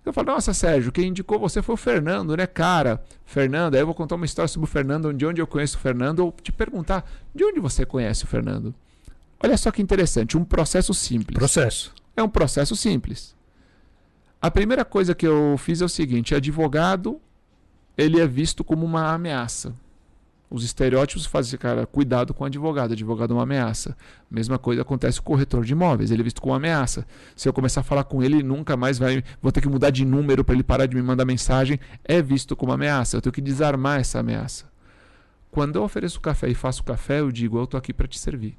Eu 0.05 0.13
falo, 0.13 0.29
nossa, 0.29 0.55
Sérgio, 0.55 0.93
quem 0.93 1.09
indicou 1.09 1.41
você 1.41 1.61
foi 1.61 1.75
o 1.75 1.77
Fernando, 1.77 2.37
né, 2.37 2.47
cara? 2.47 3.03
Fernando, 3.25 3.75
aí 3.75 3.81
eu 3.81 3.87
vou 3.87 3.97
contar 3.97 4.15
uma 4.15 4.25
história 4.25 4.47
sobre 4.47 4.69
o 4.69 4.71
Fernando, 4.71 5.13
de 5.13 5.27
onde 5.27 5.43
eu 5.43 5.47
conheço 5.47 5.77
o 5.77 5.81
Fernando, 5.81 6.21
ou 6.21 6.33
te 6.41 6.53
perguntar, 6.53 7.05
de 7.35 7.45
onde 7.45 7.59
você 7.59 7.85
conhece 7.85 8.23
o 8.23 8.29
Fernando? 8.29 8.73
Olha 9.43 9.57
só 9.57 9.73
que 9.73 9.83
interessante, 9.83 10.39
um 10.39 10.45
processo 10.45 10.95
simples. 10.95 11.37
Processo. 11.37 11.93
É 12.17 12.23
um 12.23 12.29
processo 12.29 12.77
simples. 12.77 13.35
A 14.41 14.53
primeira 14.53 14.85
coisa 14.85 15.17
que 15.17 15.27
eu 15.27 15.57
fiz 15.59 15.83
é 15.83 15.85
o 15.85 15.89
seguinte: 15.89 16.33
advogado, 16.33 17.21
ele 17.99 18.21
é 18.21 18.27
visto 18.27 18.63
como 18.63 18.87
uma 18.87 19.13
ameaça. 19.13 19.75
Os 20.51 20.65
estereótipos 20.65 21.27
fazem, 21.27 21.57
cara, 21.57 21.87
cuidado 21.87 22.35
com 22.35 22.43
o 22.43 22.47
advogado. 22.47 22.93
Advogado 22.93 23.33
é 23.33 23.37
uma 23.37 23.45
ameaça. 23.45 23.97
Mesma 24.29 24.59
coisa 24.59 24.83
acontece 24.83 25.21
com 25.21 25.33
o 25.33 25.35
corretor 25.37 25.65
de 25.65 25.73
imóveis. 25.73 26.11
Ele 26.11 26.23
é 26.23 26.25
visto 26.25 26.43
como 26.43 26.53
ameaça. 26.53 27.07
Se 27.37 27.49
eu 27.49 27.53
começar 27.53 27.83
a 27.83 27.85
falar 27.85 28.03
com 28.03 28.21
ele, 28.21 28.43
nunca 28.43 28.77
mais 28.77 28.99
vai. 28.99 29.23
Vou 29.41 29.53
ter 29.53 29.61
que 29.61 29.69
mudar 29.69 29.91
de 29.91 30.05
número 30.05 30.45
para 30.45 30.57
ele 30.57 30.65
parar 30.65 30.87
de 30.87 30.97
me 30.97 31.03
mandar 31.03 31.25
mensagem. 31.25 31.79
É 32.03 32.21
visto 32.21 32.57
como 32.57 32.73
ameaça. 32.73 33.17
Eu 33.17 33.21
tenho 33.21 33.33
que 33.33 33.41
desarmar 33.41 34.01
essa 34.01 34.19
ameaça. 34.19 34.69
Quando 35.53 35.77
eu 35.77 35.85
ofereço 35.85 36.21
café 36.21 36.49
e 36.49 36.55
faço 36.55 36.83
café, 36.83 37.21
eu 37.21 37.31
digo: 37.31 37.57
eu 37.57 37.65
estou 37.65 37.79
aqui 37.79 37.93
para 37.93 38.09
te 38.09 38.19
servir. 38.19 38.59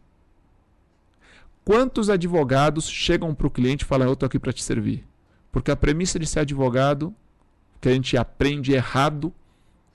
Quantos 1.65 2.09
advogados 2.09 2.89
chegam 2.89 3.35
para 3.35 3.47
o 3.47 3.51
cliente 3.51 3.83
e 3.83 3.87
falam: 3.87 4.07
eu 4.07 4.13
estou 4.13 4.27
aqui 4.27 4.39
para 4.39 4.53
te 4.53 4.63
servir? 4.63 5.05
Porque 5.51 5.69
a 5.69 5.75
premissa 5.75 6.17
de 6.17 6.25
ser 6.25 6.39
advogado, 6.39 7.13
que 7.81 7.89
a 7.89 7.93
gente 7.93 8.15
aprende 8.15 8.71
errado 8.71 9.33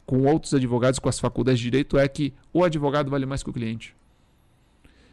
com 0.07 0.23
outros 0.23 0.55
advogados, 0.55 0.99
com 0.99 1.09
as 1.09 1.19
faculdades 1.19 1.59
de 1.59 1.65
direito, 1.65 1.99
é 1.99 2.07
que 2.07 2.33
o 2.53 2.63
advogado 2.65 3.11
vale 3.11 3.27
mais 3.27 3.43
que 3.43 3.51
o 3.51 3.53
cliente. 3.53 3.95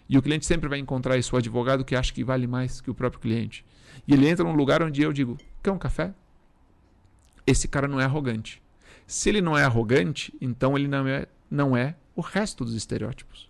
E 0.07 0.17
o 0.17 0.21
cliente 0.21 0.45
sempre 0.45 0.69
vai 0.69 0.77
encontrar 0.77 1.17
esse 1.17 1.35
advogado 1.35 1.83
que 1.83 1.95
acha 1.95 2.13
que 2.13 2.23
vale 2.23 2.45
mais 2.45 2.79
que 2.79 2.91
o 2.91 2.93
próprio 2.93 3.19
cliente. 3.19 3.65
E 4.07 4.13
ele 4.13 4.27
entra 4.27 4.45
num 4.45 4.53
lugar 4.53 4.83
onde 4.83 5.01
eu 5.01 5.11
digo: 5.11 5.37
quer 5.63 5.71
um 5.71 5.77
café? 5.77 6.13
Esse 7.45 7.67
cara 7.67 7.87
não 7.87 7.99
é 7.99 8.05
arrogante. 8.05 8.61
Se 9.07 9.29
ele 9.29 9.41
não 9.41 9.57
é 9.57 9.63
arrogante, 9.63 10.33
então 10.39 10.77
ele 10.77 10.87
não 10.87 11.07
é, 11.07 11.25
não 11.49 11.75
é 11.75 11.95
o 12.15 12.21
resto 12.21 12.63
dos 12.63 12.73
estereótipos. 12.73 13.49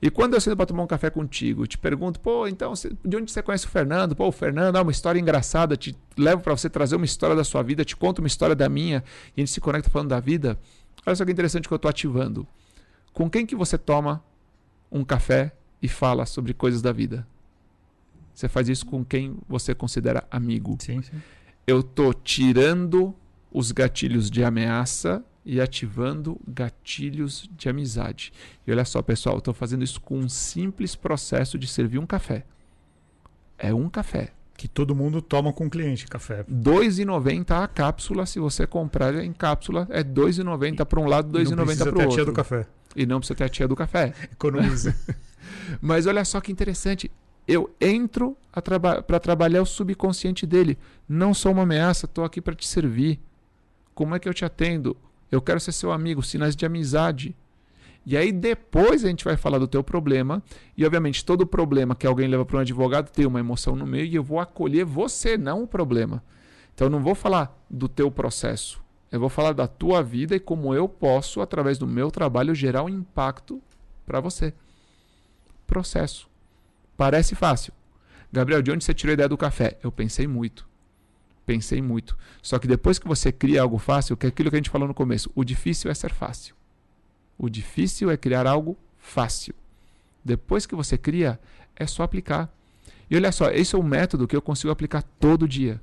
E 0.00 0.10
quando 0.10 0.34
eu 0.34 0.40
sento 0.40 0.56
para 0.56 0.66
tomar 0.66 0.82
um 0.82 0.86
café 0.86 1.10
contigo, 1.10 1.66
te 1.66 1.76
pergunto, 1.76 2.18
pô, 2.20 2.46
então, 2.46 2.72
de 3.04 3.16
onde 3.16 3.30
você 3.30 3.42
conhece 3.42 3.66
o 3.66 3.68
Fernando? 3.68 4.16
Pô, 4.16 4.28
o 4.28 4.32
Fernando, 4.32 4.76
é 4.76 4.80
uma 4.80 4.90
história 4.90 5.18
engraçada, 5.20 5.76
te 5.76 5.96
levo 6.16 6.42
para 6.42 6.56
você 6.56 6.70
trazer 6.70 6.96
uma 6.96 7.04
história 7.04 7.36
da 7.36 7.44
sua 7.44 7.62
vida, 7.62 7.84
te 7.84 7.96
conto 7.96 8.20
uma 8.20 8.26
história 8.26 8.54
da 8.54 8.68
minha, 8.68 9.04
e 9.36 9.40
a 9.40 9.44
gente 9.44 9.50
se 9.50 9.60
conecta 9.60 9.90
falando 9.90 10.08
da 10.08 10.20
vida. 10.20 10.58
Olha 11.04 11.16
só 11.16 11.24
que 11.24 11.32
interessante 11.32 11.68
que 11.68 11.74
eu 11.74 11.76
estou 11.76 11.88
ativando. 11.88 12.46
Com 13.12 13.28
quem 13.28 13.44
que 13.44 13.54
você 13.54 13.76
toma 13.76 14.24
um 14.90 15.04
café 15.04 15.52
e 15.80 15.88
fala 15.88 16.24
sobre 16.26 16.54
coisas 16.54 16.80
da 16.80 16.92
vida? 16.92 17.26
Você 18.34 18.48
faz 18.48 18.68
isso 18.68 18.86
com 18.86 19.04
quem 19.04 19.36
você 19.48 19.74
considera 19.74 20.24
amigo. 20.30 20.76
Sim, 20.80 21.02
sim. 21.02 21.20
Eu 21.66 21.80
estou 21.80 22.14
tirando 22.14 23.14
os 23.52 23.70
gatilhos 23.70 24.30
de 24.30 24.42
ameaça 24.42 25.22
e 25.44 25.60
ativando 25.60 26.40
gatilhos 26.46 27.48
de 27.56 27.68
amizade. 27.68 28.32
E 28.66 28.70
olha 28.70 28.84
só, 28.84 29.02
pessoal, 29.02 29.38
estou 29.38 29.52
fazendo 29.52 29.82
isso 29.82 30.00
com 30.00 30.18
um 30.18 30.28
simples 30.28 30.94
processo 30.94 31.58
de 31.58 31.66
servir 31.66 31.98
um 31.98 32.06
café. 32.06 32.44
É 33.58 33.74
um 33.74 33.88
café. 33.88 34.32
Que 34.56 34.68
todo 34.68 34.94
mundo 34.94 35.20
toma 35.20 35.52
com 35.52 35.66
o 35.66 35.70
cliente, 35.70 36.06
café. 36.06 36.38
R$ 36.38 36.44
2,90 36.48 37.64
a 37.64 37.66
cápsula, 37.66 38.26
se 38.26 38.38
você 38.38 38.66
comprar 38.66 39.14
em 39.16 39.32
cápsula, 39.32 39.88
é 39.90 39.98
R$ 39.98 40.04
2,90 40.04 40.84
para 40.84 41.00
um 41.00 41.06
lado, 41.06 41.36
R$ 41.36 41.44
2,90 41.44 41.56
para 41.56 41.64
o 41.64 41.66
outro. 41.66 41.98
ter 41.98 42.04
a 42.04 42.08
tia 42.08 42.24
do 42.24 42.32
café. 42.32 42.66
E 42.94 43.06
não 43.06 43.18
precisa 43.18 43.36
ter 43.36 43.44
a 43.44 43.48
tia 43.48 43.66
do 43.66 43.74
café. 43.74 44.12
Economiza. 44.30 44.96
Mas 45.80 46.06
olha 46.06 46.24
só 46.24 46.40
que 46.40 46.52
interessante. 46.52 47.10
Eu 47.48 47.74
entro 47.80 48.36
traba 48.62 49.02
para 49.02 49.18
trabalhar 49.18 49.62
o 49.62 49.66
subconsciente 49.66 50.46
dele. 50.46 50.78
Não 51.08 51.34
sou 51.34 51.52
uma 51.52 51.62
ameaça, 51.62 52.06
estou 52.06 52.24
aqui 52.24 52.40
para 52.40 52.54
te 52.54 52.68
servir. 52.68 53.18
Como 53.94 54.14
é 54.14 54.18
que 54.18 54.28
eu 54.28 54.34
te 54.34 54.44
atendo? 54.44 54.96
Eu 55.32 55.40
quero 55.40 55.58
ser 55.58 55.72
seu 55.72 55.90
amigo, 55.90 56.22
sinais 56.22 56.54
de 56.54 56.66
amizade. 56.66 57.34
E 58.04 58.18
aí 58.18 58.30
depois 58.30 59.02
a 59.02 59.08
gente 59.08 59.24
vai 59.24 59.34
falar 59.34 59.56
do 59.56 59.66
teu 59.66 59.82
problema. 59.82 60.42
E 60.76 60.84
obviamente 60.84 61.24
todo 61.24 61.46
problema 61.46 61.96
que 61.96 62.06
alguém 62.06 62.28
leva 62.28 62.44
para 62.44 62.58
um 62.58 62.60
advogado 62.60 63.10
tem 63.10 63.24
uma 63.24 63.40
emoção 63.40 63.74
no 63.74 63.86
meio 63.86 64.04
e 64.04 64.14
eu 64.14 64.22
vou 64.22 64.38
acolher 64.38 64.84
você, 64.84 65.38
não 65.38 65.62
o 65.62 65.66
problema. 65.66 66.22
Então 66.74 66.86
eu 66.88 66.90
não 66.90 67.00
vou 67.00 67.14
falar 67.14 67.58
do 67.70 67.88
teu 67.88 68.10
processo. 68.10 68.82
Eu 69.10 69.20
vou 69.20 69.30
falar 69.30 69.52
da 69.52 69.66
tua 69.66 70.02
vida 70.02 70.36
e 70.36 70.40
como 70.40 70.74
eu 70.74 70.86
posso, 70.86 71.40
através 71.40 71.78
do 71.78 71.86
meu 71.86 72.10
trabalho, 72.10 72.54
gerar 72.54 72.82
um 72.82 72.88
impacto 72.88 73.62
para 74.04 74.20
você. 74.20 74.52
Processo. 75.66 76.28
Parece 76.94 77.34
fácil. 77.34 77.72
Gabriel, 78.30 78.60
de 78.60 78.70
onde 78.70 78.84
você 78.84 78.92
tirou 78.92 79.12
a 79.12 79.14
ideia 79.14 79.28
do 79.28 79.38
café? 79.38 79.78
Eu 79.82 79.90
pensei 79.90 80.26
muito 80.26 80.71
pensei 81.44 81.82
muito. 81.82 82.16
Só 82.40 82.58
que 82.58 82.66
depois 82.66 82.98
que 82.98 83.08
você 83.08 83.32
cria 83.32 83.62
algo 83.62 83.78
fácil, 83.78 84.16
que 84.16 84.26
é 84.26 84.28
aquilo 84.28 84.50
que 84.50 84.56
a 84.56 84.58
gente 84.58 84.70
falou 84.70 84.88
no 84.88 84.94
começo, 84.94 85.30
o 85.34 85.44
difícil 85.44 85.90
é 85.90 85.94
ser 85.94 86.12
fácil. 86.12 86.54
O 87.38 87.48
difícil 87.48 88.10
é 88.10 88.16
criar 88.16 88.46
algo 88.46 88.76
fácil. 88.98 89.54
Depois 90.24 90.66
que 90.66 90.74
você 90.74 90.96
cria, 90.96 91.40
é 91.74 91.86
só 91.86 92.02
aplicar. 92.02 92.52
E 93.10 93.16
olha 93.16 93.32
só, 93.32 93.50
esse 93.50 93.74
é 93.74 93.78
um 93.78 93.82
método 93.82 94.26
que 94.26 94.36
eu 94.36 94.42
consigo 94.42 94.72
aplicar 94.72 95.02
todo 95.02 95.48
dia. 95.48 95.80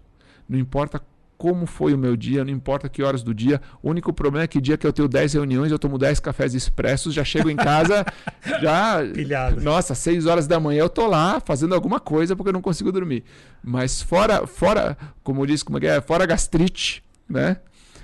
Não 0.48 0.58
importa 0.58 1.02
como 1.40 1.66
foi 1.66 1.94
o 1.94 1.98
meu 1.98 2.18
dia, 2.18 2.44
não 2.44 2.52
importa 2.52 2.90
que 2.90 3.02
horas 3.02 3.24
do 3.24 3.34
dia. 3.34 3.62
O 3.82 3.90
único 3.90 4.12
problema 4.12 4.44
é 4.44 4.48
que 4.48 4.60
dia 4.60 4.78
que 4.78 4.86
eu 4.86 4.92
tenho 4.92 5.08
10 5.08 5.36
reuniões, 5.36 5.72
eu 5.72 5.80
tomo 5.80 5.98
10 5.98 6.20
cafés 6.20 6.54
expressos, 6.54 7.14
já 7.14 7.24
chego 7.24 7.50
em 7.50 7.56
casa, 7.56 8.06
já. 8.62 8.98
Pilhado. 9.14 9.62
Nossa, 9.62 9.96
6 9.96 10.26
horas 10.26 10.48
da 10.48 10.60
manhã 10.60 10.82
eu 10.82 10.90
tô 10.90 11.08
lá 11.08 11.40
fazendo 11.40 11.74
alguma 11.74 11.98
coisa 11.98 12.36
porque 12.36 12.50
eu 12.50 12.54
não 12.54 12.62
consigo 12.62 12.92
dormir. 12.92 13.24
Mas 13.64 14.02
fora, 14.02 14.46
fora 14.46 14.98
como 15.24 15.48
diz, 15.48 15.64
como 15.64 15.78
é 15.78 15.82
que 15.82 15.88
é? 15.88 16.02
Fora 16.02 16.26
gastrite, 16.26 17.02
né? 17.28 17.56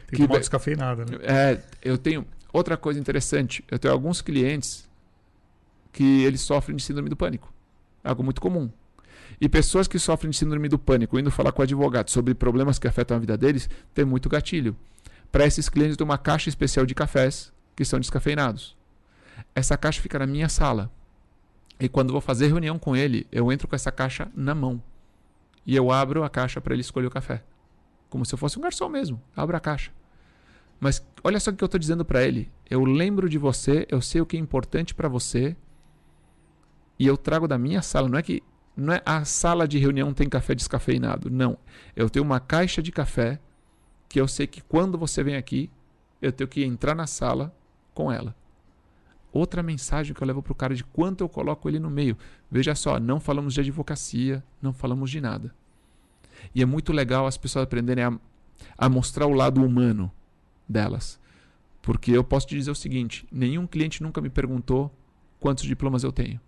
Tem 0.07 0.21
que 0.21 0.27
tomar 0.27 0.39
descafeinada, 0.39 1.03
né? 1.03 1.17
É, 1.23 1.59
eu 1.83 1.97
tenho. 1.97 2.25
Outra 2.53 2.77
coisa 2.77 2.97
interessante, 2.97 3.65
eu 3.69 3.77
tenho 3.77 3.93
alguns 3.93 4.21
clientes 4.21 4.87
que 5.91 6.23
eles 6.23 6.39
sofrem 6.39 6.77
de 6.77 6.83
síndrome 6.83 7.09
do 7.09 7.17
pânico. 7.17 7.53
Algo 8.01 8.23
muito 8.23 8.39
comum. 8.39 8.69
E 9.39 9.49
pessoas 9.49 9.87
que 9.87 9.99
sofrem 9.99 10.31
de 10.31 10.37
síndrome 10.37 10.69
do 10.69 10.79
pânico, 10.79 11.19
indo 11.19 11.29
falar 11.29 11.51
com 11.51 11.61
o 11.61 11.63
advogado 11.63 12.09
sobre 12.09 12.33
problemas 12.33 12.79
que 12.79 12.87
afetam 12.87 13.17
a 13.17 13.19
vida 13.19 13.37
deles, 13.37 13.69
tem 13.93 14.05
muito 14.05 14.29
gatilho. 14.29 14.75
Para 15.31 15.45
esses 15.45 15.67
clientes, 15.67 15.97
tem 15.97 16.05
uma 16.05 16.17
caixa 16.17 16.49
especial 16.49 16.85
de 16.85 16.95
cafés 16.95 17.51
que 17.75 17.83
são 17.83 17.99
descafeinados. 17.99 18.77
Essa 19.53 19.77
caixa 19.77 20.01
fica 20.01 20.19
na 20.19 20.25
minha 20.25 20.47
sala. 20.47 20.89
E 21.79 21.89
quando 21.89 22.13
vou 22.13 22.21
fazer 22.21 22.47
reunião 22.47 22.79
com 22.79 22.95
ele, 22.95 23.27
eu 23.31 23.51
entro 23.51 23.67
com 23.67 23.75
essa 23.75 23.91
caixa 23.91 24.31
na 24.33 24.55
mão. 24.55 24.81
E 25.65 25.75
eu 25.75 25.91
abro 25.91 26.23
a 26.23 26.29
caixa 26.29 26.61
para 26.61 26.73
ele 26.73 26.81
escolher 26.81 27.07
o 27.07 27.11
café. 27.11 27.43
Como 28.09 28.25
se 28.25 28.33
eu 28.33 28.37
fosse 28.37 28.57
um 28.57 28.61
garçom 28.61 28.87
mesmo. 28.87 29.21
Abro 29.35 29.57
a 29.57 29.59
caixa. 29.59 29.91
Mas 30.79 31.05
olha 31.23 31.39
só 31.39 31.51
o 31.51 31.53
que 31.55 31.63
eu 31.63 31.65
estou 31.65 31.79
dizendo 31.79 32.05
para 32.05 32.23
ele. 32.23 32.49
Eu 32.69 32.85
lembro 32.85 33.27
de 33.27 33.37
você, 33.37 33.85
eu 33.89 34.01
sei 34.01 34.21
o 34.21 34.25
que 34.25 34.37
é 34.37 34.39
importante 34.39 34.93
para 34.93 35.09
você. 35.09 35.55
E 36.97 37.05
eu 37.05 37.17
trago 37.17 37.47
da 37.47 37.57
minha 37.57 37.81
sala. 37.81 38.07
Não 38.07 38.17
é 38.17 38.21
que 38.21 38.41
não 38.75 38.93
é 38.93 39.01
a 39.05 39.23
sala 39.23 39.67
de 39.67 39.77
reunião 39.77 40.13
tem 40.13 40.27
café 40.27 40.53
descafeinado. 40.53 41.29
Não. 41.29 41.57
Eu 41.95 42.09
tenho 42.09 42.25
uma 42.25 42.39
caixa 42.39 42.81
de 42.81 42.91
café 42.91 43.39
que 44.09 44.19
eu 44.19 44.27
sei 44.27 44.47
que 44.47 44.61
quando 44.61 44.97
você 44.97 45.23
vem 45.23 45.35
aqui, 45.35 45.69
eu 46.21 46.31
tenho 46.31 46.47
que 46.47 46.63
entrar 46.63 46.93
na 46.93 47.07
sala 47.07 47.55
com 47.93 48.11
ela. 48.11 48.35
Outra 49.31 49.63
mensagem 49.63 50.13
que 50.13 50.21
eu 50.21 50.27
levo 50.27 50.41
para 50.41 50.51
o 50.51 50.55
cara 50.55 50.75
de 50.75 50.83
quanto 50.83 51.21
eu 51.21 51.29
coloco 51.29 51.67
ele 51.67 51.79
no 51.79 51.89
meio. 51.89 52.17
Veja 52.49 52.75
só, 52.75 52.99
não 52.99 53.19
falamos 53.19 53.53
de 53.53 53.61
advocacia, 53.61 54.43
não 54.61 54.73
falamos 54.73 55.09
de 55.09 55.19
nada. 55.19 55.53
E 56.53 56.61
é 56.61 56.65
muito 56.65 56.91
legal 56.91 57.25
as 57.25 57.37
pessoas 57.37 57.63
aprenderem 57.63 58.03
a, 58.03 58.19
a 58.77 58.89
mostrar 58.89 59.25
o 59.25 59.33
lado 59.33 59.63
humano 59.63 60.11
delas. 60.67 61.19
Porque 61.81 62.11
eu 62.11 62.23
posso 62.23 62.47
te 62.47 62.55
dizer 62.55 62.71
o 62.71 62.75
seguinte: 62.75 63.27
nenhum 63.31 63.67
cliente 63.67 64.01
nunca 64.01 64.21
me 64.21 64.29
perguntou 64.29 64.91
quantos 65.39 65.65
diplomas 65.65 66.03
eu 66.03 66.11
tenho. 66.11 66.39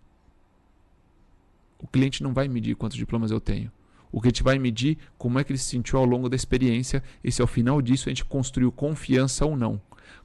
O 1.80 1.88
cliente 1.88 2.24
não 2.24 2.34
vai 2.34 2.48
medir 2.48 2.76
quantos 2.76 2.98
diplomas 2.98 3.32
eu 3.32 3.40
tenho. 3.40 3.72
O 4.12 4.22
que 4.22 4.28
a 4.28 4.30
gente 4.30 4.44
vai 4.44 4.58
medir 4.58 4.98
como 5.18 5.38
é 5.38 5.44
que 5.44 5.52
ele 5.52 5.60
se 5.60 5.70
sentiu 5.70 6.00
ao 6.00 6.06
longo 6.06 6.30
da 6.30 6.36
experiência 6.36 7.04
e 7.24 7.32
se 7.32 7.42
ao 7.42 7.48
final 7.48 7.82
disso 7.82 8.08
a 8.08 8.12
gente 8.12 8.26
construiu 8.26 8.72
confiança 8.72 9.46
ou 9.46 9.56
não. 9.56 9.82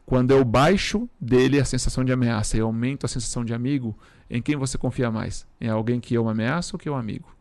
Quando 0.06 0.30
eu 0.30 0.44
baixo 0.44 1.08
dele 1.20 1.60
a 1.60 1.64
sensação 1.64 2.04
de 2.04 2.12
ameaça 2.12 2.56
e 2.56 2.60
aumento 2.60 3.06
a 3.06 3.08
sensação 3.08 3.44
de 3.44 3.52
amigo, 3.52 3.96
em 4.30 4.40
quem 4.40 4.56
você 4.56 4.78
confia 4.78 5.10
mais? 5.10 5.46
Em 5.60 5.68
alguém 5.68 6.00
que 6.00 6.14
eu 6.14 6.28
ameaço 6.28 6.76
ou 6.76 6.78
que 6.78 6.88
eu 6.88 6.94
amigo? 6.94 7.34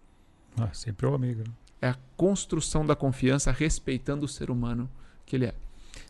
Ah, 0.57 0.69
sempre 0.73 1.05
é 1.05 1.09
o 1.09 1.15
amigo. 1.15 1.39
Né? 1.39 1.53
É 1.81 1.89
a 1.89 1.97
construção 2.15 2.85
da 2.85 2.95
confiança 2.95 3.51
respeitando 3.51 4.25
o 4.25 4.29
ser 4.29 4.51
humano 4.51 4.89
que 5.25 5.35
ele 5.35 5.45
é. 5.45 5.53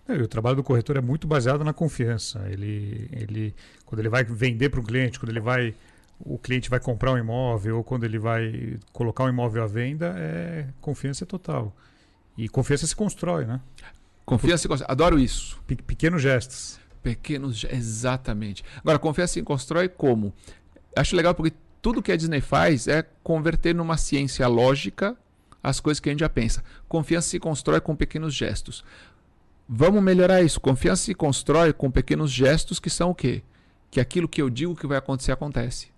É, 0.07 0.13
o 0.13 0.27
trabalho 0.27 0.57
do 0.57 0.63
corretor 0.63 0.97
é 0.97 1.01
muito 1.01 1.27
baseado 1.27 1.63
na 1.63 1.73
confiança. 1.73 2.45
Ele, 2.49 3.07
ele, 3.11 3.55
quando 3.85 3.99
ele 3.99 4.09
vai 4.09 4.23
vender 4.23 4.69
para 4.69 4.79
o 4.79 4.83
cliente, 4.83 5.19
quando 5.19 5.29
ele 5.29 5.39
vai 5.39 5.73
o 6.25 6.37
cliente 6.37 6.69
vai 6.69 6.79
comprar 6.79 7.11
um 7.13 7.17
imóvel 7.17 7.77
ou 7.77 7.83
quando 7.83 8.03
ele 8.03 8.19
vai 8.19 8.77
colocar 8.91 9.23
um 9.25 9.29
imóvel 9.29 9.63
à 9.63 9.67
venda, 9.67 10.13
é 10.17 10.67
confiança 10.79 11.25
total. 11.25 11.75
E 12.37 12.47
confiança 12.47 12.87
se 12.87 12.95
constrói, 12.95 13.45
né? 13.45 13.59
Confiança 14.25 14.61
se 14.63 14.67
constrói. 14.67 14.91
Adoro 14.91 15.19
isso. 15.19 15.61
Pe 15.67 15.75
pequenos 15.75 16.21
gestos. 16.21 16.79
Pequenos 17.03 17.65
exatamente. 17.69 18.63
Agora, 18.77 18.99
confiança 18.99 19.33
se 19.33 19.43
constrói 19.43 19.89
como? 19.89 20.33
Acho 20.95 21.15
legal 21.15 21.33
porque 21.33 21.53
tudo 21.81 22.01
que 22.01 22.11
a 22.11 22.17
Disney 22.17 22.41
faz 22.41 22.87
é 22.87 23.03
converter 23.23 23.73
numa 23.73 23.97
ciência 23.97 24.47
lógica 24.47 25.17
as 25.63 25.79
coisas 25.79 25.99
que 25.99 26.09
a 26.09 26.11
gente 26.11 26.21
já 26.21 26.29
pensa. 26.29 26.63
Confiança 26.87 27.29
se 27.29 27.39
constrói 27.39 27.81
com 27.81 27.95
pequenos 27.95 28.33
gestos. 28.33 28.83
Vamos 29.67 30.01
melhorar 30.01 30.41
isso. 30.41 30.59
Confiança 30.59 31.03
se 31.03 31.13
constrói 31.13 31.73
com 31.73 31.89
pequenos 31.89 32.31
gestos 32.31 32.79
que 32.79 32.89
são 32.89 33.11
o 33.11 33.15
quê? 33.15 33.43
Que 33.89 33.99
aquilo 33.99 34.27
que 34.27 34.41
eu 34.41 34.49
digo 34.49 34.75
que 34.75 34.87
vai 34.87 34.97
acontecer 34.97 35.31
acontece. 35.31 35.91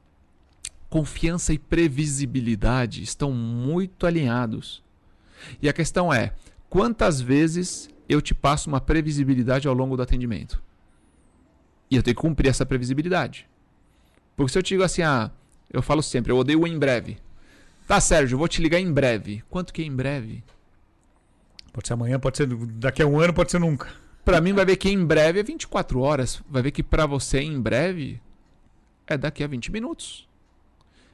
Confiança 0.94 1.52
e 1.52 1.58
previsibilidade 1.58 3.02
estão 3.02 3.32
muito 3.32 4.06
alinhados. 4.06 4.84
E 5.60 5.68
a 5.68 5.74
questão 5.74 6.14
é: 6.14 6.36
quantas 6.70 7.20
vezes 7.20 7.90
eu 8.08 8.22
te 8.22 8.36
passo 8.36 8.70
uma 8.70 8.80
previsibilidade 8.80 9.68
ao 9.68 9.74
longo 9.74 9.98
do 9.98 10.04
atendimento? 10.04 10.62
E 11.90 11.96
eu 11.96 12.04
tenho 12.04 12.16
que 12.16 12.22
cumprir 12.22 12.50
essa 12.50 12.64
previsibilidade. 12.64 13.50
Porque 14.36 14.52
se 14.52 14.60
eu 14.60 14.62
te 14.62 14.76
digo 14.76 14.84
assim, 14.84 15.02
ah, 15.02 15.32
eu 15.72 15.82
falo 15.82 16.04
sempre, 16.04 16.32
eu 16.32 16.38
odeio 16.38 16.62
o 16.62 16.68
em 16.68 16.78
breve. 16.78 17.18
Tá, 17.88 18.00
Sérgio, 18.00 18.36
eu 18.36 18.40
vou 18.40 18.48
te 18.48 18.62
ligar 18.62 18.80
em 18.80 18.94
breve. 18.94 19.44
Quanto 19.50 19.74
que 19.74 19.82
é 19.82 19.86
em 19.86 19.96
breve? 19.96 20.44
Pode 21.74 21.88
ser 21.88 21.96
amanhã, 21.96 22.20
pode 22.20 22.38
ser 22.38 22.46
daqui 22.46 23.02
a 23.02 23.08
um 23.08 23.20
ano, 23.20 23.34
pode 23.34 23.50
ser 23.50 23.60
nunca. 23.60 23.92
Para 24.24 24.40
mim 24.40 24.54
vai 24.54 24.64
ver 24.64 24.78
que 24.78 24.92
em 24.92 25.04
breve 25.04 25.40
é 25.40 25.44
24 25.44 26.00
horas. 26.00 26.40
Vai 26.48 26.62
ver 26.62 26.70
que 26.70 26.84
para 26.84 27.08
você 27.08 27.40
em 27.40 27.60
breve 27.60 28.22
é 29.08 29.18
daqui 29.18 29.44
a 29.44 29.48
20 29.48 29.72
minutos. 29.72 30.32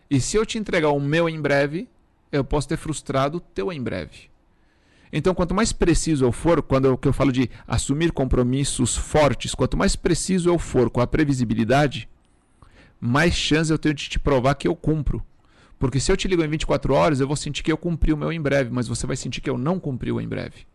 E 0.09 0.19
se 0.19 0.37
eu 0.37 0.45
te 0.45 0.57
entregar 0.57 0.89
o 0.89 0.99
meu 0.99 1.29
em 1.29 1.39
breve, 1.39 1.87
eu 2.31 2.43
posso 2.43 2.67
ter 2.67 2.77
frustrado 2.77 3.37
o 3.37 3.41
teu 3.41 3.71
em 3.71 3.81
breve. 3.81 4.29
Então, 5.11 5.33
quanto 5.33 5.55
mais 5.55 5.71
preciso 5.71 6.25
eu 6.25 6.31
for, 6.31 6.61
quando 6.61 6.85
eu, 6.85 6.99
eu 7.03 7.13
falo 7.13 7.31
de 7.31 7.49
assumir 7.67 8.11
compromissos 8.11 8.95
fortes, 8.95 9.55
quanto 9.55 9.75
mais 9.75 9.95
preciso 9.95 10.49
eu 10.49 10.59
for 10.59 10.89
com 10.89 11.01
a 11.01 11.07
previsibilidade, 11.07 12.07
mais 12.99 13.33
chance 13.33 13.71
eu 13.71 13.77
tenho 13.77 13.95
de 13.95 14.07
te 14.07 14.19
provar 14.19 14.55
que 14.55 14.67
eu 14.67 14.75
cumpro. 14.75 15.23
Porque 15.79 15.99
se 15.99 16.11
eu 16.11 16.17
te 16.17 16.27
ligo 16.27 16.43
em 16.43 16.47
24 16.47 16.93
horas, 16.93 17.19
eu 17.19 17.27
vou 17.27 17.37
sentir 17.37 17.63
que 17.63 17.71
eu 17.71 17.77
cumpri 17.77 18.11
o 18.11 18.17
meu 18.17 18.31
em 18.31 18.41
breve, 18.41 18.69
mas 18.69 18.87
você 18.87 19.07
vai 19.07 19.15
sentir 19.15 19.41
que 19.41 19.49
eu 19.49 19.57
não 19.57 19.79
cumpri 19.79 20.11
o 20.11 20.19
em 20.19 20.27
breve. 20.27 20.67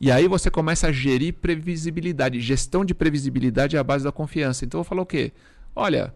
E 0.00 0.10
aí 0.10 0.26
você 0.26 0.50
começa 0.50 0.86
a 0.86 0.92
gerir 0.92 1.34
previsibilidade. 1.34 2.40
Gestão 2.40 2.84
de 2.84 2.94
previsibilidade 2.94 3.76
é 3.76 3.78
a 3.78 3.84
base 3.84 4.02
da 4.02 4.10
confiança. 4.10 4.64
Então 4.64 4.80
eu 4.80 4.82
vou 4.82 4.88
falar 4.88 5.02
o 5.02 5.06
quê? 5.06 5.30
Olha, 5.76 6.14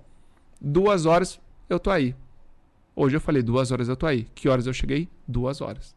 duas 0.58 1.04
horas 1.04 1.38
eu 1.68 1.78
tô 1.78 1.90
aí. 1.90 2.14
Hoje 2.96 3.16
eu 3.16 3.20
falei 3.20 3.42
duas 3.42 3.70
horas 3.70 3.88
eu 3.88 3.96
tô 3.96 4.06
aí. 4.06 4.26
Que 4.34 4.48
horas 4.48 4.66
eu 4.66 4.72
cheguei? 4.72 5.08
Duas 5.26 5.60
horas. 5.60 5.94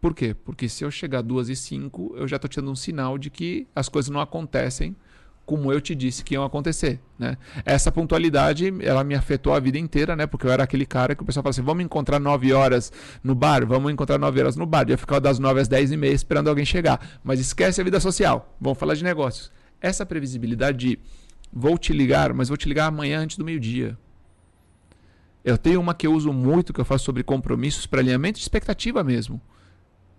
Por 0.00 0.14
quê? 0.14 0.34
Porque 0.34 0.68
se 0.68 0.84
eu 0.84 0.90
chegar 0.90 1.22
duas 1.22 1.48
e 1.48 1.54
cinco, 1.54 2.12
eu 2.16 2.26
já 2.26 2.36
estou 2.36 2.48
te 2.48 2.56
dando 2.56 2.72
um 2.72 2.76
sinal 2.76 3.16
de 3.16 3.30
que 3.30 3.68
as 3.74 3.88
coisas 3.88 4.10
não 4.10 4.20
acontecem 4.20 4.96
como 5.44 5.72
eu 5.72 5.80
te 5.80 5.94
disse 5.94 6.24
que 6.24 6.34
iam 6.34 6.44
acontecer, 6.44 7.00
né? 7.18 7.36
Essa 7.64 7.90
pontualidade, 7.90 8.72
ela 8.80 9.02
me 9.02 9.14
afetou 9.14 9.52
a 9.52 9.60
vida 9.60 9.78
inteira, 9.78 10.14
né? 10.14 10.26
Porque 10.26 10.46
eu 10.46 10.52
era 10.52 10.62
aquele 10.62 10.86
cara 10.86 11.14
que 11.14 11.22
o 11.22 11.26
pessoal 11.26 11.42
falava 11.42 11.50
assim, 11.50 11.62
vamos 11.62 11.84
encontrar 11.84 12.18
9 12.18 12.52
horas 12.52 12.92
no 13.22 13.34
bar, 13.34 13.66
vamos 13.66 13.92
encontrar 13.92 14.18
9 14.18 14.40
horas 14.40 14.56
no 14.56 14.64
bar. 14.64 14.88
Eu 14.88 14.96
ficava 14.96 15.20
das 15.20 15.38
9 15.38 15.60
às 15.60 15.68
10 15.68 15.92
e 15.92 15.96
meia 15.96 16.12
esperando 16.12 16.48
alguém 16.48 16.64
chegar. 16.64 17.20
Mas 17.24 17.40
esquece 17.40 17.80
a 17.80 17.84
vida 17.84 17.98
social, 17.98 18.56
vamos 18.60 18.78
falar 18.78 18.94
de 18.94 19.02
negócios. 19.02 19.50
Essa 19.80 20.06
previsibilidade 20.06 20.78
de 20.78 20.98
vou 21.52 21.76
te 21.76 21.92
ligar, 21.92 22.32
mas 22.32 22.48
vou 22.48 22.56
te 22.56 22.68
ligar 22.68 22.86
amanhã 22.86 23.20
antes 23.20 23.36
do 23.36 23.44
meio-dia. 23.44 23.98
Eu 25.44 25.58
tenho 25.58 25.80
uma 25.80 25.94
que 25.94 26.06
eu 26.06 26.12
uso 26.12 26.32
muito, 26.32 26.72
que 26.72 26.80
eu 26.80 26.84
faço 26.84 27.04
sobre 27.04 27.22
compromissos 27.22 27.86
para 27.86 28.00
alinhamento 28.00 28.38
de 28.38 28.44
expectativa 28.44 29.02
mesmo. 29.02 29.40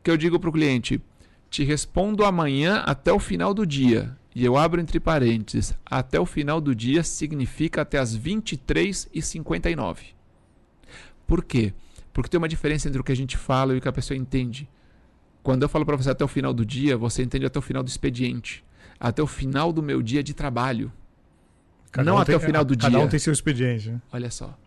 Que 0.03 0.11
eu 0.11 0.17
digo 0.17 0.39
para 0.39 0.49
o 0.49 0.53
cliente, 0.53 1.01
te 1.49 1.63
respondo 1.63 2.25
amanhã 2.25 2.83
até 2.85 3.11
o 3.11 3.19
final 3.19 3.53
do 3.53 3.65
dia 3.65 4.17
e 4.35 4.43
eu 4.43 4.57
abro 4.57 4.81
entre 4.81 4.99
parênteses, 4.99 5.75
até 5.85 6.19
o 6.19 6.25
final 6.25 6.59
do 6.59 6.73
dia 6.73 7.03
significa 7.03 7.83
até 7.83 7.99
as 7.99 8.17
23h59. 8.17 9.97
Por 11.27 11.43
quê? 11.43 11.73
Porque 12.11 12.29
tem 12.29 12.39
uma 12.39 12.49
diferença 12.49 12.87
entre 12.87 12.99
o 12.99 13.03
que 13.03 13.11
a 13.11 13.15
gente 13.15 13.37
fala 13.37 13.73
e 13.73 13.77
o 13.77 13.81
que 13.81 13.87
a 13.87 13.93
pessoa 13.93 14.17
entende. 14.17 14.67
Quando 15.43 15.63
eu 15.63 15.69
falo 15.69 15.85
para 15.85 15.95
você 15.95 16.09
até 16.09 16.25
o 16.25 16.27
final 16.27 16.53
do 16.53 16.65
dia, 16.65 16.97
você 16.97 17.21
entende 17.21 17.45
até 17.45 17.59
o 17.59 17.61
final 17.61 17.83
do 17.83 17.89
expediente. 17.89 18.63
Até 18.99 19.21
o 19.21 19.27
final 19.27 19.71
do 19.71 19.83
meu 19.83 20.01
dia 20.01 20.23
de 20.23 20.33
trabalho. 20.33 20.91
Cada 21.93 22.09
não 22.09 22.17
um 22.17 22.19
até 22.19 22.31
tem, 22.31 22.35
o 22.35 22.39
final 22.39 22.65
do 22.65 22.75
cada 22.75 22.89
dia. 22.89 22.97
Cada 22.97 23.05
um 23.05 23.09
tem 23.09 23.19
seu 23.19 23.31
expediente. 23.31 23.91
Né? 23.91 24.01
Olha 24.11 24.31
só. 24.31 24.57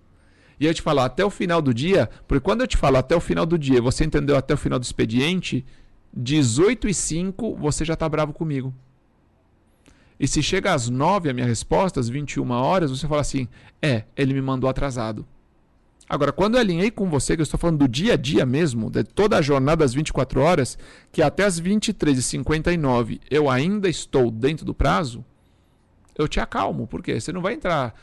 E 0.59 0.64
eu 0.64 0.72
te 0.72 0.81
falo 0.81 1.01
até 1.01 1.24
o 1.24 1.29
final 1.29 1.61
do 1.61 1.74
dia, 1.74 2.09
porque 2.27 2.41
quando 2.41 2.61
eu 2.61 2.66
te 2.66 2.77
falo 2.77 2.97
até 2.97 3.14
o 3.14 3.20
final 3.20 3.45
do 3.45 3.59
dia, 3.59 3.83
você 3.83 4.05
entendeu 4.05 4.37
até 4.37 4.55
o 4.55 4.57
final 4.57 4.79
do 4.79 4.85
expediente, 4.85 5.66
18 6.14 6.89
e 6.89 6.95
5 6.95 7.57
você 7.57 7.85
já 7.85 7.95
está 7.95 8.09
bravo 8.09 8.33
comigo. 8.33 8.72
E 10.18 10.27
se 10.27 10.41
chega 10.41 10.72
às 10.72 10.89
9 10.89 11.29
a 11.29 11.35
minha 11.35 11.47
resposta, 11.47 12.01
às 12.01 12.09
21 12.09 12.49
horas, 12.53 12.91
você 12.91 13.09
fala 13.09 13.20
assim: 13.20 13.49
é, 13.83 14.05
ele 14.16 14.33
me 14.33 14.41
mandou 14.41 14.70
atrasado. 14.70 15.27
Agora, 16.09 16.33
quando 16.33 16.55
eu 16.55 16.61
alinhei 16.61 16.93
com 16.93 17.11
você, 17.11 17.35
que 17.35 17.43
eu 17.43 17.45
estou 17.45 17.59
falando 17.59 17.81
do 17.81 17.89
dia 17.89 18.14
a 18.14 18.16
dia 18.16 18.47
mesmo, 18.47 18.89
de 18.89 19.03
toda 19.03 19.37
a 19.37 19.43
jornada 19.43 19.85
das 19.85 19.93
24 19.93 20.41
horas, 20.41 20.79
que 21.11 21.20
até 21.20 21.43
as 21.43 21.61
23h59 21.61 23.20
eu 23.29 23.51
ainda 23.51 23.89
estou 23.89 24.31
dentro 24.31 24.64
do 24.64 24.72
prazo, 24.72 25.24
eu 26.19 26.27
te 26.29 26.41
acalmo. 26.41 26.87
Por 26.87 27.03
quê? 27.03 27.21
Você 27.21 27.33
não 27.33 27.43
vai 27.43 27.55
entrar 27.55 27.95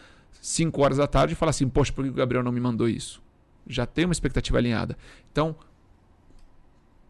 5 0.41 0.81
horas 0.81 0.97
da 0.97 1.07
tarde 1.07 1.33
e 1.33 1.35
falar 1.35 1.51
assim: 1.51 1.67
poxa, 1.67 1.91
por 1.91 2.03
que 2.03 2.09
o 2.09 2.13
Gabriel 2.13 2.43
não 2.43 2.51
me 2.51 2.59
mandou 2.59 2.87
isso? 2.87 3.21
Já 3.67 3.85
tem 3.85 4.05
uma 4.05 4.13
expectativa 4.13 4.57
alinhada. 4.57 4.97
Então, 5.31 5.55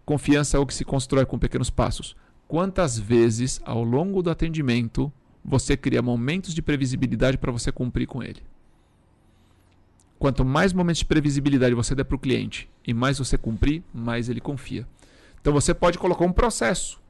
confiança 0.05 0.57
é 0.57 0.59
o 0.59 0.65
que 0.65 0.73
se 0.73 0.85
constrói 0.85 1.25
com 1.25 1.39
pequenos 1.39 1.69
passos 1.69 2.15
quantas 2.53 2.99
vezes 2.99 3.59
ao 3.65 3.83
longo 3.83 4.21
do 4.21 4.29
atendimento 4.29 5.11
você 5.43 5.75
cria 5.75 6.03
momentos 6.03 6.53
de 6.53 6.61
previsibilidade 6.61 7.35
para 7.35 7.51
você 7.51 7.71
cumprir 7.71 8.05
com 8.05 8.21
ele. 8.23 8.43
Quanto 10.19 10.45
mais 10.45 10.71
momentos 10.71 10.99
de 10.99 11.05
previsibilidade 11.05 11.73
você 11.73 11.95
der 11.95 12.03
para 12.03 12.15
o 12.15 12.19
cliente 12.19 12.69
e 12.85 12.93
mais 12.93 13.17
você 13.17 13.37
cumprir, 13.37 13.83
mais 13.93 14.29
ele 14.29 14.39
confia. 14.39 14.87
Então 15.41 15.51
você 15.51 15.73
pode 15.73 15.97
colocar 15.97 16.25
um 16.25 16.31
processo. 16.31 17.01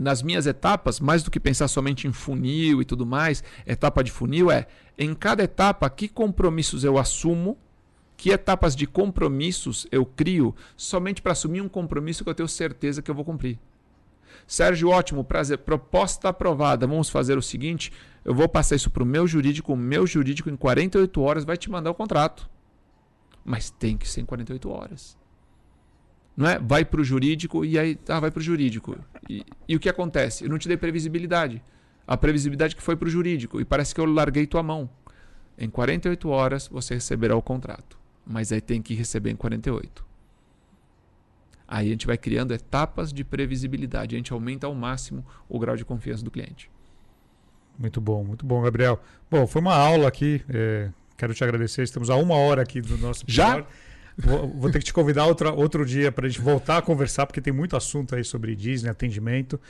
Nas 0.00 0.22
minhas 0.22 0.46
etapas, 0.46 0.98
mais 0.98 1.22
do 1.22 1.30
que 1.30 1.38
pensar 1.38 1.68
somente 1.68 2.08
em 2.08 2.12
funil 2.12 2.80
e 2.80 2.84
tudo 2.86 3.04
mais, 3.04 3.44
etapa 3.66 4.02
de 4.02 4.10
funil 4.10 4.50
é 4.50 4.66
em 4.98 5.14
cada 5.14 5.42
etapa 5.42 5.90
que 5.90 6.08
compromissos 6.08 6.84
eu 6.84 6.96
assumo, 6.96 7.58
que 8.16 8.30
etapas 8.30 8.74
de 8.74 8.86
compromissos 8.86 9.86
eu 9.92 10.06
crio 10.06 10.56
somente 10.74 11.20
para 11.20 11.32
assumir 11.32 11.60
um 11.60 11.68
compromisso 11.68 12.24
que 12.24 12.30
eu 12.30 12.34
tenho 12.34 12.48
certeza 12.48 13.02
que 13.02 13.10
eu 13.10 13.14
vou 13.14 13.26
cumprir. 13.26 13.58
Sérgio, 14.46 14.88
ótimo, 14.88 15.22
prazer. 15.22 15.58
Proposta 15.58 16.30
aprovada. 16.30 16.86
Vamos 16.86 17.10
fazer 17.10 17.36
o 17.36 17.42
seguinte: 17.42 17.92
eu 18.24 18.34
vou 18.34 18.48
passar 18.48 18.76
isso 18.76 18.90
para 18.90 19.02
o 19.02 19.06
meu 19.06 19.26
jurídico. 19.26 19.72
O 19.72 19.76
meu 19.76 20.06
jurídico, 20.06 20.48
em 20.48 20.56
48 20.56 21.20
horas, 21.20 21.44
vai 21.44 21.56
te 21.56 21.70
mandar 21.70 21.90
o 21.90 21.94
contrato. 21.94 22.48
Mas 23.44 23.70
tem 23.70 23.96
que 23.96 24.08
ser 24.08 24.22
em 24.22 24.24
48 24.24 24.70
horas. 24.70 25.19
Não 26.40 26.48
é? 26.48 26.58
Vai 26.58 26.86
para 26.86 27.02
o 27.02 27.04
jurídico 27.04 27.66
e 27.66 27.78
aí. 27.78 27.98
Ah, 28.08 28.18
vai 28.18 28.30
para 28.30 28.40
o 28.40 28.42
jurídico. 28.42 28.96
E, 29.28 29.44
e 29.68 29.76
o 29.76 29.78
que 29.78 29.90
acontece? 29.90 30.42
Eu 30.42 30.48
não 30.48 30.56
te 30.56 30.68
dei 30.68 30.76
previsibilidade. 30.78 31.62
A 32.06 32.16
previsibilidade 32.16 32.74
que 32.74 32.82
foi 32.82 32.96
para 32.96 33.06
o 33.06 33.10
jurídico. 33.10 33.60
E 33.60 33.64
parece 33.64 33.94
que 33.94 34.00
eu 34.00 34.06
larguei 34.06 34.46
tua 34.46 34.62
mão. 34.62 34.88
Em 35.58 35.68
48 35.68 36.30
horas 36.30 36.66
você 36.66 36.94
receberá 36.94 37.36
o 37.36 37.42
contrato. 37.42 37.98
Mas 38.26 38.52
aí 38.52 38.60
tem 38.62 38.80
que 38.80 38.94
receber 38.94 39.30
em 39.30 39.36
48. 39.36 40.02
Aí 41.68 41.88
a 41.88 41.90
gente 41.90 42.06
vai 42.06 42.16
criando 42.16 42.54
etapas 42.54 43.12
de 43.12 43.22
previsibilidade, 43.22 44.16
a 44.16 44.18
gente 44.18 44.32
aumenta 44.32 44.66
ao 44.66 44.74
máximo 44.74 45.24
o 45.46 45.58
grau 45.58 45.76
de 45.76 45.84
confiança 45.84 46.24
do 46.24 46.30
cliente. 46.30 46.70
Muito 47.78 48.00
bom, 48.00 48.24
muito 48.24 48.46
bom, 48.46 48.62
Gabriel. 48.62 48.98
Bom, 49.30 49.46
foi 49.46 49.60
uma 49.60 49.74
aula 49.74 50.08
aqui. 50.08 50.42
É, 50.48 50.88
quero 51.18 51.34
te 51.34 51.44
agradecer. 51.44 51.82
Estamos 51.82 52.08
a 52.08 52.16
uma 52.16 52.34
hora 52.34 52.62
aqui 52.62 52.80
do 52.80 52.96
nosso 52.96 53.24
Já? 53.28 53.64
Vou, 54.24 54.48
vou, 54.48 54.70
ter 54.70 54.78
que 54.78 54.84
te 54.86 54.92
convidar 54.92 55.26
outra, 55.26 55.52
outro 55.52 55.84
dia 55.84 56.10
para 56.12 56.26
a 56.26 56.28
gente 56.28 56.40
voltar 56.40 56.78
a 56.78 56.82
conversar, 56.82 57.26
porque 57.26 57.40
tem 57.40 57.52
muito 57.52 57.76
assunto 57.76 58.14
aí 58.14 58.24
sobre 58.24 58.54
Disney, 58.54 58.90
atendimento. 58.90 59.60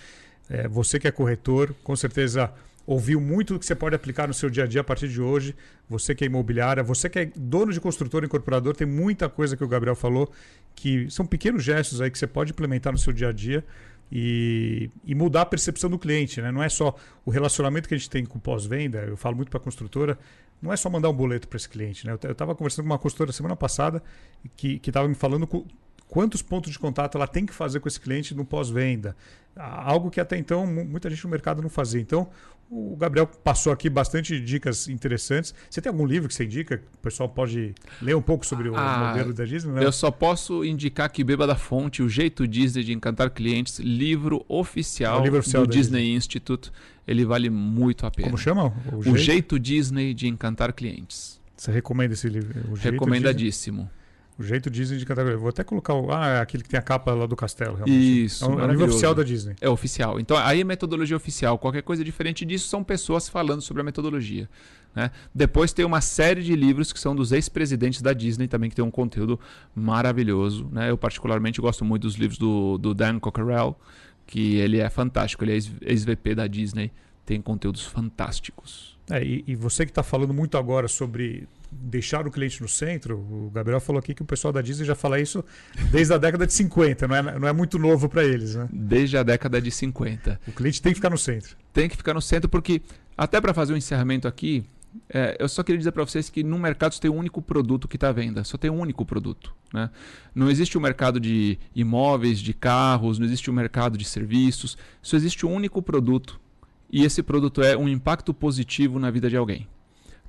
É, 0.48 0.66
você 0.66 0.98
que 0.98 1.06
é 1.06 1.10
corretor, 1.10 1.74
com 1.82 1.94
certeza 1.94 2.52
ouviu 2.86 3.20
muito 3.20 3.52
do 3.54 3.60
que 3.60 3.66
você 3.66 3.74
pode 3.74 3.94
aplicar 3.94 4.26
no 4.26 4.34
seu 4.34 4.50
dia 4.50 4.64
a 4.64 4.66
dia 4.66 4.80
a 4.80 4.84
partir 4.84 5.08
de 5.08 5.20
hoje. 5.20 5.54
Você 5.88 6.14
que 6.14 6.24
é 6.24 6.26
imobiliária, 6.26 6.82
você 6.82 7.08
que 7.08 7.18
é 7.20 7.30
dono 7.36 7.72
de 7.72 7.80
construtor, 7.80 8.24
incorporador, 8.24 8.74
tem 8.74 8.86
muita 8.86 9.28
coisa 9.28 9.56
que 9.56 9.62
o 9.62 9.68
Gabriel 9.68 9.94
falou 9.94 10.30
que 10.74 11.08
são 11.10 11.24
pequenos 11.24 11.62
gestos 11.62 12.00
aí 12.00 12.10
que 12.10 12.18
você 12.18 12.26
pode 12.26 12.50
implementar 12.50 12.92
no 12.92 12.98
seu 12.98 13.12
dia 13.12 13.28
a 13.28 13.32
dia 13.32 13.64
e, 14.10 14.90
e 15.04 15.14
mudar 15.14 15.42
a 15.42 15.46
percepção 15.46 15.88
do 15.88 15.98
cliente. 15.98 16.40
Né? 16.42 16.50
Não 16.50 16.62
é 16.62 16.68
só 16.68 16.96
o 17.24 17.30
relacionamento 17.30 17.88
que 17.88 17.94
a 17.94 17.98
gente 17.98 18.10
tem 18.10 18.24
com 18.24 18.38
pós-venda, 18.38 18.98
eu 18.98 19.16
falo 19.16 19.36
muito 19.36 19.50
para 19.50 19.60
a 19.60 19.62
construtora, 19.62 20.18
não 20.60 20.72
é 20.72 20.76
só 20.76 20.90
mandar 20.90 21.08
um 21.08 21.14
boleto 21.14 21.48
para 21.48 21.56
esse 21.56 21.68
cliente. 21.68 22.06
Né? 22.06 22.16
Eu 22.22 22.32
estava 22.32 22.54
conversando 22.54 22.84
com 22.84 22.90
uma 22.90 22.98
construtora 22.98 23.32
semana 23.32 23.56
passada 23.56 24.02
que 24.56 24.80
estava 24.84 25.08
me 25.08 25.14
falando 25.14 25.46
quantos 26.10 26.42
pontos 26.42 26.72
de 26.72 26.78
contato 26.78 27.16
ela 27.16 27.26
tem 27.26 27.46
que 27.46 27.54
fazer 27.54 27.78
com 27.78 27.88
esse 27.88 28.00
cliente 28.00 28.34
no 28.34 28.44
pós-venda. 28.44 29.16
Algo 29.56 30.10
que 30.10 30.20
até 30.20 30.36
então 30.36 30.66
muita 30.66 31.08
gente 31.08 31.24
no 31.24 31.30
mercado 31.30 31.62
não 31.62 31.70
fazia. 31.70 32.00
Então, 32.00 32.28
o 32.68 32.96
Gabriel 32.96 33.26
passou 33.26 33.72
aqui 33.72 33.88
bastante 33.88 34.38
dicas 34.40 34.88
interessantes. 34.88 35.54
Você 35.68 35.80
tem 35.80 35.90
algum 35.90 36.06
livro 36.06 36.28
que 36.28 36.34
você 36.34 36.44
indica? 36.44 36.78
Que 36.78 36.84
o 36.84 36.98
pessoal 37.02 37.28
pode 37.28 37.74
ler 38.02 38.16
um 38.16 38.22
pouco 38.22 38.44
sobre 38.44 38.68
o 38.68 38.76
ah, 38.76 39.08
modelo 39.08 39.32
da 39.32 39.44
Disney? 39.44 39.72
Né? 39.72 39.84
Eu 39.84 39.92
só 39.92 40.10
posso 40.10 40.64
indicar 40.64 41.10
que 41.10 41.22
beba 41.22 41.46
da 41.46 41.56
fonte, 41.56 42.02
o 42.02 42.08
jeito 42.08 42.46
Disney 42.46 42.84
de 42.84 42.92
encantar 42.92 43.30
clientes, 43.30 43.78
livro 43.78 44.44
oficial, 44.48 45.20
é 45.20 45.24
livro 45.24 45.38
oficial 45.38 45.64
do 45.64 45.72
Disney, 45.72 46.00
Disney 46.00 46.16
Institute. 46.16 46.72
Ele 47.06 47.24
vale 47.24 47.50
muito 47.50 48.06
a 48.06 48.10
pena. 48.10 48.28
Como 48.28 48.38
chama? 48.38 48.72
O 48.92 49.02
jeito, 49.02 49.12
o 49.12 49.18
jeito 49.18 49.58
Disney 49.58 50.14
de 50.14 50.28
encantar 50.28 50.72
clientes. 50.72 51.40
Você 51.56 51.72
recomenda 51.72 52.14
esse 52.14 52.28
livro? 52.28 52.74
Recomendadíssimo. 52.74 53.90
O 54.40 54.42
jeito 54.42 54.70
Disney 54.70 54.96
de 54.96 55.04
categoria. 55.04 55.36
Vou 55.36 55.50
até 55.50 55.62
colocar 55.62 55.92
o. 55.92 56.10
Ah, 56.10 56.28
é 56.28 56.40
aquele 56.40 56.62
que 56.62 56.68
tem 56.70 56.78
a 56.78 56.82
capa 56.82 57.12
lá 57.12 57.26
do 57.26 57.36
castelo, 57.36 57.74
realmente. 57.74 58.24
Isso. 58.24 58.42
É 58.42 58.48
o, 58.48 58.58
é 58.58 58.68
nível 58.68 58.86
oficial 58.86 59.14
da 59.14 59.22
Disney. 59.22 59.54
É 59.60 59.68
oficial. 59.68 60.18
Então, 60.18 60.34
aí 60.34 60.62
é 60.62 60.64
metodologia 60.64 61.14
oficial. 61.14 61.58
Qualquer 61.58 61.82
coisa 61.82 62.02
diferente 62.02 62.46
disso 62.46 62.66
são 62.66 62.82
pessoas 62.82 63.28
falando 63.28 63.60
sobre 63.60 63.82
a 63.82 63.84
metodologia. 63.84 64.48
Né? 64.96 65.10
Depois 65.34 65.74
tem 65.74 65.84
uma 65.84 66.00
série 66.00 66.42
de 66.42 66.56
livros 66.56 66.90
que 66.90 66.98
são 66.98 67.14
dos 67.14 67.32
ex-presidentes 67.32 68.00
da 68.00 68.14
Disney 68.14 68.48
também, 68.48 68.70
que 68.70 68.76
tem 68.76 68.82
um 68.84 68.90
conteúdo 68.90 69.38
maravilhoso. 69.74 70.66
Né? 70.72 70.90
Eu, 70.90 70.96
particularmente, 70.96 71.60
gosto 71.60 71.84
muito 71.84 72.04
dos 72.04 72.14
livros 72.14 72.38
do, 72.38 72.78
do 72.78 72.94
Dan 72.94 73.20
Cockerell, 73.20 73.76
que 74.26 74.56
ele 74.56 74.78
é 74.78 74.88
fantástico. 74.88 75.44
Ele 75.44 75.52
é 75.52 75.56
ex-VP 75.82 76.34
da 76.34 76.46
Disney. 76.46 76.90
Tem 77.26 77.42
conteúdos 77.42 77.84
fantásticos. 77.84 78.98
É, 79.10 79.22
e, 79.22 79.44
e 79.46 79.54
você 79.54 79.84
que 79.84 79.90
está 79.90 80.02
falando 80.02 80.32
muito 80.32 80.56
agora 80.56 80.88
sobre 80.88 81.46
deixar 81.70 82.26
o 82.26 82.30
cliente 82.30 82.60
no 82.60 82.68
centro, 82.68 83.18
o 83.18 83.50
Gabriel 83.50 83.80
falou 83.80 83.98
aqui 83.98 84.14
que 84.14 84.22
o 84.22 84.24
pessoal 84.24 84.52
da 84.52 84.60
Disney 84.60 84.84
já 84.84 84.94
fala 84.94 85.20
isso 85.20 85.44
desde 85.90 86.12
a 86.12 86.18
década 86.18 86.46
de 86.46 86.52
50, 86.52 87.06
não 87.06 87.16
é, 87.16 87.38
não 87.38 87.48
é 87.48 87.52
muito 87.52 87.78
novo 87.78 88.08
para 88.08 88.24
eles, 88.24 88.54
né? 88.54 88.68
Desde 88.72 89.16
a 89.16 89.22
década 89.22 89.60
de 89.60 89.70
50. 89.70 90.40
O 90.48 90.52
cliente 90.52 90.82
tem 90.82 90.92
que 90.92 90.96
ficar 90.96 91.10
no 91.10 91.18
centro. 91.18 91.56
Tem 91.72 91.88
que 91.88 91.96
ficar 91.96 92.14
no 92.14 92.22
centro 92.22 92.48
porque, 92.48 92.82
até 93.16 93.40
para 93.40 93.54
fazer 93.54 93.72
o 93.72 93.74
um 93.74 93.78
encerramento 93.78 94.26
aqui, 94.26 94.64
é, 95.08 95.36
eu 95.38 95.48
só 95.48 95.62
queria 95.62 95.78
dizer 95.78 95.92
para 95.92 96.04
vocês 96.04 96.28
que 96.28 96.42
no 96.42 96.58
mercado 96.58 96.94
só 96.94 97.00
tem 97.00 97.10
um 97.10 97.16
único 97.16 97.40
produto 97.40 97.86
que 97.86 97.96
está 97.96 98.08
à 98.08 98.12
venda, 98.12 98.42
só 98.44 98.56
tem 98.56 98.70
um 98.70 98.80
único 98.80 99.04
produto. 99.04 99.54
Né? 99.72 99.90
Não 100.34 100.50
existe 100.50 100.76
um 100.76 100.80
mercado 100.80 101.20
de 101.20 101.58
imóveis, 101.74 102.40
de 102.40 102.52
carros, 102.52 103.18
não 103.18 103.26
existe 103.26 103.50
um 103.50 103.54
mercado 103.54 103.96
de 103.96 104.04
serviços, 104.04 104.76
só 105.00 105.16
existe 105.16 105.46
um 105.46 105.52
único 105.52 105.80
produto 105.80 106.40
e 106.92 107.04
esse 107.04 107.22
produto 107.22 107.62
é 107.62 107.76
um 107.76 107.88
impacto 107.88 108.34
positivo 108.34 108.98
na 108.98 109.10
vida 109.10 109.30
de 109.30 109.36
alguém. 109.36 109.68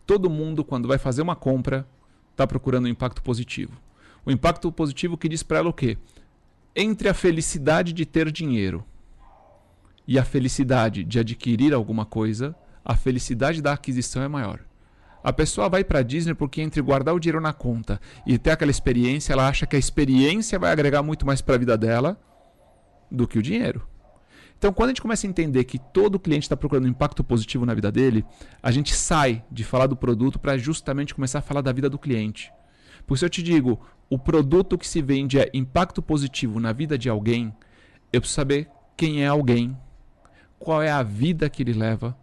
Todo 0.06 0.30
mundo, 0.30 0.64
quando 0.64 0.88
vai 0.88 0.98
fazer 0.98 1.22
uma 1.22 1.36
compra, 1.36 1.88
está 2.32 2.46
procurando 2.48 2.86
um 2.86 2.90
impacto 2.90 3.22
positivo. 3.22 3.74
O 4.26 4.32
impacto 4.32 4.72
positivo 4.72 5.18
que 5.18 5.30
diz 5.30 5.44
para 5.44 5.60
ela 5.60 5.70
o 5.70 5.74
quê? 5.74 5.98
Entre 6.76 7.10
a 7.10 7.14
felicidade 7.14 7.94
de 7.94 8.06
ter 8.06 8.32
dinheiro 8.32 8.84
e 10.08 10.18
a 10.18 10.24
felicidade 10.24 11.04
de 11.04 11.20
adquirir 11.20 11.74
alguma 11.74 12.06
coisa, 12.06 12.56
a 12.84 12.96
felicidade 12.96 13.62
da 13.62 13.74
aquisição 13.74 14.22
é 14.22 14.28
maior. 14.28 14.60
A 15.24 15.32
pessoa 15.32 15.70
vai 15.70 15.84
para 15.84 16.00
a 16.00 16.04
Disney 16.04 16.34
porque 16.34 16.62
entre 16.62 16.82
guardar 16.82 17.14
o 17.14 17.20
dinheiro 17.20 17.42
na 17.42 17.54
conta 17.54 18.02
e 18.26 18.38
ter 18.38 18.52
aquela 18.52 18.72
experiência, 18.72 19.34
ela 19.34 19.48
acha 19.48 19.68
que 19.68 19.76
a 19.76 19.80
experiência 19.80 20.58
vai 20.58 20.72
agregar 20.72 21.04
muito 21.04 21.26
mais 21.26 21.42
para 21.42 21.56
a 21.56 21.60
vida 21.60 21.78
dela 21.78 22.20
do 23.10 23.28
que 23.28 23.38
o 23.38 23.44
dinheiro. 23.44 23.88
Então, 24.62 24.72
quando 24.72 24.90
a 24.90 24.92
gente 24.92 25.02
começa 25.02 25.26
a 25.26 25.30
entender 25.30 25.64
que 25.64 25.80
todo 25.80 26.20
cliente 26.20 26.44
está 26.44 26.56
procurando 26.56 26.86
um 26.86 26.90
impacto 26.90 27.24
positivo 27.24 27.66
na 27.66 27.74
vida 27.74 27.92
dele, 27.92 28.24
a 28.62 28.70
gente 28.70 28.94
sai 28.94 29.44
de 29.52 29.64
falar 29.64 29.88
do 29.88 29.96
produto 29.96 30.38
para 30.38 30.56
justamente 30.56 31.16
começar 31.16 31.40
a 31.40 31.42
falar 31.42 31.62
da 31.62 31.72
vida 31.72 31.90
do 31.90 31.98
cliente. 31.98 32.54
Porque 33.08 33.18
se 33.18 33.26
eu 33.26 33.30
te 33.30 33.42
digo, 33.42 33.82
o 34.08 34.20
produto 34.20 34.78
que 34.78 34.88
se 34.88 35.02
vende 35.02 35.40
é 35.40 35.50
impacto 35.52 36.00
positivo 36.00 36.60
na 36.60 36.72
vida 36.72 36.96
de 36.96 37.10
alguém, 37.10 37.52
eu 38.14 38.22
preciso 38.22 38.36
saber 38.36 38.70
quem 38.96 39.24
é 39.24 39.28
alguém, 39.28 39.76
qual 40.60 40.80
é 40.80 40.92
a 40.92 41.02
vida 41.02 41.50
que 41.50 41.64
ele 41.64 41.74
leva, 41.74 42.16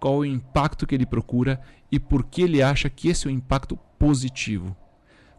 qual 0.00 0.16
o 0.16 0.24
impacto 0.24 0.86
que 0.86 0.94
ele 0.94 1.04
procura 1.04 1.60
e 1.90 2.00
por 2.00 2.24
que 2.24 2.40
ele 2.40 2.62
acha 2.62 2.88
que 2.88 3.08
esse 3.08 3.26
é 3.26 3.30
o 3.30 3.34
impacto 3.34 3.78
positivo. 3.98 4.74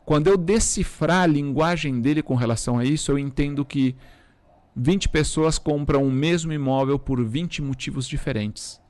Quando 0.06 0.28
eu 0.28 0.38
decifrar 0.38 1.24
a 1.24 1.26
linguagem 1.26 1.99
dele 1.99 2.22
com 2.22 2.36
relação 2.36 2.78
a 2.78 2.86
isso, 2.86 3.12
eu 3.12 3.18
entendo 3.18 3.66
que 3.66 3.95
20 4.76 5.10
pessoas 5.10 5.58
compram 5.58 6.04
o 6.04 6.12
mesmo 6.12 6.52
imóvel 6.52 6.98
por 6.98 7.24
20 7.24 7.62
motivos 7.62 8.08
diferentes. 8.08 8.82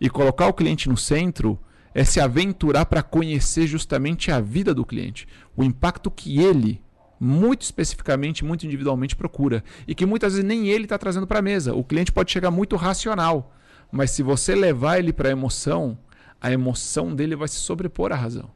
E 0.00 0.08
colocar 0.08 0.46
o 0.46 0.52
cliente 0.52 0.88
no 0.88 0.96
centro 0.96 1.58
é 1.94 2.04
se 2.04 2.20
aventurar 2.20 2.86
para 2.86 3.02
conhecer 3.02 3.66
justamente 3.66 4.30
a 4.30 4.40
vida 4.40 4.74
do 4.74 4.84
cliente, 4.84 5.26
o 5.56 5.64
impacto 5.64 6.10
que 6.10 6.38
ele, 6.38 6.82
muito 7.18 7.62
especificamente, 7.62 8.44
muito 8.44 8.66
individualmente, 8.66 9.16
procura. 9.16 9.64
E 9.88 9.94
que 9.94 10.04
muitas 10.04 10.34
vezes 10.34 10.46
nem 10.46 10.68
ele 10.68 10.84
está 10.84 10.98
trazendo 10.98 11.26
para 11.26 11.38
a 11.38 11.42
mesa. 11.42 11.74
O 11.74 11.82
cliente 11.82 12.12
pode 12.12 12.30
chegar 12.30 12.50
muito 12.50 12.76
racional, 12.76 13.54
mas 13.90 14.10
se 14.10 14.22
você 14.22 14.54
levar 14.54 14.98
ele 14.98 15.12
para 15.12 15.30
a 15.30 15.32
emoção, 15.32 15.98
a 16.40 16.52
emoção 16.52 17.14
dele 17.14 17.34
vai 17.34 17.48
se 17.48 17.56
sobrepor 17.56 18.12
à 18.12 18.14
razão. 18.14 18.50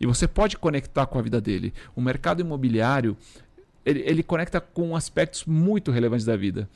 E 0.00 0.06
você 0.06 0.28
pode 0.28 0.56
conectar 0.56 1.06
com 1.06 1.18
a 1.18 1.22
vida 1.22 1.40
dele. 1.40 1.72
O 1.96 2.00
mercado 2.00 2.40
imobiliário 2.40 3.16
ele, 3.84 4.02
ele 4.06 4.22
conecta 4.22 4.60
com 4.60 4.94
aspectos 4.94 5.44
muito 5.44 5.90
relevantes 5.90 6.24
da 6.24 6.36
vida. 6.36 6.68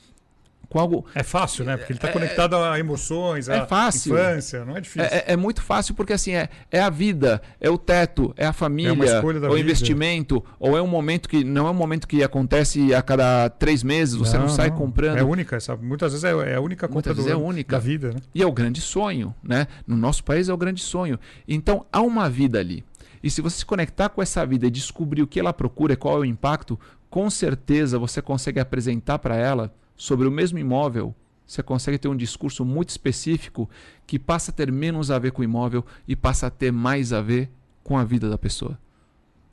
Com 0.69 0.79
algo... 0.79 1.05
É 1.13 1.21
fácil, 1.21 1.65
né? 1.65 1.77
Porque 1.77 1.91
ele 1.91 1.97
está 1.97 2.07
é, 2.07 2.11
conectado 2.11 2.55
a 2.55 2.79
emoções, 2.79 3.47
é 3.47 3.59
a 3.59 3.67
fácil. 3.67 4.15
infância, 4.15 4.65
não 4.65 4.75
é 4.75 4.81
difícil. 4.81 5.03
É, 5.03 5.17
é, 5.17 5.23
é, 5.27 5.37
muito 5.37 5.61
fácil 5.61 5.93
porque 5.93 6.13
assim 6.13 6.31
é, 6.31 6.49
é 6.71 6.79
a 6.79 6.89
vida, 6.89 7.39
é 7.61 7.69
o 7.69 7.77
teto, 7.77 8.33
é 8.35 8.47
a 8.47 8.53
família, 8.53 9.07
é 9.07 9.49
o 9.49 9.55
investimento, 9.55 10.43
ou 10.59 10.75
é 10.75 10.81
um 10.81 10.87
momento 10.87 11.29
que 11.29 11.43
não 11.43 11.67
é 11.67 11.69
um 11.69 11.75
momento 11.75 12.07
que 12.07 12.23
acontece 12.23 12.91
a 12.91 13.03
cada 13.03 13.49
três 13.51 13.83
meses, 13.83 14.15
você 14.15 14.35
não, 14.35 14.47
não 14.47 14.49
sai 14.53 14.71
não. 14.71 14.77
comprando. 14.77 15.17
É 15.17 15.23
única, 15.23 15.57
essa, 15.57 15.75
muitas 15.75 16.11
vezes 16.11 16.23
é, 16.23 16.53
é 16.53 16.55
a 16.55 16.61
única 16.61 16.87
compra 16.87 17.13
do, 17.13 17.29
é 17.29 17.35
única. 17.35 17.75
da 17.75 17.79
vida. 17.79 18.09
Né? 18.09 18.19
E 18.33 18.41
é 18.41 18.47
o 18.47 18.51
grande 18.51 18.81
sonho, 18.81 19.35
né? 19.43 19.67
No 19.85 19.95
nosso 19.95 20.23
país 20.23 20.49
é 20.49 20.53
o 20.53 20.57
grande 20.57 20.81
sonho. 20.81 21.19
Então 21.47 21.85
há 21.91 22.01
uma 22.01 22.27
vida 22.27 22.59
ali. 22.59 22.83
E 23.23 23.31
se 23.31 23.41
você 23.41 23.59
se 23.59 23.65
conectar 23.65 24.09
com 24.09 24.21
essa 24.21 24.45
vida 24.45 24.67
e 24.67 24.71
descobrir 24.71 25.21
o 25.21 25.27
que 25.27 25.39
ela 25.39 25.53
procura 25.53 25.93
e 25.93 25.95
qual 25.95 26.17
é 26.17 26.19
o 26.19 26.25
impacto, 26.25 26.77
com 27.09 27.29
certeza 27.29 27.97
você 27.97 28.21
consegue 28.21 28.59
apresentar 28.59 29.19
para 29.19 29.37
ela 29.37 29.73
sobre 29.95 30.27
o 30.27 30.31
mesmo 30.31 30.59
imóvel. 30.59 31.15
Você 31.47 31.63
consegue 31.63 31.97
ter 31.97 32.07
um 32.07 32.15
discurso 32.15 32.65
muito 32.65 32.89
específico 32.89 33.69
que 34.05 34.19
passa 34.19 34.51
a 34.51 34.53
ter 34.53 34.71
menos 34.71 35.09
a 35.09 35.19
ver 35.19 35.31
com 35.31 35.41
o 35.41 35.45
imóvel 35.45 35.85
e 36.07 36.15
passa 36.15 36.47
a 36.47 36.49
ter 36.49 36.71
mais 36.71 37.13
a 37.13 37.21
ver 37.21 37.49
com 37.83 37.97
a 37.97 38.03
vida 38.03 38.29
da 38.29 38.37
pessoa. 38.37 38.77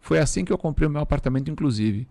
Foi 0.00 0.18
assim 0.18 0.44
que 0.44 0.52
eu 0.52 0.58
comprei 0.58 0.88
o 0.88 0.90
meu 0.90 1.02
apartamento, 1.02 1.50
inclusive. 1.50 2.08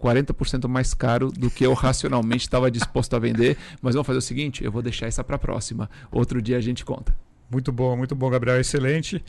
40% 0.00 0.68
mais 0.68 0.92
caro 0.94 1.30
do 1.30 1.50
que 1.50 1.64
eu 1.64 1.72
racionalmente 1.72 2.44
estava 2.44 2.70
disposto 2.70 3.14
a 3.14 3.18
vender. 3.18 3.56
Mas 3.80 3.94
vamos 3.94 4.06
fazer 4.06 4.18
o 4.18 4.22
seguinte: 4.22 4.64
eu 4.64 4.72
vou 4.72 4.82
deixar 4.82 5.06
essa 5.06 5.22
para 5.22 5.36
a 5.36 5.38
próxima. 5.38 5.88
Outro 6.10 6.40
dia 6.40 6.56
a 6.56 6.60
gente 6.60 6.84
conta. 6.84 7.16
Muito 7.50 7.70
bom, 7.70 7.96
muito 7.96 8.14
bom, 8.14 8.28
Gabriel. 8.28 8.60
Excelente. 8.60 9.24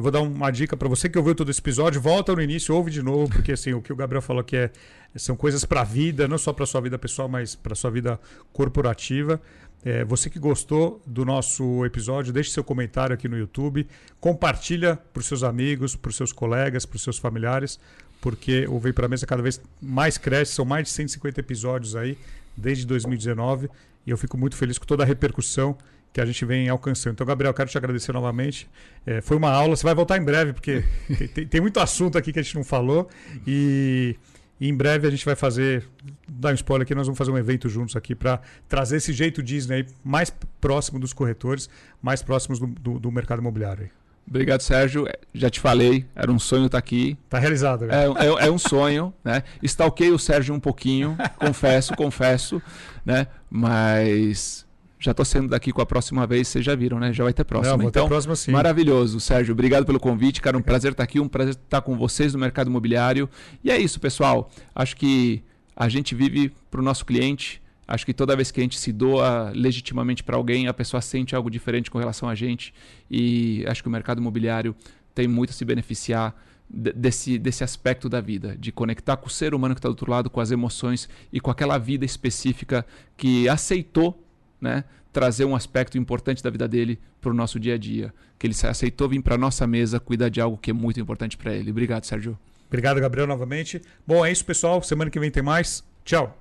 Vou 0.00 0.12
dar 0.12 0.20
uma 0.20 0.48
dica 0.52 0.76
para 0.76 0.88
você 0.88 1.08
que 1.08 1.18
ouviu 1.18 1.34
todo 1.34 1.50
esse 1.50 1.58
episódio, 1.58 2.00
volta 2.00 2.32
no 2.32 2.40
início, 2.40 2.72
ouve 2.72 2.88
de 2.88 3.02
novo, 3.02 3.28
porque 3.28 3.50
assim, 3.50 3.72
o 3.72 3.82
que 3.82 3.92
o 3.92 3.96
Gabriel 3.96 4.22
falou 4.22 4.44
que 4.44 4.56
é, 4.56 4.70
são 5.16 5.34
coisas 5.34 5.64
para 5.64 5.80
a 5.80 5.84
vida, 5.84 6.28
não 6.28 6.38
só 6.38 6.52
para 6.52 6.64
sua 6.66 6.80
vida 6.80 6.96
pessoal, 6.96 7.28
mas 7.28 7.56
para 7.56 7.74
sua 7.74 7.90
vida 7.90 8.20
corporativa. 8.52 9.42
É, 9.84 10.04
você 10.04 10.30
que 10.30 10.38
gostou 10.38 11.02
do 11.04 11.24
nosso 11.24 11.84
episódio, 11.84 12.32
deixe 12.32 12.50
seu 12.50 12.62
comentário 12.62 13.12
aqui 13.12 13.26
no 13.26 13.36
YouTube, 13.36 13.84
compartilha 14.20 14.94
para 15.12 15.20
os 15.20 15.26
seus 15.26 15.42
amigos, 15.42 15.96
para 15.96 16.10
os 16.10 16.16
seus 16.16 16.32
colegas, 16.32 16.86
para 16.86 16.94
os 16.94 17.02
seus 17.02 17.18
familiares, 17.18 17.80
porque 18.20 18.64
o 18.68 18.78
Vem 18.78 18.92
para 18.92 19.08
Mesa 19.08 19.26
cada 19.26 19.42
vez 19.42 19.60
mais 19.80 20.16
cresce, 20.16 20.52
são 20.52 20.64
mais 20.64 20.84
de 20.84 20.90
150 20.90 21.40
episódios 21.40 21.96
aí 21.96 22.16
desde 22.56 22.86
2019 22.86 23.68
e 24.06 24.10
eu 24.10 24.18
fico 24.18 24.36
muito 24.36 24.56
feliz 24.56 24.78
com 24.78 24.84
toda 24.84 25.02
a 25.02 25.06
repercussão 25.06 25.76
que 26.12 26.20
a 26.20 26.26
gente 26.26 26.44
vem 26.44 26.68
alcançando. 26.68 27.14
Então, 27.14 27.26
Gabriel, 27.26 27.54
quero 27.54 27.70
te 27.70 27.78
agradecer 27.78 28.12
novamente. 28.12 28.68
É, 29.06 29.20
foi 29.20 29.36
uma 29.36 29.50
aula, 29.50 29.74
você 29.74 29.82
vai 29.82 29.94
voltar 29.94 30.18
em 30.18 30.24
breve, 30.24 30.52
porque 30.52 30.84
tem, 31.34 31.46
tem, 31.46 31.60
muito 31.60 31.80
assunto 31.80 32.18
aqui 32.18 32.32
que 32.32 32.38
a 32.38 32.42
gente 32.42 32.54
não 32.54 32.64
falou. 32.64 33.08
E, 33.46 34.16
e, 34.60 34.68
em 34.68 34.74
breve 34.74 35.08
a 35.08 35.10
gente 35.10 35.24
vai 35.24 35.34
fazer, 35.34 35.84
dar 36.28 36.50
um 36.50 36.54
spoiler 36.54 36.84
aqui, 36.84 36.94
nós 36.94 37.06
vamos 37.06 37.16
fazer 37.16 37.30
um 37.30 37.38
evento 37.38 37.68
juntos 37.68 37.96
aqui 37.96 38.14
para 38.14 38.40
trazer 38.68 38.98
esse 38.98 39.12
jeito 39.12 39.42
Disney 39.42 39.86
mais 40.04 40.30
próximo 40.60 40.98
dos 40.98 41.14
corretores, 41.14 41.70
mais 42.02 42.22
próximos 42.22 42.58
do, 42.58 42.66
do, 42.66 42.98
do 42.98 43.10
mercado 43.10 43.40
imobiliário. 43.40 43.90
Obrigado, 44.28 44.60
Sérgio. 44.60 45.06
Já 45.34 45.50
te 45.50 45.60
falei, 45.60 46.06
era 46.14 46.30
um 46.30 46.38
sonho 46.38 46.66
estar 46.66 46.78
aqui. 46.78 47.18
Está 47.24 47.38
realizado. 47.38 47.90
É, 47.90 48.04
é, 48.04 48.46
é, 48.46 48.50
um 48.50 48.58
sonho, 48.58 49.12
né? 49.24 49.42
Stalkei 49.62 50.10
o 50.10 50.18
Sérgio 50.18 50.54
um 50.54 50.60
pouquinho, 50.60 51.16
confesso, 51.36 51.94
confesso, 51.96 52.62
né? 53.04 53.26
Mas 53.50 54.64
já 55.02 55.10
estou 55.10 55.24
sendo 55.24 55.48
daqui 55.48 55.72
com 55.72 55.82
a 55.82 55.86
próxima 55.86 56.24
vez, 56.28 56.46
vocês 56.46 56.64
já 56.64 56.76
viram, 56.76 57.00
né? 57.00 57.12
Já 57.12 57.24
vai 57.24 57.32
ter 57.32 57.42
próxima. 57.42 57.76
Não, 57.76 57.88
então, 57.88 58.04
ter 58.04 58.08
próxima, 58.08 58.36
sim. 58.36 58.52
maravilhoso, 58.52 59.18
Sérgio. 59.18 59.52
Obrigado 59.52 59.84
pelo 59.84 59.98
convite, 59.98 60.40
cara. 60.40 60.56
Um 60.56 60.62
prazer 60.62 60.92
estar 60.92 61.02
aqui, 61.02 61.18
um 61.18 61.26
prazer 61.26 61.54
estar 61.54 61.80
com 61.82 61.96
vocês 61.96 62.32
no 62.32 62.38
mercado 62.38 62.68
imobiliário. 62.68 63.28
E 63.64 63.70
é 63.70 63.76
isso, 63.76 63.98
pessoal. 63.98 64.48
Acho 64.72 64.96
que 64.96 65.42
a 65.74 65.88
gente 65.88 66.14
vive 66.14 66.52
para 66.70 66.80
o 66.80 66.84
nosso 66.84 67.04
cliente. 67.04 67.60
Acho 67.86 68.06
que 68.06 68.14
toda 68.14 68.36
vez 68.36 68.52
que 68.52 68.60
a 68.60 68.62
gente 68.62 68.78
se 68.78 68.92
doa 68.92 69.50
legitimamente 69.52 70.22
para 70.22 70.36
alguém, 70.36 70.68
a 70.68 70.72
pessoa 70.72 71.00
sente 71.00 71.34
algo 71.34 71.50
diferente 71.50 71.90
com 71.90 71.98
relação 71.98 72.28
a 72.28 72.34
gente. 72.36 72.72
E 73.10 73.64
acho 73.66 73.82
que 73.82 73.88
o 73.88 73.92
mercado 73.92 74.20
imobiliário 74.20 74.74
tem 75.12 75.26
muito 75.26 75.50
a 75.50 75.52
se 75.52 75.64
beneficiar 75.64 76.32
desse, 76.70 77.38
desse 77.38 77.64
aspecto 77.64 78.08
da 78.08 78.20
vida, 78.20 78.56
de 78.56 78.70
conectar 78.70 79.16
com 79.16 79.26
o 79.26 79.30
ser 79.30 79.52
humano 79.52 79.74
que 79.74 79.80
está 79.80 79.88
do 79.88 79.92
outro 79.92 80.10
lado, 80.10 80.30
com 80.30 80.40
as 80.40 80.52
emoções 80.52 81.08
e 81.32 81.40
com 81.40 81.50
aquela 81.50 81.76
vida 81.76 82.04
específica 82.04 82.86
que 83.16 83.48
aceitou 83.48 84.21
né, 84.62 84.84
trazer 85.12 85.44
um 85.44 85.54
aspecto 85.54 85.98
importante 85.98 86.42
da 86.42 86.48
vida 86.48 86.66
dele 86.66 86.98
para 87.20 87.30
o 87.30 87.34
nosso 87.34 87.58
dia 87.60 87.74
a 87.74 87.78
dia. 87.78 88.14
Que 88.38 88.46
ele 88.46 88.54
aceitou 88.62 89.08
vir 89.08 89.20
para 89.20 89.34
a 89.34 89.38
nossa 89.38 89.66
mesa 89.66 90.00
cuidar 90.00 90.28
de 90.28 90.40
algo 90.40 90.56
que 90.56 90.70
é 90.70 90.74
muito 90.74 91.00
importante 91.00 91.36
para 91.36 91.52
ele. 91.52 91.70
Obrigado, 91.70 92.04
Sérgio. 92.04 92.38
Obrigado, 92.68 93.00
Gabriel, 93.00 93.26
novamente. 93.26 93.82
Bom, 94.06 94.24
é 94.24 94.32
isso, 94.32 94.44
pessoal. 94.44 94.82
Semana 94.82 95.10
que 95.10 95.20
vem 95.20 95.30
tem 95.30 95.42
mais. 95.42 95.84
Tchau. 96.04 96.38